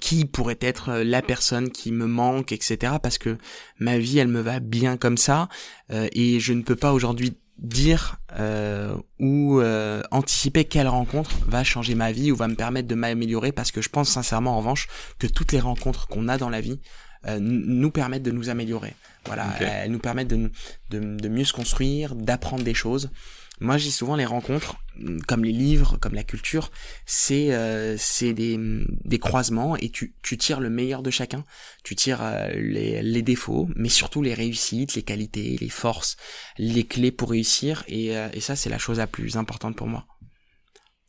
qui 0.01 0.25
pourrait 0.25 0.57
être 0.59 1.03
la 1.03 1.21
personne 1.21 1.69
qui 1.69 1.91
me 1.91 2.07
manque, 2.07 2.51
etc. 2.51 2.93
Parce 3.01 3.17
que 3.17 3.37
ma 3.79 3.99
vie, 3.99 4.17
elle 4.17 4.27
me 4.27 4.41
va 4.41 4.59
bien 4.59 4.97
comme 4.97 5.17
ça 5.17 5.49
et 5.91 6.39
je 6.39 6.53
ne 6.53 6.63
peux 6.63 6.75
pas 6.75 6.93
aujourd'hui 6.93 7.37
dire 7.57 8.19
euh, 8.37 8.95
ou 9.19 9.59
euh, 9.59 10.01
anticiper 10.11 10.65
quelle 10.65 10.87
rencontre 10.87 11.31
va 11.47 11.63
changer 11.63 11.95
ma 11.95 12.11
vie 12.11 12.31
ou 12.31 12.35
va 12.35 12.47
me 12.47 12.55
permettre 12.55 12.87
de 12.87 12.95
m'améliorer 12.95 13.51
parce 13.51 13.71
que 13.71 13.81
je 13.81 13.89
pense 13.89 14.09
sincèrement 14.09 14.51
en 14.51 14.57
revanche 14.57 14.87
que 15.19 15.27
toutes 15.27 15.51
les 15.51 15.59
rencontres 15.59 16.07
qu'on 16.07 16.27
a 16.27 16.37
dans 16.37 16.49
la 16.49 16.61
vie 16.61 16.79
euh, 17.25 17.37
nous 17.39 17.91
permettent 17.91 18.23
de 18.23 18.31
nous 18.31 18.49
améliorer. 18.49 18.93
Voilà, 19.25 19.47
elles 19.61 19.91
nous 19.91 19.99
permettent 19.99 20.27
de, 20.27 20.51
de, 20.89 20.99
de 20.99 21.29
mieux 21.29 21.45
se 21.45 21.53
construire, 21.53 22.15
d'apprendre 22.15 22.63
des 22.63 22.73
choses. 22.73 23.11
Moi, 23.59 23.77
j'ai 23.77 23.91
souvent 23.91 24.15
les 24.15 24.25
rencontres, 24.25 24.75
mm, 24.97 25.19
comme 25.21 25.43
les 25.43 25.51
livres, 25.51 25.97
comme 25.97 26.13
la 26.13 26.23
culture, 26.23 26.71
c'est 27.05 27.53
euh, 27.53 27.95
c'est 27.97 28.33
des, 28.33 28.57
des 29.05 29.19
croisements 29.19 29.75
et 29.77 29.89
tu, 29.89 30.15
tu 30.21 30.37
tires 30.37 30.59
le 30.59 30.69
meilleur 30.69 31.03
de 31.03 31.11
chacun. 31.11 31.43
Tu 31.83 31.95
tires 31.95 32.21
euh, 32.21 32.49
les, 32.53 33.01
les 33.01 33.21
défauts, 33.21 33.69
mais 33.75 33.89
surtout 33.89 34.21
les 34.21 34.33
réussites, 34.33 34.95
les 34.95 35.03
qualités, 35.03 35.57
les 35.59 35.69
forces, 35.69 36.17
les 36.57 36.85
clés 36.85 37.11
pour 37.11 37.29
réussir. 37.31 37.83
Et, 37.87 38.17
euh, 38.17 38.29
et 38.33 38.39
ça, 38.39 38.55
c'est 38.55 38.69
la 38.69 38.79
chose 38.79 38.97
la 38.97 39.07
plus 39.07 39.37
importante 39.37 39.75
pour 39.75 39.87
moi. 39.87 40.07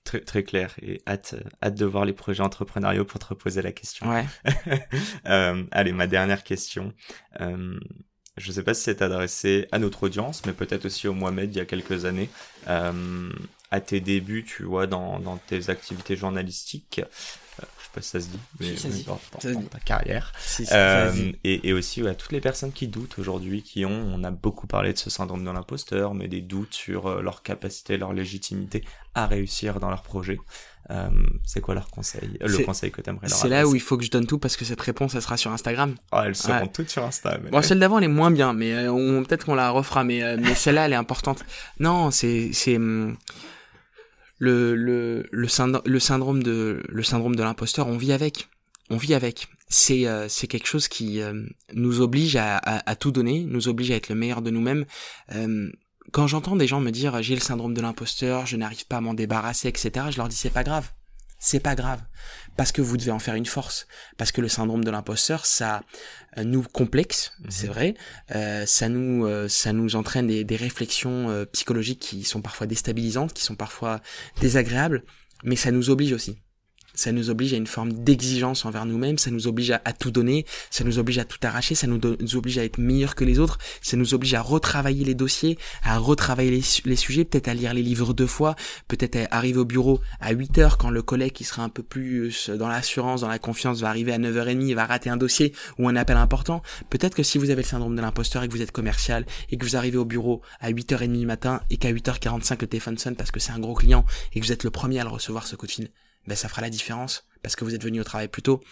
Très, 0.04 0.20
très 0.20 0.42
clair 0.42 0.74
et 0.82 1.00
hâte, 1.08 1.34
hâte 1.62 1.76
de 1.76 1.86
voir 1.86 2.04
les 2.04 2.12
projets 2.12 2.42
entrepreneuriaux 2.42 3.06
pour 3.06 3.18
te 3.18 3.24
reposer 3.24 3.62
la 3.62 3.72
question. 3.72 4.06
Ouais. 4.10 4.26
euh, 5.26 5.64
allez, 5.70 5.92
ma 5.92 6.06
dernière 6.06 6.44
question. 6.44 6.92
Je 8.36 8.48
ne 8.48 8.54
sais 8.54 8.62
pas 8.62 8.74
si 8.74 8.82
c'est 8.82 9.02
adressé 9.02 9.68
à 9.70 9.78
notre 9.78 10.04
audience, 10.04 10.42
mais 10.44 10.52
peut-être 10.52 10.86
aussi 10.86 11.06
au 11.06 11.12
Mohamed 11.12 11.54
il 11.54 11.58
y 11.58 11.60
a 11.60 11.64
quelques 11.64 12.04
années. 12.04 12.28
Euh, 12.68 13.30
à 13.70 13.80
tes 13.80 14.00
débuts, 14.00 14.44
tu 14.44 14.64
vois, 14.64 14.86
dans, 14.86 15.18
dans 15.18 15.36
tes 15.36 15.70
activités 15.70 16.16
journalistiques, 16.16 17.00
euh, 17.60 17.64
je 17.78 17.84
sais 17.84 17.90
pas 17.92 18.00
si 18.02 18.10
ça 18.10 18.20
se 18.20 18.28
dit, 18.28 18.38
mais, 18.60 18.76
si, 18.76 19.04
dans, 19.04 19.20
dans, 19.42 19.52
dans 19.52 19.62
ta 19.62 19.80
carrière. 19.80 20.32
Si, 20.38 20.66
euh, 20.72 21.32
et, 21.42 21.68
et, 21.68 21.72
aussi 21.72 22.02
ouais, 22.02 22.10
à 22.10 22.14
toutes 22.14 22.32
les 22.32 22.40
personnes 22.40 22.72
qui 22.72 22.88
doutent 22.88 23.18
aujourd'hui, 23.18 23.62
qui 23.62 23.84
ont, 23.84 23.90
on 23.90 24.22
a 24.24 24.30
beaucoup 24.30 24.66
parlé 24.66 24.92
de 24.92 24.98
ce 24.98 25.10
syndrome 25.10 25.44
de 25.44 25.50
l'imposteur, 25.50 26.14
mais 26.14 26.28
des 26.28 26.40
doutes 26.40 26.74
sur 26.74 27.22
leur 27.22 27.42
capacité, 27.42 27.96
leur 27.96 28.12
légitimité 28.12 28.84
à 29.14 29.26
réussir 29.26 29.80
dans 29.80 29.90
leur 29.90 30.02
projet. 30.02 30.38
Euh, 30.90 31.08
c'est 31.44 31.60
quoi 31.60 31.74
leur 31.74 31.88
conseil 31.88 32.36
Le 32.40 32.58
conseil 32.64 32.90
que 32.90 33.00
t'aimerais 33.00 33.28
leur 33.28 33.36
C'est 33.36 33.48
là 33.48 33.66
où 33.66 33.74
il 33.74 33.80
faut 33.80 33.96
que 33.96 34.04
je 34.04 34.10
donne 34.10 34.26
tout 34.26 34.38
parce 34.38 34.56
que 34.56 34.64
cette 34.64 34.80
réponse, 34.80 35.14
elle 35.14 35.22
sera 35.22 35.36
sur 35.36 35.50
Instagram. 35.50 35.94
Oh, 36.12 36.18
elles 36.24 36.36
seront 36.36 36.60
ouais. 36.60 36.68
toutes 36.68 36.90
sur 36.90 37.04
Insta. 37.04 37.38
Mais... 37.42 37.50
Bon, 37.50 37.62
celle 37.62 37.78
d'avant, 37.78 37.98
elle 37.98 38.04
est 38.04 38.08
moins 38.08 38.30
bien, 38.30 38.52
mais 38.52 38.72
euh, 38.74 38.92
on, 38.92 39.24
peut-être 39.24 39.46
qu'on 39.46 39.54
la 39.54 39.70
refera, 39.70 40.04
mais, 40.04 40.22
euh, 40.22 40.36
mais 40.38 40.54
celle-là, 40.54 40.86
elle 40.86 40.92
est 40.92 40.96
importante. 40.96 41.44
Non, 41.80 42.10
c'est 42.10 42.50
c'est 42.52 42.76
hum, 42.76 43.16
le 44.38 44.74
le 44.74 45.26
le, 45.30 45.48
syndrome, 45.48 45.82
le 45.86 45.98
syndrome 45.98 46.42
de 46.42 46.82
le 46.88 47.02
syndrome 47.02 47.36
de 47.36 47.42
l'imposteur. 47.42 47.86
On 47.86 47.96
vit 47.96 48.12
avec. 48.12 48.48
On 48.90 48.96
vit 48.96 49.14
avec. 49.14 49.48
C'est 49.68 50.06
euh, 50.06 50.28
c'est 50.28 50.46
quelque 50.46 50.66
chose 50.66 50.88
qui 50.88 51.20
euh, 51.20 51.42
nous 51.72 52.00
oblige 52.00 52.36
à, 52.36 52.58
à, 52.58 52.90
à, 52.90 52.96
tout 52.96 53.10
donner, 53.10 53.44
nous 53.44 53.68
oblige 53.68 53.90
à 53.90 53.94
être 53.94 54.10
le 54.10 54.14
meilleur 54.14 54.42
de 54.42 54.50
nous-mêmes. 54.50 54.84
Euh, 55.34 55.70
quand 56.14 56.28
j'entends 56.28 56.54
des 56.54 56.68
gens 56.68 56.78
me 56.78 56.92
dire 56.92 57.20
j'ai 57.22 57.34
le 57.34 57.40
syndrome 57.40 57.74
de 57.74 57.80
l'imposteur, 57.80 58.46
je 58.46 58.56
n'arrive 58.56 58.86
pas 58.86 58.98
à 58.98 59.00
m'en 59.00 59.14
débarrasser, 59.14 59.66
etc., 59.66 60.06
je 60.10 60.16
leur 60.16 60.28
dis 60.28 60.36
c'est 60.36 60.48
pas 60.48 60.62
grave. 60.62 60.92
c'est 61.40 61.58
pas 61.58 61.74
grave 61.74 62.00
parce 62.56 62.70
que 62.70 62.80
vous 62.80 62.96
devez 62.96 63.10
en 63.10 63.18
faire 63.18 63.34
une 63.34 63.46
force 63.46 63.88
parce 64.16 64.30
que 64.30 64.40
le 64.40 64.48
syndrome 64.48 64.84
de 64.84 64.90
l'imposteur 64.92 65.44
ça 65.44 65.82
euh, 66.38 66.44
nous 66.44 66.62
complexe 66.62 67.32
mhm. 67.40 67.50
c'est 67.50 67.66
vrai 67.66 67.94
euh, 68.30 68.64
ça 68.64 68.88
nous 68.88 69.26
euh, 69.26 69.48
ça 69.48 69.72
nous 69.72 69.96
entraîne 69.96 70.28
des, 70.28 70.44
des 70.44 70.56
réflexions 70.56 71.30
euh, 71.30 71.44
psychologiques 71.46 71.98
qui 71.98 72.22
sont 72.22 72.40
parfois 72.40 72.68
déstabilisantes 72.68 73.34
qui 73.34 73.42
sont 73.42 73.56
parfois 73.56 74.00
désagréables 74.40 75.02
mais 75.42 75.56
ça 75.56 75.72
nous 75.72 75.90
oblige 75.90 76.12
aussi 76.12 76.38
ça 76.94 77.12
nous 77.12 77.30
oblige 77.30 77.52
à 77.54 77.56
une 77.56 77.66
forme 77.66 77.92
d'exigence 77.92 78.64
envers 78.64 78.86
nous-mêmes, 78.86 79.18
ça 79.18 79.30
nous 79.30 79.46
oblige 79.46 79.70
à, 79.70 79.92
tout 79.92 80.10
donner, 80.10 80.46
ça 80.70 80.84
nous 80.84 80.98
oblige 80.98 81.18
à 81.18 81.24
tout 81.24 81.38
arracher, 81.42 81.74
ça 81.74 81.86
nous, 81.86 82.00
oblige 82.34 82.58
à 82.58 82.64
être 82.64 82.78
meilleur 82.78 83.14
que 83.14 83.24
les 83.24 83.38
autres, 83.38 83.58
ça 83.82 83.96
nous 83.96 84.14
oblige 84.14 84.34
à 84.34 84.42
retravailler 84.42 85.04
les 85.04 85.14
dossiers, 85.14 85.58
à 85.82 85.98
retravailler 85.98 86.62
les, 86.84 86.96
sujets, 86.96 87.24
peut-être 87.24 87.48
à 87.48 87.54
lire 87.54 87.74
les 87.74 87.82
livres 87.82 88.14
deux 88.14 88.26
fois, 88.26 88.56
peut-être 88.88 89.16
à 89.16 89.36
arriver 89.36 89.58
au 89.58 89.64
bureau 89.64 90.00
à 90.20 90.32
8 90.32 90.58
heures 90.58 90.78
quand 90.78 90.90
le 90.90 91.02
collègue 91.02 91.32
qui 91.32 91.44
sera 91.44 91.62
un 91.62 91.68
peu 91.68 91.82
plus 91.82 92.50
dans 92.50 92.68
l'assurance, 92.68 93.22
dans 93.22 93.28
la 93.28 93.38
confiance 93.38 93.80
va 93.80 93.88
arriver 93.88 94.12
à 94.12 94.18
9h30 94.18 94.68
et 94.68 94.74
va 94.74 94.86
rater 94.86 95.10
un 95.10 95.16
dossier 95.16 95.52
ou 95.78 95.88
un 95.88 95.96
appel 95.96 96.16
important. 96.16 96.62
Peut-être 96.90 97.14
que 97.14 97.22
si 97.22 97.38
vous 97.38 97.50
avez 97.50 97.62
le 97.62 97.68
syndrome 97.68 97.96
de 97.96 98.00
l'imposteur 98.00 98.42
et 98.42 98.48
que 98.48 98.52
vous 98.52 98.62
êtes 98.62 98.72
commercial 98.72 99.26
et 99.50 99.56
que 99.56 99.64
vous 99.64 99.76
arrivez 99.76 99.98
au 99.98 100.04
bureau 100.04 100.42
à 100.60 100.70
8h30 100.70 101.18
du 101.18 101.26
matin 101.26 101.60
et 101.70 101.76
qu'à 101.76 101.92
8h45 101.92 102.60
le 102.60 102.66
téléphone 102.66 102.98
sonne 102.98 103.16
parce 103.16 103.30
que 103.30 103.40
c'est 103.40 103.52
un 103.52 103.58
gros 103.58 103.74
client 103.74 104.04
et 104.32 104.40
que 104.40 104.44
vous 104.44 104.52
êtes 104.52 104.64
le 104.64 104.70
premier 104.70 105.00
à 105.00 105.04
le 105.04 105.10
recevoir 105.10 105.46
ce 105.46 105.56
coup 105.56 105.66
de 105.66 105.72
fil, 105.72 105.90
ben 106.26 106.36
ça 106.36 106.48
fera 106.48 106.62
la 106.62 106.70
différence 106.70 107.26
parce 107.42 107.56
que 107.56 107.64
vous 107.64 107.74
êtes 107.74 107.84
venu 107.84 108.00
au 108.00 108.04
travail 108.04 108.28
plus 108.28 108.42
tôt 108.42 108.62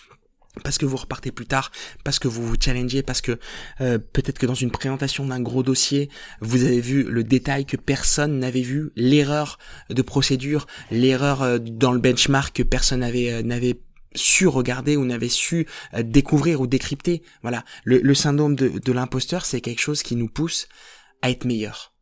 parce 0.62 0.78
que 0.78 0.84
vous 0.84 0.96
repartez 0.96 1.32
plus 1.32 1.46
tard, 1.46 1.72
parce 2.04 2.18
que 2.18 2.28
vous 2.28 2.46
vous 2.46 2.56
challengez, 2.60 3.02
parce 3.02 3.20
que 3.20 3.38
euh, 3.80 3.98
peut-être 3.98 4.38
que 4.38 4.46
dans 4.46 4.54
une 4.54 4.70
présentation 4.70 5.24
d'un 5.26 5.40
gros 5.40 5.62
dossier, 5.62 6.10
vous 6.40 6.64
avez 6.64 6.80
vu 6.80 7.04
le 7.04 7.24
détail 7.24 7.64
que 7.64 7.76
personne 7.76 8.38
n'avait 8.38 8.60
vu, 8.60 8.90
l'erreur 8.94 9.58
de 9.88 10.02
procédure, 10.02 10.66
l'erreur 10.90 11.42
euh, 11.42 11.58
dans 11.58 11.92
le 11.92 12.00
benchmark 12.00 12.54
que 12.54 12.62
personne 12.62 13.00
n'avait 13.00 13.32
euh, 13.32 13.42
n'avait 13.42 13.80
su 14.14 14.46
regarder 14.46 14.98
ou 14.98 15.06
n'avait 15.06 15.30
su 15.30 15.66
découvrir 16.04 16.60
ou 16.60 16.66
décrypter. 16.66 17.22
Voilà, 17.40 17.64
le, 17.84 18.12
syndrome 18.12 18.54
de, 18.54 18.68
de 18.68 18.92
l'imposteur, 18.92 19.46
c'est 19.46 19.62
quelque 19.62 19.80
chose 19.80 20.02
qui 20.02 20.16
nous 20.16 20.28
pousse 20.28 20.68
à 21.22 21.30
être 21.30 21.46
meilleur. 21.46 21.94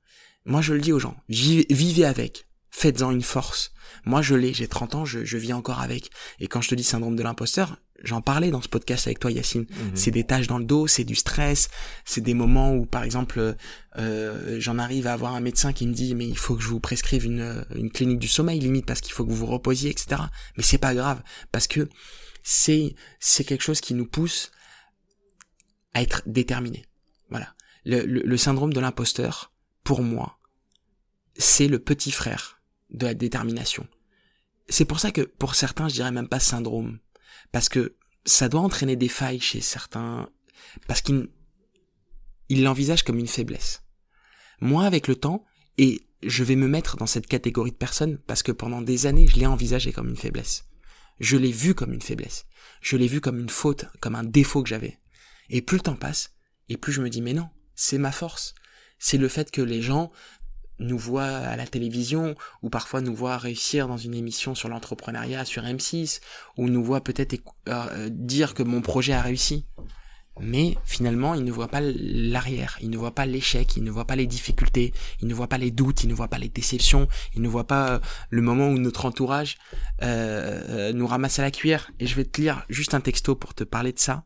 Moi, 0.44 0.60
je 0.60 0.74
le 0.74 0.80
dis 0.80 0.92
aux 0.92 0.98
gens, 0.98 1.16
vivez 1.28 2.04
avec, 2.04 2.46
faites-en 2.70 3.10
une 3.10 3.22
force. 3.22 3.72
Moi, 4.04 4.22
je 4.22 4.34
l'ai, 4.34 4.54
j'ai 4.54 4.68
30 4.68 4.94
ans, 4.94 5.04
je, 5.04 5.24
je 5.24 5.36
vis 5.36 5.52
encore 5.52 5.80
avec. 5.80 6.10
Et 6.38 6.46
quand 6.46 6.60
je 6.60 6.68
te 6.68 6.74
dis 6.74 6.84
syndrome 6.84 7.16
de 7.16 7.22
l'imposteur, 7.22 7.76
j'en 8.02 8.22
parlais 8.22 8.50
dans 8.50 8.62
ce 8.62 8.68
podcast 8.68 9.06
avec 9.06 9.18
toi, 9.18 9.30
Yacine. 9.30 9.66
Mhm. 9.68 9.90
C'est 9.94 10.10
des 10.10 10.24
tâches 10.24 10.46
dans 10.46 10.58
le 10.58 10.64
dos, 10.64 10.86
c'est 10.86 11.04
du 11.04 11.14
stress, 11.14 11.68
c'est 12.04 12.20
des 12.20 12.34
moments 12.34 12.74
où, 12.74 12.86
par 12.86 13.02
exemple, 13.02 13.56
euh, 13.98 14.56
j'en 14.60 14.78
arrive 14.78 15.06
à 15.06 15.12
avoir 15.12 15.34
un 15.34 15.40
médecin 15.40 15.72
qui 15.72 15.86
me 15.86 15.92
dit, 15.92 16.14
mais 16.14 16.26
il 16.26 16.38
faut 16.38 16.54
que 16.54 16.62
je 16.62 16.68
vous 16.68 16.80
prescrive 16.80 17.24
une, 17.24 17.64
une 17.74 17.90
clinique 17.90 18.20
du 18.20 18.28
sommeil, 18.28 18.60
limite, 18.60 18.86
parce 18.86 19.00
qu'il 19.00 19.12
faut 19.12 19.24
que 19.24 19.30
vous 19.30 19.36
vous 19.36 19.46
reposiez, 19.46 19.90
etc. 19.90 20.22
Mais 20.56 20.62
c'est 20.62 20.78
pas 20.78 20.94
grave, 20.94 21.22
parce 21.52 21.66
que 21.66 21.88
c'est, 22.42 22.94
c'est 23.18 23.44
quelque 23.44 23.62
chose 23.62 23.80
qui 23.80 23.94
nous 23.94 24.06
pousse 24.06 24.50
à 25.92 26.02
être 26.02 26.22
déterminé. 26.26 26.86
Voilà. 27.28 27.54
Le, 27.84 28.04
le, 28.04 28.22
le 28.24 28.36
syndrome 28.36 28.72
de 28.72 28.80
l'imposteur, 28.80 29.52
pour 29.82 30.02
moi, 30.02 30.38
c'est 31.36 31.68
le 31.68 31.78
petit 31.78 32.12
frère 32.12 32.59
de 32.92 33.06
la 33.06 33.14
détermination. 33.14 33.86
C'est 34.68 34.84
pour 34.84 35.00
ça 35.00 35.10
que 35.10 35.22
pour 35.22 35.54
certains, 35.54 35.88
je 35.88 35.94
dirais 35.94 36.12
même 36.12 36.28
pas 36.28 36.40
syndrome, 36.40 36.98
parce 37.52 37.68
que 37.68 37.96
ça 38.24 38.48
doit 38.48 38.60
entraîner 38.60 38.96
des 38.96 39.08
failles 39.08 39.40
chez 39.40 39.60
certains, 39.60 40.28
parce 40.86 41.02
qu'ils 41.02 41.28
ils 42.48 42.62
l'envisagent 42.62 43.04
comme 43.04 43.18
une 43.18 43.28
faiblesse. 43.28 43.82
Moi, 44.60 44.84
avec 44.84 45.08
le 45.08 45.16
temps, 45.16 45.44
et 45.78 46.02
je 46.22 46.44
vais 46.44 46.56
me 46.56 46.68
mettre 46.68 46.96
dans 46.96 47.06
cette 47.06 47.26
catégorie 47.26 47.70
de 47.70 47.76
personnes 47.76 48.18
parce 48.18 48.42
que 48.42 48.52
pendant 48.52 48.82
des 48.82 49.06
années, 49.06 49.26
je 49.26 49.36
l'ai 49.36 49.46
envisagé 49.46 49.92
comme 49.92 50.08
une 50.08 50.16
faiblesse. 50.16 50.64
Je 51.18 51.36
l'ai 51.36 51.52
vu 51.52 51.74
comme 51.74 51.92
une 51.92 52.02
faiblesse. 52.02 52.46
Je 52.80 52.96
l'ai 52.96 53.06
vu 53.06 53.20
comme 53.20 53.38
une 53.38 53.48
faute, 53.48 53.86
comme 54.00 54.14
un 54.14 54.24
défaut 54.24 54.62
que 54.62 54.68
j'avais. 54.68 54.98
Et 55.48 55.62
plus 55.62 55.78
le 55.78 55.82
temps 55.82 55.96
passe, 55.96 56.34
et 56.68 56.76
plus 56.76 56.92
je 56.92 57.02
me 57.02 57.08
dis, 57.08 57.22
mais 57.22 57.32
non, 57.32 57.48
c'est 57.74 57.98
ma 57.98 58.12
force. 58.12 58.54
C'est 58.98 59.18
le 59.18 59.28
fait 59.28 59.50
que 59.50 59.62
les 59.62 59.80
gens 59.80 60.12
nous 60.80 60.98
voit 60.98 61.24
à 61.24 61.56
la 61.56 61.66
télévision, 61.66 62.34
ou 62.62 62.70
parfois 62.70 63.00
nous 63.00 63.14
voit 63.14 63.36
réussir 63.36 63.86
dans 63.86 63.98
une 63.98 64.14
émission 64.14 64.54
sur 64.54 64.68
l'entrepreneuriat 64.68 65.44
sur 65.44 65.62
M6, 65.62 66.20
ou 66.56 66.68
nous 66.68 66.82
voit 66.82 67.02
peut-être 67.02 67.36
euh, 67.68 68.08
dire 68.10 68.54
que 68.54 68.62
mon 68.62 68.80
projet 68.80 69.12
a 69.12 69.22
réussi. 69.22 69.66
Mais 70.40 70.78
finalement, 70.84 71.34
il 71.34 71.44
ne 71.44 71.52
voit 71.52 71.68
pas 71.68 71.82
l'arrière, 71.82 72.78
il 72.80 72.88
ne 72.88 72.96
voit 72.96 73.14
pas 73.14 73.26
l'échec, 73.26 73.76
il 73.76 73.84
ne 73.84 73.90
voit 73.90 74.06
pas 74.06 74.16
les 74.16 74.26
difficultés, 74.26 74.94
il 75.20 75.28
ne 75.28 75.34
voit 75.34 75.48
pas 75.48 75.58
les 75.58 75.70
doutes, 75.70 76.02
il 76.02 76.08
ne 76.08 76.14
voit 76.14 76.28
pas 76.28 76.38
les 76.38 76.48
déceptions, 76.48 77.08
il 77.34 77.42
ne 77.42 77.48
voit 77.48 77.66
pas 77.66 77.90
euh, 77.90 77.98
le 78.30 78.40
moment 78.40 78.68
où 78.68 78.78
notre 78.78 79.04
entourage 79.04 79.58
euh, 80.02 80.92
nous 80.94 81.06
ramasse 81.06 81.38
à 81.38 81.42
la 81.42 81.50
cuillère. 81.50 81.90
Et 82.00 82.06
je 82.06 82.14
vais 82.14 82.24
te 82.24 82.40
lire 82.40 82.64
juste 82.70 82.94
un 82.94 83.00
texto 83.00 83.34
pour 83.34 83.52
te 83.54 83.64
parler 83.64 83.92
de 83.92 83.98
ça. 83.98 84.24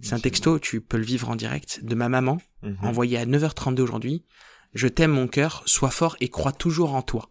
C'est 0.00 0.14
un 0.14 0.20
texto, 0.20 0.58
tu 0.58 0.80
peux 0.80 0.96
le 0.96 1.04
vivre 1.04 1.28
en 1.28 1.36
direct, 1.36 1.80
de 1.84 1.94
ma 1.94 2.08
maman, 2.08 2.38
mhm. 2.62 2.76
envoyé 2.82 3.18
à 3.18 3.26
9h32 3.26 3.80
aujourd'hui. 3.82 4.24
Je 4.72 4.88
t'aime 4.88 5.12
mon 5.12 5.28
cœur, 5.28 5.62
sois 5.66 5.90
fort 5.90 6.16
et 6.20 6.28
crois 6.28 6.52
toujours 6.52 6.94
en 6.94 7.02
toi. 7.02 7.30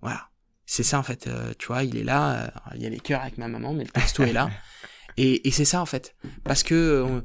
Voilà. 0.00 0.30
C'est 0.64 0.84
ça 0.84 0.98
en 0.98 1.02
fait, 1.02 1.26
euh, 1.26 1.52
tu 1.58 1.66
vois, 1.66 1.82
il 1.84 1.96
est 1.96 2.04
là, 2.04 2.44
euh, 2.44 2.50
il 2.76 2.82
y 2.82 2.86
a 2.86 2.88
les 2.88 3.00
cœurs 3.00 3.20
avec 3.20 3.36
ma 3.36 3.48
maman, 3.48 3.74
mais 3.74 3.84
le 3.84 3.90
texto 3.90 4.22
est 4.22 4.32
là. 4.32 4.50
Et, 5.18 5.50
c'est 5.50 5.66
ça 5.66 5.82
en 5.82 5.86
fait. 5.86 6.16
Parce 6.44 6.62
que 6.62 6.74
euh, 6.74 7.20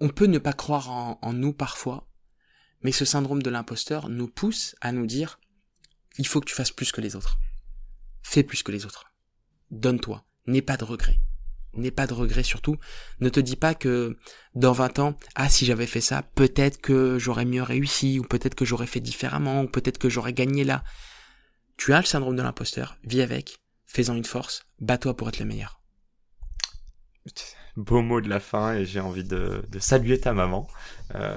on, 0.00 0.08
peut 0.08 0.26
ne 0.26 0.38
pas 0.38 0.52
croire 0.52 0.90
en, 0.90 1.18
en 1.22 1.32
nous 1.32 1.52
parfois, 1.52 2.08
mais 2.82 2.90
ce 2.90 3.04
syndrome 3.04 3.42
de 3.42 3.50
l'imposteur 3.50 4.08
nous 4.08 4.26
pousse 4.26 4.74
à 4.80 4.90
nous 4.90 5.06
dire, 5.06 5.38
il 6.18 6.26
faut 6.26 6.40
que 6.40 6.46
tu 6.46 6.54
fasses 6.54 6.72
plus 6.72 6.90
que 6.90 7.00
les 7.00 7.14
autres. 7.14 7.38
Fais 8.22 8.42
plus 8.42 8.64
que 8.64 8.72
les 8.72 8.86
autres. 8.86 9.12
Donne-toi. 9.70 10.24
N'aie 10.46 10.62
pas 10.62 10.76
de 10.76 10.84
regrets 10.84 11.20
n'aie 11.76 11.90
pas 11.90 12.06
de 12.06 12.14
regrets 12.14 12.42
surtout. 12.42 12.76
Ne 13.20 13.28
te 13.28 13.40
dis 13.40 13.56
pas 13.56 13.74
que 13.74 14.16
dans 14.54 14.72
20 14.72 14.98
ans, 14.98 15.16
ah 15.34 15.48
si 15.48 15.66
j'avais 15.66 15.86
fait 15.86 16.00
ça, 16.00 16.22
peut-être 16.34 16.80
que 16.80 17.18
j'aurais 17.18 17.44
mieux 17.44 17.62
réussi, 17.62 18.18
ou 18.18 18.22
peut-être 18.22 18.54
que 18.54 18.64
j'aurais 18.64 18.86
fait 18.86 19.00
différemment, 19.00 19.62
ou 19.62 19.66
peut-être 19.66 19.98
que 19.98 20.08
j'aurais 20.08 20.32
gagné 20.32 20.64
là. 20.64 20.84
Tu 21.76 21.92
as 21.92 22.00
le 22.00 22.06
syndrome 22.06 22.36
de 22.36 22.42
l'imposteur, 22.42 22.96
vis 23.04 23.22
avec, 23.22 23.58
fais-en 23.86 24.14
une 24.14 24.24
force, 24.24 24.66
bats-toi 24.80 25.16
pour 25.16 25.28
être 25.28 25.38
le 25.38 25.44
meilleur. 25.44 25.80
Beau 27.76 28.00
mot 28.00 28.22
de 28.22 28.28
la 28.28 28.40
fin 28.40 28.74
et 28.74 28.86
j'ai 28.86 29.00
envie 29.00 29.24
de, 29.24 29.62
saluer 29.78 30.18
ta 30.18 30.32
maman. 30.32 30.66
Euh, 31.14 31.36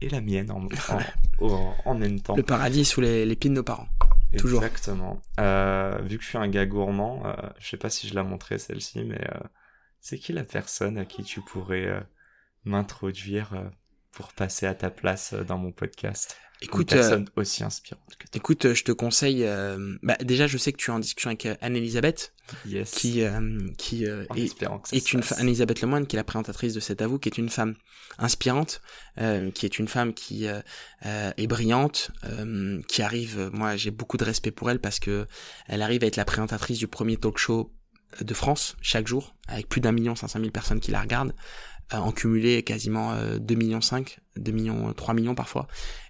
et, 0.00 0.08
la 0.08 0.20
mienne 0.20 0.50
en, 1.40 1.74
en, 1.84 1.94
même 1.94 2.20
temps. 2.20 2.36
Le 2.36 2.44
paradis 2.44 2.84
sous 2.84 3.00
les, 3.00 3.26
les 3.26 3.34
pieds 3.34 3.50
de 3.50 3.56
nos 3.56 3.64
parents. 3.64 3.88
Toujours. 4.36 4.62
Exactement. 4.62 5.22
Euh, 5.40 5.98
vu 6.02 6.18
que 6.18 6.24
je 6.24 6.28
suis 6.28 6.38
un 6.38 6.48
gars 6.48 6.66
gourmand, 6.66 7.24
euh, 7.24 7.34
je 7.58 7.68
sais 7.68 7.76
pas 7.76 7.90
si 7.90 8.08
je 8.08 8.14
l'ai 8.14 8.22
montré 8.22 8.58
celle-ci, 8.58 9.04
mais 9.04 9.20
euh, 9.34 9.40
c'est 10.00 10.18
qui 10.18 10.32
la 10.32 10.44
personne 10.44 10.98
à 10.98 11.04
qui 11.04 11.22
tu 11.22 11.40
pourrais 11.40 11.86
euh, 11.86 12.00
m'introduire 12.64 13.54
euh, 13.54 13.68
pour 14.12 14.32
passer 14.32 14.66
à 14.66 14.74
ta 14.74 14.90
place 14.90 15.32
dans 15.34 15.58
mon 15.58 15.72
podcast? 15.72 16.36
Écoute, 16.60 16.90
une 16.90 16.98
personne 16.98 17.28
aussi 17.36 17.62
inspirante. 17.62 18.02
Que 18.18 18.26
écoute, 18.36 18.74
je 18.74 18.84
te 18.84 18.92
conseille. 18.92 19.46
bah, 20.02 20.16
déjà, 20.22 20.46
je 20.46 20.58
sais 20.58 20.72
que 20.72 20.78
tu 20.78 20.90
es 20.90 20.94
en 20.94 20.98
discussion 20.98 21.30
avec 21.30 21.46
Anne-Elisabeth, 21.60 22.34
yes. 22.66 22.90
qui 22.90 23.22
qui 23.76 24.04
est, 24.04 24.26
est 24.92 25.12
une 25.12 25.22
Anne-Elisabeth 25.36 25.80
Lemoine, 25.82 26.06
qui 26.06 26.16
est 26.16 26.18
la 26.18 26.24
présentatrice 26.24 26.74
de 26.74 26.80
cet 26.80 27.00
avou, 27.00 27.18
qui 27.18 27.28
est 27.28 27.38
une 27.38 27.48
femme 27.48 27.74
inspirante, 28.18 28.80
euh, 29.20 29.50
qui 29.50 29.66
est 29.66 29.78
une 29.78 29.88
femme 29.88 30.12
qui 30.14 30.46
euh, 30.46 30.60
euh 31.06 31.32
est 31.36 31.46
brillante, 31.46 32.10
euh, 32.24 32.80
qui 32.88 33.02
arrive, 33.02 33.50
moi 33.52 33.76
j'ai 33.76 33.90
beaucoup 33.90 34.16
de 34.16 34.24
respect 34.24 34.50
pour 34.50 34.70
elle 34.70 34.80
parce 34.80 34.98
que 34.98 35.26
elle 35.66 35.82
arrive 35.82 36.04
à 36.04 36.06
être 36.06 36.16
la 36.16 36.24
présentatrice 36.24 36.78
du 36.78 36.88
premier 36.88 37.16
talk 37.16 37.38
show 37.38 37.72
de 38.20 38.34
France 38.34 38.76
chaque 38.80 39.06
jour, 39.06 39.34
avec 39.46 39.68
plus 39.68 39.80
d'un 39.80 39.92
million 39.92 40.16
cinq 40.16 40.28
cent 40.28 40.38
mille 40.38 40.52
personnes 40.52 40.80
qui 40.80 40.90
la 40.90 41.00
regardent, 41.00 41.34
en 41.92 42.12
cumulé 42.12 42.62
quasiment 42.62 43.16
2 43.38 43.54
millions 43.54 43.80
5, 43.80 44.18
2 44.36 44.52
millions, 44.52 44.92
3 44.92 45.14
millions 45.14 45.34
parfois. 45.34 45.68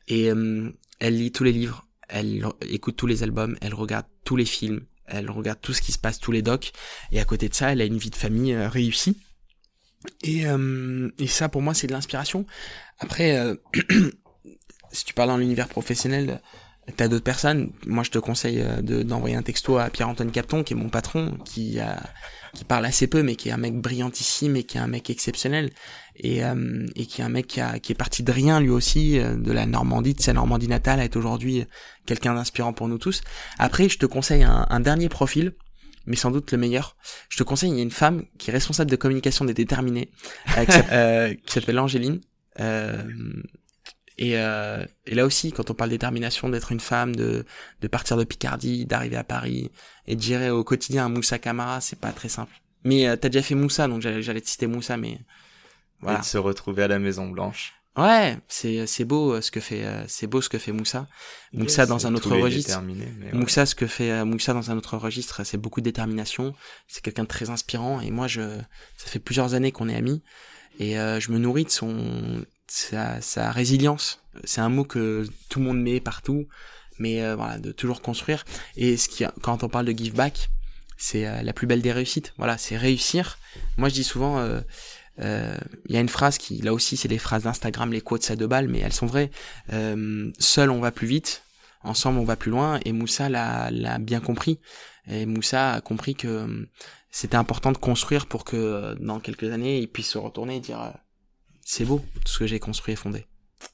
Et 0.08 0.26
elle 0.26 1.16
lit 1.16 1.32
tous 1.32 1.44
les 1.44 1.52
livres, 1.52 1.86
elle 2.08 2.44
écoute 2.62 2.96
tous 2.96 3.06
les 3.06 3.22
albums, 3.22 3.56
elle 3.60 3.74
regarde 3.74 4.06
tous 4.24 4.36
les 4.36 4.44
films, 4.44 4.80
elle 5.06 5.30
regarde 5.30 5.60
tout 5.60 5.72
ce 5.72 5.82
qui 5.82 5.92
se 5.92 5.98
passe, 5.98 6.18
tous 6.18 6.32
les 6.32 6.42
docs. 6.42 6.72
Et 7.12 7.20
à 7.20 7.24
côté 7.24 7.48
de 7.48 7.54
ça, 7.54 7.72
elle 7.72 7.80
a 7.80 7.84
une 7.84 7.98
vie 7.98 8.10
de 8.10 8.16
famille 8.16 8.56
réussie. 8.56 9.16
Et, 10.22 10.46
euh, 10.46 11.10
et 11.18 11.26
ça, 11.26 11.48
pour 11.48 11.62
moi, 11.62 11.74
c'est 11.74 11.86
de 11.86 11.92
l'inspiration. 11.92 12.46
Après, 12.98 13.36
euh, 13.36 13.54
si 14.92 15.04
tu 15.04 15.14
parles 15.14 15.28
dans 15.28 15.36
l'univers 15.36 15.68
professionnel, 15.68 16.40
t'as 16.96 17.08
d'autres 17.08 17.24
personnes. 17.24 17.72
Moi, 17.86 18.04
je 18.04 18.10
te 18.10 18.18
conseille 18.18 18.60
euh, 18.62 18.80
de, 18.80 19.02
d'envoyer 19.02 19.36
un 19.36 19.42
texto 19.42 19.78
à 19.78 19.90
Pierre-Antoine 19.90 20.30
Capton, 20.30 20.62
qui 20.62 20.74
est 20.74 20.76
mon 20.76 20.88
patron, 20.88 21.36
qui 21.44 21.80
a, 21.80 22.02
qui 22.54 22.64
parle 22.64 22.86
assez 22.86 23.06
peu, 23.06 23.22
mais 23.22 23.36
qui 23.36 23.48
est 23.48 23.52
un 23.52 23.58
mec 23.58 23.74
brillantissime 23.74 24.56
et 24.56 24.64
qui 24.64 24.76
est 24.76 24.80
un 24.80 24.86
mec 24.86 25.10
exceptionnel. 25.10 25.70
Et, 26.20 26.44
euh, 26.44 26.86
et 26.96 27.06
qui 27.06 27.20
est 27.20 27.24
un 27.24 27.28
mec 27.28 27.46
qui, 27.46 27.60
a, 27.60 27.78
qui 27.78 27.92
est 27.92 27.94
parti 27.94 28.24
de 28.24 28.32
rien, 28.32 28.60
lui 28.60 28.70
aussi, 28.70 29.18
de 29.18 29.52
la 29.52 29.66
Normandie, 29.66 30.14
de 30.14 30.20
sa 30.20 30.32
Normandie 30.32 30.66
natale, 30.66 30.98
à 30.98 31.04
être 31.04 31.16
aujourd'hui 31.16 31.64
quelqu'un 32.06 32.34
d'inspirant 32.34 32.72
pour 32.72 32.88
nous 32.88 32.98
tous. 32.98 33.20
Après, 33.58 33.88
je 33.88 33.98
te 33.98 34.06
conseille 34.06 34.42
un, 34.42 34.66
un 34.68 34.80
dernier 34.80 35.08
profil 35.08 35.54
mais 36.08 36.16
sans 36.16 36.30
doute 36.30 36.50
le 36.50 36.58
meilleur. 36.58 36.96
Je 37.28 37.36
te 37.36 37.42
conseille, 37.42 37.70
il 37.70 37.76
y 37.76 37.80
a 37.80 37.82
une 37.82 37.90
femme 37.90 38.24
qui 38.38 38.50
est 38.50 38.52
responsable 38.52 38.90
de 38.90 38.96
communication 38.96 39.44
des 39.44 39.54
déterminés, 39.54 40.10
euh, 40.56 40.64
qui 40.64 40.78
euh, 40.92 41.34
s'appelle 41.46 41.78
Angéline, 41.78 42.20
euh, 42.60 43.04
Et, 44.18 44.36
euh, 44.36 44.84
et 45.06 45.14
là 45.14 45.24
aussi, 45.24 45.52
quand 45.52 45.70
on 45.70 45.74
parle 45.74 45.90
détermination 45.90 46.48
d'être 46.48 46.72
une 46.72 46.80
femme, 46.80 47.14
de, 47.14 47.44
de 47.80 47.88
partir 47.88 48.16
de 48.16 48.24
Picardie, 48.24 48.84
d'arriver 48.84 49.16
à 49.16 49.24
Paris 49.24 49.70
et 50.06 50.16
de 50.16 50.22
gérer 50.22 50.50
au 50.50 50.64
quotidien 50.64 51.06
un 51.06 51.08
Moussa 51.08 51.38
Camara, 51.38 51.80
c'est 51.80 51.98
pas 51.98 52.12
très 52.12 52.28
simple. 52.28 52.52
Mais 52.84 53.08
euh, 53.08 53.16
t'as 53.16 53.28
déjà 53.28 53.42
fait 53.42 53.54
Moussa, 53.54 53.86
donc 53.86 54.02
j'allais, 54.02 54.40
te 54.40 54.48
citer 54.48 54.66
Moussa, 54.66 54.96
mais 54.96 55.20
voilà. 56.00 56.18
Et 56.18 56.20
de 56.22 56.26
se 56.26 56.38
retrouver 56.38 56.82
à 56.82 56.88
la 56.88 56.98
Maison 56.98 57.28
Blanche. 57.28 57.78
Ouais, 57.98 58.38
c'est 58.46 58.86
c'est 58.86 59.04
beau 59.04 59.34
euh, 59.34 59.40
ce 59.40 59.50
que 59.50 59.58
fait 59.58 59.84
euh, 59.84 60.04
c'est 60.06 60.28
beau 60.28 60.40
ce 60.40 60.48
que 60.48 60.58
fait 60.58 60.70
Moussa. 60.70 61.08
Moussa 61.52 61.84
dans 61.84 62.06
un 62.06 62.14
autre 62.14 62.36
registre. 62.36 62.80
Moussa 63.32 63.66
ce 63.66 63.74
que 63.74 63.88
fait 63.88 64.12
euh, 64.12 64.24
Moussa 64.24 64.52
dans 64.52 64.70
un 64.70 64.76
autre 64.76 64.96
registre, 64.96 65.42
c'est 65.42 65.56
beaucoup 65.56 65.80
de 65.80 65.84
détermination. 65.84 66.54
C'est 66.86 67.02
quelqu'un 67.02 67.24
de 67.24 67.28
très 67.28 67.50
inspirant 67.50 68.00
et 68.00 68.12
moi 68.12 68.28
je 68.28 68.40
ça 68.96 69.06
fait 69.08 69.18
plusieurs 69.18 69.54
années 69.54 69.72
qu'on 69.72 69.88
est 69.88 69.96
amis 69.96 70.22
et 70.78 70.94
je 70.94 71.32
me 71.32 71.38
nourris 71.38 71.64
de 71.64 71.70
son 71.70 72.44
sa, 72.68 73.20
sa 73.20 73.50
résilience. 73.50 74.22
C'est 74.44 74.60
un 74.60 74.68
mot 74.68 74.84
que 74.84 75.26
tout 75.48 75.58
le 75.58 75.64
monde 75.64 75.80
met 75.80 76.00
partout, 76.00 76.46
mais 76.98 77.34
voilà 77.34 77.58
de 77.58 77.72
toujours 77.72 78.02
construire. 78.02 78.44
Et 78.76 78.96
ce 78.96 79.08
qui 79.08 79.24
quand 79.42 79.64
on 79.64 79.68
parle 79.68 79.86
de 79.86 79.92
give 79.92 80.14
back, 80.14 80.50
c'est 80.96 81.42
la 81.42 81.52
plus 81.52 81.66
belle 81.66 81.82
des 81.82 81.92
réussites. 81.92 82.34
Voilà, 82.38 82.58
c'est 82.58 82.76
réussir. 82.76 83.38
Moi 83.76 83.88
je 83.88 83.94
dis 83.94 84.04
souvent 84.04 84.60
euh, 85.20 85.56
il 85.86 85.94
y 85.94 85.98
a 85.98 86.00
une 86.00 86.08
phrase 86.08 86.38
qui, 86.38 86.60
là 86.60 86.72
aussi, 86.72 86.96
c'est 86.96 87.08
des 87.08 87.18
phrases 87.18 87.44
d'Instagram, 87.44 87.92
les 87.92 88.00
quotes 88.00 88.30
à 88.30 88.36
deux 88.36 88.46
balles, 88.46 88.68
mais 88.68 88.78
elles 88.78 88.92
sont 88.92 89.06
vraies. 89.06 89.30
Euh, 89.72 90.30
seul, 90.38 90.70
on 90.70 90.80
va 90.80 90.90
plus 90.90 91.06
vite. 91.06 91.42
Ensemble, 91.82 92.18
on 92.18 92.24
va 92.24 92.36
plus 92.36 92.50
loin. 92.50 92.80
Et 92.84 92.92
Moussa 92.92 93.28
l'a, 93.28 93.98
bien 93.98 94.20
compris. 94.20 94.58
Et 95.08 95.26
Moussa 95.26 95.72
a 95.74 95.80
compris 95.80 96.14
que 96.14 96.28
euh, 96.28 96.66
c'était 97.10 97.36
important 97.36 97.72
de 97.72 97.78
construire 97.78 98.26
pour 98.26 98.44
que 98.44 98.94
dans 99.00 99.20
quelques 99.20 99.50
années, 99.50 99.78
il 99.78 99.88
puisse 99.88 100.10
se 100.10 100.18
retourner 100.18 100.56
et 100.56 100.60
dire 100.60 100.92
c'est 101.70 101.84
beau 101.84 102.02
tout 102.24 102.32
ce 102.32 102.38
que 102.38 102.46
j'ai 102.46 102.58
construit 102.58 102.94
et 102.94 102.96
fondé. 102.96 103.26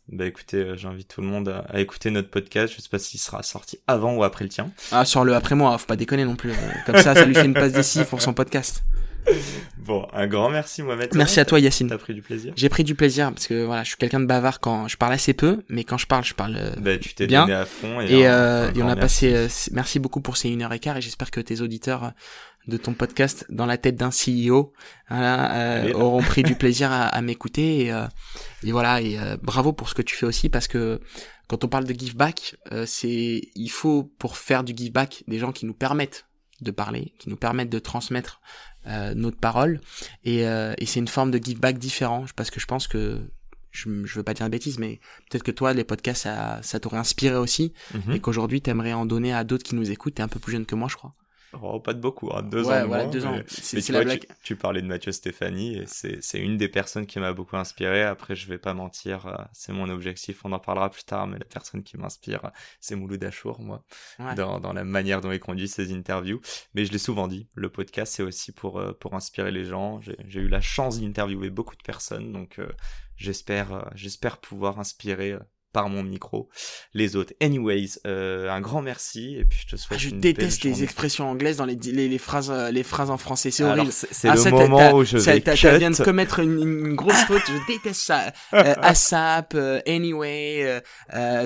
Bah 0.09 0.27
écoutez, 0.27 0.77
j'invite 0.77 1.07
tout 1.07 1.21
le 1.21 1.29
monde 1.29 1.49
à, 1.49 1.79
écouter 1.79 2.11
notre 2.11 2.29
podcast. 2.29 2.75
Je 2.77 2.83
sais 2.83 2.89
pas 2.89 2.99
s'il 2.99 3.21
sera 3.21 3.45
sorti 3.45 3.79
avant 3.87 4.17
ou 4.17 4.25
après 4.25 4.43
le 4.43 4.51
tien. 4.51 4.73
Ah, 4.91 5.05
sur 5.05 5.25
le 5.25 5.33
après 5.33 5.55
moi, 5.55 5.79
faut 5.79 5.87
pas 5.87 5.95
déconner 5.95 6.25
non 6.25 6.35
plus. 6.35 6.53
Comme 6.87 6.97
ça, 6.97 7.15
ça 7.15 7.25
lui 7.25 7.37
fait 7.37 7.45
une 7.45 7.55
passe 7.55 7.73
d'ici 7.73 8.03
pour 8.05 8.21
son 8.21 8.35
podcast. 8.35 8.83
Bon, 9.79 10.07
un 10.15 10.27
grand 10.27 10.49
merci 10.49 10.83
Mohamed. 10.83 11.15
Merci 11.15 11.41
à 11.41 11.45
toi 11.45 11.61
Yacine. 11.61 11.89
T'as 11.89 11.99
pris 11.99 12.15
du 12.15 12.23
plaisir 12.23 12.55
J'ai 12.57 12.69
pris 12.69 12.85
du 12.85 12.95
plaisir 12.95 13.31
parce 13.33 13.47
que 13.47 13.65
voilà, 13.65 13.83
je 13.83 13.89
suis 13.89 13.97
quelqu'un 13.99 14.21
de 14.21 14.27
bavard 14.27 14.61
quand 14.61 14.89
je 14.89 14.97
parle 14.97 15.13
assez 15.13 15.35
peu, 15.35 15.63
mais 15.69 15.85
quand 15.85 15.99
je 15.99 16.07
parle, 16.07 16.25
je 16.25 16.35
parle 16.35 16.57
euh, 16.57 16.71
bah, 16.79 16.97
tu 16.97 17.15
t'es 17.15 17.27
bien. 17.27 17.43
Donné 17.43 17.55
à 17.55 17.67
fond 17.67 18.01
et, 18.01 18.21
et, 18.21 18.27
euh, 18.27 18.73
et 18.75 18.83
on 18.83 18.89
a 18.89 18.97
passé. 18.97 19.35
Euh, 19.35 19.49
merci 19.73 19.99
beaucoup 19.99 20.23
pour 20.23 20.37
ces 20.39 20.49
une 20.49 20.63
heure 20.63 20.73
et 20.73 20.79
quart 20.79 20.97
et 20.97 21.03
j'espère 21.03 21.31
que 21.31 21.41
tes 21.41 21.61
auditeurs 21.61 22.13
de 22.67 22.79
ton 22.79 22.95
podcast 22.95 23.45
dans 23.51 23.67
la 23.67 23.77
tête 23.77 23.97
d'un 23.97 24.09
CEO 24.09 24.73
voilà, 25.11 25.85
auront 25.95 26.23
pris 26.23 26.43
du 26.43 26.55
plaisir 26.57 26.91
à, 26.91 27.03
à 27.03 27.21
m'écouter 27.21 27.87
et, 27.87 28.05
et, 28.63 28.73
voilà 28.73 29.03
et 29.03 29.19
bravo 29.43 29.75
pour 29.75 29.91
ce 29.91 29.95
que 29.95 30.01
tu 30.01 30.17
fais 30.17 30.25
aussi 30.25 30.49
parce 30.49 30.67
que 30.67 30.99
quand 31.47 31.63
on 31.63 31.69
parle 31.69 31.85
de 31.85 31.93
give 31.93 32.17
back, 32.17 32.57
c'est 32.87 33.43
il 33.55 33.69
faut 33.69 34.05
pour 34.19 34.39
faire 34.39 34.65
du 34.65 34.73
give 34.75 34.93
back 34.93 35.25
des 35.29 35.39
gens 35.39 35.53
qui 35.53 35.67
nous 35.67 35.75
permettent 35.75 36.25
de 36.61 36.71
parler, 36.71 37.13
qui 37.19 37.29
nous 37.29 37.37
permettent 37.37 37.71
de 37.71 37.79
transmettre 37.79 38.41
euh, 38.87 39.15
notre 39.15 39.39
parole. 39.39 39.81
Et, 40.25 40.47
euh, 40.47 40.75
et 40.79 40.87
c'est 40.87 41.01
une 41.01 41.09
forme 41.09 41.31
de 41.31 41.39
give 41.39 41.59
back 41.59 41.79
différent, 41.79 42.27
parce 42.37 42.51
que 42.51 42.61
je 42.61 42.67
pense 42.67 42.87
que 42.87 43.21
je, 43.71 43.89
je 44.05 44.15
veux 44.15 44.23
pas 44.23 44.35
dire 44.35 44.47
de 44.47 44.51
bêtises, 44.51 44.79
mais 44.79 45.01
peut-être 45.31 45.43
que 45.43 45.51
toi, 45.51 45.73
les 45.73 45.85
podcasts, 45.85 46.23
ça, 46.23 46.61
ça 46.63 46.81
t'aurait 46.81 46.99
inspiré 46.99 47.37
aussi, 47.37 47.73
mhm. 47.95 48.15
et 48.15 48.21
qu'aujourd'hui, 48.21 48.61
t'aimerais 48.61 48.93
en 48.93 49.07
donner 49.07 49.35
à 49.35 49.45
d'autres 49.45 49.65
qui 49.65 49.75
nous 49.75 49.91
écoutent. 49.91 50.15
T'es 50.15 50.23
un 50.23 50.29
peu 50.29 50.39
plus 50.39 50.53
jeune 50.53 50.67
que 50.67 50.75
moi, 50.75 50.89
je 50.89 50.97
crois. 50.97 51.13
Oh, 51.63 51.81
pas 51.81 51.95
de 51.95 52.01
beaucoup, 52.01 52.31
hein, 52.33 52.43
deux 52.43 52.65
ouais, 52.65 52.83
ans. 52.83 52.87
Voilà, 52.87 53.07
deux 53.07 53.25
ans. 53.27 53.39
C'est 53.47 53.89
la 53.91 54.05
blague. 54.05 54.27
Tu, 54.43 54.57
parlais 54.57 54.83
de 54.83 54.87
Mathieu 54.87 55.13
Stéphanie 55.13 55.79
et 55.79 55.87
c'est 55.87 56.39
une 56.39 56.57
des 56.57 56.69
personnes 56.69 57.07
qui 57.07 57.19
m'a 57.19 57.33
beaucoup 57.33 57.57
inspiré. 57.57 58.03
Après, 58.03 58.35
je 58.35 58.49
vais 58.49 58.59
pas 58.59 58.75
mentir, 58.75 59.27
euh, 59.27 59.37
c'est 59.53 59.73
mon 59.73 59.89
objectif. 59.89 60.45
On 60.45 60.53
en 60.53 60.59
parlera 60.59 60.91
plus 60.91 61.05
tard, 61.05 61.27
mais 61.27 61.39
la 61.39 61.45
personne 61.45 61.83
qui 61.83 61.97
m'inspire, 61.97 62.51
c'est 62.81 62.97
Mouloud 62.97 63.23
Achour, 63.25 63.61
moi, 63.61 63.85
dans, 64.37 64.61
dans 64.61 64.73
la 64.73 64.85
manière 64.85 65.21
dont 65.21 65.33
il 65.33 65.41
conduit 65.41 65.69
ses 65.69 65.93
interviews. 65.93 66.41
Mais 66.75 66.85
je 66.85 66.93
l'ai 66.93 66.99
souvent 66.99 67.29
dit, 67.29 67.49
le 67.55 67.69
podcast, 67.69 68.15
c'est 68.15 68.23
aussi 68.23 68.53
pour, 68.53 68.79
euh, 68.79 68.93
pour 68.93 69.15
inspirer 69.15 69.51
les 69.51 69.65
gens. 69.65 70.01
J'ai 70.01 70.41
eu 70.41 70.49
la 70.49 70.61
chance 70.61 71.01
d'interviewer 71.01 71.51
beaucoup 71.51 71.77
de 71.77 71.83
personnes, 71.83 72.33
donc 72.33 72.59
euh, 72.59 72.69
j'espère 73.17 73.91
j'espère 73.95 74.39
pouvoir 74.39 74.79
inspirer 74.79 75.37
par 75.75 75.91
mon 75.91 76.03
micro 76.03 76.49
les 76.95 77.17
autres. 77.17 77.35
Anyways, 77.43 77.99
euh, 78.07 78.49
un 78.49 78.61
grand 78.61 78.81
merci 78.81 79.37
et 79.37 79.45
puis 79.45 79.59
je 79.67 79.73
te 79.73 79.77
souhaite. 79.77 79.99
Ah, 80.01 80.03
je 80.03 80.15
déteste 80.15 80.63
les 80.63 80.85
expressions 80.85 81.29
anglaises 81.29 81.59
dans 81.59 81.67
les, 81.67 81.75
les, 81.75 82.19
phrases 82.19 82.51
euh, 82.51 82.71
les 82.71 82.85
phrases 82.85 83.11
en 83.11 83.19
français, 83.19 83.51
c'est 83.51 83.65
horrible. 83.65 83.91
C'est 83.93 84.29
ah, 84.29 84.37
le 84.37 84.51
moment 84.51 84.93
où 84.93 85.05
je 85.05 85.19
vais 85.19 85.41
cut. 85.41 85.51
viens 85.79 85.91
de 85.91 86.03
commettre 86.03 86.39
une, 86.39 86.95
grosse 86.95 87.15
faute, 87.27 87.43
je 87.47 87.73
déteste 87.73 88.01
ça. 88.01 88.33
Euh, 88.55 88.75
ASAP, 88.81 89.55
euh, 89.55 89.81
anyway, 89.87 90.81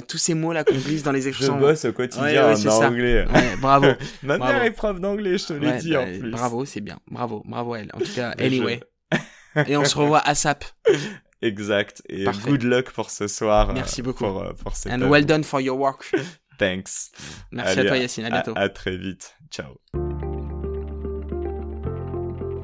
tous 0.07 0.19
ces 0.19 0.35
mots 0.35 0.53
là 0.53 0.63
qu'on 0.63 0.77
glisse 0.77 1.03
dans 1.03 1.13
les 1.13 1.27
expressions. 1.27 1.57
Je 1.57 1.61
bosse 1.61 1.85
au 1.87 1.93
quotidien 1.93 2.55
en 2.55 2.85
anglais. 2.85 3.25
bravo. 3.61 3.89
Ma 4.23 4.39
mère 4.39 4.63
est 4.63 4.71
prof 4.73 5.01
d'anglais, 5.01 5.39
je 5.39 5.47
te 5.47 5.53
l'ai 5.55 5.73
dit 5.79 5.97
en 5.97 6.05
bah, 6.05 6.19
plus. 6.21 6.31
Bravo, 6.31 6.65
c'est 6.67 6.83
bien. 6.83 6.99
Bravo, 7.11 7.43
bravo 7.47 7.75
elle. 7.75 7.91
En 7.95 7.99
tout 7.99 8.13
cas, 8.15 8.31
anyway. 8.39 8.81
et 9.67 9.77
on 9.79 9.85
se 9.87 9.97
revoit 9.97 10.21
ASAP. 10.21 10.65
Exact. 11.43 12.03
Et 12.09 12.25
good 12.45 12.65
luck 12.65 12.91
pour 12.91 13.11
ce 13.11 13.29
soir. 13.29 13.73
Merci 13.73 14.03
beaucoup. 14.03 14.25
Pour, 14.25 14.43
euh, 14.43 14.53
pour 14.53 14.73
And 14.91 15.09
well 15.09 15.25
done 15.25 15.45
for 15.45 15.61
your 15.61 15.79
work. 15.79 16.13
Thanks. 16.59 17.13
Merci 17.53 17.81
à 17.81 17.85
toi 17.85 17.97
Yacine, 17.97 18.25
à 18.25 18.31
bientôt. 18.31 18.53
à 18.57 18.69
très 18.69 18.97
vite. 18.97 19.37
Ciao. 19.51 19.79